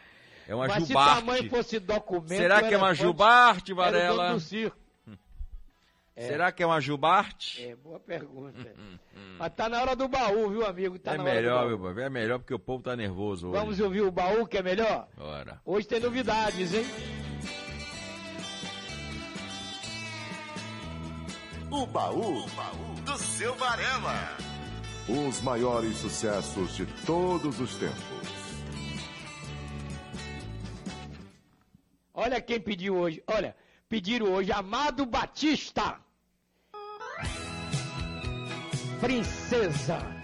é 0.48 0.56
uma 0.56 0.68
Mas 0.68 0.88
jubarte. 0.88 1.16
se 1.16 1.26
tamanho 1.26 1.50
fosse 1.50 1.80
documento... 1.80 2.38
Será 2.38 2.64
que 2.64 2.74
é 2.74 2.78
uma 2.78 2.94
jubarte, 2.94 3.74
Varela? 3.74 4.34
do 4.34 4.40
circo. 4.40 4.78
É. 6.16 6.28
Será 6.28 6.52
que 6.52 6.62
é 6.62 6.66
uma 6.66 6.80
jubarte? 6.80 7.66
É, 7.66 7.76
boa 7.76 8.00
pergunta. 8.00 8.74
Mas 9.40 9.54
tá 9.54 9.70
na 9.70 9.82
hora 9.82 9.96
do 9.96 10.08
baú, 10.08 10.50
viu, 10.50 10.66
amigo? 10.66 11.00
Tá 11.00 11.16
é 11.16 11.18
melhor, 11.18 11.68
meu 11.68 11.80
pai. 11.80 12.04
É 12.04 12.10
melhor 12.10 12.38
porque 12.38 12.54
o 12.54 12.60
povo 12.60 12.84
tá 12.84 12.96
nervoso 12.96 13.48
hoje. 13.48 13.58
Vamos 13.58 13.80
ouvir 13.80 14.02
o 14.02 14.12
baú, 14.12 14.46
que 14.46 14.58
é 14.58 14.62
melhor? 14.62 15.08
Bora. 15.18 15.62
Hoje 15.66 15.88
tem 15.88 16.00
novidades, 16.00 16.74
hein? 16.74 16.86
O 21.72 21.86
baú, 21.88 22.44
o 22.44 22.50
baú 22.50 22.91
do 23.06 23.18
seu 23.18 23.56
Varela. 23.56 24.38
Os 25.08 25.42
maiores 25.42 25.98
sucessos 25.98 26.76
de 26.76 26.86
todos 27.06 27.60
os 27.60 27.76
tempos. 27.76 28.22
Olha 32.14 32.42
quem 32.42 32.60
pediu 32.60 32.96
hoje. 32.96 33.24
Olha, 33.28 33.56
pediram 33.90 34.28
hoje 34.32 34.52
Amado 34.52 35.06
Batista. 35.06 36.00
Princesa. 39.00 40.21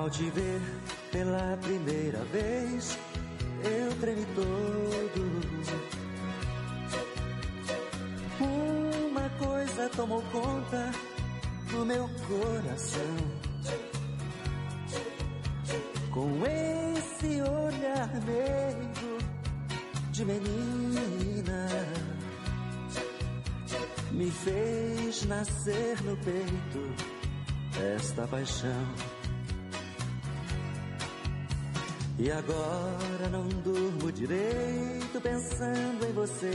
Ao 0.00 0.08
te 0.08 0.30
ver 0.30 0.62
pela 1.12 1.58
primeira 1.58 2.20
vez, 2.32 2.98
eu 3.62 3.94
tremi 4.00 4.24
todo. 4.34 5.20
Uma 8.40 9.28
coisa 9.28 9.90
tomou 9.90 10.22
conta 10.32 10.90
do 11.70 11.84
meu 11.84 12.08
coração. 12.26 13.16
Com 16.10 16.46
esse 16.46 17.42
olhar 17.42 18.08
meio 18.24 19.18
de 20.12 20.24
menina, 20.24 21.68
me 24.12 24.30
fez 24.30 25.26
nascer 25.26 26.02
no 26.04 26.16
peito 26.16 26.94
esta 27.78 28.26
paixão. 28.26 29.19
E 32.20 32.30
agora 32.30 33.30
não 33.32 33.48
durmo 33.48 34.12
direito 34.12 35.18
pensando 35.22 36.04
em 36.06 36.12
você. 36.12 36.50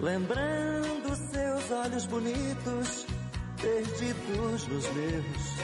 Lembrando 0.00 1.14
seus 1.14 1.70
olhos 1.70 2.06
bonitos, 2.06 3.06
perdidos 3.60 4.66
nos 4.68 4.90
meus. 4.94 5.56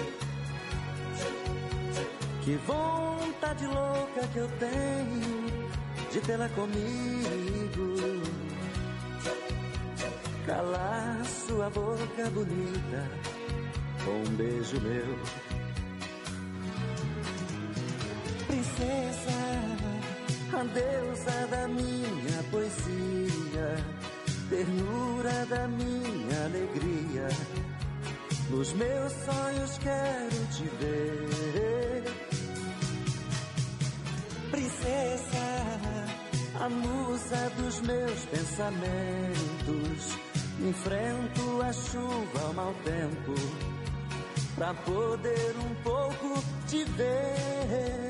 Que 2.44 2.56
vontade 2.66 3.66
louca 3.66 4.28
que 4.30 4.38
eu 4.38 4.48
tenho 4.58 5.70
de 6.12 6.20
tê-la 6.20 6.50
comigo. 6.50 7.96
Calar 10.44 11.24
sua 11.24 11.70
boca 11.70 12.30
bonita 12.30 13.10
com 14.04 14.10
um 14.10 14.36
beijo 14.36 14.78
meu. 14.82 15.55
Princesa, 18.56 19.38
a 20.54 20.64
deusa 20.64 21.46
da 21.50 21.68
minha 21.68 22.42
poesia, 22.50 23.76
ternura 24.48 25.44
da 25.46 25.68
minha 25.68 26.44
alegria. 26.44 27.28
Nos 28.48 28.72
meus 28.72 29.12
sonhos 29.12 29.78
quero 29.78 30.46
te 30.52 30.64
ver, 30.80 32.04
princesa, 34.50 35.46
a 36.60 36.68
musa 36.70 37.52
dos 37.58 37.80
meus 37.82 38.24
pensamentos. 38.26 40.16
Enfrento 40.66 41.62
a 41.62 41.72
chuva, 41.72 42.50
o 42.50 42.54
mau 42.54 42.74
tempo, 42.84 43.34
pra 44.54 44.72
poder 44.72 45.54
um 45.58 45.74
pouco 45.82 46.42
te 46.66 46.84
ver. 46.84 48.05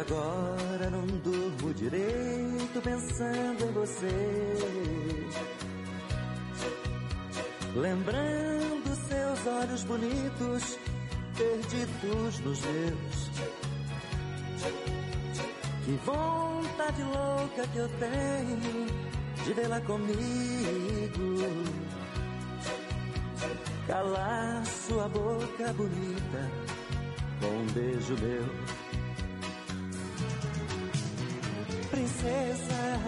Agora 0.00 0.90
não 0.90 1.06
durmo 1.06 1.74
direito 1.74 2.80
pensando 2.82 3.64
em 3.64 3.72
você. 3.72 4.56
Lembrando 7.76 8.96
seus 9.08 9.46
olhos 9.46 9.84
bonitos, 9.84 10.78
perdidos 11.36 12.40
nos 12.40 12.60
meus. 12.62 13.30
Que 15.84 15.92
vontade 16.04 17.02
louca 17.02 17.66
que 17.68 17.78
eu 17.78 17.88
tenho 17.98 18.86
de 19.44 19.52
vê-la 19.52 19.80
comigo. 19.82 20.20
Calar 23.86 24.64
sua 24.66 25.08
boca 25.08 25.72
bonita 25.72 26.50
com 27.40 27.46
um 27.46 27.66
beijo 27.72 28.14
meu. 28.20 28.79
Princesa, 32.20 33.00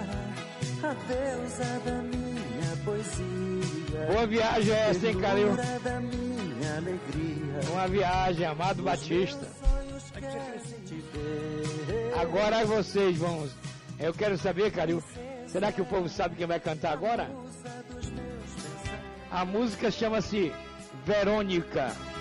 a 0.82 0.94
deusa 0.94 1.80
da 1.84 2.02
minha 2.02 2.76
poesia. 2.84 4.06
Boa 4.06 4.26
viagem 4.26 4.74
essa, 4.74 5.08
hein, 5.08 5.20
Calil? 5.20 5.56
ternura 5.56 5.80
da 5.80 6.00
minha 6.00 6.76
alegria. 6.76 7.60
Uma 7.70 7.88
viagem, 7.88 8.46
Amado 8.46 8.82
Batista. 8.82 9.46
Agora 12.20 12.64
vocês 12.64 13.18
vão. 13.18 13.48
Eu 13.98 14.14
quero 14.14 14.38
saber, 14.38 14.72
Calil. 14.72 15.02
Será 15.46 15.70
que 15.70 15.82
o 15.82 15.86
povo 15.86 16.08
sabe 16.08 16.36
quem 16.36 16.46
vai 16.46 16.58
cantar 16.58 16.92
agora? 16.92 17.30
A 19.30 19.44
música 19.44 19.90
chama-se 19.90 20.52
Verônica. 21.04 21.88
Verônica, 21.88 22.11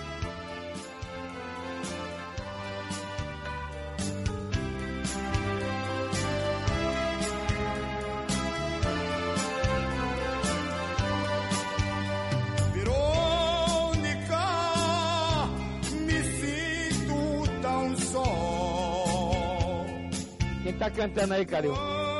Quem 21.01 21.09
tá 21.09 21.21
cantando 21.25 22.10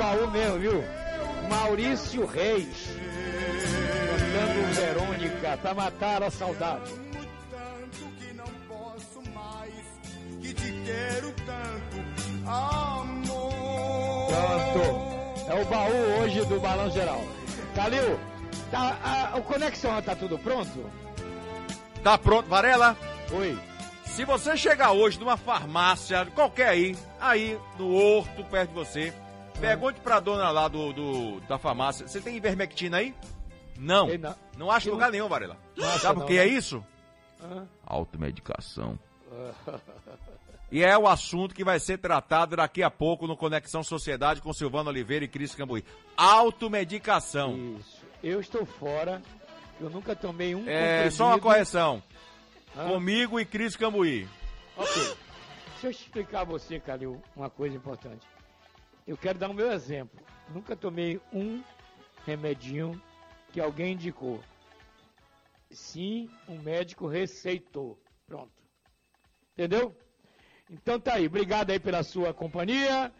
baú 0.00 0.30
mesmo, 0.30 0.58
viu? 0.58 0.84
Maurício 1.50 2.24
Reis. 2.24 2.96
Cantando 4.32 4.74
Verônica, 4.74 5.58
pra 5.58 5.74
matar 5.74 6.22
a 6.22 6.30
saudade. 6.30 6.90
que 10.40 10.54
te 10.54 10.72
quero 10.84 11.32
tanto, 11.44 12.48
amor. 12.48 14.26
Pronto. 14.30 15.50
É 15.50 15.60
o 15.60 15.64
baú 15.66 16.22
hoje 16.22 16.44
do 16.46 16.58
Balão 16.60 16.90
Geral. 16.90 17.22
Calil, 17.74 18.18
tá, 18.70 18.96
a, 19.04 19.36
o 19.36 19.42
Conexão 19.42 20.00
tá 20.00 20.16
tudo 20.16 20.38
pronto? 20.38 20.90
Tá 22.02 22.16
pronto, 22.16 22.48
Varela? 22.48 22.96
Oi. 23.32 23.58
Se 24.06 24.24
você 24.24 24.56
chegar 24.56 24.92
hoje 24.92 25.20
numa 25.20 25.36
farmácia, 25.36 26.26
qualquer 26.34 26.68
aí, 26.68 26.96
aí 27.20 27.58
no 27.78 27.94
horto, 27.94 28.42
perto 28.44 28.70
de 28.70 28.74
você, 28.74 29.14
pergunte 29.60 30.00
pra 30.00 30.20
dona 30.20 30.50
lá 30.50 30.68
do, 30.68 30.92
do- 30.92 31.40
da 31.42 31.58
farmácia, 31.58 32.06
você 32.08 32.20
tem 32.20 32.36
ivermectina 32.36 32.98
aí? 32.98 33.14
Não. 33.78 34.06
Tem 34.08 34.18
não. 34.18 34.34
Não 34.58 34.70
acha 34.70 34.88
em 34.88 34.92
lugar 34.92 35.10
nenhum, 35.10 35.28
Varela. 35.28 35.56
Sabe 36.00 36.20
o 36.20 36.24
que 36.26 36.34
né? 36.34 36.40
é 36.40 36.46
isso? 36.46 36.84
Hã? 37.42 37.66
Automedicação. 37.86 38.98
E 40.70 40.84
é 40.84 40.96
o 40.96 41.08
assunto 41.08 41.54
que 41.54 41.64
vai 41.64 41.80
ser 41.80 41.98
tratado 41.98 42.56
daqui 42.56 42.82
a 42.82 42.90
pouco 42.90 43.26
no 43.26 43.36
Conexão 43.36 43.82
Sociedade 43.82 44.40
com 44.42 44.52
Silvano 44.52 44.90
Oliveira 44.90 45.24
e 45.24 45.28
Cris 45.28 45.54
Cambuí. 45.54 45.84
Automedicação. 46.16 47.56
Isso. 47.78 48.00
Eu 48.22 48.40
estou 48.40 48.64
fora. 48.66 49.22
Eu 49.80 49.88
nunca 49.88 50.14
tomei 50.14 50.54
um 50.54 50.68
É, 50.68 51.10
só 51.10 51.28
uma 51.28 51.38
correção. 51.40 52.02
Comigo 52.86 53.40
e 53.40 53.44
Cris 53.46 53.74
Cambuí. 53.76 54.28
Ok. 54.76 55.02
Deixa 55.72 55.86
eu 55.86 55.90
explicar 55.90 56.42
a 56.42 56.44
você, 56.44 56.78
Calil, 56.78 57.20
uma 57.34 57.48
coisa 57.48 57.74
importante. 57.74 58.26
Eu 59.10 59.16
quero 59.16 59.40
dar 59.40 59.50
o 59.50 59.54
meu 59.54 59.72
exemplo. 59.72 60.20
Nunca 60.54 60.76
tomei 60.76 61.20
um 61.32 61.64
remedinho 62.24 63.02
que 63.52 63.60
alguém 63.60 63.94
indicou. 63.94 64.40
Sim, 65.68 66.30
um 66.48 66.56
médico 66.62 67.08
receitou. 67.08 68.00
Pronto. 68.24 68.52
Entendeu? 69.52 69.92
Então 70.70 71.00
tá 71.00 71.14
aí. 71.14 71.26
Obrigado 71.26 71.70
aí 71.70 71.80
pela 71.80 72.04
sua 72.04 72.32
companhia. 72.32 73.12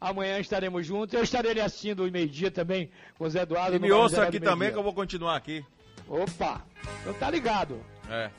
Amanhã 0.00 0.40
estaremos 0.40 0.84
juntos. 0.84 1.14
Eu 1.14 1.22
estarei 1.22 1.60
assistindo 1.60 2.04
o 2.04 2.10
meio-dia 2.10 2.50
também 2.50 2.90
com 3.16 3.24
o 3.24 3.30
Zé 3.30 3.42
Eduardo. 3.42 3.76
E 3.76 3.78
me 3.78 3.92
ouça 3.92 4.24
aqui 4.24 4.40
também 4.40 4.72
que 4.72 4.78
eu 4.78 4.82
vou 4.82 4.94
continuar 4.94 5.36
aqui. 5.36 5.64
Opa! 6.08 6.66
Então 7.02 7.14
tá 7.14 7.30
ligado. 7.30 7.80
É. 8.10 8.32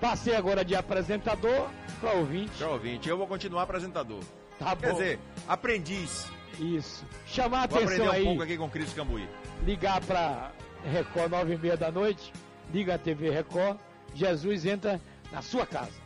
Passei 0.00 0.34
agora 0.34 0.64
de 0.64 0.74
apresentador 0.74 1.68
para 2.00 2.12
ouvinte. 2.12 2.56
Tchau, 2.56 2.72
ouvinte. 2.72 3.10
Eu 3.10 3.18
vou 3.18 3.26
continuar 3.26 3.64
apresentador. 3.64 4.24
Tá 4.60 4.76
Quer 4.76 4.90
bom. 4.90 4.98
dizer, 4.98 5.18
aprendiz. 5.48 6.28
Isso. 6.58 7.04
Chamar 7.26 7.64
a 7.64 7.66
Vou 7.66 7.78
aprender 7.82 7.94
atenção 8.02 8.06
um 8.06 8.10
aí, 8.16 8.24
pouco 8.24 8.42
aqui 8.42 8.56
com 8.58 8.66
o 8.66 8.70
Cris 8.70 8.92
Cambuí. 8.92 9.26
ligar 9.64 10.00
para 10.02 10.52
Record 10.84 11.30
9 11.30 11.54
e 11.54 11.58
meia 11.58 11.76
da 11.76 11.90
noite, 11.90 12.30
liga 12.70 12.94
a 12.94 12.98
TV 12.98 13.30
Record, 13.30 13.78
Jesus 14.14 14.66
entra 14.66 15.00
na 15.32 15.40
sua 15.40 15.66
casa. 15.66 15.98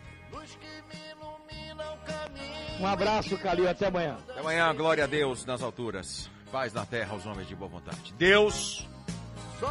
Um 2.80 2.86
abraço, 2.86 3.36
Calil, 3.38 3.68
até 3.68 3.86
amanhã. 3.86 4.16
Até 4.28 4.40
amanhã, 4.40 4.74
glória 4.74 5.04
a 5.04 5.06
Deus 5.06 5.44
nas 5.44 5.62
alturas. 5.62 6.30
Paz 6.52 6.72
na 6.72 6.86
terra 6.86 7.12
aos 7.12 7.26
homens 7.26 7.48
de 7.48 7.56
boa 7.56 7.68
vontade. 7.68 8.12
Deus, 8.14 8.88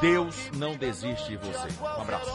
Deus 0.01 0.51
não 0.53 0.75
desiste 0.75 1.29
de 1.29 1.37
você. 1.37 1.67
Um 1.81 2.01
abraço. 2.01 2.31